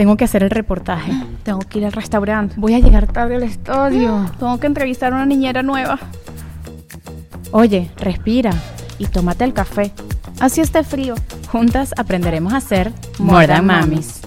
Tengo 0.00 0.16
que 0.16 0.24
hacer 0.24 0.42
el 0.42 0.48
reportaje. 0.48 1.12
Tengo 1.42 1.58
que 1.58 1.78
ir 1.78 1.84
al 1.84 1.92
restaurante. 1.92 2.54
Voy 2.56 2.72
a 2.72 2.78
llegar 2.78 3.12
tarde 3.12 3.36
al 3.36 3.42
estudio. 3.42 4.32
Tengo 4.38 4.58
que 4.58 4.66
entrevistar 4.66 5.12
a 5.12 5.16
una 5.16 5.26
niñera 5.26 5.62
nueva. 5.62 5.98
Oye, 7.50 7.90
respira 7.98 8.50
y 8.98 9.08
tómate 9.08 9.44
el 9.44 9.52
café. 9.52 9.92
Así 10.40 10.62
esté 10.62 10.84
frío. 10.84 11.16
Juntas 11.52 11.92
aprenderemos 11.98 12.54
a 12.54 12.56
hacer 12.56 12.94
More 13.18 13.46
Than 13.46 13.66
Mamis. 13.66 14.22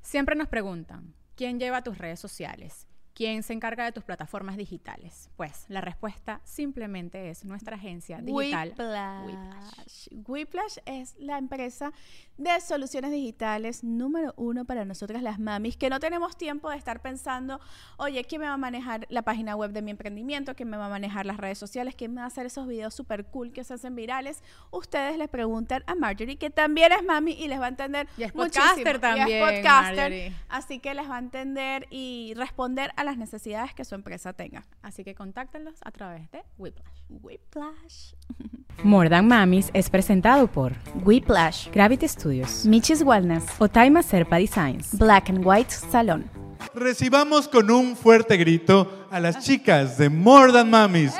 Siempre 0.00 0.36
nos 0.36 0.46
preguntan, 0.46 1.14
¿quién 1.34 1.58
lleva 1.58 1.82
tus 1.82 1.98
redes 1.98 2.20
sociales? 2.20 2.86
¿Quién 3.14 3.42
se 3.42 3.52
encarga 3.52 3.84
de 3.84 3.92
tus 3.92 4.04
plataformas 4.04 4.56
digitales? 4.56 5.30
Pues 5.36 5.66
la 5.68 5.80
respuesta 5.82 6.40
simplemente 6.44 7.28
es 7.30 7.44
nuestra 7.44 7.76
agencia 7.76 8.18
digital 8.22 8.70
Whiplash. 8.76 10.08
Whiplash 10.26 10.78
es 10.86 11.14
la 11.18 11.36
empresa 11.38 11.92
de 12.38 12.60
soluciones 12.60 13.10
digitales 13.10 13.84
número 13.84 14.32
uno 14.36 14.64
para 14.64 14.84
nosotras 14.84 15.22
las 15.22 15.38
mamis, 15.38 15.76
que 15.76 15.90
no 15.90 16.00
tenemos 16.00 16.36
tiempo 16.36 16.70
de 16.70 16.76
estar 16.76 17.00
pensando, 17.02 17.60
oye, 17.98 18.24
¿quién 18.24 18.40
me 18.40 18.46
va 18.46 18.54
a 18.54 18.58
manejar 18.58 19.06
la 19.10 19.22
página 19.22 19.54
web 19.56 19.72
de 19.72 19.82
mi 19.82 19.90
emprendimiento? 19.90 20.54
¿Quién 20.54 20.70
me 20.70 20.76
va 20.78 20.86
a 20.86 20.90
manejar 20.90 21.26
las 21.26 21.36
redes 21.36 21.58
sociales? 21.58 21.94
¿Quién 21.94 22.14
me 22.14 22.20
va 22.20 22.24
a 22.24 22.28
hacer 22.28 22.46
esos 22.46 22.66
videos 22.66 22.94
súper 22.94 23.26
cool 23.26 23.52
que 23.52 23.62
se 23.62 23.74
hacen 23.74 23.94
virales? 23.94 24.42
Ustedes 24.70 25.18
les 25.18 25.28
preguntan 25.28 25.84
a 25.86 25.94
Marjorie, 25.94 26.36
que 26.36 26.50
también 26.50 26.92
es 26.92 27.04
mami 27.04 27.32
y 27.32 27.48
les 27.48 27.60
va 27.60 27.66
a 27.66 27.68
entender 27.68 28.08
Y 28.16 28.22
es 28.24 28.34
muchísimo. 28.34 28.64
podcaster 28.64 28.86
Y 28.86 28.96
es 28.96 29.00
también, 29.00 29.44
podcaster, 29.44 29.96
Marjorie. 29.96 30.32
así 30.48 30.78
que 30.78 30.94
les 30.94 31.08
va 31.08 31.16
a 31.16 31.18
entender 31.18 31.86
y 31.90 32.32
responder 32.36 32.92
a 32.96 33.01
las 33.04 33.16
necesidades 33.16 33.74
que 33.74 33.84
su 33.84 33.94
empresa 33.94 34.32
tenga. 34.32 34.64
Así 34.82 35.04
que 35.04 35.14
contáctenlos 35.14 35.76
a 35.84 35.90
través 35.90 36.30
de 36.30 36.42
Whiplash. 36.58 37.00
Whiplash. 37.08 38.12
More 38.84 39.08
Than 39.08 39.28
Mamis 39.28 39.70
es 39.74 39.90
presentado 39.90 40.46
por 40.46 40.72
Whiplash. 41.04 41.68
Gravity 41.70 42.08
Studios, 42.08 42.64
Michis 42.66 43.02
Wellness. 43.02 43.44
Otaima 43.58 44.02
Serpa 44.02 44.36
Designs, 44.36 44.96
Black 44.98 45.30
and 45.30 45.44
White 45.44 45.70
Salon. 45.70 46.30
Recibamos 46.74 47.48
con 47.48 47.70
un 47.70 47.96
fuerte 47.96 48.36
grito 48.36 49.06
a 49.10 49.20
las 49.20 49.40
chicas 49.40 49.98
de 49.98 50.08
More 50.08 50.52
Than 50.52 50.70
Mamis. 50.70 51.12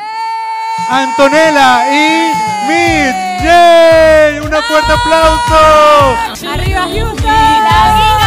Antonella 0.89 1.87
y 1.93 2.33
Mitch. 2.69 3.33
¡Yay! 3.43 4.39
¡Un 4.39 4.51
fuerte 4.51 4.93
aplauso! 4.93 6.49
¡Arriba 6.49 6.83
Houston! 6.83 8.22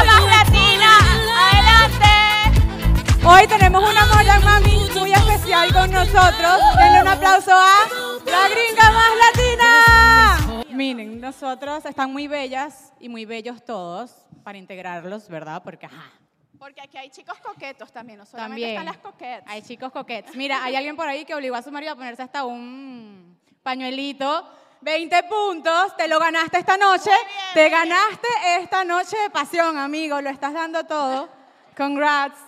Hoy 3.28 3.48
tenemos 3.48 3.81
una 3.81 4.06
Than 4.23 4.44
Mami 4.44 4.90
muy 5.00 5.12
especial 5.12 5.73
con 5.73 5.92
nosotros. 5.92 6.59
Denle 6.78 7.02
un 7.02 7.08
aplauso 7.08 7.52
a 7.52 7.88
la 8.23 8.48
gringa 8.50 8.92
más 8.92 9.09
latina. 9.26 10.64
Miren, 10.70 11.20
nosotros 11.20 11.84
están 11.86 12.14
muy 12.14 12.28
bellas 12.28 12.94
y 13.00 13.09
muy 13.09 13.26
bellos 13.26 13.66
todos 13.66 14.12
para 14.44 14.59
integrarlos, 14.59 15.28
¿verdad? 15.28 15.64
Porque, 15.64 15.88
ajá, 15.88 16.12
Porque 16.59 16.82
aquí 16.82 16.98
hay 16.98 17.09
chicos 17.09 17.40
coquetos 17.40 17.92
también, 17.92 18.20
no 18.20 18.26
solamente 18.28 18.62
También. 18.62 18.70
están 18.72 18.86
las 18.86 18.98
coquetas. 18.98 19.44
Hay 19.48 19.64
chicos 19.64 19.92
coquetes. 19.92 20.36
Mira, 20.36 20.64
hay 20.64 20.76
alguien 20.76 20.95
por 20.95 21.08
ahí 21.08 21.26
que 21.26 21.34
obligó 21.34 21.56
a 21.56 21.64
su 21.64 21.72
marido 21.72 21.94
a 21.94 21.95
ponerse 21.95 22.22
hasta 22.22 22.45
un 22.45 23.39
pañuelito. 23.64 24.48
20 24.82 25.23
puntos, 25.23 25.98
te 25.98 26.08
lo 26.08 26.20
ganaste 26.20 26.60
esta 26.60 26.78
noche. 26.78 27.10
Te 27.56 27.70
ganaste 27.70 28.28
esta 28.60 28.84
noche 28.84 29.17
de 29.17 29.32
pasión, 29.32 29.78
amigo. 29.80 30.22
Lo 30.22 30.30
estás 30.30 30.54
dando 30.54 30.84
todo. 30.84 31.28
Congrats. 31.76 32.45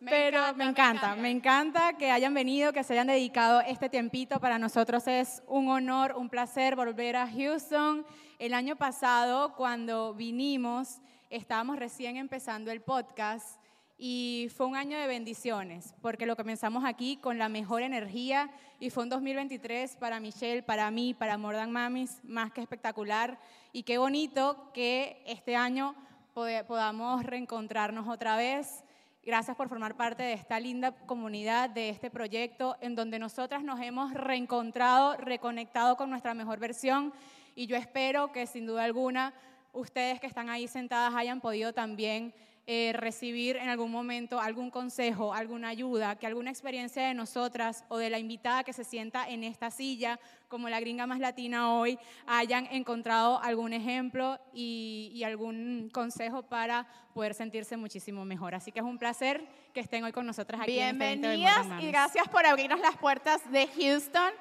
Me 0.00 0.10
Pero 0.10 0.38
encanta, 0.38 0.54
me 0.54 0.64
me 0.64 0.70
encanta, 0.70 1.16
me 1.16 1.30
encanta 1.30 1.92
que 1.98 2.10
hayan 2.10 2.32
venido, 2.32 2.72
que 2.72 2.82
se 2.82 2.94
hayan 2.94 3.08
dedicado 3.08 3.60
este 3.60 3.90
tiempito. 3.90 4.40
Para 4.40 4.58
nosotros 4.58 5.06
es 5.06 5.42
un 5.46 5.68
honor, 5.68 6.14
un 6.16 6.30
placer 6.30 6.74
volver 6.74 7.16
a 7.16 7.28
Houston. 7.28 8.06
El 8.38 8.54
año 8.54 8.76
pasado, 8.76 9.54
cuando 9.56 10.14
vinimos, 10.14 11.02
estábamos 11.28 11.78
recién 11.78 12.16
empezando 12.16 12.70
el 12.70 12.80
podcast 12.80 13.60
y 13.98 14.48
fue 14.56 14.68
un 14.68 14.76
año 14.76 14.98
de 14.98 15.06
bendiciones, 15.06 15.94
porque 16.00 16.24
lo 16.24 16.34
comenzamos 16.34 16.86
aquí 16.86 17.18
con 17.18 17.36
la 17.36 17.50
mejor 17.50 17.82
energía 17.82 18.50
y 18.78 18.88
fue 18.88 19.02
un 19.02 19.10
2023 19.10 19.96
para 19.96 20.18
Michelle, 20.18 20.62
para 20.62 20.90
mí, 20.90 21.12
para 21.12 21.36
Mordan 21.36 21.70
Mamis, 21.70 22.24
más 22.24 22.50
que 22.52 22.62
espectacular. 22.62 23.38
Y 23.70 23.82
qué 23.82 23.98
bonito 23.98 24.70
que 24.72 25.22
este 25.26 25.56
año 25.56 25.94
podamos 26.32 27.22
reencontrarnos 27.22 28.08
otra 28.08 28.36
vez. 28.36 28.82
Gracias 29.22 29.54
por 29.54 29.68
formar 29.68 29.96
parte 29.98 30.22
de 30.22 30.32
esta 30.32 30.58
linda 30.58 30.92
comunidad, 30.92 31.68
de 31.68 31.90
este 31.90 32.10
proyecto, 32.10 32.78
en 32.80 32.94
donde 32.94 33.18
nosotras 33.18 33.62
nos 33.62 33.78
hemos 33.80 34.14
reencontrado, 34.14 35.14
reconectado 35.18 35.96
con 35.96 36.08
nuestra 36.08 36.32
mejor 36.32 36.58
versión. 36.58 37.12
Y 37.54 37.66
yo 37.66 37.76
espero 37.76 38.32
que 38.32 38.46
sin 38.46 38.64
duda 38.64 38.84
alguna 38.84 39.34
ustedes 39.74 40.20
que 40.20 40.26
están 40.26 40.48
ahí 40.48 40.66
sentadas 40.66 41.14
hayan 41.14 41.42
podido 41.42 41.74
también 41.74 42.32
eh, 42.66 42.92
recibir 42.94 43.56
en 43.56 43.68
algún 43.68 43.90
momento 43.90 44.40
algún 44.40 44.70
consejo, 44.70 45.34
alguna 45.34 45.68
ayuda, 45.68 46.16
que 46.16 46.26
alguna 46.26 46.50
experiencia 46.50 47.06
de 47.06 47.14
nosotras 47.14 47.84
o 47.88 47.98
de 47.98 48.10
la 48.10 48.18
invitada 48.18 48.62
que 48.64 48.72
se 48.72 48.84
sienta 48.84 49.28
en 49.28 49.42
esta 49.44 49.70
silla, 49.70 50.20
como 50.48 50.68
la 50.68 50.78
gringa 50.78 51.06
más 51.06 51.18
latina 51.18 51.74
hoy, 51.74 51.98
hayan 52.26 52.66
encontrado 52.66 53.40
algún 53.42 53.72
ejemplo 53.72 54.38
y, 54.52 55.10
y 55.14 55.24
algún 55.24 55.90
consejo 55.92 56.42
para 56.42 56.86
poder 57.14 57.34
sentirse 57.34 57.76
muchísimo 57.76 58.24
mejor. 58.24 58.54
Así 58.54 58.72
que 58.72 58.80
es 58.80 58.86
un 58.86 58.98
placer 58.98 59.44
que 59.72 59.80
estén 59.80 60.04
hoy 60.04 60.12
con 60.12 60.26
nosotras 60.26 60.60
aquí. 60.60 60.78
en 60.78 60.98
de 60.98 61.06
Bienvenidas 61.06 61.66
Modern 61.66 61.82
y 61.82 61.88
gracias 61.88 62.28
por 62.28 62.46
abrirnos 62.46 62.80
las 62.80 62.96
puertas 62.96 63.40
de 63.50 63.68
Houston. 63.68 64.32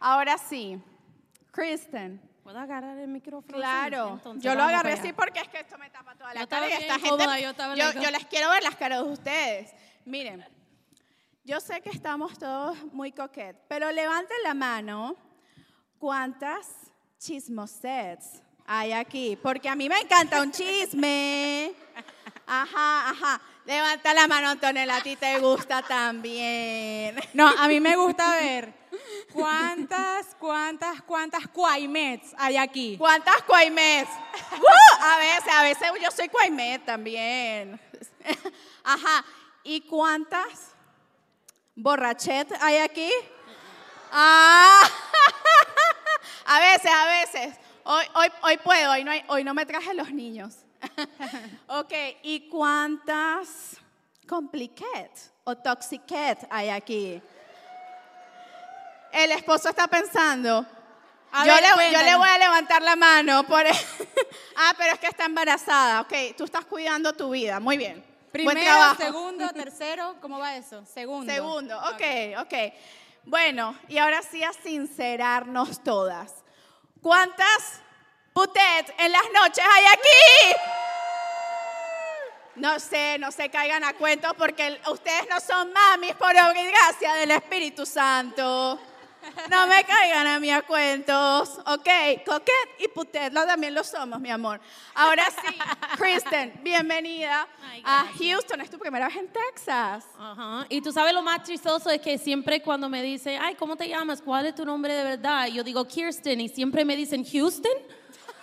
Ahora 0.00 0.38
sí, 0.38 0.78
Kristen. 1.50 2.35
¿Puedo 2.46 2.60
agarrar 2.60 2.96
el 2.98 3.08
micrófono? 3.08 3.58
Claro? 3.58 4.10
Entonces, 4.18 4.44
yo 4.44 4.54
lo 4.54 4.62
agarré 4.62 4.92
así 4.92 5.12
porque 5.12 5.40
es 5.40 5.48
que 5.48 5.58
esto 5.58 5.76
me 5.78 5.90
tapa 5.90 6.14
toda 6.14 6.32
la 6.32 6.42
Yo 6.42 6.48
cara 6.48 6.68
y 6.68 6.72
esta 6.74 6.94
gente. 6.94 7.08
cómoda, 7.08 7.40
yo 7.40 8.00
yo 8.00 8.10
les 8.12 8.24
quiero 8.26 8.50
ver 8.50 8.62
las 8.62 8.76
caras 8.76 9.04
de 9.04 9.10
ustedes. 9.10 9.74
Miren, 10.04 10.46
yo 11.42 11.58
sé 11.58 11.80
que 11.80 11.90
estamos 11.90 12.38
todos 12.38 12.80
muy 12.92 13.10
coquetes, 13.10 13.60
pero 13.66 13.90
levanten 13.90 14.36
la 14.44 14.54
mano. 14.54 15.16
¿Cuántas 15.98 16.68
chismosets 17.18 18.40
hay 18.64 18.92
aquí? 18.92 19.36
Porque 19.42 19.68
a 19.68 19.74
mí 19.74 19.88
me 19.88 19.98
encanta 19.98 20.40
un 20.40 20.52
chisme. 20.52 21.72
Ajá, 22.46 23.10
ajá. 23.10 23.40
Levanta 23.66 24.14
la 24.14 24.28
mano, 24.28 24.50
Antonella, 24.50 24.96
a 24.96 25.00
ti 25.02 25.16
te 25.16 25.38
gusta 25.40 25.82
también. 25.82 27.16
No, 27.34 27.48
a 27.48 27.66
mí 27.66 27.80
me 27.80 27.96
gusta 27.96 28.36
ver 28.36 28.72
cuántas, 29.32 30.36
cuántas, 30.38 31.02
cuántas 31.02 31.48
cuaimets 31.48 32.32
hay 32.38 32.56
aquí. 32.58 32.96
¿Cuántas 32.96 33.42
cuaimés? 33.42 34.06
¡Uh! 34.52 35.02
A 35.02 35.18
veces, 35.18 35.52
a 35.52 35.62
veces 35.62 35.88
yo 36.00 36.10
soy 36.12 36.28
cuaimé 36.28 36.78
también. 36.80 37.80
Ajá. 38.84 39.24
¿Y 39.64 39.80
cuántas 39.80 40.72
borrachet 41.74 42.48
hay 42.60 42.76
aquí? 42.78 43.10
Ah. 44.12 44.80
A 46.48 46.60
veces, 46.60 46.90
a 46.92 47.06
veces. 47.06 47.56
Hoy, 47.82 48.04
hoy, 48.14 48.28
hoy 48.42 48.56
puedo, 48.58 48.92
hoy 48.92 49.02
no, 49.02 49.10
hay- 49.10 49.24
hoy 49.26 49.42
no 49.42 49.52
me 49.52 49.66
traje 49.66 49.92
los 49.94 50.12
niños. 50.12 50.54
Ok, 51.68 51.92
¿y 52.22 52.48
cuántas 52.48 53.76
compliquet 54.28 55.10
o 55.44 55.56
toxiquet 55.56 56.46
hay 56.50 56.68
aquí? 56.70 57.20
El 59.12 59.32
esposo 59.32 59.70
está 59.70 59.86
pensando, 59.88 60.66
yo, 61.44 61.54
ver, 61.54 61.62
le, 61.62 61.68
yo 61.68 61.74
cuéntanos. 61.74 62.04
le 62.04 62.16
voy 62.16 62.28
a 62.28 62.38
levantar 62.38 62.82
la 62.82 62.96
mano 62.96 63.44
por... 63.44 63.64
ah, 64.56 64.74
pero 64.78 64.94
es 64.94 64.98
que 64.98 65.06
está 65.08 65.26
embarazada. 65.26 66.00
Ok, 66.02 66.12
tú 66.36 66.44
estás 66.44 66.64
cuidando 66.64 67.12
tu 67.12 67.30
vida. 67.30 67.60
Muy 67.60 67.76
bien. 67.76 67.94
Buen 67.94 68.30
Primero, 68.32 68.60
trabajo. 68.60 69.02
segundo, 69.02 69.48
tercero, 69.54 70.16
¿cómo 70.20 70.38
va 70.38 70.56
eso? 70.56 70.84
Segundo. 70.86 71.32
Segundo, 71.32 71.78
ok, 71.78 72.40
ok. 72.40 72.54
Bueno, 73.24 73.76
y 73.88 73.98
ahora 73.98 74.22
sí 74.22 74.42
a 74.42 74.52
sincerarnos 74.52 75.82
todas. 75.82 76.44
¿Cuántas 77.02 77.80
putet 78.36 78.94
en 78.98 79.12
las 79.12 79.22
noches 79.32 79.64
hay 79.64 79.84
aquí? 79.86 80.60
No 82.56 82.78
sé, 82.78 83.18
no 83.18 83.32
se 83.32 83.48
caigan 83.48 83.82
a 83.82 83.94
cuentos 83.94 84.32
porque 84.36 84.78
ustedes 84.90 85.26
no 85.30 85.40
son 85.40 85.72
mamis 85.72 86.14
por 86.16 86.32
obra 86.32 86.62
y 86.62 86.66
gracia 86.66 87.14
del 87.14 87.30
Espíritu 87.30 87.86
Santo. 87.86 88.78
No 89.50 89.66
me 89.66 89.82
caigan 89.84 90.26
a 90.26 90.38
mí 90.38 90.50
a 90.50 90.60
cuentos, 90.62 91.58
¿ok? 91.66 91.88
Coquet 92.26 92.68
y 92.78 92.88
putet, 92.88 93.32
lo 93.32 93.46
también 93.46 93.74
lo 93.74 93.82
somos, 93.82 94.20
mi 94.20 94.30
amor. 94.30 94.60
Ahora 94.94 95.24
sí, 95.30 95.56
Kristen, 95.96 96.60
bienvenida 96.62 97.48
Ay, 97.70 97.82
a. 97.84 98.06
Houston. 98.18 98.60
Es 98.60 98.70
tu 98.70 98.78
primera 98.78 99.08
vez 99.08 99.16
en 99.16 99.28
Texas. 99.32 100.04
Ajá. 100.18 100.66
Y 100.68 100.82
tú 100.82 100.92
sabes 100.92 101.14
lo 101.14 101.22
más 101.22 101.42
chistoso 101.42 101.88
es 101.88 102.02
que 102.02 102.18
siempre 102.18 102.60
cuando 102.60 102.88
me 102.90 103.02
dicen, 103.02 103.40
ay, 103.42 103.54
¿cómo 103.54 103.76
te 103.76 103.88
llamas? 103.88 104.20
¿Cuál 104.20 104.44
es 104.44 104.54
tu 104.54 104.64
nombre 104.66 104.92
de 104.92 105.02
verdad? 105.02 105.46
Yo 105.48 105.64
digo 105.64 105.86
Kirsten 105.88 106.42
y 106.42 106.50
siempre 106.50 106.84
me 106.84 106.94
dicen 106.96 107.24
Houston. 107.24 107.72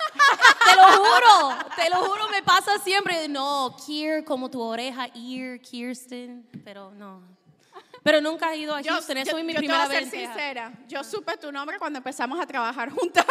te 0.65 0.75
lo 0.75 0.83
juro, 0.83 1.55
te 1.75 1.89
lo 1.89 1.95
juro, 2.05 2.29
me 2.29 2.41
pasa 2.43 2.77
siempre. 2.79 3.27
No, 3.27 3.75
Kier, 3.85 4.23
como 4.23 4.49
tu 4.49 4.61
oreja, 4.61 5.07
ear, 5.15 5.59
Kirsten, 5.59 6.47
pero 6.63 6.91
no. 6.91 7.21
Pero 8.03 8.19
nunca 8.19 8.53
he 8.53 8.57
ido 8.57 8.75
a 8.75 8.81
Yo, 8.81 8.91
Houston, 8.93 9.17
eso 9.17 9.31
yo- 9.31 9.37
es 9.37 9.45
mi 9.45 9.53
yo 9.53 9.59
primera 9.59 9.83
te 9.83 9.87
voy 9.87 9.95
a 9.95 9.99
vez. 10.01 10.09
ser 10.09 10.19
en 10.19 10.25
Texas. 10.25 10.35
sincera. 10.35 10.73
Yo 10.89 11.03
supe 11.05 11.37
tu 11.37 11.51
nombre 11.53 11.79
cuando 11.79 11.97
empezamos 11.97 12.37
a 12.39 12.45
trabajar 12.45 12.89
juntas. 12.89 13.25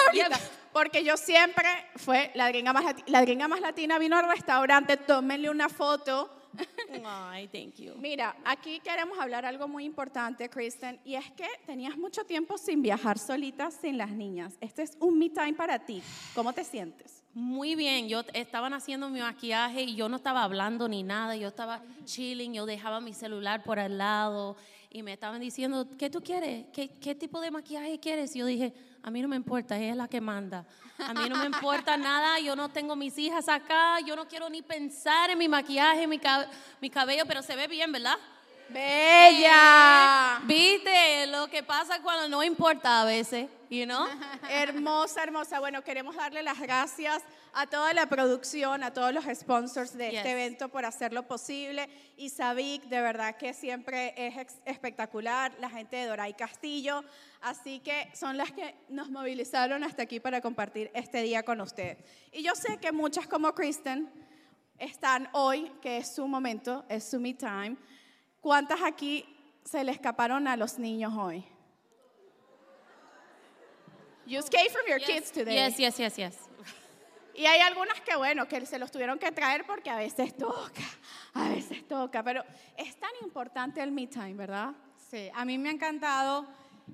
Porque 0.72 1.04
yo 1.04 1.16
siempre 1.18 1.68
fue 1.96 2.30
la 2.34 2.48
gringa 2.48 2.72
más 2.72 2.84
latina. 2.84 3.04
La 3.08 3.20
gringa 3.20 3.48
más 3.48 3.60
latina 3.60 3.98
vino 3.98 4.16
al 4.16 4.26
restaurante, 4.28 4.96
tómenle 4.96 5.50
una 5.50 5.68
foto. 5.68 6.34
Ay, 7.04 7.48
thank 7.48 7.76
you. 7.76 7.94
Mira, 7.96 8.36
aquí 8.44 8.80
queremos 8.80 9.18
hablar 9.18 9.44
algo 9.44 9.68
muy 9.68 9.84
importante, 9.84 10.48
Kristen, 10.48 11.00
y 11.04 11.14
es 11.14 11.30
que 11.32 11.46
tenías 11.66 11.96
mucho 11.96 12.24
tiempo 12.24 12.58
sin 12.58 12.82
viajar 12.82 13.18
solita 13.18 13.70
sin 13.70 13.98
las 13.98 14.10
niñas. 14.10 14.54
Este 14.60 14.82
es 14.82 14.96
un 15.00 15.18
me 15.18 15.30
time 15.30 15.54
para 15.54 15.78
ti. 15.78 16.02
¿Cómo 16.34 16.52
te 16.52 16.64
sientes? 16.64 17.22
Muy 17.34 17.74
bien, 17.74 18.08
yo 18.08 18.22
estaban 18.34 18.74
haciendo 18.74 19.08
mi 19.08 19.20
maquillaje 19.20 19.82
y 19.82 19.94
yo 19.94 20.08
no 20.08 20.16
estaba 20.16 20.42
hablando 20.42 20.86
ni 20.86 21.02
nada, 21.02 21.34
yo 21.34 21.48
estaba 21.48 21.82
chilling, 22.04 22.52
yo 22.52 22.66
dejaba 22.66 23.00
mi 23.00 23.14
celular 23.14 23.62
por 23.62 23.78
al 23.78 23.96
lado 23.96 24.56
y 24.90 25.02
me 25.02 25.14
estaban 25.14 25.40
diciendo, 25.40 25.88
¿qué 25.98 26.10
tú 26.10 26.22
quieres? 26.22 26.66
¿Qué, 26.74 26.90
qué 26.90 27.14
tipo 27.14 27.40
de 27.40 27.50
maquillaje 27.50 27.98
quieres? 27.98 28.36
Y 28.36 28.40
yo 28.40 28.46
dije, 28.46 28.74
a 29.02 29.10
mí 29.10 29.20
no 29.22 29.28
me 29.28 29.36
importa, 29.36 29.76
ella 29.76 29.90
es 29.90 29.96
la 29.96 30.08
que 30.08 30.20
manda. 30.20 30.64
A 30.98 31.12
mí 31.14 31.28
no 31.28 31.36
me 31.36 31.46
importa 31.46 31.96
nada, 31.96 32.38
yo 32.38 32.54
no 32.54 32.68
tengo 32.68 32.94
mis 32.96 33.18
hijas 33.18 33.48
acá, 33.48 33.98
yo 34.00 34.14
no 34.14 34.28
quiero 34.28 34.48
ni 34.48 34.62
pensar 34.62 35.30
en 35.30 35.38
mi 35.38 35.48
maquillaje, 35.48 36.06
mi, 36.06 36.18
cab- 36.18 36.46
mi 36.80 36.88
cabello, 36.90 37.24
pero 37.26 37.42
se 37.42 37.56
ve 37.56 37.66
bien, 37.66 37.90
¿verdad? 37.90 38.16
¡Bella! 38.72 40.40
Viste 40.44 41.26
lo 41.28 41.48
que 41.48 41.62
pasa 41.62 42.00
cuando 42.02 42.28
no 42.28 42.42
importa 42.42 43.02
a 43.02 43.04
veces, 43.04 43.48
you 43.70 43.84
know? 43.84 44.06
Hermosa, 44.50 45.22
hermosa. 45.22 45.60
Bueno, 45.60 45.82
queremos 45.82 46.16
darle 46.16 46.42
las 46.42 46.58
gracias 46.60 47.22
a 47.54 47.66
toda 47.66 47.92
la 47.92 48.06
producción, 48.06 48.82
a 48.82 48.92
todos 48.92 49.12
los 49.12 49.24
sponsors 49.34 49.96
de 49.96 50.08
Yes. 50.10 50.18
este 50.18 50.30
evento 50.32 50.68
por 50.68 50.84
hacerlo 50.84 51.24
posible. 51.26 51.88
Y 52.16 52.30
Sabic, 52.30 52.84
de 52.84 53.00
verdad 53.00 53.36
que 53.36 53.52
siempre 53.52 54.14
es 54.16 54.56
espectacular. 54.64 55.52
La 55.60 55.68
gente 55.68 55.96
de 55.96 56.06
Doray 56.06 56.34
Castillo. 56.34 57.04
Así 57.40 57.80
que 57.80 58.08
son 58.14 58.36
las 58.36 58.52
que 58.52 58.74
nos 58.88 59.10
movilizaron 59.10 59.84
hasta 59.84 60.04
aquí 60.04 60.20
para 60.20 60.40
compartir 60.40 60.90
este 60.94 61.22
día 61.22 61.42
con 61.42 61.60
ustedes. 61.60 61.98
Y 62.32 62.42
yo 62.42 62.54
sé 62.54 62.78
que 62.78 62.92
muchas 62.92 63.26
como 63.26 63.54
Kristen 63.54 64.10
están 64.78 65.28
hoy, 65.32 65.70
que 65.82 65.98
es 65.98 66.14
su 66.14 66.26
momento, 66.26 66.84
es 66.88 67.04
su 67.04 67.20
me 67.20 67.34
time. 67.34 67.76
¿Cuántas 68.42 68.82
aquí 68.82 69.24
se 69.64 69.84
le 69.84 69.92
escaparon 69.92 70.48
a 70.48 70.56
los 70.56 70.76
niños 70.76 71.12
hoy? 71.16 71.44
You 74.26 74.40
escaped 74.40 74.72
from 74.72 74.84
your 74.88 75.00
kids 75.00 75.30
today. 75.30 75.54
Yes, 75.54 75.76
yes, 75.78 75.96
yes, 75.96 76.16
yes. 76.16 76.38
Y 77.34 77.46
hay 77.46 77.60
algunas 77.60 78.00
que, 78.00 78.16
bueno, 78.16 78.46
que 78.48 78.66
se 78.66 78.78
los 78.80 78.90
tuvieron 78.90 79.18
que 79.18 79.30
traer 79.30 79.64
porque 79.64 79.90
a 79.90 79.96
veces 79.96 80.36
toca, 80.36 80.82
a 81.34 81.50
veces 81.50 81.86
toca, 81.86 82.22
pero 82.22 82.44
es 82.76 82.96
tan 82.96 83.12
importante 83.22 83.80
el 83.80 83.92
me 83.92 84.08
time, 84.08 84.34
¿verdad? 84.34 84.72
Sí, 85.10 85.30
a 85.32 85.44
mí 85.44 85.56
me 85.56 85.68
ha 85.68 85.72
encantado 85.72 86.46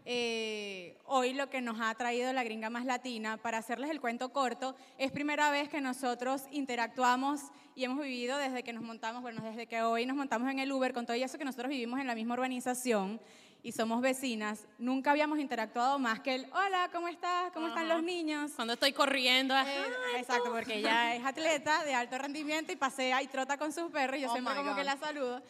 eh, 0.05 0.99
hoy 1.05 1.35
lo 1.35 1.51
que 1.51 1.61
nos 1.61 1.81
ha 1.81 1.95
traído 1.95 2.33
la 2.33 2.45
gringa 2.45 2.71
más 2.71 2.85
latina. 2.85 3.37
Para 3.37 3.59
hacerles 3.59 3.91
el 3.91 4.01
cuento 4.01 4.33
corto, 4.33 4.75
es 4.99 5.13
primera 5.13 5.51
vez 5.51 5.69
que 5.69 5.81
nosotros 5.81 6.43
interactuamos 6.51 7.41
y 7.75 7.85
hemos 7.85 8.01
vivido 8.01 8.39
desde 8.39 8.63
que 8.63 8.73
nos 8.73 8.83
montamos, 8.83 9.23
bueno, 9.23 9.43
desde 9.43 9.67
que 9.67 9.83
hoy 9.83 10.07
nos 10.07 10.17
montamos 10.17 10.51
en 10.51 10.59
el 10.59 10.73
Uber, 10.73 10.93
con 10.93 11.07
todo 11.07 11.17
eso 11.17 11.39
que 11.39 11.45
nosotros 11.45 11.69
vivimos 11.71 12.01
en 12.01 12.07
la 12.07 12.15
misma 12.15 12.35
urbanización 12.35 13.21
y 13.63 13.73
somos 13.73 14.01
vecinas, 14.01 14.67
nunca 14.79 15.11
habíamos 15.11 15.39
interactuado 15.39 15.99
más 15.99 16.21
que 16.21 16.37
el, 16.37 16.47
hola, 16.53 16.91
¿cómo 16.93 17.09
estás? 17.09 17.51
¿Cómo 17.53 17.69
están 17.69 17.87
Ajá. 17.87 17.95
los 17.95 18.05
niños? 18.05 18.53
Cuando 18.55 18.75
estoy 18.75 18.93
corriendo, 18.93 19.55
Eh, 19.57 19.85
exacto, 20.17 20.53
porque 20.53 20.77
ella 20.77 21.17
es 21.17 21.25
atleta 21.25 21.85
de 21.85 21.93
alto 21.95 22.17
rendimiento 22.19 22.73
y 22.73 22.77
pasea 22.77 23.21
y 23.23 23.27
trota 23.27 23.59
con 23.59 23.73
sus 23.73 23.91
perros 23.91 24.19
y 24.19 24.23
yo 24.23 24.29
Oh 24.31 24.33
siempre 24.33 24.55
como 24.55 24.77
que 24.77 24.85
la 24.85 24.97
saludo. 24.97 25.43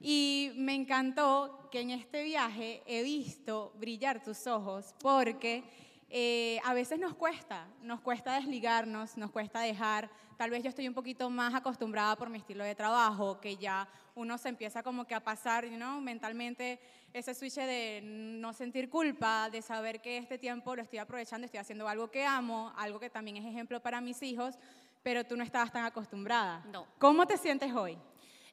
Y 0.00 0.52
me 0.56 0.74
encantó 0.74 1.68
que 1.70 1.80
en 1.80 1.90
este 1.90 2.22
viaje 2.22 2.82
he 2.86 3.02
visto 3.02 3.72
brillar 3.78 4.22
tus 4.22 4.46
ojos 4.46 4.94
porque 5.00 5.64
eh, 6.08 6.60
a 6.64 6.74
veces 6.74 6.98
nos 6.98 7.14
cuesta, 7.14 7.66
nos 7.82 8.00
cuesta 8.00 8.34
desligarnos, 8.34 9.16
nos 9.16 9.30
cuesta 9.30 9.60
dejar. 9.60 10.08
Tal 10.36 10.50
vez 10.50 10.62
yo 10.62 10.68
estoy 10.68 10.86
un 10.86 10.94
poquito 10.94 11.30
más 11.30 11.54
acostumbrada 11.54 12.14
por 12.16 12.28
mi 12.28 12.38
estilo 12.38 12.62
de 12.62 12.74
trabajo, 12.74 13.40
que 13.40 13.56
ya 13.56 13.88
uno 14.14 14.38
se 14.38 14.50
empieza 14.50 14.82
como 14.82 15.06
que 15.06 15.14
a 15.14 15.24
pasar, 15.24 15.66
¿no? 15.72 16.00
mentalmente 16.00 16.78
ese 17.12 17.34
switch 17.34 17.54
de 17.54 18.00
no 18.04 18.52
sentir 18.52 18.90
culpa, 18.90 19.48
de 19.50 19.62
saber 19.62 20.00
que 20.00 20.18
este 20.18 20.38
tiempo 20.38 20.76
lo 20.76 20.82
estoy 20.82 20.98
aprovechando, 20.98 21.46
estoy 21.46 21.58
haciendo 21.60 21.88
algo 21.88 22.10
que 22.10 22.24
amo, 22.24 22.72
algo 22.76 23.00
que 23.00 23.08
también 23.08 23.38
es 23.38 23.44
ejemplo 23.46 23.80
para 23.80 24.00
mis 24.00 24.22
hijos, 24.22 24.54
pero 25.02 25.24
tú 25.24 25.36
no 25.36 25.42
estabas 25.42 25.72
tan 25.72 25.84
acostumbrada. 25.84 26.62
No. 26.70 26.86
¿Cómo 26.98 27.26
te 27.26 27.38
sientes 27.38 27.72
hoy? 27.72 27.96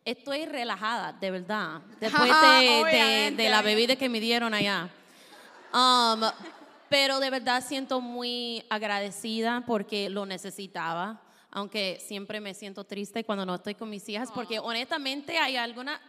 Estoy 0.05 0.45
relajada, 0.45 1.13
de 1.13 1.31
verdad. 1.31 1.81
Después 1.99 2.29
de, 2.41 2.83
de- 2.91 3.31
de 3.35 3.49
la 3.49 3.61
bebida 3.61 3.95
que 3.95 4.09
me 4.09 4.19
dieron 4.19 4.53
allá. 4.53 4.89
Um, 5.73 6.21
pero 6.89 7.19
de 7.19 7.29
verdad 7.29 7.63
siento 7.65 8.01
muy 8.01 8.63
agradecida 8.69 9.63
porque 9.65 10.09
lo 10.09 10.25
necesitaba. 10.25 11.21
Aunque 11.51 11.99
siempre 12.05 12.39
me 12.41 12.53
siento 12.53 12.83
triste 12.83 13.23
cuando 13.23 13.45
no 13.45 13.55
estoy 13.55 13.75
con 13.75 13.89
mis 13.89 14.07
hijas, 14.09 14.31
porque 14.31 14.59
honestamente 14.59 15.37
hay 15.37 15.55
alguna, 15.55 16.01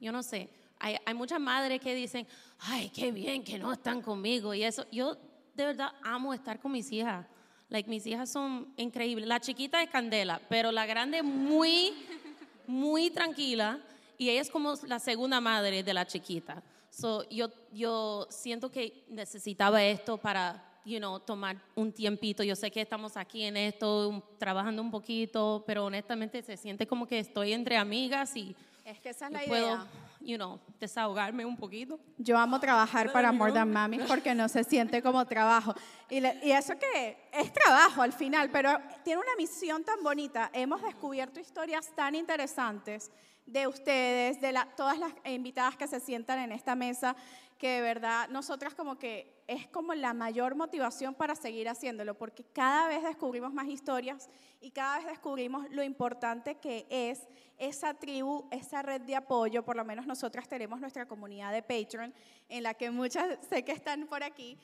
yo 0.00 0.12
no 0.12 0.22
sé, 0.22 0.48
hay, 0.78 0.96
hay 1.04 1.12
muchas 1.14 1.40
madres 1.40 1.80
que 1.80 1.92
dicen, 1.94 2.24
ay, 2.60 2.88
qué 2.90 3.10
bien 3.10 3.42
que 3.42 3.58
no 3.58 3.72
están 3.72 4.00
conmigo 4.00 4.54
y 4.54 4.62
eso. 4.62 4.86
Yo 4.92 5.16
de 5.54 5.66
verdad 5.66 5.92
amo 6.04 6.32
estar 6.32 6.60
con 6.60 6.70
mis 6.72 6.90
hijas. 6.92 7.26
Like, 7.68 7.90
mis 7.90 8.06
hijas 8.06 8.30
son 8.30 8.72
increíbles. 8.76 9.26
La 9.26 9.40
chiquita 9.40 9.82
es 9.82 9.90
Candela, 9.90 10.40
pero 10.48 10.70
la 10.70 10.86
grande 10.86 11.20
muy 11.24 11.92
muy 12.66 13.10
tranquila 13.10 13.80
y 14.18 14.30
ella 14.30 14.40
es 14.40 14.50
como 14.50 14.74
la 14.86 14.98
segunda 14.98 15.40
madre 15.40 15.82
de 15.82 15.94
la 15.94 16.06
chiquita. 16.06 16.62
So, 16.90 17.28
yo, 17.28 17.50
yo 17.72 18.26
siento 18.30 18.70
que 18.70 19.04
necesitaba 19.08 19.84
esto 19.84 20.16
para, 20.16 20.80
you 20.84 20.98
know, 20.98 21.20
tomar 21.20 21.60
un 21.74 21.92
tiempito. 21.92 22.42
Yo 22.42 22.56
sé 22.56 22.70
que 22.70 22.80
estamos 22.80 23.16
aquí 23.16 23.42
en 23.42 23.56
esto, 23.56 24.22
trabajando 24.38 24.80
un 24.80 24.90
poquito, 24.90 25.62
pero 25.66 25.84
honestamente 25.84 26.42
se 26.42 26.56
siente 26.56 26.86
como 26.86 27.06
que 27.06 27.18
estoy 27.18 27.52
entre 27.52 27.76
amigas 27.76 28.34
y 28.36 28.56
Es 28.84 28.98
que 29.00 29.10
esa 29.10 29.26
es 29.26 29.32
la 29.32 29.40
puedo, 29.44 29.66
idea. 29.66 29.86
You 30.26 30.36
know, 30.36 30.58
desahogarme 30.80 31.44
un 31.44 31.56
poquito. 31.56 31.98
Yo 32.18 32.36
amo 32.36 32.58
trabajar 32.58 33.12
para 33.12 33.30
More 33.32 33.52
Than 33.52 33.72
Mami 33.72 33.98
porque 34.00 34.34
no 34.34 34.48
se 34.48 34.64
siente 34.64 35.00
como 35.00 35.24
trabajo. 35.26 35.74
Y, 36.10 36.20
le- 36.20 36.38
y 36.42 36.50
eso 36.50 36.74
que 36.78 37.16
es 37.32 37.52
trabajo 37.52 38.02
al 38.02 38.12
final, 38.12 38.50
pero 38.50 38.76
tiene 39.04 39.20
una 39.20 39.36
misión 39.38 39.84
tan 39.84 40.02
bonita. 40.02 40.50
Hemos 40.52 40.82
descubierto 40.82 41.38
historias 41.40 41.94
tan 41.94 42.14
interesantes 42.14 43.10
de 43.46 43.68
ustedes, 43.68 44.40
de 44.40 44.50
la- 44.50 44.66
todas 44.76 44.98
las 44.98 45.12
invitadas 45.24 45.76
que 45.76 45.86
se 45.86 46.00
sientan 46.00 46.40
en 46.40 46.50
esta 46.50 46.74
mesa, 46.74 47.14
que 47.58 47.68
de 47.68 47.80
verdad 47.80 48.28
nosotras 48.28 48.74
como 48.74 48.98
que 48.98 49.42
es 49.46 49.66
como 49.68 49.94
la 49.94 50.12
mayor 50.12 50.54
motivación 50.54 51.14
para 51.14 51.34
seguir 51.34 51.68
haciéndolo, 51.68 52.16
porque 52.16 52.44
cada 52.52 52.88
vez 52.88 53.02
descubrimos 53.02 53.52
más 53.52 53.68
historias 53.68 54.28
y 54.60 54.70
cada 54.70 54.98
vez 54.98 55.06
descubrimos 55.06 55.70
lo 55.70 55.82
importante 55.82 56.56
que 56.56 56.86
es 56.90 57.26
esa 57.58 57.94
tribu, 57.94 58.48
esa 58.50 58.82
red 58.82 59.02
de 59.02 59.16
apoyo, 59.16 59.64
por 59.64 59.76
lo 59.76 59.84
menos 59.84 60.06
nosotras 60.06 60.48
tenemos 60.48 60.80
nuestra 60.80 61.06
comunidad 61.06 61.52
de 61.52 61.62
Patreon, 61.62 62.12
en 62.48 62.62
la 62.62 62.74
que 62.74 62.90
muchas 62.90 63.38
sé 63.48 63.64
que 63.64 63.72
están 63.72 64.06
por 64.06 64.22
aquí, 64.22 64.58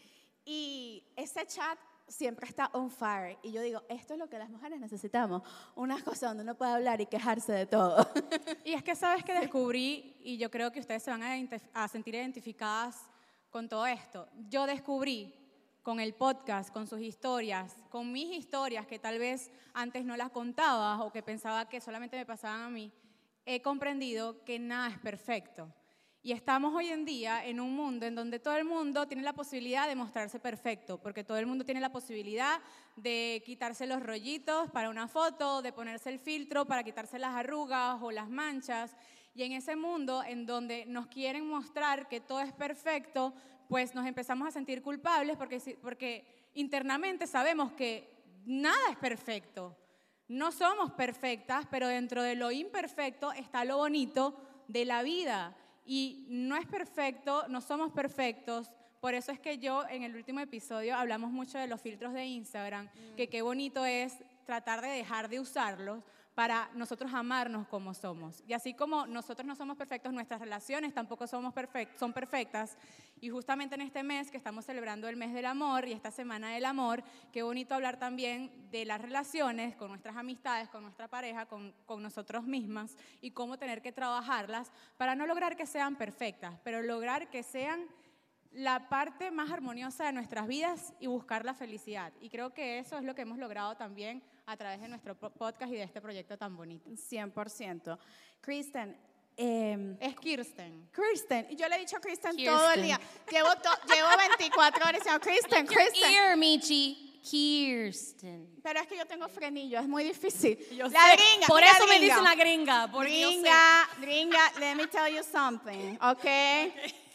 y 0.44 1.04
ese 1.16 1.46
chat 1.46 1.78
siempre 2.08 2.46
está 2.46 2.70
on 2.72 2.90
fire. 2.90 3.38
Y 3.42 3.52
yo 3.52 3.62
digo, 3.62 3.82
esto 3.88 4.14
es 4.14 4.18
lo 4.18 4.28
que 4.28 4.38
las 4.38 4.50
mujeres 4.50 4.80
necesitamos, 4.80 5.42
una 5.74 6.02
cosa 6.02 6.28
donde 6.28 6.42
uno 6.42 6.54
puede 6.54 6.72
hablar 6.72 7.00
y 7.00 7.06
quejarse 7.06 7.52
de 7.52 7.66
todo. 7.66 8.06
Y 8.64 8.74
es 8.74 8.82
que 8.82 8.94
sabes 8.94 9.24
que 9.24 9.34
descubrí, 9.34 10.16
y 10.20 10.36
yo 10.36 10.50
creo 10.50 10.70
que 10.70 10.80
ustedes 10.80 11.02
se 11.02 11.10
van 11.10 11.22
a, 11.22 11.34
a 11.74 11.88
sentir 11.88 12.14
identificadas 12.14 12.96
con 13.50 13.68
todo 13.68 13.86
esto. 13.86 14.28
Yo 14.48 14.66
descubrí 14.66 15.34
con 15.82 15.98
el 15.98 16.14
podcast, 16.14 16.72
con 16.72 16.86
sus 16.86 17.00
historias, 17.00 17.76
con 17.90 18.12
mis 18.12 18.36
historias 18.36 18.86
que 18.86 18.98
tal 18.98 19.18
vez 19.18 19.50
antes 19.74 20.04
no 20.04 20.16
las 20.16 20.30
contaba 20.30 21.02
o 21.02 21.12
que 21.12 21.22
pensaba 21.22 21.68
que 21.68 21.80
solamente 21.80 22.16
me 22.16 22.24
pasaban 22.24 22.60
a 22.62 22.70
mí, 22.70 22.92
he 23.44 23.60
comprendido 23.60 24.44
que 24.44 24.58
nada 24.58 24.88
es 24.88 24.98
perfecto. 24.98 25.68
Y 26.24 26.30
estamos 26.30 26.72
hoy 26.72 26.86
en 26.86 27.04
día 27.04 27.44
en 27.44 27.58
un 27.58 27.74
mundo 27.74 28.06
en 28.06 28.14
donde 28.14 28.38
todo 28.38 28.54
el 28.54 28.64
mundo 28.64 29.08
tiene 29.08 29.24
la 29.24 29.32
posibilidad 29.32 29.88
de 29.88 29.96
mostrarse 29.96 30.38
perfecto, 30.38 30.98
porque 30.98 31.24
todo 31.24 31.36
el 31.36 31.46
mundo 31.46 31.64
tiene 31.64 31.80
la 31.80 31.90
posibilidad 31.90 32.60
de 32.94 33.42
quitarse 33.44 33.88
los 33.88 34.00
rollitos 34.00 34.70
para 34.70 34.88
una 34.88 35.08
foto, 35.08 35.62
de 35.62 35.72
ponerse 35.72 36.10
el 36.10 36.20
filtro 36.20 36.64
para 36.64 36.84
quitarse 36.84 37.18
las 37.18 37.34
arrugas 37.34 38.00
o 38.00 38.12
las 38.12 38.30
manchas. 38.30 38.94
Y 39.34 39.42
en 39.42 39.50
ese 39.50 39.74
mundo 39.74 40.22
en 40.22 40.46
donde 40.46 40.86
nos 40.86 41.08
quieren 41.08 41.44
mostrar 41.44 42.06
que 42.06 42.20
todo 42.20 42.40
es 42.40 42.52
perfecto, 42.52 43.34
pues 43.68 43.92
nos 43.92 44.06
empezamos 44.06 44.46
a 44.46 44.52
sentir 44.52 44.80
culpables 44.80 45.36
porque, 45.36 45.76
porque 45.82 46.24
internamente 46.54 47.26
sabemos 47.26 47.72
que 47.72 48.08
nada 48.44 48.90
es 48.90 48.96
perfecto. 48.96 49.76
No 50.28 50.52
somos 50.52 50.92
perfectas, 50.92 51.66
pero 51.68 51.88
dentro 51.88 52.22
de 52.22 52.36
lo 52.36 52.52
imperfecto 52.52 53.32
está 53.32 53.64
lo 53.64 53.78
bonito 53.78 54.36
de 54.68 54.84
la 54.84 55.02
vida. 55.02 55.56
Y 55.84 56.26
no 56.28 56.56
es 56.56 56.66
perfecto, 56.66 57.44
no 57.48 57.60
somos 57.60 57.92
perfectos. 57.92 58.70
Por 59.00 59.14
eso 59.14 59.32
es 59.32 59.40
que 59.40 59.58
yo 59.58 59.82
en 59.88 60.04
el 60.04 60.14
último 60.14 60.40
episodio 60.40 60.94
hablamos 60.96 61.30
mucho 61.32 61.58
de 61.58 61.66
los 61.66 61.80
filtros 61.80 62.12
de 62.12 62.24
Instagram, 62.24 62.88
que 63.16 63.28
qué 63.28 63.42
bonito 63.42 63.84
es 63.84 64.14
tratar 64.46 64.80
de 64.80 64.88
dejar 64.88 65.28
de 65.28 65.40
usarlos, 65.40 66.02
para 66.34 66.70
nosotros 66.74 67.12
amarnos 67.12 67.68
como 67.68 67.92
somos. 67.92 68.42
Y 68.48 68.54
así 68.54 68.72
como 68.72 69.06
nosotros 69.06 69.44
no 69.46 69.54
somos 69.54 69.76
perfectos, 69.76 70.14
nuestras 70.14 70.40
relaciones 70.40 70.94
tampoco 70.94 71.26
somos 71.26 71.52
perfect- 71.52 71.98
son 71.98 72.12
perfectas. 72.14 72.78
Y 73.22 73.30
justamente 73.30 73.76
en 73.76 73.82
este 73.82 74.02
mes 74.02 74.32
que 74.32 74.36
estamos 74.36 74.64
celebrando 74.64 75.08
el 75.08 75.14
mes 75.16 75.32
del 75.32 75.46
amor 75.46 75.86
y 75.86 75.92
esta 75.92 76.10
semana 76.10 76.50
del 76.50 76.64
amor, 76.64 77.04
qué 77.32 77.44
bonito 77.44 77.72
hablar 77.72 77.96
también 77.96 78.50
de 78.72 78.84
las 78.84 79.00
relaciones 79.00 79.76
con 79.76 79.90
nuestras 79.90 80.16
amistades, 80.16 80.68
con 80.68 80.82
nuestra 80.82 81.06
pareja, 81.06 81.46
con, 81.46 81.72
con 81.86 82.02
nosotros 82.02 82.42
mismas 82.42 82.96
y 83.20 83.30
cómo 83.30 83.58
tener 83.58 83.80
que 83.80 83.92
trabajarlas 83.92 84.72
para 84.96 85.14
no 85.14 85.24
lograr 85.28 85.56
que 85.56 85.66
sean 85.66 85.94
perfectas, 85.94 86.58
pero 86.64 86.82
lograr 86.82 87.30
que 87.30 87.44
sean 87.44 87.86
la 88.50 88.88
parte 88.88 89.30
más 89.30 89.52
armoniosa 89.52 90.04
de 90.04 90.12
nuestras 90.12 90.48
vidas 90.48 90.92
y 90.98 91.06
buscar 91.06 91.44
la 91.44 91.54
felicidad. 91.54 92.12
Y 92.20 92.28
creo 92.28 92.52
que 92.52 92.80
eso 92.80 92.98
es 92.98 93.04
lo 93.04 93.14
que 93.14 93.22
hemos 93.22 93.38
logrado 93.38 93.76
también 93.76 94.20
a 94.46 94.56
través 94.56 94.80
de 94.80 94.88
nuestro 94.88 95.14
po- 95.16 95.30
podcast 95.30 95.72
y 95.72 95.76
de 95.76 95.84
este 95.84 96.00
proyecto 96.00 96.36
tan 96.36 96.56
bonito. 96.56 96.90
100%. 96.90 97.98
Kristen, 98.40 98.96
eh, 99.36 99.96
Es 100.00 100.16
Kirsten. 100.16 100.88
Kristen, 100.92 101.46
y 101.50 101.56
yo 101.56 101.68
le 101.68 101.76
he 101.76 101.78
dicho 101.80 101.96
a 101.96 102.00
Kristen, 102.00 102.36
Kirsten. 102.36 102.54
todo 102.56 102.70
el 102.72 102.82
día. 102.82 103.00
Llevo, 103.30 103.48
to- 103.56 103.94
llevo 103.94 104.08
24 104.38 104.84
horas 104.84 104.94
diciendo 105.00 105.20
Kristen, 105.20 105.66
Your 105.66 105.74
Kristen. 105.74 106.10
ear, 106.12 106.36
Michi. 106.36 107.08
Kirsten. 107.22 108.60
Pero 108.62 108.80
es 108.80 108.86
que 108.88 108.96
yo 108.96 109.06
tengo 109.06 109.28
frenillo, 109.28 109.78
es 109.78 109.86
muy 109.86 110.02
difícil. 110.04 110.58
Yo 110.76 110.88
la 110.88 111.00
sé, 111.10 111.16
gringa. 111.16 111.46
Por 111.46 111.62
eso 111.62 111.86
me 111.86 112.00
dicen 112.00 112.24
la 112.24 112.34
gringa, 112.34 112.88
porque 112.90 113.20
yo 113.20 113.28
sé. 113.30 113.36
Gringa, 113.36 113.88
gringa, 114.00 114.52
let 114.58 114.74
me 114.74 114.86
tell 114.88 115.08
you 115.08 115.22
something, 115.22 115.96
okay? 116.02 116.72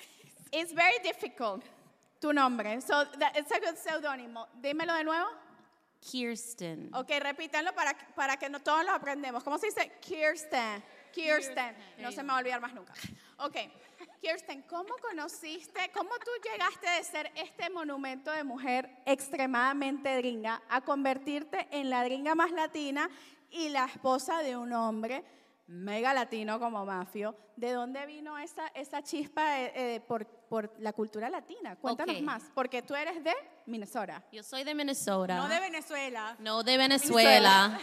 It's 0.53 0.71
very 0.73 0.99
difficult, 1.03 1.61
tu 2.21 2.31
nombre. 2.31 2.79
So, 2.79 3.03
that, 3.19 3.35
it's 3.35 3.51
a 3.51 3.59
good 3.59 3.75
pseudónimo. 3.77 4.47
Dímelo 4.61 4.93
de 4.95 5.03
nuevo. 5.03 5.27
Kirsten. 5.99 6.89
Ok, 6.93 7.09
repítanlo 7.19 7.73
para, 7.75 7.93
para 8.15 8.37
que 8.37 8.47
no, 8.47 8.59
todos 8.61 8.85
lo 8.85 8.93
aprendemos. 8.93 9.43
¿Cómo 9.43 9.57
se 9.57 9.67
dice? 9.67 9.91
Kirsten. 9.99 10.81
Kirsten. 11.17 11.75
No 11.97 12.11
se 12.11 12.21
me 12.21 12.29
va 12.29 12.35
a 12.35 12.39
olvidar 12.39 12.61
más 12.61 12.73
nunca. 12.73 12.93
Ok. 13.39 13.55
Kirsten, 14.21 14.61
¿cómo 14.63 14.95
conociste, 15.01 15.89
cómo 15.93 16.11
tú 16.19 16.31
llegaste 16.43 16.87
de 16.89 17.03
ser 17.03 17.31
este 17.35 17.69
monumento 17.71 18.31
de 18.31 18.43
mujer 18.43 18.89
extremadamente 19.05 20.15
gringa 20.17 20.61
a 20.69 20.81
convertirte 20.81 21.67
en 21.71 21.89
la 21.89 22.03
gringa 22.03 22.35
más 22.35 22.51
latina 22.51 23.09
y 23.49 23.69
la 23.69 23.85
esposa 23.85 24.43
de 24.43 24.57
un 24.57 24.73
hombre 24.73 25.23
mega 25.67 26.13
latino 26.13 26.59
como 26.59 26.85
Mafio? 26.85 27.35
¿De 27.55 27.71
dónde 27.71 28.05
vino 28.05 28.37
esa, 28.37 28.67
esa 28.67 29.01
chispa 29.01 29.59
eh, 29.59 29.71
eh, 29.75 29.99
por, 30.01 30.25
por 30.25 30.73
la 30.79 30.93
cultura 30.93 31.29
latina? 31.29 31.75
Cuéntanos 31.75 32.21
más, 32.21 32.43
porque 32.53 32.81
tú 32.81 32.95
eres 32.95 33.23
de 33.23 33.33
Minnesota. 33.65 34.23
Yo 34.31 34.43
soy 34.43 34.63
de 34.63 34.73
Minnesota. 34.73 35.35
No 35.35 35.47
de 35.47 35.59
Venezuela. 35.59 36.35
No, 36.39 36.63
de 36.63 36.77
Venezuela. 36.77 37.79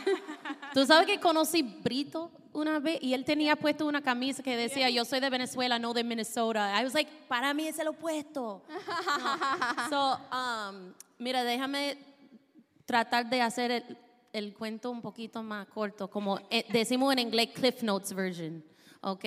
Tú 0.73 0.87
sabes 0.87 1.07
que 1.07 1.21
conocí 1.21 1.63
Brito 1.63 2.31
una 2.53 2.79
vez 2.79 2.99
y 3.03 3.15
él 3.15 3.25
tenía 3.25 3.57
puesto 3.57 3.87
una 3.87 4.01
camisa 4.01 4.43
que 4.43 4.57
decía 4.57 4.89
yo 4.91 5.05
soy 5.05 5.21
de 5.21 5.31
Venezuela, 5.31 5.79
no 5.79 5.93
de 5.93 6.05
Minnesota. 6.05 6.81
I 6.81 6.85
was 6.85 6.95
like, 6.95 7.11
para 7.29 7.53
mí 7.53 7.69
es 7.69 7.79
el 7.79 7.89
opuesto. 7.89 8.63
No. 9.15 9.89
So, 9.89 10.21
um, 10.33 10.93
mira, 11.19 11.45
déjame 11.45 11.99
tratar 12.87 13.29
de 13.29 13.41
hacer 13.41 13.71
el, 13.71 13.99
el 14.35 14.53
cuento 14.53 14.91
un 14.91 15.01
poquito 15.01 15.43
más 15.43 15.67
corto, 15.69 16.09
como 16.09 16.39
eh, 16.51 16.65
decimos 16.71 17.13
en 17.13 17.21
inglés, 17.21 17.51
Cliff 17.55 17.83
Notes 17.83 18.13
version, 18.13 18.63
¿ok? 19.01 19.25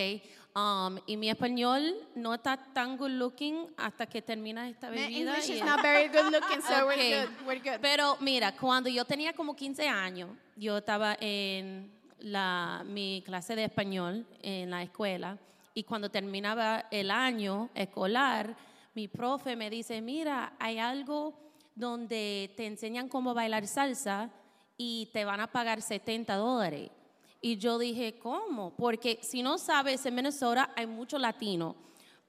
Um, 0.56 0.98
y 1.06 1.18
mi 1.18 1.30
español 1.30 1.96
no 2.16 2.34
está 2.34 2.58
tan 2.74 2.98
good 2.98 3.12
looking 3.12 3.68
hasta 3.78 4.06
que 4.08 4.22
termina 4.22 4.68
esta 4.68 4.90
My 4.90 4.98
bebida. 4.98 5.32
English 5.38 5.50
y 5.50 5.54
is 5.54 5.62
el- 5.62 5.66
not 5.68 5.82
very 5.82 6.08
good 6.10 6.32
looking, 6.32 6.62
so 6.62 6.74
Ok. 6.86 6.88
we're 6.98 7.26
good. 7.26 7.48
We're 7.48 7.60
good. 7.60 7.80
Pero 7.82 8.18
mira, 8.20 8.52
cuando 8.56 8.90
yo 8.90 9.06
tenía 9.06 9.34
como 9.34 9.56
15 9.56 9.88
años, 9.88 10.30
yo 10.56 10.78
estaba 10.80 11.16
en 11.22 11.92
la, 12.20 12.84
mi 12.88 13.22
clase 13.26 13.56
de 13.56 13.66
español 13.66 14.26
en 14.42 14.72
la 14.72 14.82
escuela 14.84 15.38
y 15.76 15.84
cuando 15.84 16.10
terminaba 16.10 16.86
el 16.92 17.12
año 17.12 17.70
escolar, 17.76 18.56
mi 18.96 19.08
profe 19.08 19.56
me 19.56 19.70
dice, 19.70 20.02
mira, 20.02 20.54
hay 20.60 20.80
algo 20.80 21.36
donde 21.76 22.52
te 22.58 22.66
enseñan 22.66 23.08
cómo 23.10 23.36
bailar 23.36 23.68
salsa 23.68 24.32
y 24.78 25.10
te 25.12 25.26
van 25.26 25.40
a 25.40 25.52
pagar 25.52 25.82
70 25.82 26.36
dólares. 26.36 26.90
Y 27.42 27.58
yo 27.58 27.78
dije, 27.78 28.18
¿cómo? 28.20 28.76
Porque 28.76 29.20
si 29.22 29.42
no 29.42 29.58
sabes, 29.58 30.06
en 30.06 30.16
Minnesota 30.16 30.72
hay 30.76 30.88
muchos 30.88 31.20
latinos, 31.20 31.76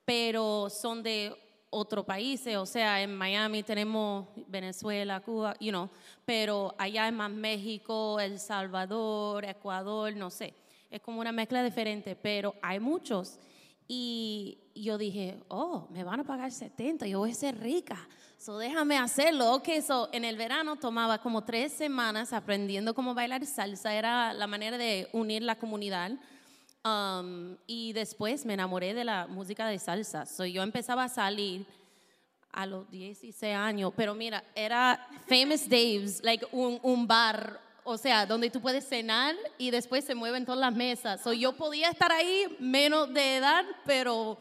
pero 0.04 0.68
son 0.70 1.02
de 1.02 1.34
otros 1.70 2.04
países, 2.04 2.56
o 2.56 2.64
sea, 2.64 3.02
en 3.02 3.14
Miami 3.14 3.62
tenemos 3.62 4.26
Venezuela, 4.46 5.20
Cuba, 5.20 5.54
you 5.60 5.70
know, 5.70 5.90
pero 6.24 6.74
allá 6.78 7.08
es 7.08 7.12
más 7.12 7.30
México, 7.30 8.18
El 8.18 8.38
Salvador, 8.38 9.44
Ecuador, 9.44 10.14
no 10.16 10.30
sé, 10.30 10.54
es 10.90 11.00
como 11.02 11.20
una 11.20 11.32
mezcla 11.32 11.62
diferente, 11.62 12.16
pero 12.16 12.54
hay 12.62 12.80
muchos. 12.80 13.38
Y 13.86 14.58
yo 14.82 14.98
dije, 14.98 15.38
oh, 15.48 15.88
me 15.90 16.04
van 16.04 16.20
a 16.20 16.24
pagar 16.24 16.52
70, 16.52 17.06
yo 17.06 17.18
voy 17.20 17.32
a 17.32 17.34
ser 17.34 17.58
rica. 17.58 18.08
So 18.38 18.58
déjame 18.58 18.96
hacerlo. 18.96 19.54
Ok, 19.54 19.68
so 19.84 20.08
en 20.12 20.24
el 20.24 20.36
verano 20.36 20.76
tomaba 20.76 21.18
como 21.18 21.42
tres 21.42 21.72
semanas 21.72 22.32
aprendiendo 22.32 22.94
cómo 22.94 23.12
bailar 23.12 23.44
salsa. 23.44 23.92
Era 23.94 24.32
la 24.32 24.46
manera 24.46 24.78
de 24.78 25.08
unir 25.12 25.42
la 25.42 25.56
comunidad. 25.56 26.12
Um, 26.84 27.56
y 27.66 27.92
después 27.92 28.46
me 28.46 28.54
enamoré 28.54 28.94
de 28.94 29.04
la 29.04 29.26
música 29.26 29.66
de 29.66 29.78
salsa. 29.78 30.24
So 30.24 30.44
yo 30.44 30.62
empezaba 30.62 31.04
a 31.04 31.08
salir 31.08 31.66
a 32.52 32.64
los 32.64 32.88
16 32.90 33.54
años, 33.54 33.92
pero 33.96 34.14
mira, 34.14 34.42
era 34.54 35.06
Famous 35.26 35.68
Dave's, 35.68 36.22
like 36.22 36.46
un, 36.52 36.78
un 36.82 37.06
bar, 37.06 37.60
o 37.84 37.98
sea, 37.98 38.24
donde 38.24 38.50
tú 38.50 38.60
puedes 38.60 38.88
cenar 38.88 39.34
y 39.58 39.70
después 39.70 40.04
se 40.04 40.14
mueven 40.14 40.44
todas 40.44 40.60
las 40.60 40.74
mesas. 40.74 41.20
So 41.22 41.32
yo 41.32 41.56
podía 41.56 41.90
estar 41.90 42.12
ahí 42.12 42.56
menos 42.60 43.12
de 43.12 43.36
edad, 43.36 43.64
pero 43.84 44.38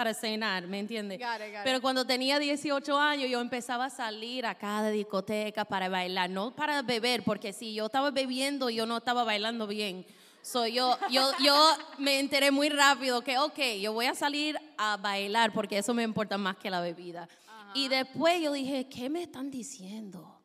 para 0.00 0.14
cenar, 0.14 0.66
¿me 0.66 0.78
entiendes? 0.78 1.20
Pero 1.62 1.82
cuando 1.82 2.06
tenía 2.06 2.38
18 2.38 2.98
años 2.98 3.28
yo 3.28 3.38
empezaba 3.38 3.84
a 3.84 3.90
salir 3.90 4.46
a 4.46 4.54
cada 4.54 4.88
discoteca 4.88 5.66
para 5.66 5.90
bailar, 5.90 6.30
no 6.30 6.56
para 6.56 6.80
beber, 6.80 7.22
porque 7.22 7.52
si 7.52 7.74
yo 7.74 7.84
estaba 7.84 8.10
bebiendo 8.10 8.70
yo 8.70 8.86
no 8.86 8.96
estaba 8.96 9.24
bailando 9.24 9.66
bien. 9.66 10.06
So 10.40 10.66
yo, 10.66 10.96
yo, 11.10 11.32
yo 11.44 11.54
me 11.98 12.18
enteré 12.18 12.50
muy 12.50 12.70
rápido 12.70 13.20
que, 13.20 13.36
ok, 13.36 13.58
yo 13.78 13.92
voy 13.92 14.06
a 14.06 14.14
salir 14.14 14.58
a 14.78 14.96
bailar 14.96 15.52
porque 15.52 15.76
eso 15.76 15.92
me 15.92 16.02
importa 16.02 16.38
más 16.38 16.56
que 16.56 16.70
la 16.70 16.80
bebida. 16.80 17.28
Y 17.74 17.88
después 17.88 18.40
yo 18.40 18.54
dije, 18.54 18.88
¿qué 18.88 19.10
me 19.10 19.24
están 19.24 19.50
diciendo? 19.50 20.40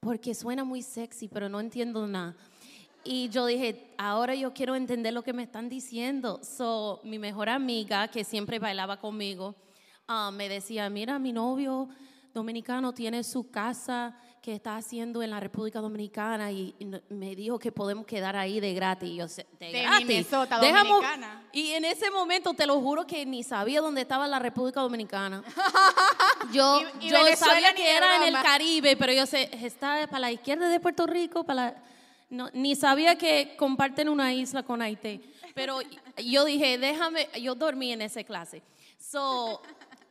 Porque 0.00 0.34
suena 0.34 0.64
muy 0.64 0.82
sexy, 0.82 1.28
pero 1.28 1.48
no 1.48 1.60
entiendo 1.60 2.06
nada. 2.06 2.36
Y 3.10 3.30
yo 3.30 3.46
dije, 3.46 3.94
ahora 3.96 4.34
yo 4.34 4.52
quiero 4.52 4.76
entender 4.76 5.14
lo 5.14 5.22
que 5.22 5.32
me 5.32 5.42
están 5.42 5.70
diciendo. 5.70 6.40
So, 6.42 7.00
mi 7.04 7.18
mejor 7.18 7.48
amiga, 7.48 8.08
que 8.08 8.22
siempre 8.22 8.58
bailaba 8.58 8.98
conmigo, 8.98 9.54
ah, 10.06 10.30
me 10.30 10.46
decía, 10.48 10.90
mira, 10.90 11.18
mi 11.18 11.32
novio 11.32 11.88
dominicano 12.34 12.92
tiene 12.92 13.24
su 13.24 13.50
casa 13.50 14.14
que 14.42 14.54
está 14.54 14.76
haciendo 14.76 15.22
en 15.22 15.30
la 15.30 15.40
República 15.40 15.80
Dominicana 15.80 16.52
y, 16.52 16.74
y 16.78 16.84
me 17.14 17.34
dijo 17.34 17.58
que 17.58 17.72
podemos 17.72 18.04
quedar 18.06 18.36
ahí 18.36 18.60
de 18.60 18.74
gratis. 18.74 19.10
Yo, 19.16 19.26
"¿De 19.26 19.46
De 19.72 19.82
gratis? 19.82 20.06
Minnesota, 20.06 20.60
Dejamos- 20.60 20.96
dominicana. 21.02 21.48
Y 21.52 21.70
en 21.70 21.84
ese 21.86 22.10
momento, 22.10 22.52
te 22.52 22.66
lo 22.66 22.78
juro 22.80 23.06
que 23.06 23.24
ni 23.24 23.42
sabía 23.42 23.80
dónde 23.80 24.02
estaba 24.02 24.28
la 24.28 24.38
República 24.38 24.80
Dominicana. 24.80 25.42
Yo, 26.52 26.80
Y- 27.00 27.06
y 27.06 27.10
yo 27.10 27.18
sabía 27.36 27.74
que 27.74 27.96
era 27.96 28.16
en 28.16 28.34
el. 28.34 28.42
Caribe, 28.42 28.96
pero 28.96 29.12
yo 29.12 29.26
sé, 29.26 29.50
está 29.62 30.06
para 30.06 30.20
la 30.20 30.32
izquierda 30.32 30.68
de 30.68 30.78
Puerto 30.80 31.06
Rico, 31.06 31.44
para 31.44 31.62
la- 31.72 31.74
no, 32.30 32.50
ni 32.52 32.76
sabía 32.76 33.16
que 33.16 33.54
comparten 33.56 34.08
una 34.08 34.32
isla 34.32 34.62
con 34.62 34.82
Haití. 34.82 35.20
Pero 35.54 35.78
yo 36.24 36.44
dije, 36.44 36.78
déjame, 36.78 37.28
yo 37.40 37.54
dormí 37.54 37.92
en 37.92 38.02
esa 38.02 38.22
clase. 38.22 38.62
So, 38.98 39.62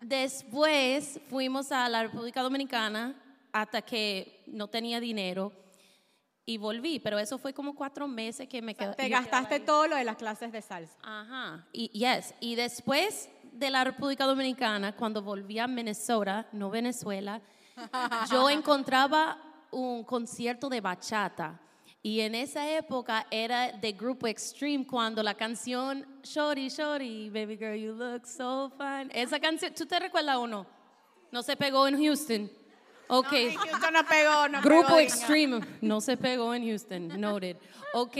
después 0.01 1.19
fuimos 1.29 1.71
a 1.71 1.87
la 1.89 2.03
República 2.03 2.41
Dominicana 2.41 3.15
hasta 3.51 3.81
que 3.81 4.43
no 4.47 4.67
tenía 4.67 4.99
dinero 4.99 5.51
y 6.45 6.57
volví, 6.57 6.99
pero 6.99 7.19
eso 7.19 7.37
fue 7.37 7.53
como 7.53 7.75
cuatro 7.75 8.07
meses 8.07 8.47
que 8.47 8.61
me 8.61 8.73
quedé. 8.73 8.93
Te 8.95 9.09
gastaste 9.09 9.59
todo 9.59 9.87
lo 9.87 9.95
de 9.95 10.03
las 10.03 10.15
clases 10.15 10.51
de 10.51 10.61
salsa. 10.61 10.97
Ajá, 11.03 11.67
y, 11.73 11.89
yes. 11.89 12.33
y 12.39 12.55
después 12.55 13.29
de 13.51 13.69
la 13.69 13.83
República 13.83 14.25
Dominicana, 14.25 14.95
cuando 14.95 15.21
volví 15.21 15.59
a 15.59 15.67
Minnesota, 15.67 16.47
no 16.53 16.69
Venezuela, 16.69 17.41
yo 18.31 18.49
encontraba 18.49 19.41
un 19.71 20.03
concierto 20.03 20.69
de 20.69 20.79
bachata. 20.79 21.59
Y 22.07 22.21
en 22.21 22.35
esa 22.35 22.65
época 22.71 23.27
era 23.29 23.69
de 23.73 23.91
grupo 23.91 24.27
Extreme 24.27 24.87
cuando 24.87 25.21
la 25.21 25.33
canción 25.33 26.05
Shorty, 26.23 26.69
Shorty, 26.69 27.29
Baby 27.29 27.57
Girl, 27.57 27.75
You 27.75 27.91
Look 27.91 28.25
So 28.25 28.71
Fine. 28.77 29.09
Esa 29.11 29.41
canción, 29.41 29.73
¿tú 29.73 29.85
te 29.85 29.99
recuerdas 29.99 30.37
o 30.37 30.47
no? 30.47 30.65
No 31.33 31.43
se 31.43 31.57
pegó 31.57 31.85
en 31.85 32.01
Houston. 32.01 32.49
Ok. 33.09 33.29
No, 33.29 33.37
en 33.37 33.57
Houston 33.57 33.93
no 33.93 34.05
pegó, 34.05 34.47
no 34.47 34.61
Grupo 34.61 34.87
pegó, 34.87 34.99
Extreme 34.99 35.59
no 35.81 35.99
se 35.99 36.15
pegó 36.15 36.53
en 36.53 36.65
Houston, 36.65 37.19
noted. 37.19 37.57
Ok, 37.93 38.17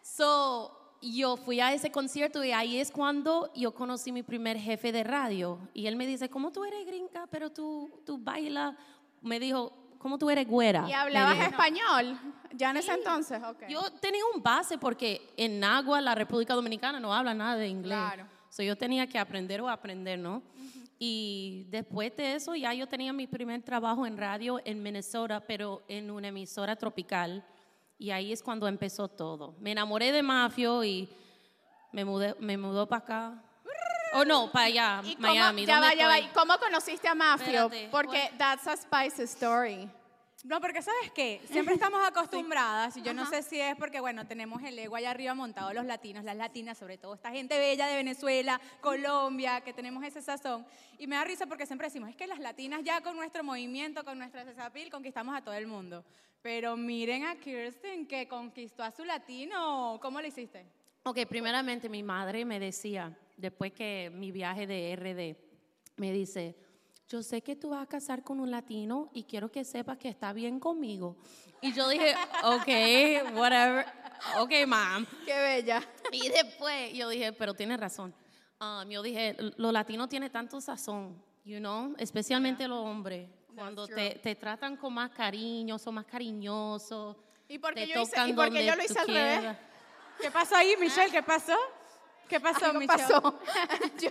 so 0.00 0.70
yo 1.02 1.36
fui 1.36 1.58
a 1.58 1.74
ese 1.74 1.90
concierto 1.90 2.44
y 2.44 2.52
ahí 2.52 2.78
es 2.78 2.92
cuando 2.92 3.52
yo 3.52 3.74
conocí 3.74 4.12
mi 4.12 4.22
primer 4.22 4.60
jefe 4.60 4.92
de 4.92 5.02
radio. 5.02 5.58
Y 5.74 5.88
él 5.88 5.96
me 5.96 6.06
dice, 6.06 6.28
¿cómo 6.28 6.52
tú 6.52 6.62
eres 6.62 6.86
gringa, 6.86 7.26
pero 7.32 7.50
tú, 7.50 7.90
tú 8.06 8.16
bailas? 8.16 8.76
Me 9.22 9.40
dijo, 9.40 9.72
cómo 9.98 10.18
tú 10.18 10.30
eres 10.30 10.46
güera? 10.46 10.86
¿Y 10.88 10.92
hablabas 10.92 11.38
español? 11.40 12.18
¿Ya 12.52 12.70
en 12.70 12.78
ese 12.78 12.92
entonces? 12.92 13.42
Ok. 13.42 13.64
Yo 13.68 13.82
tenía 14.00 14.22
un 14.34 14.42
base 14.42 14.78
porque 14.78 15.32
en 15.36 15.62
Agua, 15.62 16.00
la 16.00 16.14
República 16.14 16.54
Dominicana, 16.54 16.98
no 16.98 17.12
habla 17.12 17.34
nada 17.34 17.56
de 17.56 17.68
inglés. 17.68 17.98
Claro. 17.98 18.26
So 18.48 18.62
yo 18.62 18.76
tenía 18.76 19.06
que 19.06 19.18
aprender 19.18 19.60
o 19.60 19.68
aprender, 19.68 20.18
¿no? 20.18 20.42
Y 20.98 21.66
después 21.70 22.16
de 22.16 22.34
eso 22.34 22.56
ya 22.56 22.74
yo 22.74 22.86
tenía 22.88 23.12
mi 23.12 23.26
primer 23.26 23.62
trabajo 23.62 24.06
en 24.06 24.16
radio 24.16 24.60
en 24.64 24.82
Minnesota, 24.82 25.40
pero 25.40 25.84
en 25.86 26.10
una 26.10 26.28
emisora 26.28 26.74
tropical. 26.74 27.44
Y 27.98 28.10
ahí 28.10 28.32
es 28.32 28.42
cuando 28.42 28.66
empezó 28.66 29.08
todo. 29.08 29.54
Me 29.60 29.72
enamoré 29.72 30.10
de 30.10 30.22
Mafio 30.22 30.82
y 30.82 31.08
me 31.92 32.04
mudé, 32.04 32.34
me 32.40 32.56
mudó 32.56 32.88
para 32.88 33.02
acá. 33.02 33.44
O 34.14 34.24
no, 34.24 34.50
para 34.50 34.66
allá, 34.66 35.00
¿Y 35.04 35.16
cómo, 35.16 35.28
Miami. 35.28 35.66
ya 35.66 35.80
¿dónde 35.80 35.88
va, 35.88 35.94
ya 35.94 36.08
va. 36.08 36.32
cómo 36.32 36.58
conociste 36.58 37.08
a 37.08 37.14
Mafio? 37.14 37.66
Espérate, 37.66 37.88
Porque 37.90 38.30
that's 38.38 38.66
a 38.66 38.76
spicy 38.76 39.22
story. 39.24 39.88
No, 40.44 40.60
porque 40.60 40.80
¿sabes 40.82 41.10
qué? 41.14 41.40
Siempre 41.50 41.74
estamos 41.74 42.00
acostumbradas, 42.06 42.96
y 42.96 43.02
yo 43.02 43.12
no 43.12 43.26
sé 43.26 43.42
si 43.42 43.60
es 43.60 43.76
porque, 43.76 43.98
bueno, 43.98 44.24
tenemos 44.26 44.62
el 44.62 44.78
ego 44.78 44.94
allá 44.94 45.10
arriba 45.10 45.34
montado 45.34 45.72
los 45.72 45.84
latinos, 45.84 46.22
las 46.24 46.36
latinas, 46.36 46.78
sobre 46.78 46.96
todo 46.96 47.14
esta 47.14 47.30
gente 47.32 47.58
bella 47.58 47.88
de 47.88 47.96
Venezuela, 47.96 48.60
Colombia, 48.80 49.60
que 49.62 49.72
tenemos 49.72 50.04
ese 50.04 50.22
sazón. 50.22 50.64
Y 50.96 51.08
me 51.08 51.16
da 51.16 51.24
risa 51.24 51.46
porque 51.46 51.66
siempre 51.66 51.88
decimos, 51.88 52.08
es 52.08 52.16
que 52.16 52.28
las 52.28 52.38
latinas 52.38 52.82
ya 52.84 53.00
con 53.00 53.16
nuestro 53.16 53.42
movimiento, 53.42 54.04
con 54.04 54.16
nuestra 54.16 54.44
sesapil, 54.44 54.90
conquistamos 54.90 55.36
a 55.36 55.42
todo 55.42 55.54
el 55.54 55.66
mundo. 55.66 56.04
Pero 56.40 56.76
miren 56.76 57.24
a 57.24 57.34
Kirsten 57.34 58.06
que 58.06 58.28
conquistó 58.28 58.84
a 58.84 58.92
su 58.92 59.04
latino. 59.04 59.98
¿Cómo 60.00 60.20
lo 60.20 60.26
hiciste? 60.26 60.64
Ok, 61.02 61.18
primeramente 61.28 61.88
mi 61.88 62.04
madre 62.04 62.44
me 62.44 62.60
decía, 62.60 63.12
después 63.38 63.72
que 63.72 64.10
mi 64.12 64.30
viaje 64.32 64.66
de 64.66 64.94
RD, 64.94 65.36
me 65.96 66.12
dice, 66.12 66.54
yo 67.08 67.22
sé 67.22 67.42
que 67.42 67.56
tú 67.56 67.70
vas 67.70 67.82
a 67.82 67.86
casar 67.86 68.22
con 68.22 68.38
un 68.38 68.50
latino 68.50 69.08
y 69.14 69.24
quiero 69.24 69.50
que 69.50 69.64
sepas 69.64 69.96
que 69.96 70.08
está 70.10 70.32
bien 70.34 70.60
conmigo. 70.60 71.16
Y 71.62 71.72
yo 71.72 71.88
dije, 71.88 72.14
ok, 72.44 73.34
whatever, 73.36 73.86
ok, 74.38 74.52
mom. 74.66 75.06
Qué 75.24 75.34
bella. 75.38 75.82
Y 76.12 76.28
después 76.28 76.92
yo 76.92 77.08
dije, 77.08 77.32
pero 77.32 77.54
tienes 77.54 77.80
razón. 77.80 78.14
Um, 78.60 78.88
yo 78.90 79.02
dije, 79.02 79.36
los 79.56 79.72
latinos 79.72 80.08
tienen 80.08 80.30
tanto 80.30 80.60
sazón, 80.60 81.22
you 81.44 81.58
know, 81.58 81.94
especialmente 81.98 82.66
los 82.68 82.84
hombres. 82.84 83.28
Cuando 83.54 83.88
te, 83.88 84.10
te 84.22 84.34
tratan 84.36 84.76
con 84.76 84.92
más 84.94 85.10
cariño, 85.10 85.78
son 85.78 85.94
más 85.94 86.04
cariñosos. 86.04 87.16
¿Y 87.48 87.58
por 87.58 87.74
qué 87.74 87.86
te 87.86 87.94
yo 87.94 88.02
hice- 88.02 88.28
y 88.28 88.32
por 88.32 88.44
qué 88.50 88.50
donde 88.50 88.66
yo 88.66 88.76
lo 88.76 88.84
hice 88.84 88.98
al 88.98 89.06
revés? 89.08 89.56
¿Qué 90.20 90.30
pasó 90.30 90.54
ahí, 90.56 90.74
Michelle? 90.78 91.10
¿Qué 91.10 91.22
pasó? 91.22 91.56
¿Qué 92.28 92.40
pasó, 92.40 92.66
Algo 92.66 92.80
Michelle? 92.80 93.02
pasó. 93.04 93.22
yo, 94.00 94.10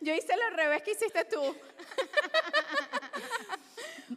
yo 0.00 0.14
hice 0.14 0.34
lo 0.36 0.56
revés 0.56 0.82
que 0.82 0.92
hiciste 0.92 1.24
tú. 1.26 1.40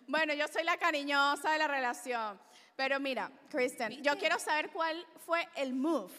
bueno, 0.07 0.33
yo 0.33 0.47
soy 0.47 0.63
la 0.63 0.77
cariñosa 0.77 1.51
de 1.51 1.57
la 1.59 1.67
relación. 1.67 2.39
Pero 2.75 2.99
mira, 2.99 3.31
Kristen, 3.49 4.01
yo 4.03 4.17
quiero 4.17 4.37
saber 4.39 4.69
cuál 4.71 5.05
fue 5.25 5.47
el 5.55 5.73
move 5.73 6.11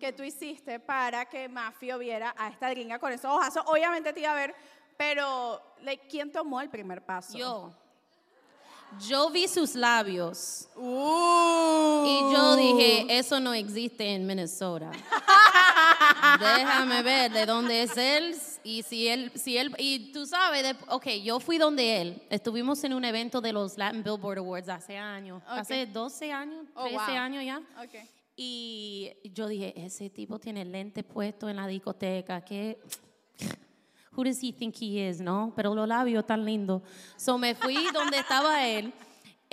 que 0.00 0.12
tú 0.12 0.22
hiciste 0.24 0.80
para 0.80 1.26
que 1.26 1.48
Mafio 1.48 1.98
viera 1.98 2.34
a 2.36 2.48
esta 2.48 2.68
gringa 2.70 2.98
con 2.98 3.12
esos 3.12 3.30
ojazos. 3.30 3.62
Obviamente 3.66 4.12
te 4.12 4.20
iba 4.20 4.32
a 4.32 4.34
ver, 4.34 4.54
pero 4.96 5.62
¿quién 6.10 6.32
tomó 6.32 6.60
el 6.60 6.68
primer 6.70 7.04
paso? 7.04 7.38
Yo. 7.38 7.72
Yo 9.08 9.30
vi 9.30 9.48
sus 9.48 9.74
labios 9.74 10.68
Uh. 10.76 12.04
y 12.06 12.32
yo 12.34 12.56
dije, 12.56 13.06
eso 13.18 13.40
no 13.40 13.54
existe 13.54 14.04
en 14.06 14.26
Minnesota. 14.26 14.90
Déjame 16.38 17.02
ver 17.02 17.32
de 17.32 17.46
dónde 17.46 17.82
es 17.82 17.96
él 17.96 18.36
y 18.64 18.82
si 18.82 19.08
él, 19.08 19.32
si 19.34 19.56
él, 19.58 19.74
y 19.78 20.12
tú 20.12 20.24
sabes, 20.26 20.62
de- 20.62 20.76
ok, 20.88 21.06
yo 21.22 21.40
fui 21.40 21.58
donde 21.58 22.00
él. 22.00 22.22
Estuvimos 22.30 22.82
en 22.84 22.92
un 22.94 23.04
evento 23.04 23.40
de 23.40 23.52
los 23.52 23.76
Latin 23.76 24.02
Billboard 24.02 24.38
Awards 24.38 24.68
hace 24.68 24.96
años, 24.96 25.42
Ok. 25.44 25.58
hace 25.58 25.86
12 25.86 26.32
años, 26.32 26.66
Oh, 26.74 26.82
13 26.84 26.96
wow. 26.96 27.16
años 27.16 27.44
ya. 27.44 27.58
Ok. 27.82 27.94
Y 28.36 29.12
yo 29.24 29.46
dije, 29.48 29.72
ese 29.76 30.08
tipo 30.10 30.38
tiene 30.38 30.64
lentes 30.64 31.04
puestos 31.04 31.50
en 31.50 31.56
la 31.56 31.66
discoteca, 31.66 32.40
que 32.40 32.78
who 34.16 34.24
does 34.24 34.42
he 34.42 34.52
think 34.52 34.74
he 34.80 35.08
is, 35.08 35.20
no? 35.20 35.52
Pero 35.54 35.74
los 35.74 35.86
labios 35.88 36.24
tan 36.26 36.44
lindos. 36.44 36.82
So 37.16 37.36
me 37.38 37.54
fui 37.54 37.76
donde 37.92 38.18
estaba 38.18 38.64
él. 38.66 38.92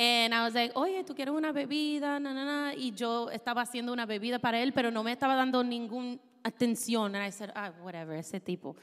And 0.02 0.34
I 0.34 0.40
was 0.46 0.54
like, 0.54 0.72
oye, 0.78 1.04
¿tú 1.04 1.14
quieres 1.14 1.34
una 1.34 1.52
bebida? 1.52 2.22
Na, 2.22 2.34
na, 2.34 2.46
na. 2.46 2.74
Y 2.74 2.92
yo 2.94 3.30
estaba 3.32 3.64
haciendo 3.64 3.92
una 3.92 4.06
bebida 4.06 4.40
para 4.40 4.62
él, 4.62 4.72
pero 4.72 4.92
no 4.92 5.04
me 5.04 5.12
estaba 5.12 5.36
dando 5.36 5.62
ninguna 5.62 6.18
atención. 6.44 7.08
And 7.08 7.18
I 7.18 7.30
said, 7.30 7.52
ah, 7.56 7.72
whatever, 7.84 8.16
ese 8.16 8.40
tipo. 8.44 8.76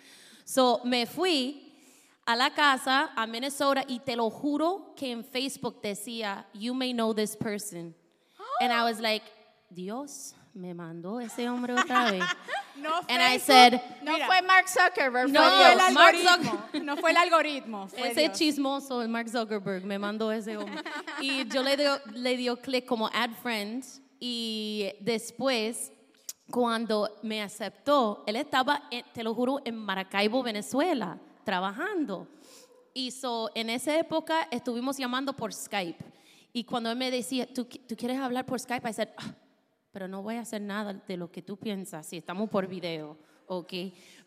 So 0.45 0.81
me 0.85 1.07
fui 1.07 1.63
a 2.27 2.37
la 2.37 2.51
casa, 2.51 3.11
a 3.17 3.27
Minnesota, 3.27 3.85
y 3.89 3.99
te 3.99 4.17
lo 4.17 4.31
juro 4.31 4.95
que 4.97 5.13
en 5.13 5.25
Facebook 5.25 5.81
decía, 5.83 6.45
you 6.53 6.75
may 6.75 6.93
know 6.93 7.13
this 7.13 7.37
person. 7.37 7.95
And 8.61 8.73
I 8.73 8.85
was 8.85 9.01
like, 9.01 9.23
Dios 9.73 10.35
me 10.55 10.73
mandó 10.73 11.21
ese 11.21 11.49
hombre 11.49 11.75
otra 11.75 12.11
vez. 12.11 12.25
No 12.79 13.01
And 13.09 13.23
I 13.23 13.39
said, 13.39 13.81
No 14.03 14.13
Mira, 14.13 14.27
fue 14.27 14.43
Mark 14.43 14.69
Zuckerberg, 14.69 15.31
No, 15.31 15.41
fue 15.41 15.73
el. 15.73 15.95
Mark 15.95 16.15
algoritmo. 16.15 16.85
No 16.85 16.97
fue 16.97 17.11
el 17.11 17.17
algoritmo. 17.17 17.89
fue 17.89 18.11
ese 18.11 18.21
Dios. 18.21 18.39
chismoso, 18.39 19.01
el 19.01 19.09
Mark 19.09 19.31
Zuckerberg, 19.31 19.83
me 19.87 19.99
mandó 19.99 20.31
ese 20.31 20.59
hombre. 20.59 20.83
Y 21.23 21.49
yo 21.49 21.63
le 21.63 21.79
dio, 21.79 21.99
le 22.13 22.37
dio 22.37 22.57
clic 22.57 22.85
como 22.85 23.09
add 23.15 23.31
friend. 23.43 23.83
Y 24.21 24.93
después, 25.01 25.91
cuando 26.51 27.11
me 27.23 27.43
aceptó, 27.43 28.23
él 28.27 28.37
estaba, 28.37 28.83
en- 28.91 29.05
te 29.13 29.23
lo 29.25 29.35
juro, 29.35 29.61
en 29.65 29.77
Maracaibo, 29.77 30.43
Venezuela, 30.43 31.19
trabajando. 31.45 32.29
Y 32.95 33.11
so, 33.11 33.51
en 33.55 33.69
esa 33.71 33.99
época 33.99 34.49
estuvimos 34.51 34.97
llamando 34.97 35.35
por 35.35 35.53
Skype. 35.53 36.03
Y 36.53 36.65
cuando 36.65 36.91
él 36.91 36.97
me 36.97 37.11
decía, 37.11 37.47
¿tú, 37.53 37.65
tú 37.65 37.97
quieres 37.97 38.19
hablar 38.19 38.47
por 38.47 38.59
Skype? 38.59 38.89
I 38.89 38.93
said, 38.93 39.09
"Ah, 39.19 39.35
pero 39.93 40.09
no 40.09 40.23
voy 40.23 40.37
a 40.37 40.41
hacer 40.41 40.63
nada 40.63 40.95
de 40.95 41.17
lo 41.17 41.31
que 41.31 41.43
tú 41.43 41.57
piensas 41.59 42.07
si 42.07 42.17
estamos 42.17 42.49
por 42.49 42.67
video, 42.67 43.19
¿ok? 43.47 43.73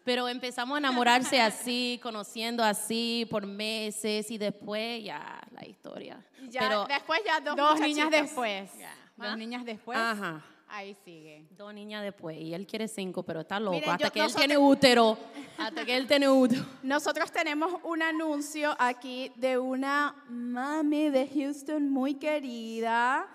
Pero 0.04 0.28
empezamos 0.28 0.76
a 0.76 0.80
enamorarse 0.80 1.42
así, 1.42 2.00
conociendo 2.04 2.64
así 2.64 3.28
por 3.32 3.46
meses 3.48 4.30
y 4.30 4.38
después 4.38 5.04
ya 5.04 5.42
la 5.52 5.66
historia. 5.66 6.24
Y 6.42 6.50
ya, 6.50 6.62
Pero, 6.62 6.86
después 6.86 7.22
ya 7.26 7.40
dos, 7.40 7.56
Dos 7.56 7.80
niñas 7.80 8.12
después. 8.12 8.72
Dos 9.18 9.28
¿Ah? 9.28 9.36
niñas 9.36 9.66
después. 9.66 9.98
ajá, 9.98 10.44
Ahí 10.72 10.96
sigue. 11.04 11.46
dos 11.52 11.74
niñas 11.74 12.04
después 12.04 12.38
y 12.38 12.54
él 12.54 12.68
quiere 12.68 12.88
cinco, 12.88 13.24
pero 13.24 13.42
está 13.42 13.60
loco. 13.60 13.76
Miren, 13.76 13.90
hasta 13.90 14.06
yo- 14.08 14.12
que 14.14 14.20
él 14.20 14.26
nosotros- 14.26 14.46
tiene 14.48 14.58
útero, 14.58 15.18
hasta 15.58 15.86
que 15.86 15.98
él 15.98 16.08
tiene 16.08 16.30
útero. 16.30 16.64
Nosotros 16.84 17.32
tenemos 17.32 17.74
un 17.84 18.02
anuncio 18.04 18.76
aquí 18.78 19.32
de 19.36 19.58
una 19.58 20.16
mami 20.30 21.10
de 21.10 21.28
Houston 21.28 21.90
muy 21.90 22.16
querida, 22.16 23.28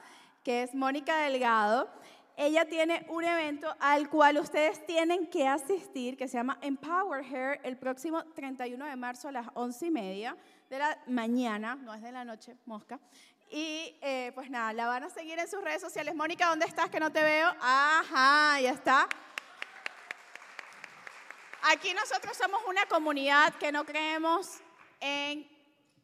que 0.43 0.63
es 0.63 0.75
Mónica 0.75 1.17
Delgado. 1.19 1.89
Ella 2.37 2.65
tiene 2.65 3.07
un 3.11 3.23
evento 3.25 3.69
al 3.79 4.09
cual 4.11 4.39
ustedes 4.39 4.85
tienen 4.87 5.29
que 5.29 5.47
asistir, 5.47 6.17
que 6.17 6.27
se 6.27 6.37
llama 6.37 6.59
Empower 6.63 7.25
Her, 7.25 7.61
el 7.63 7.77
próximo 7.77 8.25
31 8.35 8.87
de 8.87 8.97
marzo 8.97 9.29
a 9.29 9.33
las 9.33 9.47
11 9.55 9.87
y 9.87 9.91
media 9.93 10.37
de 10.69 10.79
la 10.79 10.99
mañana, 11.07 11.77
no 11.77 11.95
es 11.95 12.03
de 12.03 12.11
la 12.11 12.25
noche, 12.25 12.57
mosca. 12.67 12.99
Y 13.57 13.97
eh, 14.03 14.33
pues 14.35 14.51
nada, 14.51 14.73
la 14.73 14.89
van 14.89 15.05
a 15.05 15.11
seguir 15.11 15.39
en 15.39 15.49
sus 15.49 15.63
redes 15.63 15.81
sociales. 15.81 16.13
Mónica, 16.17 16.49
¿dónde 16.49 16.67
estás? 16.67 16.91
Que 16.91 16.99
no 16.99 17.13
te 17.13 17.23
veo. 17.23 17.55
Ajá, 17.61 18.61
ya 18.61 18.73
está. 18.73 19.09
Aquí 21.63 21.95
nosotros 21.95 22.37
somos 22.37 22.61
una 22.67 22.85
comunidad 22.87 23.55
que 23.55 23.71
no 23.71 23.85
creemos 23.85 24.59
en 24.99 25.49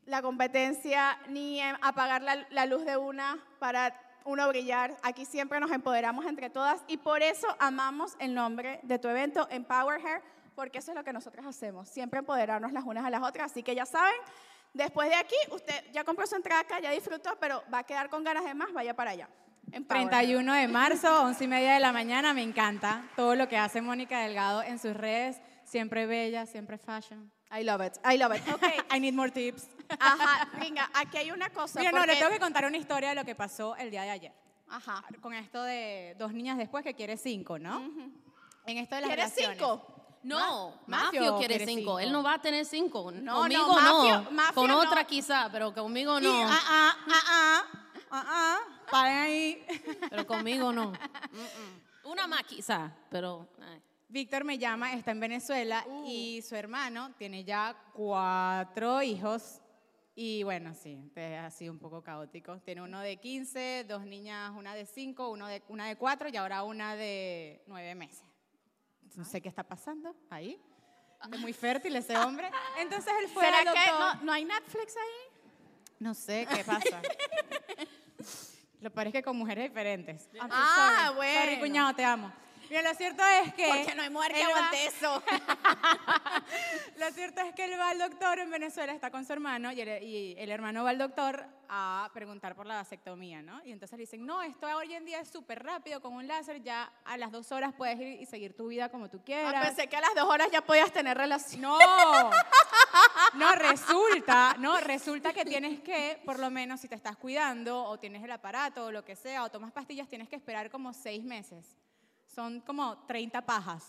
la 0.07 0.23
competencia 0.23 1.19
ni 1.27 1.61
en 1.61 1.77
apagar 1.83 2.23
la, 2.23 2.47
la 2.51 2.67
luz 2.67 2.85
de 2.85 2.97
una 2.97 3.45
para 3.59 4.01
uno 4.25 4.47
brillar. 4.47 4.97
Aquí 5.03 5.25
siempre 5.25 5.59
nos 5.59 5.73
empoderamos 5.73 6.27
entre 6.27 6.51
todas 6.51 6.85
y 6.87 6.99
por 6.99 7.21
eso 7.21 7.49
amamos 7.59 8.15
el 8.21 8.33
nombre 8.33 8.79
de 8.85 9.01
tu 9.01 9.09
evento, 9.09 9.49
Empower 9.51 10.01
Her, 10.01 10.23
porque 10.55 10.79
eso 10.79 10.93
es 10.93 10.97
lo 10.97 11.03
que 11.03 11.13
nosotros 11.13 11.45
hacemos, 11.45 11.89
siempre 11.89 12.21
empoderarnos 12.21 12.71
las 12.73 12.85
unas 12.85 13.05
a 13.05 13.11
las 13.11 13.25
otras. 13.25 13.51
Así 13.51 13.65
que 13.65 13.75
ya 13.75 13.87
saben, 13.87 14.15
después 14.73 15.09
de 15.09 15.15
aquí, 15.17 15.37
usted 15.51 15.75
ya 15.93 16.05
compró 16.05 16.27
su 16.27 16.37
entrada 16.37 16.61
acá, 16.63 16.81
ya 16.81 16.91
disfrutó, 16.91 17.37
pero 17.41 17.63
va 17.73 17.79
a 17.79 17.85
quedar 17.85 18.09
con 18.11 18.25
ganas 18.25 18.45
de 18.45 18.55
más, 18.55 18.73
vaya 18.73 18.95
para 18.95 19.11
allá. 19.13 19.29
Empower 19.73 20.03
Her. 20.03 20.09
31 20.11 20.53
de 20.55 20.69
marzo, 20.69 21.23
11 21.23 21.45
y 21.45 21.47
media 21.49 21.75
de 21.75 21.81
la 21.81 21.93
mañana. 21.93 22.35
Me 22.35 22.43
encanta 22.43 23.05
todo 23.15 23.37
lo 23.37 23.49
que 23.49 23.57
hace 23.57 23.81
Mónica 23.81 24.21
Delgado 24.21 24.63
en 24.63 24.79
sus 24.81 24.95
redes. 24.97 25.41
Siempre 25.65 26.07
bella, 26.07 26.47
siempre 26.47 26.77
fashion. 26.79 27.31
I 27.57 27.63
love 27.63 27.81
it, 27.87 27.93
I 28.05 28.17
love 28.17 28.35
it. 28.37 28.43
Ok, 28.55 28.65
I 28.95 28.99
need 29.01 29.15
more 29.15 29.31
tips. 29.31 29.69
ajá, 29.99 30.49
venga, 30.59 30.89
aquí 30.95 31.19
hay 31.19 31.31
una 31.31 31.51
cosa. 31.51 31.79
Mira, 31.79 31.93
no, 31.93 31.99
le 32.01 32.07
porque- 32.07 32.19
tengo 32.19 32.31
que 32.33 32.39
contar 32.41 32.65
una 32.65 32.77
historia 32.77 33.11
de 33.11 33.15
lo 33.15 33.25
que 33.25 33.35
pasó 33.37 33.77
el 33.77 33.91
día 33.91 34.03
de 34.03 34.11
ayer. 34.11 34.33
Ajá. 34.69 35.05
Con 35.21 35.35
esto 35.35 35.63
de 35.65 36.15
dos 36.19 36.33
niñas 36.33 36.57
después 36.59 36.83
que 36.85 36.95
quiere 36.95 37.17
cinco, 37.17 37.59
¿no? 37.59 37.81
En 38.67 38.79
esto 38.79 38.95
de 38.97 39.01
las 39.03 39.09
¿Quieres 39.09 39.25
relaciones. 39.37 39.59
cinco? 39.59 40.00
No, 40.23 40.81
Ma- 40.87 41.05
Mafio, 41.05 41.39
quiere 41.39 41.59
cinco. 41.61 41.71
cinco. 41.79 42.01
Él 42.01 42.13
no 42.13 42.23
va 42.23 42.35
a 42.35 42.41
tener 42.41 42.65
cinco. 42.65 43.11
No, 43.11 43.37
conmigo 43.37 43.67
no, 43.67 43.81
no. 43.81 44.03
Mafio- 44.23 44.31
Mafio 44.31 44.55
Con 44.55 44.69
no. 44.69 44.79
otra 44.81 45.05
quizá, 45.05 45.49
pero 45.51 45.73
conmigo 45.73 46.21
no. 46.21 46.43
ah, 46.47 46.59
ah, 46.69 46.97
ah, 47.09 47.23
ah, 47.27 47.65
ah, 48.11 48.25
ah, 48.27 48.59
paren 48.91 49.19
ahí. 49.19 49.67
Pero 50.11 50.27
conmigo 50.27 50.73
no. 50.73 50.93
Una 52.05 52.27
más 52.27 52.43
quizá, 52.45 52.93
pero... 53.11 53.49
ay. 53.61 53.81
Víctor 54.13 54.43
me 54.43 54.59
llama, 54.59 54.93
está 54.95 55.13
en 55.13 55.21
Venezuela 55.21 55.87
y 56.05 56.43
su 56.43 56.57
hermano 56.57 57.13
tiene 57.17 57.45
ya 57.45 57.77
cuatro 57.95 59.01
hijos 59.03 59.61
Y 60.17 60.43
bueno, 60.43 60.75
sí, 60.75 60.99
ha 61.17 61.49
sido 61.51 61.73
un 61.73 61.79
poco 61.79 62.03
caótico. 62.03 62.59
Tiene 62.59 62.83
uno 62.83 62.99
de 63.01 63.19
15, 63.19 63.85
dos 63.89 64.05
niñas, 64.05 64.51
una 64.57 64.75
de 64.75 64.85
5, 64.85 65.29
uno 65.31 65.47
de, 65.47 65.63
una 65.69 65.87
de 65.87 65.95
4 65.97 66.29
y 66.29 66.37
ahora 66.37 66.65
una 66.65 66.97
de 66.97 67.63
9 67.69 67.95
meses. 67.95 68.25
No 69.17 69.25
sé 69.25 69.41
qué 69.41 69.49
está 69.49 69.63
pasando 69.63 70.15
ahí. 70.31 70.61
Es 71.33 71.39
muy 71.41 71.53
fértil 71.53 71.95
ese 71.97 72.17
hombre. 72.17 72.51
Entonces 72.79 73.13
él 73.23 73.29
fue 73.29 73.45
¿Será 73.45 73.59
al 73.59 73.65
que 73.65 73.91
doctor. 73.91 74.17
no, 74.17 74.23
no 74.25 74.33
hay 74.33 74.45
Netflix 74.45 74.97
ahí? 74.97 75.41
No 75.99 76.15
sé 76.15 76.47
qué 76.51 76.65
pasa. 76.65 77.03
Lo 78.81 78.91
es 78.91 79.13
que 79.13 79.23
con 79.23 79.37
mujeres 79.37 79.69
diferentes. 79.69 80.29
I'm 80.35 80.49
so 80.49 80.55
Ah, 80.57 81.03
sorry. 81.09 81.17
bueno. 81.17 81.41
Sorry, 81.45 81.59
cuñado, 81.61 81.95
te 81.95 82.05
amo. 82.05 82.33
Mira, 82.71 82.83
lo 82.83 82.95
cierto 82.95 83.23
es 83.45 83.53
que... 83.55 83.67
Porque 83.67 83.95
no 83.97 84.03
hay 84.03 84.11
mujer 84.11 84.33
que 84.33 84.41
él 84.43 84.47
va- 84.49 84.57
aguante 84.57 84.87
eso. 84.87 85.23
Lo 86.99 87.11
cierto 87.13 87.41
es 87.41 87.55
que 87.55 87.65
él 87.65 87.79
va 87.79 87.91
al 87.91 87.99
doctor 87.99 88.39
en 88.39 88.51
Venezuela, 88.51 88.93
está 88.93 89.11
con 89.11 89.25
su 89.25 89.33
hermano, 89.33 89.73
y 89.73 89.81
el, 89.81 90.03
y 90.03 90.35
el 90.39 90.51
hermano 90.51 90.85
va 90.85 90.91
al 90.91 90.99
doctor 90.99 91.47
a 91.69 92.11
preguntar 92.13 92.55
por 92.55 92.67
la 92.67 92.75
vasectomía, 92.77 93.43
¿no? 93.43 93.61
Y 93.65 93.73
entonces 93.73 93.97
le 93.97 94.03
dicen, 94.03 94.25
no, 94.27 94.43
esto 94.43 94.67
hoy 94.77 94.95
en 94.95 95.05
día 95.05 95.21
es 95.21 95.29
súper 95.29 95.63
rápido, 95.65 96.01
con 96.01 96.13
un 96.15 96.27
láser 96.29 96.63
ya 96.63 96.93
a 97.05 97.17
las 97.17 97.33
dos 97.33 97.51
horas 97.53 97.73
puedes 97.77 97.99
ir 97.99 98.21
y 98.21 98.27
seguir 98.27 98.55
tu 98.57 98.69
vida 98.69 98.89
como 98.91 99.09
tú 99.09 99.23
quieras. 99.25 99.53
Ah, 99.57 99.63
pensé 99.63 99.89
que 99.89 99.97
a 99.97 100.01
las 100.01 100.15
dos 100.15 100.25
horas 100.29 100.49
ya 100.53 100.61
podías 100.61 100.93
tener 100.93 101.17
relación. 101.17 101.61
No, 101.63 102.31
no 103.35 103.55
resulta, 103.55 104.57
no, 104.59 104.79
resulta 104.81 105.33
que 105.33 105.45
tienes 105.45 105.81
que, 105.81 106.21
por 106.25 106.39
lo 106.39 106.51
menos 106.51 106.81
si 106.81 106.89
te 106.89 106.95
estás 106.95 107.17
cuidando 107.17 107.83
o 107.85 107.99
tienes 107.99 108.23
el 108.23 108.31
aparato 108.33 108.87
o 108.87 108.93
lo 108.93 109.05
que 109.05 109.17
sea, 109.17 109.45
o 109.45 109.51
tomas 109.51 109.73
pastillas, 109.73 110.09
tienes 110.09 110.29
que 110.29 110.37
esperar 110.37 110.71
como 110.71 110.93
seis 110.93 111.25
meses. 111.25 111.77
Son 112.35 112.61
como 112.61 112.99
30 113.07 113.41
pajas. 113.43 113.85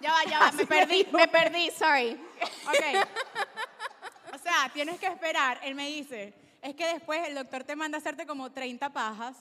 Ya 0.00 0.12
va, 0.12 0.24
ya 0.24 0.38
va, 0.40 0.52
me 0.52 0.66
perdí, 0.66 1.06
me 1.12 1.26
perdí, 1.28 1.70
sorry. 1.70 2.12
Ok. 2.66 3.06
O 4.34 4.38
sea, 4.38 4.68
tienes 4.72 5.00
que 5.00 5.06
esperar. 5.06 5.58
Él 5.62 5.74
me 5.74 5.86
dice, 5.88 6.34
es 6.60 6.74
que 6.74 6.86
después 6.88 7.26
el 7.26 7.34
doctor 7.34 7.64
te 7.64 7.74
manda 7.74 7.96
a 7.96 8.00
hacerte 8.00 8.26
como 8.26 8.52
30 8.52 8.90
pajas 8.92 9.34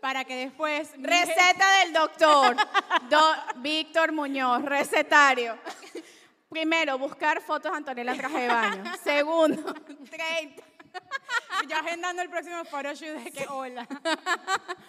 para 0.00 0.24
que 0.24 0.34
después... 0.34 0.90
Receta 0.98 1.78
del 1.80 1.92
doctor, 1.92 2.56
Do- 3.10 3.34
Víctor 3.56 4.12
Muñoz, 4.12 4.62
recetario. 4.64 5.58
Primero, 6.48 6.98
buscar 6.98 7.42
fotos 7.42 7.70
de 7.70 7.76
Antonella 7.78 8.12
en 8.12 8.18
traje 8.18 8.40
de 8.40 8.48
baño. 8.48 8.92
Segundo, 9.04 9.74
30. 10.10 10.64
Yo 11.68 11.76
agendando 11.76 12.22
el 12.22 12.28
próximo 12.28 12.64
photoshoot 12.64 13.22
de 13.24 13.30
que 13.32 13.46
hola. 13.48 13.86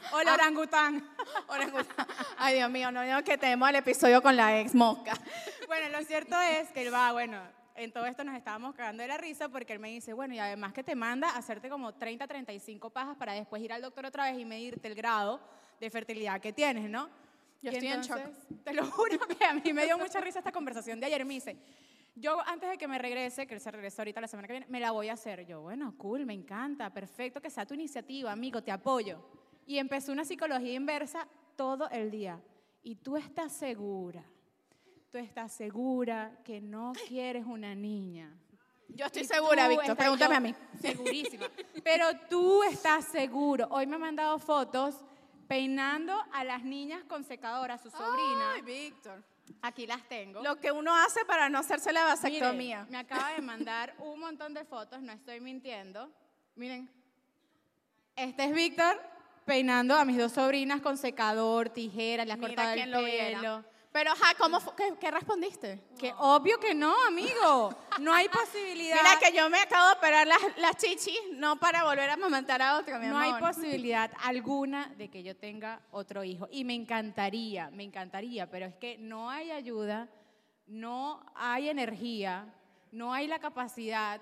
Ah. 0.07 0.17
Hola 0.19 0.33
orangután. 0.35 1.03
Orangután. 1.47 2.07
Ay, 2.37 2.55
Dios 2.55 2.69
mío, 2.69 2.91
no 2.91 3.01
digo 3.01 3.21
que 3.23 3.37
tenemos 3.37 3.67
el 3.67 3.75
episodio 3.75 4.21
con 4.21 4.35
la 4.35 4.59
ex 4.61 4.73
mosca. 4.75 5.13
Bueno, 5.67 5.89
lo 5.89 6.05
cierto 6.05 6.39
es 6.39 6.69
que 6.69 6.83
él 6.85 6.93
va, 6.93 7.11
bueno, 7.11 7.41
en 7.75 7.91
todo 7.91 8.05
esto 8.05 8.23
nos 8.23 8.35
estábamos 8.35 8.75
cagando 8.75 9.01
de 9.01 9.07
la 9.09 9.17
risa 9.17 9.49
porque 9.49 9.73
él 9.73 9.79
me 9.79 9.89
dice, 9.89 10.13
bueno, 10.13 10.33
y 10.35 10.39
además 10.39 10.73
que 10.73 10.83
te 10.83 10.95
manda 10.95 11.29
a 11.31 11.37
hacerte 11.37 11.69
como 11.69 11.93
30, 11.95 12.27
35 12.27 12.89
pajas 12.91 13.17
para 13.17 13.33
después 13.33 13.61
ir 13.61 13.73
al 13.73 13.81
doctor 13.81 14.05
otra 14.05 14.25
vez 14.31 14.39
y 14.39 14.45
medirte 14.45 14.87
el 14.87 14.95
grado 14.95 15.41
de 15.79 15.89
fertilidad 15.89 16.39
que 16.39 16.53
tienes, 16.53 16.89
¿no? 16.89 17.09
Yo 17.61 17.71
Y 17.71 17.75
estoy 17.75 17.87
en 17.89 18.01
shock. 18.01 18.17
entonces, 18.19 18.63
Te 18.63 18.73
lo 18.73 18.85
juro 18.85 19.19
que 19.27 19.43
a 19.43 19.53
mí 19.53 19.73
me 19.73 19.85
dio 19.85 19.97
mucha 19.97 20.21
risa 20.21 20.39
esta 20.39 20.51
conversación 20.51 20.99
de 20.99 21.07
ayer. 21.07 21.25
Me 21.25 21.33
dice, 21.33 21.57
yo 22.15 22.39
antes 22.47 22.69
de 22.69 22.77
que 22.77 22.87
me 22.87 22.97
regrese, 22.97 23.45
que 23.45 23.55
él 23.55 23.59
se 23.59 23.69
regresa 23.71 24.01
ahorita 24.01 24.21
la 24.21 24.27
semana 24.27 24.47
que 24.47 24.53
viene, 24.53 24.67
me 24.69 24.79
la 24.79 24.91
voy 24.91 25.09
a 25.09 25.13
hacer. 25.13 25.45
Yo, 25.45 25.61
bueno, 25.61 25.93
cool, 25.97 26.25
me 26.25 26.33
encanta, 26.33 26.89
perfecto, 26.93 27.41
que 27.41 27.49
sea 27.49 27.65
tu 27.65 27.73
iniciativa, 27.73 28.31
amigo, 28.31 28.63
te 28.63 28.71
apoyo. 28.71 29.19
Y 29.67 29.77
empezó 29.77 30.11
una 30.11 30.23
psicología 30.23 30.73
inversa 30.73 31.27
todo 31.55 31.89
el 31.89 32.09
día. 32.11 32.41
Y 32.83 32.95
tú 32.95 33.17
estás 33.17 33.51
segura, 33.51 34.23
tú 35.11 35.17
estás 35.17 35.51
segura 35.51 36.39
que 36.43 36.61
no 36.61 36.93
quieres 37.07 37.45
una 37.45 37.75
niña. 37.75 38.33
Yo 38.87 39.07
estoy 39.07 39.23
Y 39.23 39.25
segura, 39.25 39.67
Víctor, 39.67 39.97
pregúntame 39.97 40.35
a 40.35 40.39
mí. 40.39 40.55
Segurísima. 40.81 41.47
Pero 41.83 42.05
tú 42.29 42.63
estás 42.63 43.05
seguro. 43.05 43.67
Hoy 43.71 43.87
me 43.87 43.95
ha 43.95 43.99
mandado 43.99 44.37
fotos 44.39 45.03
peinando 45.47 46.13
a 46.31 46.43
las 46.43 46.63
niñas 46.63 47.03
con 47.05 47.23
secadora, 47.23 47.73
a 47.73 47.77
su 47.77 47.89
sobrina. 47.89 48.53
Ay, 48.53 48.61
Víctor. 48.61 49.23
Aquí 49.61 49.87
las 49.87 50.07
tengo. 50.07 50.41
Lo 50.43 50.59
que 50.59 50.71
uno 50.71 50.95
hace 50.95 51.25
para 51.25 51.49
no 51.49 51.59
hacerse 51.59 51.91
la 51.91 52.03
vasectomía. 52.05 52.85
me 52.89 52.97
acaba 52.97 53.33
de 53.33 53.41
mandar 53.41 53.95
un 53.99 54.19
montón 54.19 54.53
de 54.53 54.63
fotos, 54.65 55.01
no 55.01 55.11
estoy 55.11 55.39
mintiendo. 55.39 56.11
Miren. 56.55 56.89
Este 58.15 58.45
es 58.45 58.53
Víctor 58.53 58.99
peinando 59.45 59.95
a 59.95 60.05
mis 60.05 60.17
dos 60.17 60.31
sobrinas 60.31 60.81
con 60.81 60.97
secador, 60.97 61.69
tijeras, 61.69 62.25
le 62.25 62.33
ha 62.33 62.37
cortado 62.37 62.73
el 62.73 62.91
pelo. 62.91 63.63
Pero, 63.95 64.11
ajá, 64.11 64.35
¿cómo 64.37 64.59
qué, 64.75 64.93
qué 64.99 65.09
respondiste? 65.09 65.79
Que 65.97 66.13
obvio 66.17 66.59
que 66.59 66.75
no, 66.75 66.93
amigo. 67.07 67.73
No 68.01 68.13
hay 68.13 68.27
posibilidad. 68.27 68.97
Mira 68.97 69.17
que 69.21 69.33
yo 69.33 69.49
me 69.49 69.57
acabo 69.57 69.87
de 69.87 69.93
operar 69.93 70.27
las, 70.27 70.37
las 70.57 70.75
chichis, 70.75 71.17
no 71.35 71.55
para 71.55 71.85
volver 71.85 72.09
a 72.09 72.15
amamantar 72.15 72.61
a 72.61 72.77
otro, 72.77 72.99
mi 72.99 73.07
No 73.07 73.17
amor. 73.17 73.35
hay 73.35 73.41
posibilidad 73.41 74.11
alguna 74.21 74.93
de 74.97 75.07
que 75.09 75.23
yo 75.23 75.37
tenga 75.37 75.79
otro 75.91 76.25
hijo. 76.25 76.49
Y 76.51 76.65
me 76.65 76.73
encantaría, 76.73 77.69
me 77.69 77.83
encantaría, 77.83 78.51
pero 78.51 78.65
es 78.65 78.75
que 78.75 78.97
no 78.97 79.29
hay 79.29 79.51
ayuda, 79.51 80.09
no 80.67 81.25
hay 81.33 81.69
energía, 81.69 82.53
no 82.91 83.13
hay 83.13 83.27
la 83.27 83.39
capacidad 83.39 84.19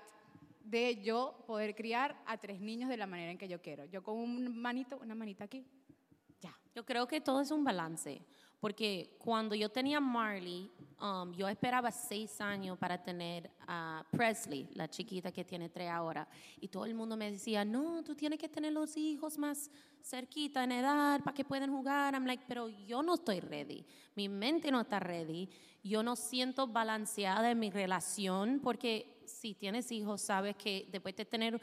de 0.60 1.02
yo 1.02 1.42
poder 1.48 1.74
criar 1.74 2.16
a 2.26 2.36
tres 2.36 2.60
niños 2.60 2.88
de 2.88 2.96
la 2.96 3.08
manera 3.08 3.32
en 3.32 3.38
que 3.38 3.48
yo 3.48 3.60
quiero. 3.60 3.86
Yo 3.86 4.04
con 4.04 4.18
un 4.18 4.56
manito, 4.56 4.98
una 4.98 5.16
manita 5.16 5.42
aquí, 5.42 5.66
ya. 6.40 6.56
Yo 6.76 6.86
creo 6.86 7.08
que 7.08 7.20
todo 7.20 7.40
es 7.40 7.50
un 7.50 7.64
balance, 7.64 8.22
porque 8.64 9.14
cuando 9.18 9.54
yo 9.54 9.68
tenía 9.68 10.00
Marley, 10.00 10.70
um, 10.98 11.30
yo 11.34 11.46
esperaba 11.46 11.90
seis 11.90 12.40
años 12.40 12.78
para 12.78 12.96
tener 12.96 13.50
a 13.68 14.02
Presley, 14.10 14.70
la 14.72 14.88
chiquita 14.88 15.30
que 15.30 15.44
tiene 15.44 15.68
tres 15.68 15.90
ahora, 15.90 16.26
y 16.58 16.68
todo 16.68 16.86
el 16.86 16.94
mundo 16.94 17.14
me 17.14 17.30
decía, 17.30 17.62
no, 17.62 18.02
tú 18.02 18.14
tienes 18.14 18.38
que 18.38 18.48
tener 18.48 18.72
los 18.72 18.96
hijos 18.96 19.36
más 19.36 19.70
cerquita 20.02 20.64
en 20.64 20.72
edad 20.72 21.20
para 21.22 21.34
que 21.34 21.44
puedan 21.44 21.70
jugar. 21.72 22.14
I'm 22.14 22.24
like, 22.24 22.44
pero 22.48 22.70
yo 22.70 23.02
no 23.02 23.16
estoy 23.16 23.40
ready, 23.40 23.84
mi 24.14 24.30
mente 24.30 24.70
no 24.70 24.80
está 24.80 24.98
ready, 24.98 25.50
yo 25.82 26.02
no 26.02 26.16
siento 26.16 26.66
balanceada 26.66 27.50
en 27.50 27.58
mi 27.58 27.70
relación, 27.70 28.60
porque 28.64 29.20
si 29.26 29.52
tienes 29.52 29.92
hijos, 29.92 30.22
sabes 30.22 30.56
que 30.56 30.88
después 30.90 31.14
de 31.16 31.26
tener 31.26 31.60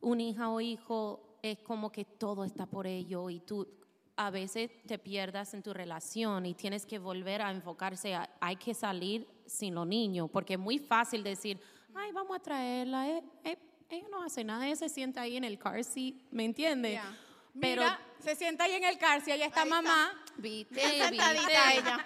un 0.00 0.20
hija 0.20 0.50
o 0.50 0.60
hijo 0.60 1.38
es 1.44 1.60
como 1.60 1.92
que 1.92 2.04
todo 2.04 2.42
está 2.42 2.66
por 2.66 2.88
ello 2.88 3.30
y 3.30 3.38
tú 3.38 3.83
a 4.16 4.30
veces 4.30 4.70
te 4.86 4.98
pierdas 4.98 5.54
en 5.54 5.62
tu 5.62 5.72
relación 5.74 6.46
y 6.46 6.54
tienes 6.54 6.86
que 6.86 6.98
volver 6.98 7.42
a 7.42 7.50
enfocarse 7.50 8.14
a 8.14 8.28
hay 8.40 8.56
que 8.56 8.74
salir 8.74 9.26
sin 9.46 9.74
los 9.74 9.86
niños 9.86 10.30
porque 10.32 10.54
es 10.54 10.58
muy 10.60 10.78
fácil 10.78 11.22
decir 11.24 11.60
ay 11.94 12.12
vamos 12.12 12.36
a 12.36 12.40
traerla 12.40 13.08
eh, 13.08 13.22
eh, 13.44 13.58
ella 13.90 14.08
no 14.10 14.22
hace 14.22 14.44
nada 14.44 14.66
ella 14.66 14.76
se 14.76 14.88
sienta 14.88 15.22
ahí 15.22 15.36
en 15.36 15.44
el 15.44 15.58
car 15.58 15.82
seat 15.82 16.14
¿me 16.30 16.44
entiendes? 16.44 17.00
Pero 17.60 17.82
Mira, 17.82 18.00
se 18.18 18.34
sienta 18.34 18.64
ahí 18.64 18.72
en 18.72 18.82
el 18.84 18.98
car, 18.98 19.20
si 19.20 19.30
ahí 19.30 19.42
está 19.42 19.62
Ahí 19.62 19.68
está. 19.68 19.82
mamá. 19.82 20.24
Viste, 20.38 20.74
Bien 20.74 20.90
sentadita 21.08 21.32
viste. 21.32 21.78
ella. 21.78 22.04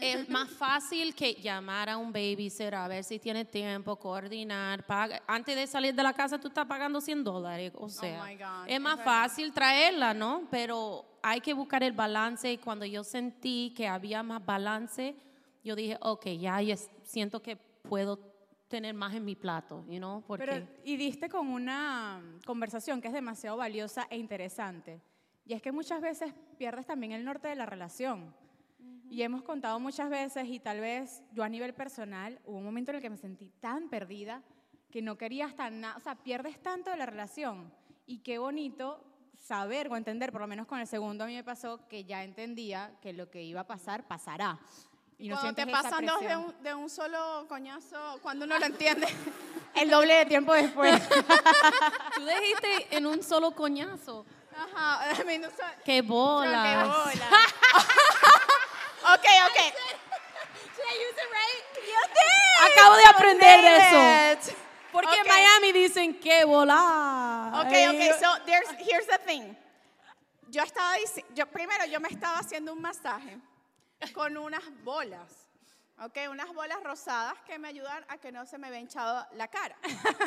Es 0.00 0.28
más 0.28 0.50
fácil 0.50 1.14
que 1.14 1.34
llamar 1.34 1.88
a 1.90 1.96
un 1.96 2.12
babysitter 2.12 2.74
a 2.74 2.88
ver 2.88 3.04
si 3.04 3.18
tiene 3.18 3.44
tiempo, 3.44 3.96
coordinar. 3.96 4.84
paga- 4.86 5.22
Antes 5.26 5.56
de 5.56 5.66
salir 5.66 5.94
de 5.94 6.02
la 6.02 6.12
casa 6.12 6.38
tú 6.38 6.48
estás 6.48 6.66
pagando 6.66 7.00
100 7.00 7.24
dólares. 7.24 7.72
O 7.76 7.88
sea, 7.88 8.22
Oh 8.22 8.26
my 8.26 8.36
God, 8.36 8.68
es 8.68 8.80
más 8.80 9.00
fácil 9.04 9.52
traerla, 9.52 10.14
¿no? 10.14 10.46
Pero 10.50 11.04
hay 11.22 11.40
que 11.40 11.52
buscar 11.54 11.82
el 11.82 11.92
balance. 11.92 12.52
Y 12.52 12.58
cuando 12.58 12.84
yo 12.86 13.04
sentí 13.04 13.72
que 13.76 13.86
había 13.88 14.22
más 14.22 14.44
balance, 14.44 15.14
yo 15.64 15.74
dije, 15.76 15.96
ok, 16.00 16.26
ya 16.38 16.58
siento 17.04 17.42
que 17.42 17.56
puedo 17.56 18.18
tener 18.68 18.94
más 18.94 19.14
en 19.14 19.24
mi 19.24 19.36
plato, 19.36 19.84
you 19.86 19.98
know? 19.98 20.22
Porque 20.26 20.46
Pero, 20.46 20.66
y 20.84 20.96
diste 20.96 21.28
con 21.28 21.48
una 21.48 22.22
conversación 22.46 23.00
que 23.02 23.08
es 23.08 23.14
demasiado 23.14 23.58
valiosa 23.58 24.06
e 24.10 24.16
interesante. 24.16 25.00
Y 25.44 25.52
es 25.52 25.60
que 25.60 25.72
muchas 25.72 26.00
veces 26.00 26.32
pierdes 26.56 26.86
también 26.86 27.12
el 27.12 27.24
norte 27.24 27.48
de 27.48 27.56
la 27.56 27.66
relación. 27.66 28.34
Y 29.12 29.22
hemos 29.22 29.42
contado 29.42 29.78
muchas 29.78 30.08
veces, 30.08 30.48
y 30.48 30.58
tal 30.58 30.80
vez 30.80 31.22
yo 31.32 31.44
a 31.44 31.48
nivel 31.50 31.74
personal, 31.74 32.40
hubo 32.46 32.56
un 32.56 32.64
momento 32.64 32.92
en 32.92 32.96
el 32.96 33.02
que 33.02 33.10
me 33.10 33.18
sentí 33.18 33.50
tan 33.60 33.90
perdida 33.90 34.40
que 34.90 35.02
no 35.02 35.18
quería 35.18 35.44
hasta 35.44 35.68
nada, 35.68 35.98
o 35.98 36.00
sea, 36.00 36.14
pierdes 36.14 36.62
tanto 36.62 36.90
de 36.90 36.96
la 36.96 37.04
relación. 37.04 37.70
Y 38.06 38.20
qué 38.20 38.38
bonito 38.38 39.04
saber 39.38 39.88
o 39.90 39.98
entender, 39.98 40.32
por 40.32 40.40
lo 40.40 40.46
menos 40.46 40.66
con 40.66 40.78
el 40.78 40.86
segundo 40.86 41.24
a 41.24 41.26
mí 41.26 41.34
me 41.34 41.44
pasó 41.44 41.86
que 41.88 42.04
ya 42.04 42.24
entendía 42.24 42.96
que 43.02 43.12
lo 43.12 43.28
que 43.30 43.42
iba 43.42 43.60
a 43.60 43.66
pasar, 43.66 44.08
pasará. 44.08 44.58
Y 45.18 45.28
no 45.28 45.38
Cuando 45.38 45.62
te 45.62 45.66
pasan 45.66 46.06
dos 46.06 46.20
de 46.22 46.34
un, 46.34 46.62
de 46.62 46.74
un 46.74 46.88
solo 46.88 47.44
coñazo, 47.50 48.18
cuando 48.22 48.46
uno 48.46 48.58
lo 48.58 48.64
entiende. 48.64 49.06
El 49.74 49.90
doble 49.90 50.14
de 50.14 50.24
tiempo 50.24 50.54
después. 50.54 51.06
tú 52.16 52.24
dijiste 52.24 52.96
en 52.96 53.04
un 53.04 53.22
solo 53.22 53.50
coñazo. 53.50 54.24
Ajá, 54.56 55.20
I 55.20 55.24
mean, 55.26 55.42
no 55.42 55.50
sé- 55.50 55.62
¡Qué 55.84 56.00
bola! 56.00 56.62
Qué 56.62 57.18
bola. 57.18 57.28
ok, 59.04 59.26
ok. 59.48 59.74
Acabo 62.70 62.96
de 62.96 63.06
aprender 63.06 63.60
de 63.60 63.76
eso. 64.36 64.52
Porque 64.92 65.08
Ok. 65.08 65.16
en 65.22 65.28
Miami 65.28 65.72
dicen 65.72 66.20
que 66.20 66.44
volar. 66.44 67.54
Ok, 67.54 67.72
ok, 67.90 68.20
so 68.20 68.44
there's, 68.44 68.68
here's 68.78 69.06
the 69.06 69.18
thing. 69.26 69.54
Yo 70.48 70.62
estaba 70.62 70.94
diciendo, 70.96 71.32
yo, 71.34 71.46
primero 71.46 71.86
yo 71.86 71.98
me 71.98 72.08
estaba 72.08 72.38
haciendo 72.38 72.72
un 72.74 72.82
masaje 72.82 73.38
con 74.12 74.36
unas 74.36 74.62
bolas, 74.84 75.30
¿ok? 75.98 76.18
Unas 76.30 76.52
bolas 76.52 76.82
rosadas 76.82 77.34
que 77.46 77.58
me 77.58 77.68
ayudan 77.68 78.04
a 78.08 78.18
que 78.18 78.30
no 78.30 78.44
se 78.44 78.58
me 78.58 78.68
vea 78.68 78.80
hinchado 78.80 79.26
la 79.32 79.48
cara. 79.48 79.76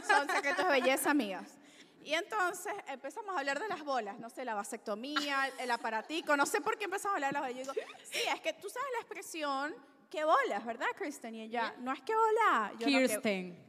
Son 0.08 0.28
secretos 0.30 0.66
de 0.66 0.72
belleza, 0.72 1.12
amigas. 1.12 1.48
Y 2.06 2.14
entonces 2.14 2.72
empezamos 2.88 3.36
a 3.36 3.40
hablar 3.40 3.60
de 3.60 3.68
las 3.68 3.84
bolas, 3.84 4.20
no 4.20 4.30
sé, 4.30 4.46
la 4.46 4.54
vasectomía, 4.54 5.50
el 5.60 5.72
aparatico, 5.72 6.38
no 6.38 6.46
sé 6.46 6.62
por 6.62 6.78
qué 6.78 6.86
empezamos 6.86 7.14
a 7.14 7.16
hablar 7.16 7.30
de 7.34 7.40
las 7.40 7.42
bolas. 7.42 7.66
Yo 7.66 7.74
digo, 7.74 7.88
sí, 8.04 8.20
es 8.32 8.42
que 8.42 8.54
tú 8.54 8.70
sabes 8.70 8.88
la 8.94 9.00
expresión, 9.00 9.76
qué 10.12 10.24
bolas, 10.24 10.64
¿verdad, 10.64 10.86
Kristen? 10.96 11.34
Y 11.34 11.42
ella, 11.42 11.74
no 11.80 11.92
es 11.92 12.02
que 12.02 12.14
bola. 12.16 12.72
Yo, 12.78 12.88
no, 12.88 13.00
que- 13.00 13.08
Kirsten. 13.08 13.66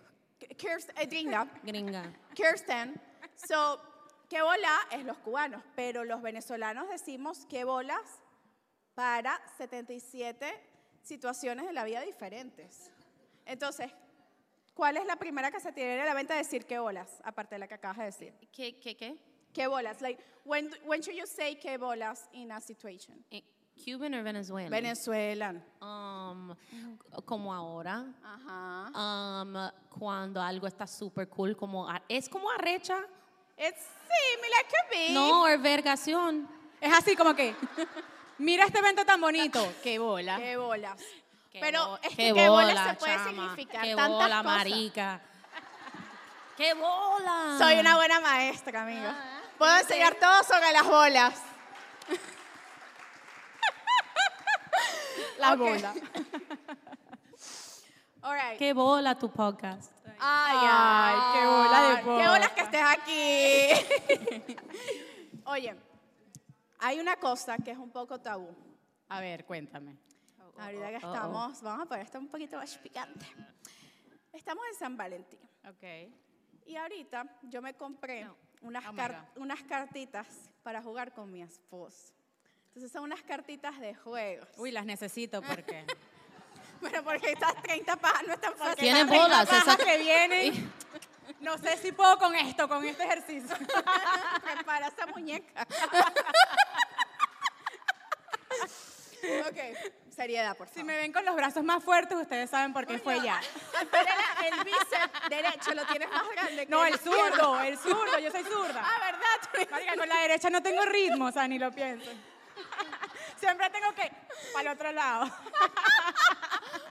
Kirsten, 0.58 0.98
eh, 0.98 1.06
gringa. 1.06 1.48
Gringa. 1.62 2.12
Kirsten. 2.34 3.00
So, 3.48 3.80
qué 4.28 4.42
bola 4.42 4.80
es 4.90 5.02
los 5.06 5.16
cubanos, 5.18 5.62
pero 5.74 6.04
los 6.04 6.20
venezolanos 6.20 6.90
decimos 6.90 7.46
qué 7.48 7.64
bolas 7.64 8.02
para 8.94 9.40
77 9.56 10.62
situaciones 11.02 11.64
de 11.64 11.72
la 11.72 11.84
vida 11.84 12.02
diferentes. 12.02 12.92
Entonces, 13.46 13.90
¿cuál 14.76 14.98
es 14.98 15.06
la 15.06 15.16
primera 15.16 15.50
que 15.50 15.58
se 15.58 15.72
tiene 15.72 16.00
a 16.00 16.04
la 16.04 16.14
venta 16.14 16.34
decir 16.36 16.66
qué 16.66 16.78
bolas, 16.78 17.20
aparte 17.24 17.54
de 17.54 17.60
la 17.60 17.66
que 17.66 17.74
acabas 17.74 17.96
de 17.96 18.04
decir? 18.04 18.34
¿Qué, 18.52 18.78
qué, 18.78 18.96
qué? 18.96 19.16
¿Qué 19.52 19.66
bolas? 19.66 20.02
Like, 20.02 20.22
when, 20.44 20.70
when 20.84 21.00
should 21.00 21.18
you 21.18 21.26
say 21.26 21.56
qué 21.56 21.78
bolas 21.78 22.28
in 22.32 22.52
a 22.52 22.60
situation? 22.60 23.24
Eh, 23.30 23.42
¿Cuban 23.82 24.14
o 24.14 24.22
Venezuela? 24.22 24.70
Venezuelan. 24.70 25.64
Um, 25.80 26.54
como 27.24 27.52
ahora. 27.52 28.04
Ajá. 28.22 29.42
Um, 29.42 29.70
cuando 29.98 30.40
algo 30.42 30.66
está 30.66 30.86
súper 30.86 31.28
cool, 31.28 31.56
como 31.56 31.88
es 32.08 32.28
como 32.28 32.50
arrecha. 32.50 32.98
It's 33.56 33.80
similar 34.06 34.64
to 34.68 34.76
be. 34.90 35.14
No, 35.14 35.44
o 35.44 35.58
vergación. 35.58 36.48
Es 36.80 36.92
así 36.92 37.16
como 37.16 37.34
que, 37.34 37.54
mira 38.38 38.66
este 38.66 38.78
evento 38.78 39.04
tan 39.04 39.20
bonito. 39.20 39.60
¡Qué 39.82 39.98
bola! 39.98 40.36
Qué 40.36 40.56
bolas. 40.56 41.00
Pero 41.60 41.98
es 42.02 42.10
qué 42.10 42.16
que 42.16 42.34
qué 42.34 42.48
bola, 42.48 42.88
se 42.90 42.94
puede 42.96 43.14
chama, 43.14 43.30
significar 43.30 43.82
Qué 43.82 43.94
tantas 43.96 44.08
bola, 44.08 44.28
cosas. 44.28 44.44
marica. 44.44 45.20
¡Qué 46.56 46.74
bola! 46.74 47.56
Soy 47.58 47.78
una 47.78 47.96
buena 47.96 48.20
maestra, 48.20 48.82
amigo. 48.82 49.06
Ah, 49.06 49.40
Puedo 49.58 49.76
enseñar 49.78 50.14
todo 50.14 50.42
sobre 50.44 50.72
las 50.72 50.84
bolas. 50.86 51.42
La 55.38 55.52
Ok. 55.52 55.58
bola. 55.58 55.94
All 58.22 58.34
right. 58.34 58.58
¡Qué 58.58 58.72
bola 58.72 59.14
tu 59.18 59.30
podcast! 59.30 59.92
Ay, 60.18 60.56
Ay, 60.58 61.14
ay, 61.18 61.20
qué 61.34 61.46
bola 61.46 61.82
de 61.82 62.02
Qué 62.22 62.28
bolas 62.28 62.50
que 62.52 62.60
estés 62.62 62.82
aquí. 64.42 64.56
Oye, 65.44 65.76
hay 66.78 66.98
una 66.98 67.16
cosa 67.16 67.58
que 67.58 67.70
es 67.72 67.78
un 67.78 67.90
poco 67.90 68.18
tabú. 68.18 68.48
A 69.08 69.20
ver, 69.20 69.44
cuéntame. 69.44 69.96
Ahorita 70.58 70.88
que 70.88 70.96
oh, 70.96 71.08
oh. 71.08 71.14
estamos, 71.14 71.62
vamos 71.62 71.82
a 71.82 71.86
poner 71.86 72.04
esto 72.04 72.18
un 72.18 72.28
poquito 72.28 72.56
más 72.56 72.76
picante. 72.78 73.26
Estamos 74.32 74.64
en 74.72 74.78
San 74.78 74.96
Valentín. 74.96 75.40
Ok. 75.68 76.12
Y 76.66 76.76
ahorita 76.76 77.26
yo 77.42 77.62
me 77.62 77.74
compré 77.74 78.28
unas, 78.62 78.84
Oh 78.86 78.92
my 78.92 78.96
car- 78.96 79.28
unas 79.36 79.62
cartitas 79.62 80.26
para 80.62 80.82
jugar 80.82 81.12
con 81.12 81.30
mi 81.30 81.42
esposo. 81.42 82.12
Entonces 82.68 82.92
son 82.92 83.04
unas 83.04 83.22
cartitas 83.22 83.78
de 83.80 83.94
juegos. 83.94 84.48
Uy, 84.56 84.70
las 84.70 84.84
necesito 84.84 85.42
porque... 85.42 85.86
Bueno, 86.78 87.02
porque 87.02 87.32
estas 87.32 87.54
30 87.62 87.96
pajas 87.96 88.22
no 88.26 88.34
están 88.34 88.54
fáciles. 88.54 88.76
Tiene 88.76 89.04
Las 89.04 89.08
bolas, 89.08 89.48
pajas 89.48 89.66
esa- 89.66 89.76
que 89.78 89.96
vienen. 89.96 90.72
No 91.40 91.56
sé 91.56 91.78
si 91.78 91.90
puedo 91.90 92.18
con 92.18 92.34
esto, 92.34 92.68
con 92.68 92.84
este 92.84 93.02
ejercicio. 93.02 93.56
Prepara 94.44 94.88
esa 94.88 95.06
muñeca. 95.06 95.66
ok, 99.48 100.12
seriedad, 100.14 100.56
por 100.56 100.68
Si 100.68 100.74
favor. 100.74 100.86
me 100.86 100.96
ven 100.96 101.12
con 101.12 101.24
los 101.24 101.34
brazos 101.36 101.64
más 101.64 101.82
fuertes, 101.82 102.16
ustedes 102.16 102.50
saben 102.50 102.72
por 102.72 102.86
qué 102.86 102.98
fue 102.98 103.20
ya. 103.22 103.40
Antonella, 103.78 104.14
el 104.46 104.64
bíceps 104.64 105.28
derecho 105.30 105.74
lo 105.74 105.84
tienes 105.86 106.10
más 106.10 106.28
grande 106.30 106.66
que 106.66 106.70
No, 106.70 106.84
el 106.84 106.98
zurdo, 106.98 107.60
el 107.60 107.78
zurdo, 107.78 108.18
yo 108.18 108.30
soy 108.30 108.44
zurda. 108.44 108.82
Ah, 108.84 108.98
¿verdad? 109.00 109.70
Marica, 109.70 109.96
con 109.96 110.08
la 110.08 110.20
derecha 110.20 110.50
no 110.50 110.62
tengo 110.62 110.82
ritmo, 110.84 111.26
o 111.26 111.32
sea, 111.32 111.48
ni 111.48 111.58
lo 111.58 111.70
pienso. 111.72 112.10
Siempre 113.36 113.68
tengo 113.70 113.92
que 113.94 114.10
para 114.52 114.70
el 114.70 114.76
otro 114.76 114.92
lado. 114.92 115.24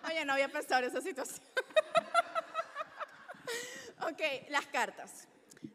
Oye, 0.07 0.23
no 0.25 0.33
había 0.33 0.47
pensado 0.47 0.83
en 0.83 0.89
esa 0.89 1.01
situación. 1.01 1.41
ok, 4.01 4.21
las 4.49 4.65
cartas. 4.67 5.27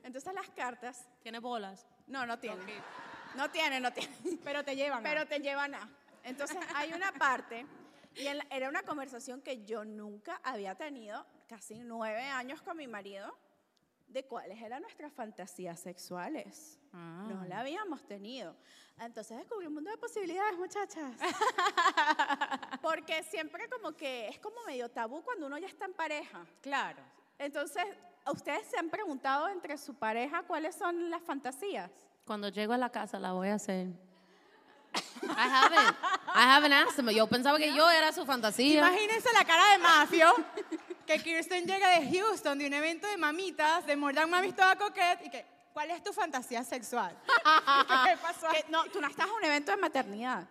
Entonces 0.05 0.33
las 0.35 0.49
cartas, 0.51 1.05
¿Tiene 1.23 1.39
bolas? 1.41 1.85
no, 2.07 2.25
no 2.27 2.39
tienen. 2.39 2.61
No 3.35 3.51
tienen, 3.51 3.83
no 3.83 3.93
tienen. 3.93 4.39
Pero 4.45 4.65
te 4.65 4.77
llevan. 4.77 5.03
Pero 5.03 5.27
te 5.27 5.41
llevan 5.41 5.75
a. 5.75 5.89
Entonces 6.25 6.59
hay 6.75 6.93
una 6.93 7.13
parte, 7.13 7.67
y 8.15 8.27
en 8.27 8.39
la- 8.39 8.47
era 8.51 8.69
una 8.69 8.83
conversación 8.83 9.41
que 9.41 9.65
yo 9.65 9.85
nunca 9.85 10.41
había 10.45 10.75
tenido, 10.75 11.25
casi 11.49 11.79
nueve 11.79 12.23
años 12.23 12.61
con 12.63 12.77
mi 12.77 12.87
marido, 12.87 13.37
de 14.09 14.25
cuáles 14.25 14.61
eran 14.61 14.83
nuestras 14.83 15.13
fantasías 15.13 15.79
sexuales. 15.79 16.79
Ah. 16.93 17.27
No 17.29 17.45
la 17.45 17.61
habíamos 17.61 18.03
tenido. 18.07 18.57
Entonces 18.99 19.39
descubrí 19.39 19.67
un 19.69 19.75
mundo 19.75 19.91
de 19.91 19.97
posibilidades, 19.97 20.59
muchachas. 20.59 21.13
Porque 22.83 23.23
siempre 23.23 23.69
como 23.69 23.93
que 23.93 24.29
es 24.29 24.39
como 24.41 24.57
medio 24.67 24.89
tabú 24.91 25.23
cuando 25.23 25.47
uno 25.47 25.59
ya 25.59 25.69
está 25.69 25.85
en 25.85 25.93
pareja. 25.95 26.45
Claro. 26.61 26.99
Entonces, 27.39 27.85
¿ustedes 28.27 28.67
se 28.67 28.79
han 28.79 28.91
preguntado 28.91 29.49
entre 29.49 29.79
su 29.79 29.95
pareja 29.95 30.43
cuáles 30.43 30.75
son 30.75 31.09
las 31.09 31.23
fantasías? 31.23 31.91
Cuando 32.27 32.49
llego 32.49 32.73
a 32.73 32.79
la 32.79 32.91
casa 32.91 33.19
la 33.19 33.33
voy 33.33 33.49
a 33.49 33.55
hacer. 33.55 33.89
I 35.23 35.49
haven't. 35.49 35.97
I 36.35 36.43
haven't 36.57 36.73
asked 36.73 36.99
him. 36.99 37.09
Yo 37.11 37.27
pensaba 37.27 37.59
que 37.59 37.73
yo 37.75 37.89
era 37.91 38.13
su 38.13 38.25
fantasía. 38.27 38.79
Imagínense 38.81 39.29
la 39.33 39.45
cara 39.45 39.73
de 39.73 39.79
Mafio, 39.79 40.33
que 41.07 41.19
Kirsten 41.23 41.67
llega 41.67 41.99
de 42.01 42.11
Houston, 42.19 42.59
de 42.59 42.67
un 42.67 42.73
evento 42.75 43.07
de 43.07 43.17
mamitas, 43.17 43.87
de 43.87 43.97
Mordan 43.97 44.29
Mamis 44.31 44.55
toda 44.57 44.77
coquette, 44.77 45.27
y 45.27 45.31
que, 45.31 45.45
¿cuál 45.73 45.91
es 45.91 46.03
tu 46.03 46.13
fantasía 46.13 46.65
sexual? 46.65 47.17
¿Qué 47.27 48.17
pasó? 48.23 48.49
Que 48.51 48.65
no, 48.71 48.85
tú 48.87 49.01
no 49.01 49.09
estás 49.09 49.27
en 49.27 49.33
un 49.35 49.45
evento 49.45 49.71
de 49.73 49.77
maternidad. 49.77 50.47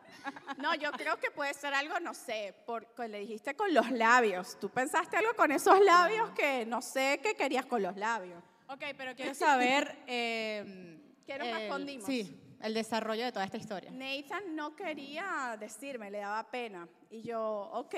No, 0.57 0.75
yo 0.75 0.91
creo 0.91 1.17
que 1.17 1.31
puede 1.31 1.53
ser 1.53 1.73
algo, 1.73 1.99
no 1.99 2.13
sé, 2.13 2.53
porque 2.65 3.07
le 3.07 3.19
dijiste 3.19 3.55
con 3.55 3.73
los 3.73 3.89
labios. 3.91 4.57
Tú 4.59 4.69
pensaste 4.69 5.17
algo 5.17 5.33
con 5.33 5.51
esos 5.51 5.79
labios 5.81 6.29
que 6.31 6.65
no 6.65 6.81
sé 6.81 7.19
qué 7.23 7.35
querías 7.35 7.65
con 7.65 7.81
los 7.81 7.95
labios. 7.97 8.41
Ok, 8.67 8.83
pero 8.97 9.15
quiero 9.15 9.33
saber... 9.33 9.97
eh, 10.07 10.97
¿Qué 11.25 11.37
nos 11.37 11.47
el- 11.47 11.53
respondimos? 11.53 12.05
Sí, 12.05 12.35
el 12.61 12.73
desarrollo 12.73 13.23
de 13.25 13.31
toda 13.31 13.45
esta 13.45 13.57
historia. 13.57 13.89
Nathan 13.91 14.55
no 14.55 14.75
quería 14.75 15.55
decirme, 15.59 16.11
le 16.11 16.19
daba 16.19 16.43
pena. 16.49 16.87
Y 17.09 17.21
yo, 17.21 17.69
ok. 17.73 17.95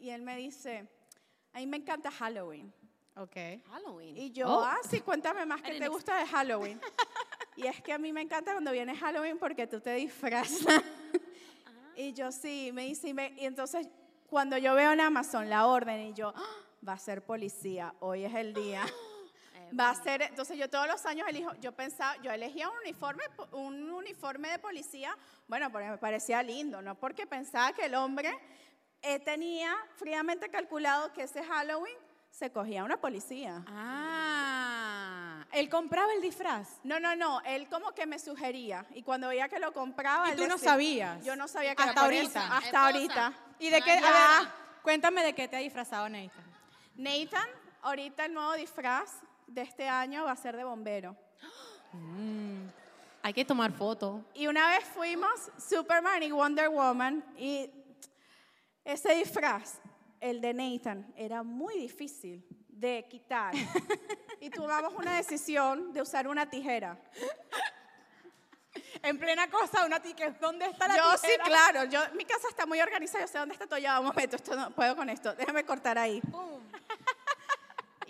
Y 0.00 0.10
él 0.10 0.22
me 0.22 0.36
dice, 0.36 0.86
a 1.52 1.58
mí 1.58 1.66
me 1.66 1.76
encanta 1.78 2.10
Halloween. 2.10 2.72
Ok. 3.16 3.36
Halloween. 3.70 4.16
Y 4.16 4.30
yo, 4.32 4.46
Oh. 4.48 4.64
ah, 4.64 4.78
sí, 4.88 5.00
cuéntame 5.00 5.44
más, 5.46 5.60
¿qué 5.62 5.78
te 5.78 5.88
gusta 5.88 6.16
de 6.18 6.26
Halloween? 6.26 6.80
y 7.56 7.66
es 7.66 7.80
que 7.82 7.92
a 7.92 7.98
mí 7.98 8.12
me 8.12 8.22
encanta 8.22 8.52
cuando 8.52 8.72
viene 8.72 8.96
Halloween 8.96 9.38
porque 9.38 9.66
tú 9.66 9.80
te 9.80 9.92
disfrazas. 9.94 10.82
y 11.96 12.12
yo, 12.14 12.32
sí, 12.32 12.70
me 12.72 12.86
dice, 12.86 13.08
y, 13.08 13.14
me- 13.14 13.34
y 13.36 13.44
entonces 13.44 13.86
cuando 14.30 14.56
yo 14.56 14.74
veo 14.74 14.92
en 14.92 15.00
Amazon 15.00 15.50
la 15.50 15.66
orden 15.66 16.00
y 16.08 16.14
yo, 16.14 16.32
"Ah, 16.34 16.56
va 16.88 16.94
a 16.94 16.98
ser 16.98 17.22
policía, 17.22 17.94
hoy 18.00 18.24
es 18.24 18.34
el 18.34 18.54
día. 18.54 18.82
Va 19.78 19.90
a 19.90 19.94
ser, 19.94 20.22
entonces 20.22 20.58
yo 20.58 20.68
todos 20.68 20.86
los 20.86 21.04
años 21.06 21.26
elijo, 21.28 21.54
yo 21.60 21.72
pensaba, 21.72 22.16
yo 22.22 22.30
elegía 22.30 22.68
un 22.68 22.76
uniforme, 22.78 23.22
un 23.52 23.90
uniforme 23.90 24.48
de 24.50 24.58
policía, 24.58 25.16
bueno, 25.48 25.70
porque 25.72 25.88
me 25.88 25.96
parecía 25.98 26.42
lindo, 26.42 26.82
no 26.82 26.94
porque 26.94 27.26
pensaba 27.26 27.72
que 27.72 27.86
el 27.86 27.94
hombre 27.94 28.30
eh, 29.00 29.18
tenía 29.20 29.74
fríamente 29.96 30.48
calculado 30.50 31.12
que 31.14 31.22
ese 31.22 31.42
Halloween 31.42 31.96
se 32.30 32.50
cogía 32.52 32.84
una 32.84 32.98
policía. 32.98 33.62
Ah, 33.66 35.44
él 35.52 35.68
compraba 35.68 36.12
el 36.14 36.20
disfraz. 36.22 36.68
No, 36.84 36.98
no, 37.00 37.14
no, 37.16 37.40
él 37.42 37.68
como 37.68 37.92
que 37.92 38.06
me 38.06 38.18
sugería 38.18 38.86
y 38.94 39.02
cuando 39.02 39.28
veía 39.28 39.48
que 39.48 39.58
lo 39.58 39.72
compraba, 39.72 40.28
¿Y 40.28 40.32
él 40.32 40.36
tú 40.36 40.46
no 40.46 40.54
decía- 40.54 40.70
sabías? 40.70 41.24
Yo 41.24 41.36
no 41.36 41.48
sabía 41.48 41.74
que 41.74 41.82
Hasta 41.82 41.92
era 41.92 42.02
por 42.02 42.12
eso, 42.12 42.38
ahorita. 42.38 42.56
hasta 42.56 42.66
Esposa. 42.66 42.84
ahorita. 42.86 43.32
¿Y 43.58 43.70
de 43.70 43.82
qué? 43.82 43.92
A 43.92 44.00
ver, 44.40 44.48
cuéntame 44.82 45.22
de 45.24 45.34
qué 45.34 45.48
te 45.48 45.56
ha 45.56 45.60
disfrazado 45.60 46.08
Nathan. 46.08 46.44
Nathan, 46.96 47.48
ahorita 47.82 48.24
el 48.26 48.34
nuevo 48.34 48.52
disfraz 48.54 49.10
de 49.52 49.62
este 49.62 49.88
año 49.88 50.24
va 50.24 50.32
a 50.32 50.36
ser 50.36 50.56
de 50.56 50.64
bombero. 50.64 51.16
Hay 53.24 53.32
que 53.32 53.44
tomar 53.44 53.72
foto. 53.72 54.24
Y 54.34 54.48
una 54.48 54.68
vez 54.68 54.84
fuimos 54.84 55.30
Superman 55.56 56.22
y 56.22 56.32
Wonder 56.32 56.68
Woman 56.68 57.24
y 57.38 57.70
ese 58.84 59.14
disfraz, 59.14 59.78
el 60.20 60.40
de 60.40 60.52
Nathan, 60.52 61.12
era 61.16 61.44
muy 61.44 61.78
difícil 61.78 62.44
de 62.68 63.06
quitar. 63.08 63.54
y 64.40 64.50
tomamos 64.50 64.92
una 64.94 65.16
decisión 65.16 65.92
de 65.92 66.02
usar 66.02 66.26
una 66.26 66.50
tijera. 66.50 66.98
En 69.02 69.18
plena 69.18 69.48
cosa, 69.48 69.84
una 69.84 70.00
tique, 70.00 70.32
¿dónde 70.40 70.66
está 70.66 70.88
la 70.88 70.96
Yo 70.96 71.12
sí, 71.12 71.26
tijera? 71.26 71.44
claro, 71.44 71.84
yo, 71.84 72.00
mi 72.14 72.24
casa 72.24 72.48
está 72.48 72.66
muy 72.66 72.80
organizada, 72.80 73.24
yo 73.24 73.28
sé 73.28 73.38
dónde 73.38 73.54
está 73.54 73.66
todo 73.66 73.78
ya, 73.78 74.00
un 74.00 74.06
momento, 74.06 74.36
esto 74.36 74.56
no 74.56 74.70
puedo 74.70 74.96
con 74.96 75.08
esto, 75.10 75.34
déjame 75.34 75.64
cortar 75.64 75.98
ahí. 75.98 76.20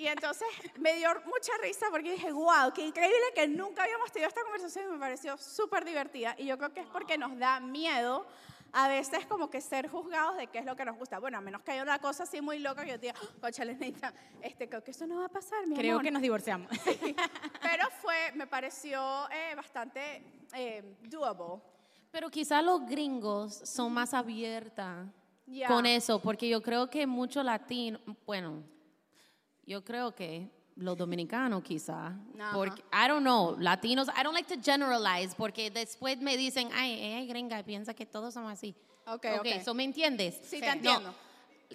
Y 0.03 0.09
entonces 0.09 0.49
me 0.81 0.97
dio 0.97 1.09
mucha 1.27 1.53
risa 1.63 1.87
porque 1.89 2.11
dije, 2.11 2.33
wow, 2.33 2.73
qué 2.75 2.85
increíble 2.85 3.23
que 3.37 3.47
nunca 3.47 3.85
habíamos 3.85 4.11
tenido 4.11 4.29
esta 4.29 4.43
conversación 4.43 4.87
y 4.89 4.93
me 4.95 4.99
pareció 4.99 5.37
súper 5.37 5.85
divertida. 5.85 6.35
Y 6.39 6.47
yo 6.47 6.59
creo 6.59 6.73
que 6.73 6.81
es 6.81 6.87
porque 6.89 7.17
nos 7.17 7.39
da 7.39 7.61
miedo 7.61 8.27
a 8.73 8.89
veces 8.89 9.25
como 9.27 9.49
que 9.49 9.61
ser 9.61 9.87
juzgados 9.89 10.37
de 10.39 10.49
qué 10.49 10.59
es 10.59 10.65
lo 10.65 10.75
que 10.75 10.85
nos 10.85 10.97
gusta. 10.97 11.21
Bueno, 11.21 11.39
a 11.39 11.41
menos 11.41 11.63
que 11.63 11.71
haya 11.71 11.85
una 11.85 12.01
cosa 12.01 12.25
así 12.25 12.41
muy 12.41 12.59
loca 12.59 12.85
que 12.85 12.91
yo 12.91 12.99
diga, 12.99 13.15
coche, 13.41 13.65
Lenita, 13.65 14.13
este, 14.41 14.69
creo 14.69 14.83
que 14.83 14.91
eso 14.91 15.07
no 15.07 15.21
va 15.21 15.27
a 15.27 15.29
pasar, 15.29 15.65
mi 15.69 15.77
Creo 15.77 15.93
amor". 15.93 16.03
que 16.05 16.11
nos 16.11 16.23
divorciamos. 16.23 16.69
Pero 17.63 17.89
fue, 18.01 18.33
me 18.35 18.49
pareció 18.49 19.31
eh, 19.31 19.55
bastante 19.55 20.25
eh, 20.53 20.97
doable. 21.03 21.63
Pero 22.11 22.29
quizás 22.29 22.65
los 22.65 22.85
gringos 22.87 23.55
son 23.55 23.93
más 23.93 24.15
abiertas 24.15 25.07
Ya. 25.47 25.69
con 25.69 25.87
eso, 25.87 26.19
porque 26.21 26.49
yo 26.49 26.61
creo 26.61 26.91
que 26.91 27.07
muchos 27.07 27.45
latinos, 27.45 28.01
bueno, 28.27 28.65
yo 29.67 29.85
creo 29.85 30.15
que 30.15 30.49
los 30.77 30.97
dominicanos 30.97 31.63
quizás, 31.63 32.13
Ajá. 32.39 32.55
porque, 32.55 32.83
I 32.93 33.09
don't 33.09 33.23
know, 33.23 33.57
latinos, 33.59 34.09
I 34.09 34.23
don't 34.23 34.35
like 34.35 34.55
to 34.55 34.61
generalize, 34.63 35.35
porque 35.37 35.71
después 35.71 36.19
me 36.19 36.37
dicen, 36.37 36.71
ay, 36.73 36.99
es 37.01 37.29
gringa 37.29 37.63
piensa 37.63 37.95
que 37.95 38.07
todos 38.07 38.35
somos 38.35 38.53
así. 38.53 38.75
Ok, 39.07 39.27
ok. 39.41 39.63
¿so 39.65 39.75
me 39.75 39.85
entiendes? 39.85 40.41
Sí, 40.45 40.61
te 40.61 40.67
No, 40.67 40.73
entiendo. 40.73 41.15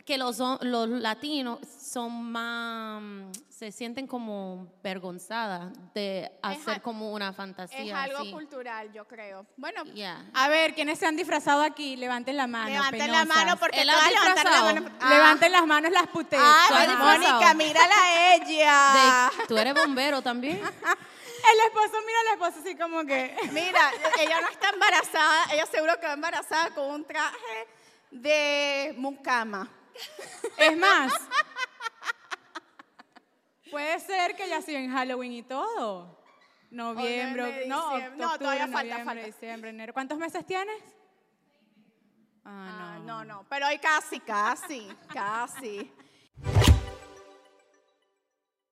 Que 0.06 0.18
los, 0.18 0.38
los 0.62 0.90
latinos 0.90 1.60
son 1.82 2.32
más, 2.32 3.02
se 3.50 3.72
sienten 3.72 4.08
como 4.08 4.68
vergonzadas 4.84 5.72
de 5.94 6.32
hacer 6.42 6.82
como 6.82 7.12
una 7.14 7.34
fantasía. 7.34 7.80
Es 7.84 7.94
algo 7.94 8.20
así. 8.20 8.32
cultural, 8.32 8.92
yo 8.94 9.08
creo. 9.08 9.46
Bueno, 9.58 9.84
Yeah. 9.94 10.26
A 10.34 10.48
ver, 10.50 10.74
¿quiénes 10.76 11.00
se 11.00 11.06
han 11.06 11.16
disfrazado 11.16 11.62
aquí? 11.64 11.96
Levanten 11.96 12.38
la 12.38 12.48
mano. 12.48 12.70
levanten 12.70 13.12
la 13.12 13.26
mano 13.26 13.58
porque 13.58 13.82
todas 13.82 13.96
ha 14.06 14.10
levantaron 14.10 14.36
la 14.36 14.44
disfrazado. 14.44 14.74
mano. 14.84 14.98
Ah. 15.02 15.10
Levanten 15.10 15.52
las 15.52 15.66
manos 15.68 15.92
las 15.92 16.08
puteas. 16.08 16.44
Ay, 16.44 16.88
¿Tú 16.88 16.94
has 16.94 17.20
Mónica, 17.20 17.54
mírala 17.54 17.96
a 17.96 18.36
ella. 18.36 19.32
De- 19.38 19.48
¿Tú 19.48 19.58
eres 19.58 19.74
bombero 19.74 20.22
también? 20.22 20.58
El 21.48 21.60
esposo, 21.68 21.94
mira 22.06 22.20
al 22.28 22.34
esposo 22.34 22.60
así 22.60 22.76
como 22.76 23.06
que... 23.06 23.34
Mira, 23.54 23.92
ella 24.20 24.42
no 24.42 24.50
está 24.50 24.70
embarazada, 24.70 25.46
ella 25.54 25.66
seguro 25.68 25.98
que 26.00 26.06
va 26.08 26.14
embarazada 26.14 26.72
con 26.72 26.92
un 26.92 27.06
traje 27.06 27.68
de 28.12 28.94
mucama. 28.98 29.70
Es 30.58 30.78
más, 30.78 31.14
puede 33.72 34.00
ser 34.00 34.36
que 34.36 34.48
ya 34.50 34.62
sido 34.62 34.80
en 34.80 34.92
Halloween 34.92 35.34
y 35.34 35.44
todo. 35.44 36.18
Noviembre, 36.70 37.44
Noviembre, 37.44 37.68
no, 37.68 37.90
diciembre. 37.94 38.18
No, 38.18 38.26
octubre, 38.32 38.40
todavía 38.40 38.68
falta, 38.68 38.82
noviembre, 38.82 39.06
falta. 39.06 39.26
diciembre, 39.26 39.70
enero. 39.70 39.94
¿Cuántos 39.94 40.18
meses 40.18 40.46
tienes? 40.46 40.84
Ah, 42.44 42.96
Ah, 42.96 43.00
no, 43.06 43.24
no, 43.24 43.46
pero 43.50 43.68
hoy 43.68 43.78
casi, 43.78 44.20
casi, 44.22 44.88
casi. 45.14 45.92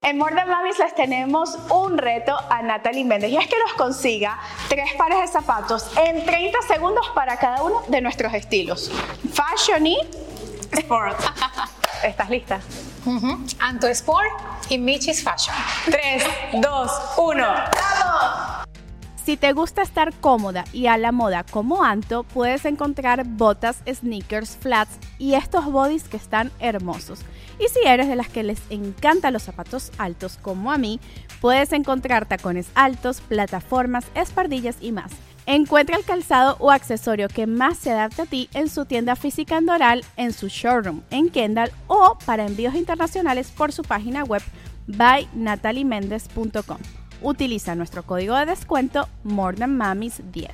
En 0.02 0.18
More 0.20 0.36
Than 0.36 0.48
Mamis 0.50 0.78
les 0.78 0.94
tenemos 0.94 1.56
un 1.72 1.98
reto 1.98 2.38
a 2.50 2.62
Natalie 2.62 3.04
Méndez 3.04 3.32
y 3.32 3.38
es 3.38 3.48
que 3.48 3.58
nos 3.58 3.74
consiga 3.74 4.40
tres 4.70 4.94
pares 4.94 5.20
de 5.20 5.28
zapatos 5.28 5.90
en 5.98 6.24
30 6.26 6.62
segundos 6.62 7.10
para 7.16 7.38
cada 7.40 7.64
uno 7.64 7.82
de 7.88 8.02
nuestros 8.02 8.32
estilos. 8.34 8.92
Fashion 9.34 9.88
y 9.88 9.98
Sport. 10.78 11.20
¿Estás 12.04 12.30
lista? 12.30 12.60
Anto 13.60 13.88
Sport 13.88 14.30
y 14.70 14.78
Michi's 14.78 15.24
Fashion. 15.24 15.56
3, 15.86 16.24
2, 16.62 16.92
1. 17.18 17.46
Si 19.26 19.38
te 19.38 19.54
gusta 19.54 19.82
estar 19.82 20.14
cómoda 20.14 20.66
y 20.72 20.86
a 20.86 20.98
la 20.98 21.12
moda 21.12 21.44
como 21.44 21.84
Anto, 21.84 22.24
puedes 22.24 22.66
encontrar 22.66 23.26
botas, 23.26 23.82
sneakers, 23.92 24.56
flats 24.58 25.00
y 25.18 25.34
estos 25.34 25.66
bodies 25.66 26.04
que 26.04 26.18
están 26.18 26.52
hermosos. 26.60 27.22
Y 27.58 27.68
si 27.70 27.88
eres 27.88 28.08
de 28.08 28.16
las 28.16 28.30
que 28.30 28.44
les 28.44 28.60
encantan 28.70 29.34
los 29.34 29.44
zapatos 29.44 29.92
altos 29.98 30.38
como 30.42 30.72
a 30.72 30.78
mí, 30.78 31.00
puedes 31.42 31.72
encontrar 31.74 32.28
tacones 32.28 32.68
altos, 32.76 33.22
plataformas, 33.22 34.06
espardillas 34.14 34.78
y 34.80 34.92
más. 34.92 35.12
Encuentra 35.48 35.96
el 35.96 36.04
calzado 36.04 36.58
o 36.60 36.72
accesorio 36.72 37.28
que 37.28 37.46
más 37.46 37.78
se 37.78 37.92
adapte 37.92 38.24
a 38.24 38.26
ti 38.26 38.50
en 38.54 38.68
su 38.68 38.86
tienda 38.86 39.16
física 39.16 39.58
en 39.58 39.68
Doral, 39.68 40.04
en 40.18 40.34
su 40.34 40.48
showroom 40.48 41.04
en 41.12 41.30
Kendall 41.30 41.72
o 41.88 42.18
para 42.26 42.48
envíos 42.48 42.74
internacionales 42.74 43.52
por 43.52 43.72
su 43.72 43.84
página 43.84 44.24
web 44.24 44.42
bynataliemendez.com. 44.88 46.78
Utiliza 47.22 47.76
nuestro 47.76 48.04
código 48.04 48.36
de 48.36 48.48
descuento 48.48 49.08
More 49.24 49.58
Than 49.58 49.78
Mamis 49.78 50.22
10. 50.32 50.50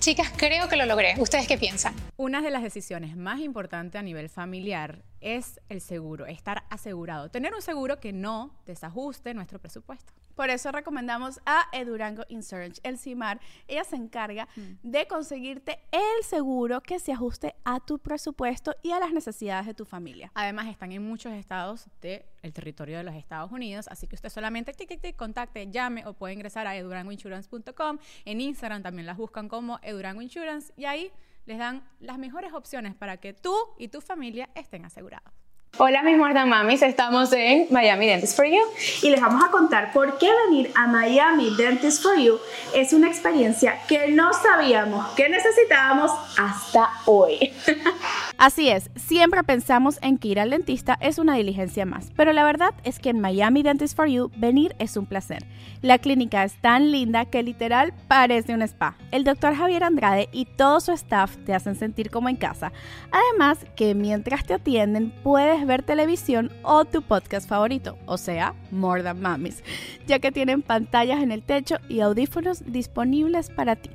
Chicas, 0.00 0.30
creo 0.36 0.68
que 0.68 0.76
lo 0.76 0.84
logré. 0.84 1.14
¿Ustedes 1.16 1.48
qué 1.48 1.56
piensan? 1.56 1.94
Una 2.18 2.42
de 2.42 2.50
las 2.50 2.62
decisiones 2.62 3.16
más 3.16 3.40
importantes 3.40 3.98
a 3.98 4.02
nivel 4.02 4.28
familiar 4.28 4.98
es 5.24 5.58
el 5.70 5.80
seguro, 5.80 6.26
estar 6.26 6.64
asegurado, 6.68 7.30
tener 7.30 7.54
un 7.54 7.62
seguro 7.62 7.98
que 7.98 8.12
no 8.12 8.54
desajuste 8.66 9.32
nuestro 9.32 9.58
presupuesto. 9.58 10.12
Por 10.34 10.50
eso 10.50 10.70
recomendamos 10.72 11.40
a 11.46 11.68
Edurango 11.72 12.24
Insurance, 12.28 12.80
el 12.82 12.98
CIMAR. 12.98 13.40
Ella 13.68 13.84
se 13.84 13.96
encarga 13.96 14.48
de 14.82 15.06
conseguirte 15.06 15.78
el 15.92 16.24
seguro 16.24 16.80
que 16.80 16.98
se 16.98 17.12
ajuste 17.12 17.54
a 17.64 17.80
tu 17.80 18.00
presupuesto 18.00 18.74
y 18.82 18.90
a 18.90 18.98
las 18.98 19.12
necesidades 19.12 19.66
de 19.66 19.74
tu 19.74 19.84
familia. 19.84 20.30
Además, 20.34 20.66
están 20.66 20.92
en 20.92 21.06
muchos 21.06 21.32
estados 21.32 21.88
del 22.00 22.52
territorio 22.52 22.98
de 22.98 23.04
los 23.04 23.14
Estados 23.14 23.52
Unidos, 23.52 23.86
así 23.88 24.08
que 24.08 24.16
usted 24.16 24.28
solamente 24.28 24.72
tic, 24.72 24.88
tic, 24.88 25.00
tic, 25.00 25.16
contacte, 25.16 25.70
llame 25.70 26.04
o 26.04 26.14
puede 26.14 26.34
ingresar 26.34 26.66
a 26.66 26.76
edurangoinsurance.com. 26.76 27.98
En 28.24 28.40
Instagram 28.40 28.82
también 28.82 29.06
las 29.06 29.16
buscan 29.16 29.48
como 29.48 29.78
Edurango 29.82 30.20
Insurance 30.20 30.72
y 30.76 30.84
ahí 30.84 31.12
les 31.46 31.58
dan 31.58 31.82
las 32.00 32.18
mejores 32.18 32.52
opciones 32.52 32.94
para 32.94 33.16
que 33.18 33.32
tú 33.32 33.54
y 33.78 33.88
tu 33.88 34.00
familia 34.00 34.48
estén 34.54 34.84
asegurados. 34.84 35.32
Hola 35.76 36.04
mis 36.04 36.16
Mordan 36.16 36.48
Mamis, 36.48 36.82
estamos 36.82 37.32
en 37.32 37.66
Miami 37.70 38.06
Dentist 38.06 38.36
for 38.36 38.46
You. 38.46 38.62
Y 39.02 39.10
les 39.10 39.20
vamos 39.20 39.42
a 39.44 39.50
contar 39.50 39.92
por 39.92 40.18
qué 40.18 40.30
venir 40.46 40.70
a 40.76 40.86
Miami 40.86 41.52
Dentist 41.56 42.00
for 42.00 42.16
You 42.16 42.38
es 42.72 42.92
una 42.92 43.08
experiencia 43.08 43.80
que 43.88 44.08
no 44.08 44.32
sabíamos 44.32 45.04
que 45.14 45.28
necesitábamos 45.28 46.12
hasta 46.38 46.90
hoy. 47.06 47.52
Así 48.36 48.68
es, 48.68 48.90
siempre 48.96 49.44
pensamos 49.44 49.98
en 50.02 50.18
que 50.18 50.28
ir 50.28 50.40
al 50.40 50.50
dentista 50.50 50.98
es 51.00 51.18
una 51.18 51.36
diligencia 51.36 51.86
más, 51.86 52.10
pero 52.16 52.32
la 52.32 52.42
verdad 52.42 52.74
es 52.82 52.98
que 52.98 53.10
en 53.10 53.20
Miami 53.20 53.62
Dentist 53.62 53.96
for 53.96 54.08
You 54.08 54.30
venir 54.36 54.74
es 54.80 54.96
un 54.96 55.06
placer. 55.06 55.44
La 55.82 55.98
clínica 55.98 56.42
es 56.42 56.60
tan 56.60 56.90
linda 56.90 57.26
que 57.26 57.44
literal 57.44 57.94
parece 58.08 58.52
un 58.52 58.62
spa. 58.62 58.96
El 59.12 59.22
doctor 59.22 59.54
Javier 59.54 59.84
Andrade 59.84 60.28
y 60.32 60.46
todo 60.46 60.80
su 60.80 60.90
staff 60.92 61.36
te 61.46 61.54
hacen 61.54 61.76
sentir 61.76 62.10
como 62.10 62.28
en 62.28 62.36
casa. 62.36 62.72
Además 63.12 63.64
que 63.76 63.94
mientras 63.94 64.44
te 64.44 64.54
atienden 64.54 65.12
puedes 65.22 65.64
ver 65.64 65.84
televisión 65.84 66.50
o 66.64 66.84
tu 66.84 67.02
podcast 67.02 67.48
favorito, 67.48 67.96
o 68.06 68.18
sea, 68.18 68.54
More 68.72 69.04
Than 69.04 69.20
Mamis, 69.20 69.62
ya 70.08 70.18
que 70.18 70.32
tienen 70.32 70.62
pantallas 70.62 71.22
en 71.22 71.30
el 71.30 71.44
techo 71.44 71.76
y 71.88 72.00
audífonos 72.00 72.64
disponibles 72.66 73.48
para 73.50 73.76
ti. 73.76 73.90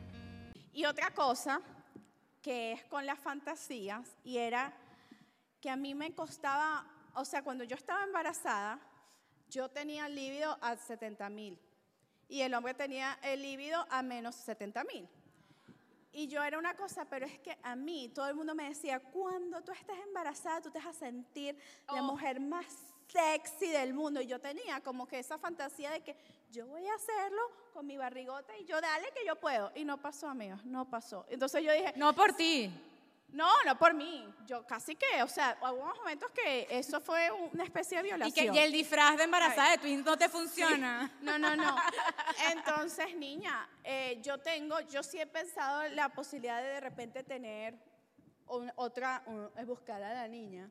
Y 0.72 0.87
otra 0.87 1.11
cosa 1.11 1.61
que 2.42 2.72
es 2.72 2.85
con 2.85 3.07
las 3.07 3.18
fantasías 3.18 4.16
y 4.24 4.38
era 4.38 4.74
que 5.61 5.70
a 5.70 5.76
mí 5.76 5.94
me 5.94 6.12
costaba, 6.14 6.85
o 7.14 7.24
sea, 7.24 7.42
cuando 7.42 7.64
yo 7.64 7.76
estaba 7.76 8.02
embarazada, 8.02 8.81
yo 9.48 9.68
tenía 9.68 10.07
el 10.07 10.14
líbido 10.16 10.59
a 10.61 10.76
70 10.76 11.31
mil 11.31 11.59
y 12.28 12.40
el 12.40 12.52
hombre 12.55 12.74
tenía 12.74 13.18
el 13.22 13.42
líbido 13.42 13.87
a 13.90 14.02
menos 14.02 14.35
70 14.35 14.85
mil. 14.85 15.09
Y 16.14 16.28
yo 16.28 16.42
era 16.42 16.59
una 16.59 16.74
cosa, 16.74 17.07
pero 17.07 17.24
es 17.24 17.38
que 17.38 17.57
a 17.62 17.74
mí 17.74 18.11
todo 18.14 18.26
el 18.28 18.35
mundo 18.35 18.55
me 18.55 18.68
decía, 18.68 19.00
cuando 19.00 19.62
tú 19.62 19.72
estés 19.72 19.98
embarazada, 19.98 20.61
tú 20.61 20.70
te 20.70 20.78
vas 20.78 20.88
a 20.88 20.92
sentir 20.92 21.57
la 21.87 22.02
mujer 22.02 22.38
más 22.38 22.66
sexy 23.09 23.68
del 23.68 23.94
mundo. 23.94 24.20
Y 24.20 24.26
yo 24.26 24.38
tenía 24.38 24.81
como 24.81 25.07
que 25.07 25.18
esa 25.18 25.38
fantasía 25.38 25.90
de 25.90 26.02
que 26.02 26.16
yo 26.52 26.66
voy 26.66 26.86
a 26.86 26.94
hacerlo 26.94 27.42
con 27.72 27.86
mi 27.86 27.96
barrigota 27.96 28.56
y 28.58 28.64
yo 28.64 28.80
dale 28.80 29.10
que 29.12 29.24
yo 29.26 29.36
puedo. 29.36 29.72
Y 29.74 29.84
no 29.84 30.00
pasó, 30.00 30.28
amigos, 30.28 30.64
no 30.64 30.88
pasó. 30.88 31.24
Entonces 31.28 31.62
yo 31.64 31.72
dije, 31.72 31.92
No 31.96 32.14
por 32.14 32.34
ti. 32.34 32.70
no, 33.30 33.48
no 33.64 33.78
por 33.78 33.94
mí. 33.94 34.28
Yo 34.46 34.64
casi 34.66 34.94
que, 34.94 35.22
o 35.22 35.28
sea, 35.28 35.56
hubo 35.62 35.94
momentos 35.96 36.30
que 36.32 36.66
eso 36.70 37.00
fue 37.00 37.30
una 37.30 37.64
especie 37.64 37.98
de 37.98 38.03
Y 38.09 38.11
violación. 38.11 38.55
que 38.55 38.61
y 38.61 38.62
el 38.62 38.70
disfraz 38.70 39.16
de 39.16 39.24
embarazada 39.24 39.70
de 39.72 39.78
Twins 39.78 40.05
no 40.05 40.16
te 40.18 40.28
funciona. 40.28 41.11
No, 41.22 41.38
no, 41.38 41.57
no. 41.57 41.74
Entonces, 42.53 43.16
niña, 43.16 43.68
eh, 43.82 44.18
yo 44.22 44.38
tengo, 44.38 44.80
yo 44.80 45.03
sí 45.03 45.18
he 45.20 45.26
pensado 45.26 45.82
en 45.84 45.96
la 45.96 46.11
posibilidad 46.11 46.61
de 46.61 46.68
de 46.68 46.80
repente 46.80 47.22
tener 47.22 47.74
un- 48.48 48.70
otra, 48.76 49.22
un- 49.26 49.50
es 49.57 49.66
buscar 49.66 50.03
a 50.03 50.12
la 50.12 50.28
niña. 50.28 50.68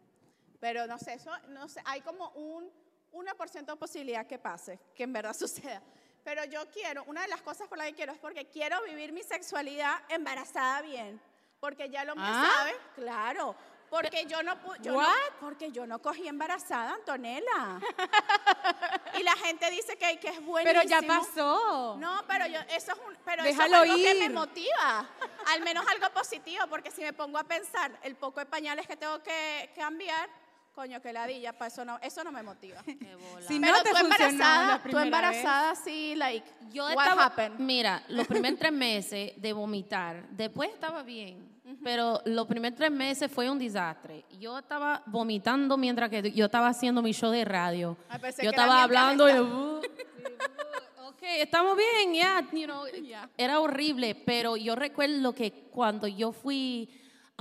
Pero 0.60 0.86
no 0.86 1.00
sé, 1.00 1.14
eso, 1.14 1.32
no 1.50 1.68
sé, 1.68 1.82
hay 1.86 2.02
como 2.02 2.30
un 2.32 2.70
1% 3.14 3.66
de 3.66 3.76
posibilidad 3.76 4.26
que 4.26 4.38
pase, 4.40 4.80
que 4.96 5.04
en 5.04 5.14
verdad 5.14 5.34
suceda. 5.38 5.82
Pero 6.24 6.44
yo 6.46 6.70
quiero, 6.70 7.04
una 7.06 7.22
de 7.22 7.28
las 7.30 7.42
cosas 7.42 7.68
por 7.68 7.78
las 7.78 7.88
que 7.88 7.94
quiero 7.96 8.14
es 8.14 8.20
porque 8.20 8.46
quiero 8.46 8.82
vivir 8.84 9.12
mi 9.12 9.24
sexualidad 9.24 9.96
embarazada 10.10 10.82
bien. 10.82 11.20
Porque 11.60 11.90
ya 11.90 12.04
lo 12.06 12.14
Ah. 12.18 12.50
sabe, 12.58 12.76
claro. 12.96 13.56
Porque 13.90 14.26
yo 14.26 14.42
no 14.42 14.54
pu- 14.64 14.80
yo 14.82 14.94
no- 14.94 15.08
porque 15.42 15.72
yo 15.72 15.86
no 15.86 16.02
cogí 16.02 16.28
embarazada, 16.28 16.94
Antonella. 16.94 17.80
y 19.20 19.24
la 19.24 19.34
gente 19.34 19.70
dice 19.70 19.98
que, 19.98 20.18
que 20.20 20.30
es 20.30 20.44
buenísimo. 20.46 20.82
Pero 20.82 20.84
ya 20.90 21.02
pasó. 21.06 21.98
No, 22.00 22.24
pero 22.28 22.48
yo, 22.48 22.60
eso 22.70 22.94
es 22.94 22.98
un, 23.06 23.18
pero 23.26 23.44
Déjalo 23.44 23.84
eso 23.84 23.84
es 23.84 23.90
algo 23.92 23.96
que 24.04 24.14
me 24.20 24.26
ir. 24.26 24.32
motiva. 24.32 25.10
Al 25.48 25.62
menos 25.62 25.86
algo 25.88 26.10
positivo, 26.14 26.66
porque 26.70 26.90
si 26.92 27.02
me 27.02 27.14
pongo 27.14 27.38
a 27.38 27.44
pensar 27.44 27.92
el 28.04 28.16
poco 28.16 28.40
de 28.40 28.46
pañales 28.46 28.88
que 28.88 28.96
tengo 28.96 29.22
que 29.22 29.72
cambiar, 29.76 30.30
coño, 30.74 31.02
que 31.02 31.12
ladilla, 31.14 31.54
para 31.54 31.68
eso 31.68 31.84
no, 31.86 32.00
eso 32.02 32.24
no 32.24 32.32
me 32.32 32.44
motiva. 32.44 32.82
Qué 32.84 32.96
bola. 33.32 33.48
Si 33.48 33.60
pero 33.60 33.74
no 33.78 33.84
te 33.84 33.90
tú 33.92 33.98
embarazada, 33.98 34.68
la 34.68 34.84
tú 34.84 34.98
embarazada, 34.98 35.76
sí, 35.76 36.16
like, 36.16 36.46
Yo 36.72 36.86
what 36.86 36.92
estaba, 37.04 37.26
happened? 37.26 37.60
mira, 37.60 38.04
los 38.10 38.28
primeros 38.28 38.60
tres 38.60 38.72
meses 38.72 39.34
de 39.36 39.54
vomitar, 39.54 40.28
después 40.30 40.70
estaba 40.72 41.04
bien, 41.04 41.50
pero 41.84 42.22
los 42.26 42.48
primeros 42.48 42.78
tres 42.78 42.92
meses 42.92 43.32
fue 43.32 43.50
un 43.50 43.58
desastre. 43.60 44.26
Yo 44.40 44.58
estaba 44.60 45.04
vomitando 45.06 45.78
mientras 45.78 46.10
que 46.10 46.32
yo 46.32 46.46
estaba 46.46 46.68
haciendo 46.70 47.02
mi 47.02 47.12
show 47.14 47.32
de 47.32 47.46
radio. 47.46 47.98
Yo 48.42 48.50
estaba 48.50 48.84
hablando 48.84 49.30
y, 49.30 49.40
uh, 49.40 49.82
ok, 51.08 51.22
estamos 51.38 51.78
bien, 51.78 52.14
ya, 52.14 52.48
you 52.52 52.66
know, 52.66 52.86
Ya. 53.04 53.30
era 53.38 53.60
horrible, 53.60 54.16
pero 54.16 54.58
yo 54.58 54.76
recuerdo 54.76 55.34
que 55.34 55.52
cuando 55.72 56.08
yo 56.08 56.32
fui 56.32 56.90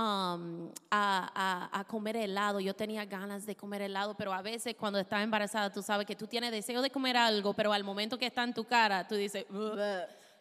um, 0.01 0.71
a, 0.89 1.29
a- 1.69 1.79
a 1.79 1.83
comer 1.85 2.15
helado, 2.17 2.59
yo 2.59 2.73
tenía 2.73 3.05
ganas 3.05 3.45
de 3.45 3.55
comer 3.55 3.81
helado, 3.83 4.15
pero 4.17 4.33
a 4.33 4.41
veces 4.41 4.75
cuando 4.75 4.99
estás 4.99 5.23
embarazada, 5.23 5.71
tú 5.71 5.81
sabes 5.81 6.05
que 6.07 6.15
tú 6.15 6.27
tienes 6.27 6.51
deseo 6.51 6.81
de 6.81 6.89
comer 6.89 7.17
algo, 7.17 7.53
pero 7.53 7.71
al 7.73 7.83
momento 7.83 8.17
que 8.17 8.25
está 8.25 8.43
en 8.43 8.53
tu 8.53 8.63
cara, 8.65 9.07
tú 9.07 9.15
dices, 9.15 9.45
"Ugh, 9.49 9.79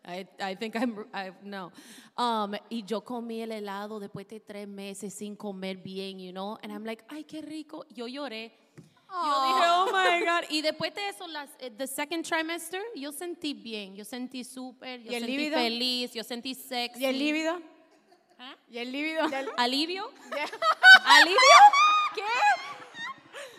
I, 0.06 0.26
I 0.52 0.56
think 0.56 0.74
I'm, 0.76 1.04
I, 1.12 1.30
no. 1.42 1.70
Um, 2.16 2.54
y 2.70 2.82
yo 2.84 3.02
comí 3.04 3.42
el 3.42 3.52
helado 3.52 4.00
después 4.00 4.26
de 4.28 4.40
tres 4.40 4.66
meses 4.66 5.12
sin 5.12 5.36
comer 5.36 5.76
bien, 5.76 6.18
you 6.18 6.32
know, 6.32 6.58
and 6.62 6.72
I'm 6.72 6.84
like, 6.84 7.04
ay, 7.08 7.24
qué 7.24 7.42
rico. 7.42 7.84
Yo 7.90 8.06
lloré. 8.08 8.50
Yo 8.76 9.44
dije, 9.46 9.66
oh 9.68 9.86
my 9.92 10.20
God. 10.24 10.44
Y 10.50 10.62
después 10.62 10.94
de 10.94 11.08
eso, 11.08 11.26
las, 11.26 11.50
eh, 11.58 11.70
the 11.76 11.86
second 11.86 12.24
trimester, 12.24 12.80
yo 12.96 13.12
sentí 13.12 13.52
bien, 13.54 13.94
yo 13.94 14.04
sentí 14.04 14.42
súper, 14.44 15.02
yo 15.02 15.12
¿Y 15.12 15.14
el 15.16 15.20
sentí 15.24 15.36
líbido? 15.36 15.58
feliz, 15.58 16.12
yo 16.14 16.24
sentí 16.24 16.54
sexy. 16.54 17.02
¿Y 17.02 17.04
el 17.06 17.18
líbido? 17.18 17.58
¿Ah? 18.42 18.56
¿Y 18.70 18.78
el 18.78 18.90
líbido? 18.90 19.22
¿Alivio? 19.58 20.10
¿Alivio? 21.04 21.38
¿Qué? 22.14 22.22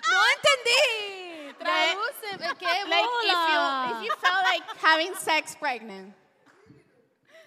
No 0.09 0.19
entendí. 0.35 1.55
Tradúceme, 1.59 2.57
qué 2.57 2.65
Like, 2.89 3.09
if 3.23 3.31
you, 3.31 3.91
if 3.91 4.05
you 4.07 4.15
felt 4.19 4.43
like 4.43 4.63
having 4.81 5.13
sex 5.15 5.55
pregnant. 5.55 6.15